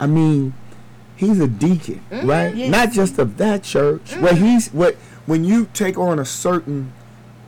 I 0.00 0.06
mean, 0.06 0.54
he's 1.16 1.38
a 1.40 1.46
deacon, 1.48 2.02
Mm-hmm. 2.10 2.26
right? 2.28 2.54
Yes. 2.54 2.70
Not 2.70 2.92
just 2.92 3.18
of 3.18 3.36
that 3.38 3.62
church. 3.62 4.14
Where 4.16 4.34
he's 4.34 4.68
what 4.70 4.96
when 5.26 5.44
you 5.44 5.68
take 5.74 5.98
on 5.98 6.18
a 6.18 6.24
certain 6.24 6.92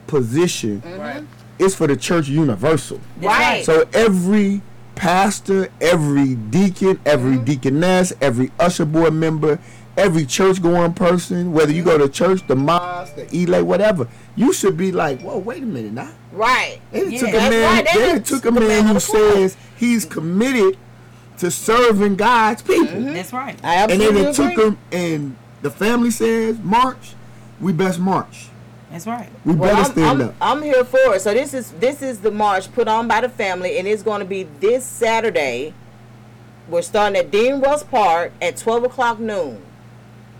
position, 0.09 0.83
Right. 0.99 1.23
it's 1.61 1.77
for 1.77 1.87
the 1.87 1.97
church 1.97 2.27
universal. 2.29 3.01
Right. 3.23 3.65
So 3.65 3.85
every 3.95 4.61
pastor, 4.97 5.69
every 5.81 6.35
deacon, 6.35 6.99
every 7.07 7.37
Mm-hmm. 7.37 7.45
deaconess, 7.45 8.13
every 8.21 8.51
usher 8.59 8.85
board 8.85 9.15
member, 9.15 9.61
every 9.97 10.27
church 10.27 10.61
going 10.61 10.93
person, 10.95 11.53
whether 11.53 11.73
you 11.73 11.83
go 11.85 11.97
to 11.99 12.09
church, 12.09 12.45
the 12.49 12.57
mosque, 12.57 13.15
the 13.17 13.27
elay, 13.27 13.63
whatever, 13.63 14.09
you 14.37 14.53
should 14.53 14.77
be 14.77 14.91
like, 14.93 15.21
whoa, 15.23 15.39
wait 15.39 15.63
a 15.63 15.67
minute 15.67 15.93
now. 15.93 16.11
Right. 16.33 16.79
They 16.93 17.09
Yeah. 17.09 17.21
took 17.21 17.29
a 17.31 17.33
man. 17.33 17.75
right. 17.75 17.87
They 17.87 18.01
They 18.01 18.07
done 18.07 18.15
done 18.17 18.23
took 18.25 18.45
a 18.45 18.51
man 18.53 18.69
man 18.69 18.87
who 18.87 19.01
says 19.01 19.57
he's 19.77 20.05
committed 20.05 20.77
to 21.39 21.51
serving 21.53 22.17
God's 22.17 22.63
people, 22.63 23.01
That's 23.13 23.33
right. 23.33 23.57
I 23.63 23.75
and 23.85 24.01
then 24.01 24.17
absolutely 24.17 24.23
they 24.25 24.33
took 24.55 24.65
him. 24.67 24.79
And 24.91 25.37
the 25.63 25.71
family 25.71 26.11
says, 26.11 26.57
"March, 26.63 27.15
we 27.61 27.73
best 27.73 28.01
march. 28.01 28.49
That's 28.91 29.07
right. 29.07 29.29
We 29.45 29.55
Well, 29.55 29.71
better 29.71 29.87
I'm, 29.87 29.93
stand 29.93 30.23
I'm, 30.23 30.29
up." 30.29 30.35
I'm 30.41 30.63
here 30.63 30.85
for 30.85 31.15
it. 31.15 31.21
So 31.21 31.35
this 31.35 31.53
is 31.55 31.73
this 31.73 32.03
is 32.03 32.21
the 32.21 32.31
march 32.31 32.73
put 32.73 32.89
on 32.89 33.07
by 33.09 33.21
the 33.21 33.29
family, 33.29 33.79
and 33.79 33.87
it's 33.87 34.03
going 34.03 34.21
to 34.21 34.27
be 34.27 34.45
this 34.61 34.85
Saturday. 34.85 35.75
We're 36.69 36.83
starting 36.83 37.19
at 37.19 37.31
Dean 37.31 37.61
Rusk 37.61 37.91
Park 37.91 38.33
at 38.41 38.57
twelve 38.57 38.85
o'clock 38.85 39.19
noon. 39.19 39.63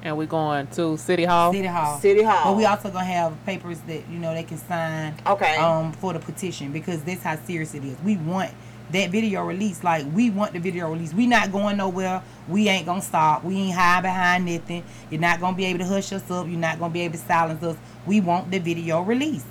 And 0.01 0.17
we're 0.17 0.27
going 0.27 0.69
to 0.69 0.97
City 0.97 1.25
Hall. 1.25 1.53
City 1.53 1.67
Hall. 1.67 1.99
City 1.99 2.23
Hall. 2.23 2.53
But 2.53 2.57
we 2.57 2.65
also 2.65 2.89
gonna 2.91 3.05
have 3.05 3.35
papers 3.45 3.81
that 3.81 4.09
you 4.09 4.19
know 4.19 4.33
they 4.33 4.45
can 4.45 4.59
sign. 4.59 5.15
Okay. 5.27 5.57
Um, 5.57 5.93
for 5.93 6.13
the 6.13 6.21
petition 6.21 6.73
because 6.73 7.03
that's 7.03 7.23
how 7.23 7.37
serious 7.37 7.75
it 7.75 7.85
is. 7.85 7.97
We 8.05 8.17
want 8.17 8.53
that 8.93 9.11
video 9.11 9.45
release. 9.45 9.83
Like 9.85 10.07
we 10.15 10.31
want 10.31 10.53
the 10.53 10.59
video 10.61 10.91
release. 10.91 11.13
We 11.15 11.27
not 11.27 11.53
going 11.53 11.77
nowhere. 11.77 12.23
We 12.49 12.69
ain't 12.69 12.87
gonna 12.87 13.03
stop. 13.03 13.45
We 13.45 13.57
ain't 13.57 13.75
hide 13.77 14.03
behind 14.03 14.47
nothing. 14.47 14.85
You're 15.11 15.21
not 15.21 15.41
gonna 15.41 15.57
be 15.57 15.67
able 15.67 15.81
to 15.81 15.87
hush 15.87 16.13
us 16.13 16.31
up. 16.31 16.47
You're 16.47 16.59
not 16.59 16.79
gonna 16.79 16.93
be 16.93 17.03
able 17.03 17.19
to 17.19 17.25
silence 17.25 17.63
us. 17.63 17.77
We 18.07 18.21
want 18.21 18.51
the 18.51 18.59
video 18.59 19.03
release. 19.03 19.45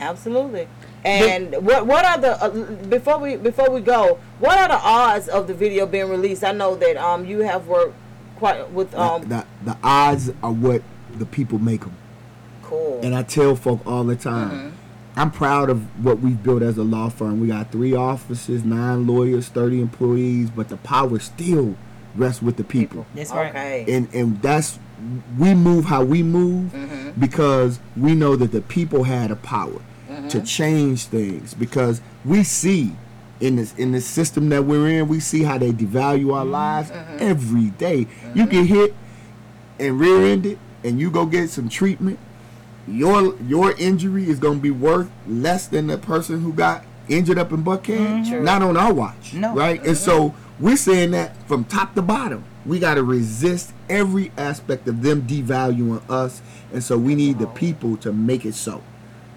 Absolutely. 0.00 0.68
And 1.04 1.52
what 1.64 1.86
what 1.86 2.04
are 2.04 2.18
the 2.18 2.42
uh, 2.42 2.50
before 2.86 3.18
we 3.18 3.36
before 3.36 3.70
we 3.70 3.80
go? 3.80 4.18
What 4.38 4.56
are 4.58 4.68
the 4.68 4.78
odds 4.82 5.28
of 5.28 5.46
the 5.46 5.54
video 5.54 5.86
being 5.86 6.08
released? 6.08 6.44
I 6.44 6.52
know 6.52 6.76
that 6.76 6.96
um 6.96 7.24
you 7.24 7.40
have 7.40 7.66
worked 7.66 7.94
quite 8.36 8.70
with 8.70 8.94
um 8.94 9.28
the, 9.28 9.44
the 9.64 9.76
odds 9.82 10.30
are 10.42 10.52
what 10.52 10.82
the 11.18 11.26
people 11.26 11.58
make 11.58 11.80
them. 11.82 11.96
cool. 12.62 13.00
And 13.02 13.14
I 13.14 13.22
tell 13.22 13.54
folk 13.56 13.80
all 13.86 14.04
the 14.04 14.16
time, 14.16 14.50
Mm-hmm. 14.50 14.76
I'm 15.16 15.30
proud 15.30 15.68
of 15.70 16.04
what 16.04 16.20
we've 16.20 16.42
built 16.42 16.62
as 16.62 16.78
a 16.78 16.82
law 16.82 17.08
firm. 17.10 17.40
We 17.40 17.48
got 17.48 17.70
three 17.70 17.94
offices, 17.94 18.64
nine 18.64 19.06
lawyers, 19.06 19.48
30 19.48 19.80
employees, 19.80 20.50
but 20.50 20.68
the 20.70 20.78
power 20.78 21.18
still 21.18 21.76
rests 22.14 22.40
with 22.42 22.56
the 22.56 22.64
people. 22.64 23.04
That's 23.14 23.30
right. 23.30 23.50
okay. 23.50 23.84
And 23.88 24.08
and 24.14 24.40
that's 24.42 24.78
we 25.38 25.52
move 25.54 25.84
how 25.86 26.04
we 26.04 26.22
move 26.22 26.72
Mm-hmm. 26.72 27.20
because 27.20 27.80
we 27.96 28.14
know 28.14 28.36
that 28.36 28.52
the 28.52 28.62
people 28.62 29.04
had 29.04 29.30
a 29.30 29.36
power 29.36 29.80
Mm-hmm. 30.10 30.28
to 30.28 30.40
change 30.42 31.06
things 31.06 31.54
because 31.54 32.00
we 32.24 32.42
see 32.44 32.94
in 33.40 33.56
this 33.56 33.74
in 33.76 33.92
this 33.92 34.06
system 34.06 34.48
that 34.50 34.64
we're 34.64 34.88
in, 34.88 35.08
we 35.08 35.20
see 35.20 35.42
how 35.42 35.58
they 35.58 35.72
devalue 35.72 36.34
our 36.34 36.44
lives 36.44 36.90
Mm-hmm. 36.90 37.16
every 37.20 37.70
day. 37.70 38.06
You 38.34 38.46
get 38.46 38.66
hit 38.66 38.94
and 39.78 39.98
rear-ended 39.98 40.58
and 40.84 40.98
you 41.00 41.10
go 41.10 41.26
get 41.26 41.48
some 41.50 41.68
treatment 41.68 42.18
your 42.88 43.36
your 43.46 43.72
injury 43.72 44.28
is 44.28 44.38
gonna 44.38 44.58
be 44.58 44.70
worth 44.70 45.10
less 45.26 45.66
than 45.68 45.86
the 45.86 45.98
person 45.98 46.40
who 46.42 46.52
got 46.52 46.84
injured 47.08 47.38
up 47.38 47.52
in 47.52 47.62
Buckhead. 47.64 48.24
Mm-hmm. 48.26 48.44
Not 48.44 48.62
on 48.62 48.76
our 48.76 48.92
watch, 48.92 49.34
No. 49.34 49.54
right? 49.54 49.84
And 49.84 49.96
so 49.96 50.34
we're 50.60 50.76
saying 50.76 51.10
that 51.12 51.36
from 51.48 51.64
top 51.64 51.94
to 51.94 52.02
bottom, 52.02 52.44
we 52.64 52.78
got 52.78 52.94
to 52.94 53.02
resist 53.02 53.72
every 53.90 54.30
aspect 54.36 54.86
of 54.86 55.02
them 55.02 55.22
devaluing 55.22 56.02
us, 56.08 56.40
and 56.72 56.82
so 56.82 56.96
we 56.96 57.14
need 57.16 57.38
the 57.40 57.48
people 57.48 57.96
to 57.98 58.12
make 58.12 58.44
it 58.46 58.54
so. 58.54 58.82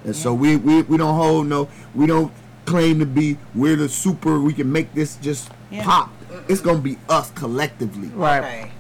And 0.03 0.15
so 0.15 0.34
we, 0.34 0.57
we 0.57 0.84
we 0.84 0.97
don't 0.97 1.15
hold 1.15 1.47
no, 1.47 1.67
we 1.95 2.05
don't 2.05 2.31
claim 2.65 2.99
to 2.99 3.05
be 3.05 3.38
we're 3.55 3.76
the 3.76 3.89
super. 3.89 4.39
We 4.39 4.53
can 4.53 4.72
make 4.72 4.93
this 4.93 5.15
just 5.17 5.49
Yeah. 5.72 5.84
pop. 5.84 6.11
It's 6.47 6.61
gonna 6.61 6.80
be 6.80 6.97
us 7.09 7.31
collectively. 7.31 8.09
Right. 8.09 8.39
Okay. 8.43 8.72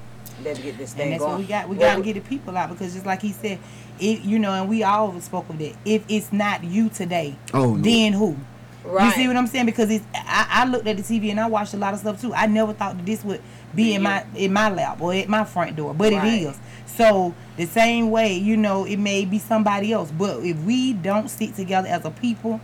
Let's 0.45 0.59
get 0.59 0.77
this 0.77 0.91
And 0.91 0.99
thing 0.99 1.09
that's 1.11 1.19
going. 1.23 1.31
what 1.33 1.39
we 1.41 1.45
got. 1.47 1.67
We 1.67 1.75
Well, 1.75 1.89
gotta 1.91 2.03
get 2.03 2.13
the 2.13 2.21
people 2.29 2.55
out 2.55 2.69
because 2.69 2.93
just 2.93 3.05
like 3.05 3.21
he 3.21 3.31
said, 3.31 3.59
it 3.99 4.21
you 4.21 4.39
know, 4.39 4.51
and 4.53 4.69
we 4.69 4.83
all 4.83 5.19
spoke 5.19 5.49
of 5.49 5.57
that. 5.59 5.73
If 5.83 6.03
it's 6.07 6.31
not 6.31 6.63
you 6.63 6.89
today, 6.89 7.35
Oh, 7.53 7.75
no. 7.75 7.81
then 7.81 8.13
who? 8.13 8.37
Right. 8.83 9.05
You 9.05 9.11
see 9.23 9.27
what 9.27 9.35
I'm 9.35 9.47
saying? 9.47 9.65
Because 9.65 9.89
it's 9.89 10.05
I, 10.13 10.47
I 10.49 10.65
looked 10.65 10.85
at 10.87 10.95
the 10.97 11.01
TV 11.03 11.31
and 11.31 11.39
I 11.39 11.47
watched 11.47 11.73
a 11.73 11.77
lot 11.77 11.93
of 11.95 11.99
stuff 11.99 12.21
too. 12.21 12.33
I 12.35 12.45
never 12.45 12.71
thought 12.73 12.95
that 12.97 13.05
this 13.05 13.23
would 13.25 13.41
be 13.73 13.95
in 13.95 14.03
my 14.03 14.23
in 14.35 14.53
my 14.53 14.69
lap 14.69 15.01
or 15.01 15.13
at 15.13 15.27
my 15.27 15.43
front 15.43 15.75
door, 15.75 15.93
but 15.95 16.13
Right. 16.13 16.23
it 16.27 16.43
is. 16.49 16.59
So 16.85 17.33
the 17.57 17.65
same 17.65 18.11
way, 18.11 18.33
you 18.37 18.55
know, 18.57 18.85
it 18.85 18.97
may 18.97 19.25
be 19.25 19.39
somebody 19.39 19.91
else, 19.91 20.11
but 20.11 20.43
if 20.45 20.57
we 20.63 20.93
don't 20.93 21.29
stick 21.29 21.55
together 21.55 21.87
as 21.87 22.05
a 22.05 22.11
people, 22.11 22.61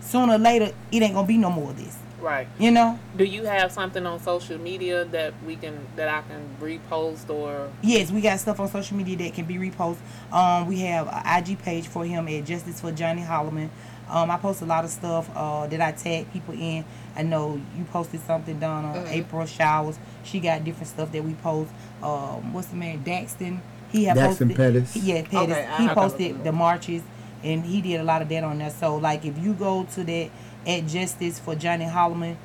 sooner 0.00 0.34
or 0.34 0.38
later 0.38 0.70
it 0.92 1.02
ain't 1.02 1.14
gonna 1.14 1.26
be 1.26 1.38
no 1.38 1.50
more 1.50 1.70
of 1.70 1.78
this. 1.82 1.96
Right. 2.24 2.48
You 2.58 2.70
know? 2.70 2.98
Do 3.16 3.24
you 3.24 3.44
have 3.44 3.70
something 3.70 4.06
on 4.06 4.18
social 4.18 4.58
media 4.58 5.04
that 5.06 5.34
we 5.46 5.56
can 5.56 5.86
that 5.96 6.08
I 6.08 6.22
can 6.22 6.56
repost 6.58 7.28
or 7.28 7.70
Yes, 7.82 8.10
we 8.10 8.22
got 8.22 8.40
stuff 8.40 8.58
on 8.60 8.68
social 8.68 8.96
media 8.96 9.16
that 9.18 9.34
can 9.34 9.44
be 9.44 9.56
reposted. 9.56 9.98
Um, 10.32 10.66
we 10.66 10.80
have 10.80 11.06
an 11.06 11.22
IG 11.42 11.58
page 11.58 11.86
for 11.86 12.06
him 12.06 12.26
at 12.28 12.46
Justice 12.46 12.80
for 12.80 12.92
Johnny 12.92 13.20
Hollman. 13.20 13.68
Um, 14.08 14.30
I 14.30 14.38
post 14.38 14.62
a 14.62 14.64
lot 14.64 14.84
of 14.84 14.90
stuff 14.90 15.30
uh, 15.34 15.66
that 15.66 15.80
I 15.82 15.92
tag 15.92 16.32
people 16.32 16.54
in. 16.54 16.84
I 17.14 17.22
know 17.22 17.60
you 17.76 17.84
posted 17.84 18.20
something, 18.20 18.58
Donna. 18.58 18.98
Mm-hmm. 18.98 19.12
April 19.12 19.46
Showers. 19.46 19.98
She 20.24 20.40
got 20.40 20.64
different 20.64 20.88
stuff 20.88 21.12
that 21.12 21.22
we 21.22 21.34
post. 21.34 21.70
Um, 22.02 22.54
what's 22.54 22.68
the 22.68 22.76
man? 22.76 23.04
Daxton. 23.04 23.60
He 23.90 24.04
had 24.04 24.16
Daxton 24.16 24.28
posted. 24.28 24.56
Pettis. 24.56 24.96
Yeah, 24.96 25.22
Pettis. 25.22 25.56
Okay, 25.56 25.62
he 25.62 25.66
have 25.66 25.76
to 25.76 25.84
look 25.84 25.94
posted 25.94 26.44
the 26.44 26.52
marches, 26.52 27.02
and 27.42 27.64
he 27.64 27.82
did 27.82 28.00
a 28.00 28.04
lot 28.04 28.22
of 28.22 28.30
that 28.30 28.44
on 28.44 28.58
there. 28.58 28.70
So, 28.70 28.96
like, 28.96 29.26
if 29.26 29.38
you 29.38 29.52
go 29.52 29.84
to 29.84 30.04
that 30.04 30.30
at 30.66 30.86
Justice 30.86 31.38
for 31.38 31.54
Johnny 31.54 31.84
Hollman, 31.86 32.36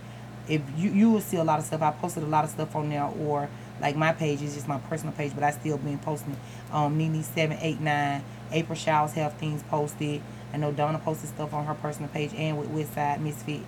if 0.47 0.61
you 0.77 0.89
you 0.91 1.09
will 1.11 1.21
see 1.21 1.37
a 1.37 1.43
lot 1.43 1.59
of 1.59 1.65
stuff. 1.65 1.81
I 1.81 1.91
posted 1.91 2.23
a 2.23 2.27
lot 2.27 2.43
of 2.43 2.49
stuff 2.49 2.75
on 2.75 2.89
there, 2.89 3.03
or 3.05 3.49
like 3.81 3.95
my 3.95 4.11
page 4.11 4.41
is 4.41 4.53
just 4.55 4.67
my 4.67 4.77
personal 4.79 5.13
page, 5.13 5.31
but 5.35 5.43
I 5.43 5.51
still 5.51 5.77
been 5.77 5.99
posting. 5.99 6.35
Um, 6.71 6.97
Nene 6.97 7.23
seven 7.23 7.57
eight 7.61 7.79
nine. 7.79 8.23
April 8.51 8.75
Showers 8.75 9.13
have 9.13 9.33
things 9.33 9.61
posted. 9.63 10.21
I 10.53 10.57
know 10.57 10.71
Donna 10.71 10.97
posted 10.97 11.29
stuff 11.29 11.53
on 11.53 11.65
her 11.65 11.75
personal 11.75 12.09
page 12.09 12.31
and 12.35 12.57
with 12.57 12.69
Westside 12.71 13.19
Misfit. 13.21 13.61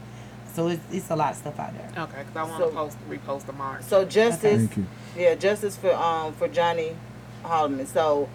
So 0.54 0.68
it's 0.70 0.82
it's 0.92 1.10
a 1.12 1.16
lot 1.16 1.32
of 1.34 1.38
stuff 1.38 1.60
out 1.60 1.74
there. 1.74 2.04
okay? 2.04 2.24
Because 2.24 2.36
I 2.36 2.44
want 2.44 2.58
So- 2.58 2.70
to 2.70 2.76
post 2.76 2.98
repost 3.10 3.46
the 3.46 3.54
march. 3.54 3.84
So 3.84 4.04
justice, 4.06 4.68
Thank 4.68 4.78
you. 4.78 4.86
yeah, 5.16 5.36
justice 5.36 5.78
for 5.78 5.94
um 5.94 6.34
for 6.34 6.48
Johnny 6.48 6.96
Hollman. 7.44 7.86
So 7.86 8.28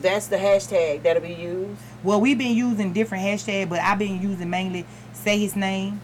that's 0.00 0.26
the 0.26 0.36
hashtag 0.36 1.02
that'll 1.04 1.22
be 1.22 1.32
used. 1.34 1.80
Well, 2.02 2.20
we've 2.20 2.38
been 2.38 2.56
using 2.56 2.92
different 2.92 3.24
hashtags, 3.24 3.68
but 3.68 3.80
I've 3.80 3.98
been 3.98 4.20
using 4.20 4.50
mainly 4.50 4.84
say 5.12 5.38
his 5.38 5.54
name, 5.54 6.00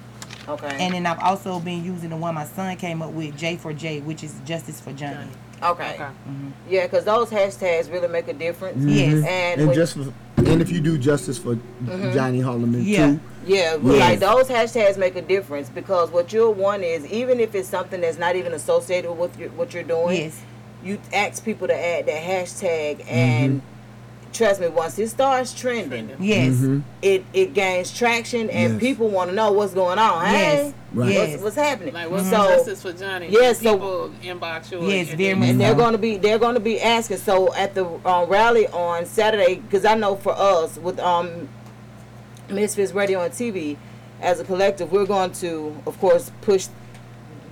Okay. 0.49 0.77
and 0.79 0.95
then 0.95 1.07
I've 1.07 1.19
also 1.19 1.59
been 1.61 1.85
using 1.85 2.11
the 2.11 2.17
one 2.17 2.35
my 2.35 2.45
son 2.45 2.77
came 2.77 3.03
up 3.03 3.11
with, 3.11 3.37
J 3.37 3.57
for 3.57 3.73
J, 3.73 4.01
which 4.01 4.23
is 4.23 4.35
Justice 4.45 4.81
for 4.81 4.93
Johnny. 4.93 5.29
okay. 5.63 5.95
Okay. 5.95 6.05
Mm-hmm. 6.05 6.49
Yeah, 6.71 6.85
because 6.87 7.05
those 7.05 7.31
hashtags 7.31 7.91
really 7.93 8.07
make 8.09 8.29
a 8.29 8.33
difference. 8.33 8.85
Yes. 8.85 9.15
Mm-hmm. 9.15 9.27
And, 9.27 9.61
And 9.63 9.75
just 9.75 9.95
for, 9.97 10.13
And 10.47 10.63
if 10.63 10.71
you 10.71 10.81
do 10.81 10.97
justice 10.97 11.37
for 11.37 11.57
Mhm. 11.85 12.15
Johnny 12.15 12.41
Hollman 12.41 12.85
Yeah. 12.87 13.07
too. 13.09 13.21
Yeah, 13.45 13.75
well, 13.75 13.97
Yes. 13.97 14.09
like 14.09 14.21
those 14.21 14.49
hashtags 14.49 14.97
make 14.97 15.17
a 15.17 15.21
difference 15.23 15.69
because 15.69 16.11
what 16.13 16.33
you'll 16.33 16.55
want 16.55 16.85
is 16.85 17.05
even 17.07 17.41
if 17.41 17.57
it's 17.57 17.69
something 17.69 18.01
that's 18.01 18.19
not 18.19 18.37
even 18.37 18.53
associated 18.53 19.11
with 19.11 19.19
what 19.19 19.39
you're, 19.39 19.49
what 19.51 19.75
you're 19.75 19.83
doing, 19.83 20.17
Yes. 20.23 20.37
you 20.85 20.99
ask 21.13 21.45
people 21.45 21.67
to 21.67 21.75
add 21.75 22.07
that 22.07 22.23
hashtag 22.23 23.05
and 23.11 23.55
mm-hmm. 23.63 23.78
Trust 24.33 24.61
me, 24.61 24.69
once 24.69 24.99
it 24.99 25.09
starts 25.09 25.53
trending, 25.55 26.11
Yes. 26.21 26.55
Mhm. 26.55 26.83
it 27.03 27.25
it 27.33 27.55
gains 27.55 27.97
traction 27.97 28.49
and 28.51 28.75
Yes. 28.75 28.81
people 28.81 29.09
want 29.09 29.31
to 29.31 29.37
know 29.37 29.53
what's 29.53 29.75
going 29.75 29.99
on. 29.99 30.25
Yes. 30.25 30.33
Hey, 30.33 30.75
Right. 30.95 31.13
Yes. 31.13 31.31
what's, 31.31 31.43
what's 31.43 31.57
happening? 31.57 31.95
Like 31.95 32.11
what's 32.11 32.31
so 32.31 32.49
justice 32.49 32.83
for 32.83 32.93
Johnny? 32.93 33.29
Yeah, 33.31 33.53
so- 33.53 33.75
people 33.75 34.11
inbox 34.23 34.71
you. 34.73 34.81
Yes, 34.89 35.09
and 35.11 35.19
very 35.19 35.31
then- 35.31 35.39
much 35.41 35.49
and 35.51 35.61
they're 35.61 35.75
going 35.75 35.93
to 35.93 35.99
be 35.99 36.17
they're 36.17 36.39
going 36.39 36.55
to 36.55 36.61
be 36.61 36.81
asking. 36.81 37.19
So 37.19 37.53
at 37.55 37.75
the 37.75 37.85
uh, 38.05 38.25
rally 38.29 38.67
on 38.69 39.05
Saturday, 39.07 39.57
because 39.57 39.85
I 39.85 39.95
know 39.95 40.17
for 40.17 40.33
us 40.39 40.77
with 40.79 40.99
um 41.01 41.49
Misfits 42.49 42.93
Radio 42.93 43.21
and 43.23 43.33
TV, 43.33 43.77
as 44.23 44.41
a 44.41 44.45
collective, 44.45 44.91
we're 44.91 45.05
going 45.07 45.33
to, 45.33 45.77
of 45.87 45.99
course, 46.01 46.31
push 46.41 46.69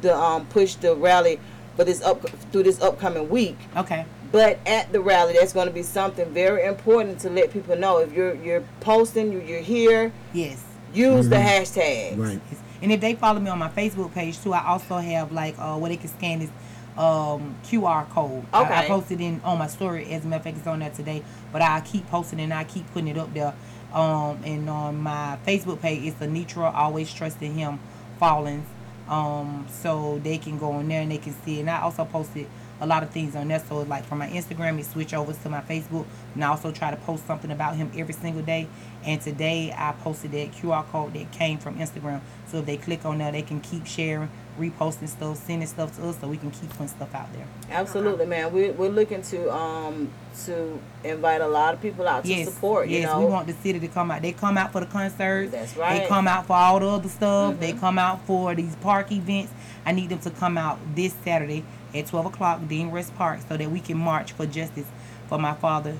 the 0.03 0.16
um 0.16 0.47
push 0.47 0.74
the 0.74 0.94
rally 0.94 1.39
for 1.77 1.85
this 1.85 2.01
up 2.03 2.27
through 2.53 2.62
this 2.62 2.81
upcoming 2.81 3.28
week. 3.28 3.57
Okay. 3.77 4.05
But 4.32 4.59
at 4.66 4.93
the 4.93 5.01
rally, 5.01 5.35
that's 5.39 5.53
going 5.53 5.69
to 5.69 5.73
be 5.73 5.82
something 5.82 6.28
very 6.32 6.65
important 6.65 7.20
to 7.20 7.31
let 7.31 7.53
people 7.53 7.77
know. 7.77 7.98
If 7.98 8.12
you're 8.12 8.35
you're 8.35 8.62
posting, 8.81 9.32
you- 9.32 9.40
you're 9.40 9.61
here, 9.61 10.12
Yes. 10.32 10.62
use 10.93 11.28
the 11.28 11.36
Mhm. 11.36 11.44
hashtag. 11.47 12.19
Right. 12.19 12.40
And 12.82 12.93
if 12.93 13.01
they 13.01 13.15
follow 13.15 13.40
me 13.40 13.48
on 13.51 13.59
my 13.59 13.69
Facebook 13.69 14.12
page 14.12 14.40
too, 14.43 14.53
I 14.53 14.66
also 14.66 14.98
have 14.98 15.32
like 15.32 15.55
uh, 15.59 15.77
where 15.77 15.89
they 15.90 15.97
can 15.97 16.09
scan 16.09 16.40
this 16.40 16.51
um, 16.98 17.55
QR 17.62 18.07
code. 18.09 18.44
I, 18.55 18.85
I 18.85 18.86
posted 18.89 19.20
in 19.20 19.43
on 19.44 19.59
my 19.59 19.66
story 19.66 20.11
as 20.11 20.24
a 20.24 20.28
matter 20.28 20.39
of 20.39 20.44
fact, 20.44 20.57
it's 20.57 20.66
on 20.66 20.78
there 20.78 20.89
today. 20.90 21.23
But 21.53 21.61
I 21.61 21.81
keep 21.82 22.09
posting 22.11 22.40
and 22.40 22.55
I 22.55 22.65
keep 22.65 22.90
putting 22.94 23.09
it 23.09 23.19
up 23.19 23.35
there. 23.35 23.53
Um, 23.93 24.39
and 24.44 24.69
on 24.70 25.03
my 25.03 25.36
Facebook 25.47 25.82
page, 25.82 26.05
it's 26.07 26.16
the 26.16 26.27
Anitra 26.27 26.74
Always 26.74 27.12
Trusting 27.12 27.55
Him 27.55 27.81
Fallings. 28.19 28.65
Um, 29.11 29.66
so 29.70 30.20
they 30.24 30.39
can 30.39 30.59
go 30.59 30.73
on 30.73 30.89
there 30.89 31.03
and 31.03 31.12
they 31.12 31.19
can 31.19 31.35
see. 31.44 31.59
it. 31.59 31.61
And 31.61 31.70
I 31.70 31.82
also 31.82 32.05
posted 32.07 32.47
a 32.81 32.86
lot 32.86 33.03
of 33.03 33.11
things 33.11 33.35
on 33.35 33.48
there. 33.48 33.62
So 33.69 33.82
like 33.82 34.05
from 34.05 34.19
my 34.19 34.28
Instagram, 34.28 34.78
it 34.78 34.86
switch 34.86 35.15
over 35.15 35.32
to 35.32 35.48
my 35.48 35.61
Facebook, 35.61 36.07
and 36.35 36.44
I 36.44 36.48
also 36.48 36.73
try 36.73 36.90
to 36.90 36.97
post 36.97 37.27
something 37.27 37.51
about 37.51 37.77
him 37.77 37.90
every 37.97 38.15
single 38.15 38.43
day. 38.43 38.69
And 39.05 39.20
today 39.20 39.73
I 39.77 39.93
posted 39.93 40.32
that 40.32 40.53
QR 40.53 40.85
code 40.90 41.15
that 41.15 41.31
came 41.32 41.59
from 41.59 41.78
Instagram. 41.78 42.20
So 42.48 42.59
if 42.59 42.66
they 42.66 42.77
click 42.77 43.05
on 43.05 43.19
that, 43.19 43.32
they 43.32 43.43
can 43.43 43.61
keep 43.61 43.86
sharing, 43.86 44.28
reposting 44.59 45.09
stuff, 45.09 45.36
sending 45.39 45.69
stuff 45.69 45.97
to 45.97 46.09
us, 46.09 46.19
so 46.20 46.28
we 46.28 46.36
can 46.36 46.51
keep 46.51 46.70
putting 46.70 46.89
stuff 46.89 47.15
out 47.15 47.32
there. 47.32 47.47
Absolutely, 47.70 48.27
man. 48.27 48.53
We 48.53 48.70
we're 48.70 48.90
looking 48.90 49.23
to 49.23 49.55
um 49.55 50.11
to 50.44 50.78
invite 51.03 51.40
a 51.40 51.48
lot 51.48 51.73
of 51.73 51.81
people 51.81 52.07
out 52.07 52.24
to 52.24 52.28
yes, 52.28 52.53
support. 52.53 52.89
You 52.89 52.98
yes, 52.98 53.07
know, 53.07 53.20
we 53.20 53.27
want 53.27 53.47
the 53.47 53.55
city 53.55 53.81
to 53.81 53.89
come 53.89 54.11
out. 54.11 54.23
They 54.23 54.32
come 54.32 54.59
out 54.59 54.73
for 54.73 54.81
the 54.81 54.86
concerts. 54.86 55.53
That's 55.53 55.77
right. 55.77 56.03
They 56.03 56.09
come 56.09 56.28
out 56.28 56.47
for 56.47 56.55
all 56.55 56.78
the 56.78 56.89
other 56.89 57.09
stuff. 57.09 57.59
They 57.59 57.73
Mhm. 57.73 57.81
come 57.81 57.98
out 57.98 58.27
for 58.27 58.55
these 58.55 58.77
park 58.77 59.11
events. 59.12 59.53
I 59.85 59.93
need 59.93 60.11
them 60.11 60.19
to 60.20 60.31
come 60.31 60.59
out 60.59 60.78
this 60.94 61.15
Saturday 61.24 61.65
at 61.94 62.06
12 62.06 62.26
o'clock, 62.26 62.60
Dean 62.68 62.90
Rusk 62.90 63.14
Park, 63.16 63.40
so 63.48 63.56
that 63.56 63.70
we 63.70 63.80
can 63.80 63.96
march 63.96 64.32
for 64.32 64.46
justice 64.46 64.86
for 65.28 65.38
my 65.38 65.54
father, 65.54 65.96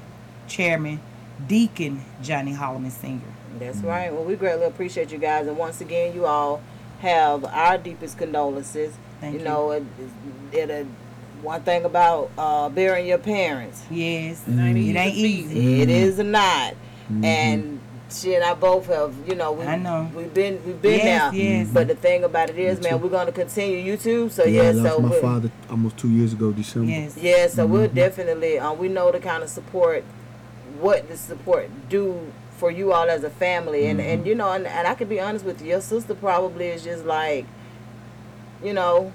Chairman 0.49 1.01
Deacon 1.47 2.05
Johnny 2.23 2.53
Hollman 2.55 2.91
Sr. 2.91 3.21
That's 3.59 3.79
right. 3.79 4.13
Well, 4.13 4.25
we 4.25 4.37
greatly 4.37 4.67
appreciate 4.67 5.11
you 5.13 5.19
guys, 5.19 5.47
and 5.47 5.57
once 5.57 5.81
again, 5.81 6.15
you 6.15 6.27
all 6.27 6.61
have 7.01 7.45
our 7.45 7.79
deepest 7.79 8.19
condolences. 8.19 8.95
Thank 9.21 9.35
you 9.35 9.39
you. 9.41 9.45
know, 9.45 9.71
it, 9.73 9.83
it, 10.53 10.71
it, 10.71 10.87
one 11.43 11.63
thing 11.63 11.85
about 11.85 12.31
uh, 12.39 12.69
burying 12.69 13.07
your 13.07 13.19
parents, 13.19 13.83
Yes, 13.91 14.43
It 14.49 14.59
ain't 14.59 14.77
easy 14.79 14.91
it 14.91 14.97
ain't 14.97 15.15
to 15.15 15.21
see. 15.21 15.29
easy. 15.41 15.83
it 15.83 15.91
is 15.91 16.19
not, 16.19 16.75
Mhm. 17.11 17.25
and 17.25 17.81
she 18.11 18.35
and 18.35 18.45
I 18.45 18.55
both 18.55 18.87
have. 18.87 19.15
You 19.27 19.35
know, 19.35 19.53
we, 19.53 19.65
I 19.65 19.77
know. 19.77 20.11
we've 20.15 20.33
been 20.33 20.61
we've 20.65 20.81
been 20.81 20.99
Yes, 21.01 21.33
there. 21.33 21.41
yes. 21.43 21.69
But 21.73 21.89
the 21.89 21.95
thing 21.95 22.25
about 22.25 22.51
it 22.51 22.59
is, 22.59 22.79
Me 22.79 22.85
man, 22.91 22.99
too. 22.99 23.05
we're 23.05 23.11
going 23.11 23.27
to 23.27 23.33
continue. 23.33 23.97
YouTube. 23.97 24.31
So 24.31 24.45
yeah, 24.45 24.63
yeah, 24.63 24.69
I 24.69 24.73
lost 24.73 24.95
so 24.97 25.01
my 25.01 25.09
we- 25.11 25.21
father 25.21 25.51
almost 25.71 25.97
two 25.97 26.09
years 26.11 26.33
ago, 26.33 26.53
December. 26.53 26.91
Yes. 26.91 27.17
Yeah, 27.17 27.47
so 27.49 27.67
we'll 27.67 27.89
Mhm. 27.89 27.95
definitely 27.95 28.59
uh, 28.59 28.73
we 28.73 28.89
know 28.89 29.11
the 29.13 29.21
kind 29.21 29.43
of 29.43 29.49
support 29.49 30.05
what 30.81 31.09
the 31.09 31.17
support 31.17 31.71
do 31.89 32.21
for 32.59 32.71
you 32.71 32.93
all 32.93 33.09
as 33.09 33.25
a 33.25 33.31
family 33.31 33.87
and 33.87 34.01
and 34.01 34.27
you 34.27 34.35
know 34.35 34.51
and, 34.53 34.67
and 34.67 34.87
I 34.87 34.95
can 34.95 35.09
be 35.09 35.21
honest 35.21 35.45
with 35.45 35.61
you 35.63 35.69
your 35.69 35.81
sister 35.81 36.15
probably 36.15 36.67
is 36.69 36.83
just 36.85 37.05
like 37.07 37.45
you 38.63 38.73
know 38.75 39.13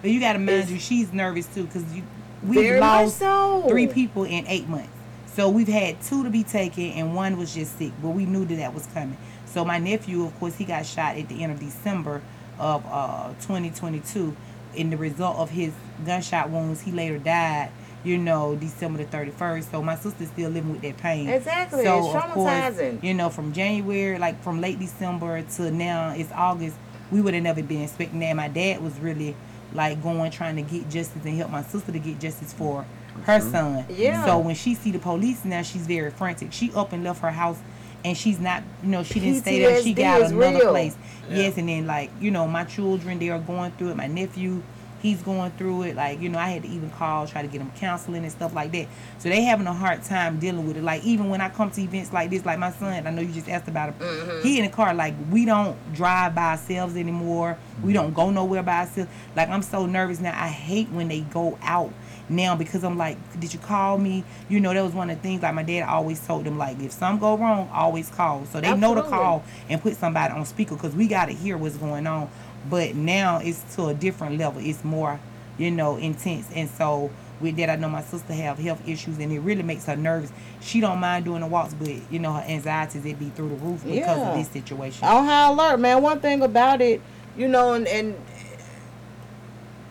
But 0.00 0.10
you 0.10 0.20
got 0.20 0.34
to 0.34 0.38
mind 0.38 0.50
It's- 0.50 0.70
you, 0.70 0.78
she's 0.78 1.12
nervous 1.12 1.46
too, 1.46 1.64
because 1.64 1.84
you 1.94 2.02
we 2.42 2.56
very 2.56 2.80
much 2.80 3.04
lost 3.06 3.18
so 3.18 3.64
three 3.68 3.86
people 3.86 4.24
in 4.24 4.46
eight 4.48 4.68
months. 4.68 4.88
So 5.34 5.48
we've 5.48 5.68
had 5.68 6.00
two 6.02 6.24
to 6.24 6.30
be 6.30 6.44
taken, 6.44 6.84
and 6.92 7.14
one 7.14 7.38
was 7.38 7.54
just 7.54 7.78
sick. 7.78 7.92
But 8.02 8.10
we 8.10 8.26
knew 8.26 8.44
that 8.44 8.56
that 8.56 8.74
was 8.74 8.86
coming. 8.86 9.16
So 9.46 9.64
my 9.64 9.78
nephew, 9.78 10.24
of 10.24 10.38
course, 10.38 10.56
he 10.56 10.64
got 10.64 10.84
shot 10.84 11.16
at 11.16 11.28
the 11.28 11.42
end 11.42 11.52
of 11.52 11.60
December 11.60 12.20
of 12.58 12.84
uh, 12.86 13.28
2022. 13.40 14.36
In 14.74 14.90
the 14.90 14.96
result 14.96 15.36
of 15.38 15.50
his 15.50 15.72
gunshot 16.04 16.50
wounds, 16.50 16.82
he 16.82 16.92
later 16.92 17.18
died. 17.18 17.70
You 18.04 18.18
know, 18.18 18.56
December 18.56 19.04
the 19.04 19.16
31st. 19.16 19.70
So 19.70 19.82
my 19.82 19.94
sister's 19.94 20.28
still 20.28 20.50
living 20.50 20.72
with 20.72 20.82
that 20.82 20.96
pain. 20.98 21.28
Exactly, 21.28 21.84
So 21.84 22.06
it's 22.06 22.24
of 22.24 22.30
course, 22.32 22.80
you 23.02 23.14
know, 23.14 23.30
from 23.30 23.52
January, 23.52 24.18
like 24.18 24.42
from 24.42 24.60
late 24.60 24.80
December 24.80 25.42
to 25.42 25.70
now, 25.70 26.12
it's 26.12 26.32
August. 26.32 26.76
We 27.10 27.20
would 27.20 27.34
have 27.34 27.42
never 27.42 27.62
been 27.62 27.82
expecting 27.82 28.18
that. 28.20 28.34
My 28.34 28.48
dad 28.48 28.82
was 28.82 28.98
really 28.98 29.36
like 29.72 30.02
going 30.02 30.30
trying 30.30 30.56
to 30.56 30.62
get 30.62 30.90
justice 30.90 31.24
and 31.24 31.36
help 31.36 31.50
my 31.50 31.62
sister 31.62 31.92
to 31.92 31.98
get 31.98 32.18
justice 32.18 32.52
for 32.52 32.82
her 32.82 32.88
son. 33.26 33.84
Yeah. 33.88 34.24
So 34.24 34.38
when 34.38 34.54
she 34.54 34.74
see 34.74 34.90
the 34.90 34.98
police 34.98 35.44
now, 35.44 35.62
she's 35.62 35.86
very 35.86 36.10
frantic. 36.10 36.52
She 36.52 36.72
up 36.72 36.92
and 36.92 37.04
left 37.04 37.20
her 37.22 37.30
house, 37.30 37.58
and 38.04 38.16
she's 38.16 38.38
not, 38.40 38.62
you 38.82 38.88
know, 38.90 39.02
she 39.02 39.20
didn't 39.20 39.40
stay 39.40 39.60
there. 39.60 39.82
She 39.82 39.94
got 39.94 40.22
another 40.22 40.58
real. 40.58 40.70
place. 40.70 40.96
Yes, 41.30 41.56
and 41.58 41.68
then 41.68 41.86
like 41.86 42.10
you 42.20 42.30
know, 42.30 42.46
my 42.46 42.64
children 42.64 43.18
they 43.18 43.30
are 43.30 43.38
going 43.38 43.72
through 43.72 43.90
it. 43.90 43.96
My 43.96 44.06
nephew. 44.06 44.62
He's 45.00 45.20
going 45.20 45.50
through 45.58 45.82
it, 45.82 45.96
like 45.96 46.20
you 46.20 46.28
know. 46.28 46.38
I 46.38 46.48
had 46.50 46.62
to 46.62 46.68
even 46.68 46.88
call, 46.90 47.26
try 47.26 47.42
to 47.42 47.48
get 47.48 47.60
him 47.60 47.72
counseling 47.72 48.22
and 48.22 48.30
stuff 48.30 48.54
like 48.54 48.70
that. 48.70 48.86
So 49.18 49.28
they 49.28 49.42
having 49.42 49.66
a 49.66 49.72
hard 49.72 50.04
time 50.04 50.38
dealing 50.38 50.64
with 50.64 50.76
it. 50.76 50.84
Like 50.84 51.02
even 51.02 51.28
when 51.28 51.40
I 51.40 51.48
come 51.48 51.72
to 51.72 51.80
events 51.80 52.12
like 52.12 52.30
this, 52.30 52.46
like 52.46 52.60
my 52.60 52.70
son, 52.70 53.04
I 53.04 53.10
know 53.10 53.20
you 53.20 53.32
just 53.32 53.48
asked 53.48 53.66
about 53.66 53.94
him. 53.94 53.94
Mm-hmm. 53.98 54.46
He 54.46 54.58
in 54.58 54.64
the 54.64 54.70
car, 54.70 54.94
like 54.94 55.14
we 55.28 55.44
don't 55.44 55.76
drive 55.92 56.36
by 56.36 56.52
ourselves 56.52 56.94
anymore. 56.94 57.58
We 57.82 57.92
don't 57.92 58.14
go 58.14 58.30
nowhere 58.30 58.62
by 58.62 58.82
ourselves. 58.82 59.10
Like 59.34 59.48
I'm 59.48 59.62
so 59.62 59.86
nervous 59.86 60.20
now. 60.20 60.40
I 60.40 60.46
hate 60.46 60.88
when 60.90 61.08
they 61.08 61.22
go 61.22 61.58
out 61.62 61.92
now 62.32 62.56
because 62.56 62.82
I'm 62.82 62.98
like, 62.98 63.16
did 63.38 63.52
you 63.52 63.60
call 63.60 63.98
me? 63.98 64.24
You 64.48 64.58
know, 64.60 64.72
that 64.74 64.82
was 64.82 64.92
one 64.94 65.10
of 65.10 65.16
the 65.16 65.22
things 65.22 65.42
like 65.42 65.54
my 65.54 65.62
dad 65.62 65.82
always 65.88 66.24
told 66.26 66.44
them 66.44 66.58
like, 66.58 66.80
if 66.80 66.92
something 66.92 67.20
go 67.20 67.36
wrong, 67.36 67.68
always 67.72 68.08
call. 68.10 68.44
So 68.46 68.60
they 68.60 68.74
know 68.74 68.94
to 68.94 69.02
call 69.02 69.44
and 69.68 69.80
put 69.80 69.96
somebody 69.96 70.32
on 70.32 70.44
speaker 70.46 70.74
because 70.74 70.94
we 70.94 71.06
got 71.06 71.26
to 71.26 71.32
hear 71.32 71.56
what's 71.56 71.76
going 71.76 72.06
on. 72.06 72.30
But 72.68 72.94
now 72.94 73.38
it's 73.38 73.62
to 73.76 73.86
a 73.86 73.94
different 73.94 74.38
level. 74.38 74.60
It's 74.64 74.82
more, 74.84 75.20
you 75.58 75.70
know, 75.70 75.96
intense. 75.96 76.48
And 76.54 76.68
so 76.70 77.10
with 77.40 77.56
that, 77.56 77.68
I 77.70 77.76
know 77.76 77.88
my 77.88 78.02
sister 78.02 78.32
have 78.34 78.58
health 78.58 78.86
issues 78.88 79.18
and 79.18 79.32
it 79.32 79.40
really 79.40 79.62
makes 79.64 79.84
her 79.86 79.96
nervous. 79.96 80.30
She 80.60 80.80
don't 80.80 81.00
mind 81.00 81.24
doing 81.24 81.40
the 81.40 81.46
walks, 81.48 81.74
but 81.74 81.88
you 82.10 82.18
know, 82.20 82.32
her 82.34 82.44
anxieties 82.46 83.04
it 83.04 83.18
be 83.18 83.30
through 83.30 83.48
the 83.48 83.56
roof 83.56 83.82
because 83.84 84.18
Yeah. 84.20 84.28
of 84.30 84.38
this 84.38 84.48
situation. 84.48 85.08
on 85.08 85.24
high 85.24 85.48
alert 85.48 85.80
man 85.80 86.00
one 86.02 86.20
thing 86.20 86.42
about 86.42 86.80
it 86.80 87.00
you 87.36 87.48
know 87.48 87.72
and, 87.72 87.88
and 87.88 88.14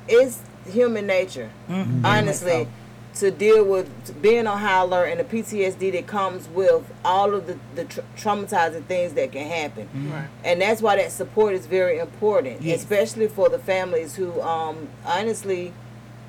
it's 0.08 0.40
human 0.72 1.06
nature 1.08 1.50
Mhm. 1.70 2.04
honestly 2.06 2.68
to 3.16 3.30
deal 3.30 3.64
with 3.66 3.90
being 4.22 4.48
on 4.48 4.58
high 4.60 4.80
alert 4.82 5.08
and 5.08 5.20
the 5.20 5.24
PTSD 5.26 5.92
that 5.92 6.08
comes 6.08 6.48
with 6.48 6.82
all 7.04 7.34
of 7.36 7.46
the, 7.46 7.58
the 7.76 7.84
tra- 7.84 8.04
traumatizing 8.18 8.86
things 8.86 9.14
that 9.16 9.34
can 9.34 9.46
happen. 9.48 9.90
Right. 10.14 10.28
And 10.46 10.62
that's 10.62 10.82
why 10.82 10.96
that 10.96 11.12
support 11.12 11.54
is 11.54 11.66
very 11.66 11.98
important, 12.00 12.62
Yes. 12.62 12.80
especially 12.80 13.28
for 13.28 13.50
the 13.50 13.60
families 13.60 14.16
who 14.16 14.42
um 14.42 14.88
honestly 15.06 15.74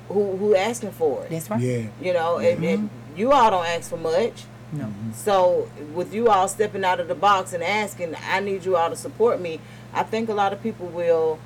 who 0.09 0.35
who 0.35 0.55
asking 0.55 0.91
for 0.91 1.23
it. 1.23 1.29
That's 1.29 1.49
right. 1.49 1.61
Yeah. 1.61 1.83
You 2.01 2.11
know, 2.13 2.37
and, 2.39 2.61
and 2.65 2.89
you 3.15 3.31
all 3.31 3.49
don't 3.51 3.65
ask 3.65 3.89
for 3.89 3.97
much. 3.97 4.43
No. 4.73 4.87
So 5.13 5.69
with 5.93 6.13
you 6.13 6.27
all 6.29 6.47
stepping 6.49 6.83
out 6.83 6.99
of 6.99 7.07
the 7.07 7.15
box 7.15 7.53
and 7.53 7.63
asking, 7.63 8.15
I 8.29 8.41
need 8.41 8.65
you 8.65 8.75
all 8.75 8.89
to 8.89 8.95
support 8.97 9.39
me. 9.39 9.61
I 9.93 10.03
think 10.03 10.27
a 10.27 10.33
lot 10.33 10.51
of 10.51 10.61
people 10.61 10.87
will, 10.87 11.39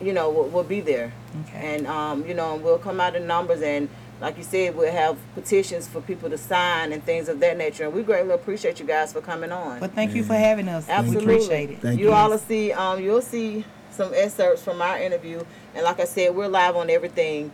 you 0.00 0.12
know, 0.12 0.30
will, 0.30 0.44
will 0.48 0.62
be 0.64 0.80
there, 0.80 1.12
Okay. 1.42 1.74
and 1.74 1.86
um, 1.86 2.26
you 2.26 2.34
know, 2.34 2.56
we'll 2.56 2.78
come 2.78 3.00
out 3.00 3.16
in 3.16 3.26
numbers 3.26 3.62
and. 3.62 3.88
Like 4.20 4.38
you 4.38 4.44
said, 4.44 4.76
we'll 4.76 4.92
have 4.92 5.18
petitions 5.34 5.88
for 5.88 6.00
people 6.00 6.30
to 6.30 6.38
sign 6.38 6.92
and 6.92 7.02
things 7.04 7.28
of 7.28 7.40
that 7.40 7.58
nature. 7.58 7.84
And 7.84 7.92
we 7.92 8.04
greatly 8.04 8.32
appreciate 8.32 8.78
you 8.78 8.86
guys 8.86 9.12
for 9.12 9.20
coming 9.20 9.50
on. 9.50 9.80
But 9.80 9.92
thank 9.92 10.14
you 10.14 10.22
for 10.22 10.34
having 10.34 10.68
us. 10.68 10.88
Absolutely. 10.88 11.26
We 11.26 11.34
appreciate 11.34 11.70
it. 11.70 11.80
Thank 11.80 11.98
you 11.98 12.06
you. 12.06 12.12
all 12.12 12.30
will 12.30 12.38
see 12.38 12.72
um 12.72 13.02
you'll 13.02 13.20
see 13.20 13.64
some 13.90 14.12
excerpts 14.14 14.62
from 14.62 14.80
our 14.82 14.98
interview 14.98 15.42
and 15.74 15.84
like 15.84 16.00
I 16.00 16.04
said 16.04 16.34
we're 16.34 16.48
live 16.48 16.76
on 16.76 16.90
everything 16.90 17.50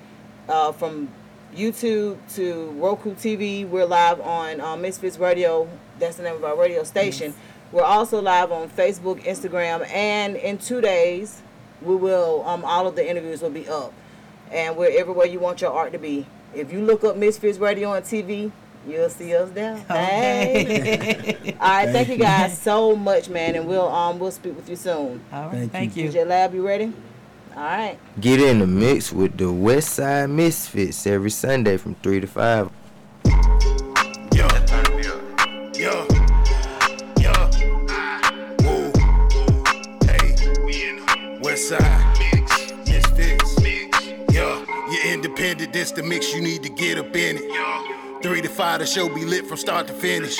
uh, 0.48 0.72
from 0.72 1.08
YouTube 1.54 2.18
to 2.34 2.70
Roku 2.72 3.14
TV 3.14 3.68
we're 3.68 3.84
live 3.84 4.20
on 4.20 4.60
uh, 4.60 4.76
Misfits 4.76 5.18
Radio 5.18 5.68
that's 5.98 6.16
the 6.16 6.22
name 6.22 6.36
of 6.36 6.44
our 6.44 6.56
radio 6.56 6.82
station 6.84 7.34
we're 7.72 7.82
also 7.84 8.20
live 8.22 8.52
on 8.52 8.68
Facebook 8.70 9.22
Instagram 9.24 9.86
and 9.90 10.36
in 10.36 10.56
two 10.58 10.80
days 10.80 11.42
we 11.82 11.96
will 11.96 12.44
um 12.46 12.64
all 12.64 12.86
of 12.86 12.96
the 12.96 13.08
interviews 13.08 13.42
will 13.42 13.50
be 13.50 13.68
up 13.68 13.92
and 14.50 14.76
we're 14.76 14.98
everywhere 14.98 15.26
you 15.26 15.38
want 15.38 15.60
your 15.60 15.72
art 15.72 15.92
to 15.92 15.98
be 15.98 16.26
if 16.54 16.72
you 16.72 16.80
look 16.80 17.04
up 17.04 17.16
Misfits 17.16 17.58
Radio 17.58 17.90
on 17.90 18.02
TV 18.02 18.50
You'll 18.86 19.10
see 19.10 19.34
us 19.34 19.50
there. 19.50 19.74
Okay. 19.90 21.36
Hey. 21.42 21.56
All 21.60 21.68
right, 21.68 21.88
thank 21.90 22.08
you 22.08 22.16
guys 22.16 22.56
so 22.58 22.96
much, 22.96 23.28
man, 23.28 23.54
and 23.54 23.66
we'll 23.66 23.88
um 23.88 24.18
we'll 24.18 24.30
speak 24.30 24.56
with 24.56 24.68
you 24.68 24.76
soon. 24.76 25.20
All 25.32 25.48
right, 25.48 25.70
Thank 25.70 25.72
thank 25.72 25.96
you. 25.96 26.08
DJ 26.08 26.26
Lab, 26.26 26.54
you 26.54 26.66
ready? 26.66 26.92
All 27.56 27.62
right. 27.62 27.98
Get 28.20 28.40
in 28.40 28.60
the 28.60 28.66
mix 28.66 29.12
with 29.12 29.36
the 29.36 29.52
West 29.52 29.90
Side 29.90 30.30
Misfits 30.30 31.06
every 31.06 31.30
Sunday 31.30 31.76
from 31.76 31.96
3 31.96 32.20
to 32.20 32.26
5. 32.26 32.70
Yo, 34.32 34.48
yo, 35.02 36.06
yo, 36.06 36.19
Side, 41.70 42.18
misfits, 42.84 43.62
yo, 44.32 44.64
you're 44.90 45.14
independent, 45.14 45.72
this 45.72 45.92
the 45.92 46.02
mix 46.02 46.34
you 46.34 46.42
need 46.42 46.64
to 46.64 46.68
get 46.68 46.98
up 46.98 47.14
in 47.14 47.36
it. 47.38 48.22
Three 48.24 48.42
to 48.42 48.48
five, 48.48 48.80
the 48.80 48.86
show 48.86 49.08
be 49.08 49.24
lit 49.24 49.46
from 49.46 49.56
start 49.56 49.86
to 49.86 49.92
finish. 49.92 50.36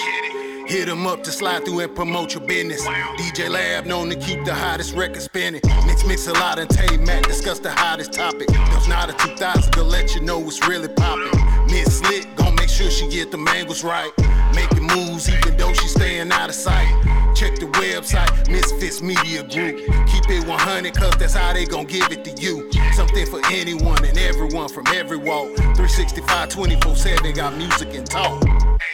Hit 0.67 0.89
'em 0.89 1.07
up 1.07 1.23
to 1.23 1.31
slide 1.31 1.65
through 1.65 1.81
and 1.81 1.95
promote 1.95 2.35
your 2.35 2.45
business. 2.45 2.85
DJ 3.17 3.49
Lab 3.49 3.87
known 3.87 4.11
to 4.11 4.17
keep 4.17 4.45
the 4.45 4.53
hottest 4.53 4.97
record 4.97 5.23
spinning. 5.23 5.61
Mix 5.87 6.05
mix 6.05 6.27
a 6.27 6.33
lot 6.33 6.59
and 6.59 6.69
Tay 6.69 6.97
Mac 6.97 7.23
discuss 7.29 7.61
the 7.61 7.71
hottest 7.71 8.13
topic. 8.13 8.49
There's 8.49 8.89
not 8.89 9.09
a 9.09 9.13
2000 9.13 9.71
to 9.75 9.85
let 9.85 10.17
you 10.17 10.23
know 10.23 10.41
what's 10.41 10.67
really 10.67 10.89
popping. 10.89 11.31
Miss 11.67 12.03
Lit 12.11 12.27
gon' 12.35 12.50
sure 12.81 12.91
she 12.91 13.09
get 13.09 13.31
the 13.31 13.39
angles 13.57 13.85
right. 13.85 14.13
Making 14.55 14.87
moves 14.87 15.29
even 15.29 15.57
though 15.57 15.73
she 15.73 15.87
staying 15.89 16.33
out 16.33 16.49
of 16.49 16.55
sight. 16.55 16.89
Check 17.35 17.57
the 17.57 17.67
website, 17.67 18.51
Misfits 18.51 19.03
Media 19.03 19.43
Group. 19.43 19.77
Keep 20.07 20.31
it 20.31 20.47
100 20.47 20.95
cause 20.95 21.17
that's 21.17 21.35
how 21.35 21.53
they 21.53 21.65
gon' 21.67 21.85
give 21.85 22.11
it 22.11 22.25
to 22.25 22.43
you. 22.43 22.71
Something 22.93 23.27
for 23.27 23.41
anyone 23.51 24.05
and 24.05 24.17
everyone 24.19 24.69
from 24.69 24.87
every 24.89 25.19
walk. 25.19 25.55
365 25.57 26.49
24 26.49 26.97
7 26.97 27.35
got 27.35 27.57
music 27.57 27.95
and 27.95 28.07
talk. 28.07 28.43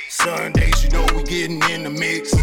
Sundays, 0.09 0.83
you 0.83 0.91
know 0.91 1.07
we 1.15 1.23
getting 1.23 1.63
in 1.71 1.85
the 1.85 1.91
mix. 1.91 2.35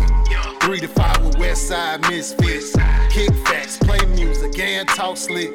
Three 0.62 0.80
to 0.80 0.88
five 0.88 1.24
with 1.26 1.38
West 1.38 1.68
Side 1.68 2.02
Misfits. 2.10 2.74
Kick 3.10 3.34
facts, 3.46 3.78
play 3.78 4.00
music, 4.16 4.58
and 4.60 4.88
talk 4.90 5.18
slick. 5.18 5.52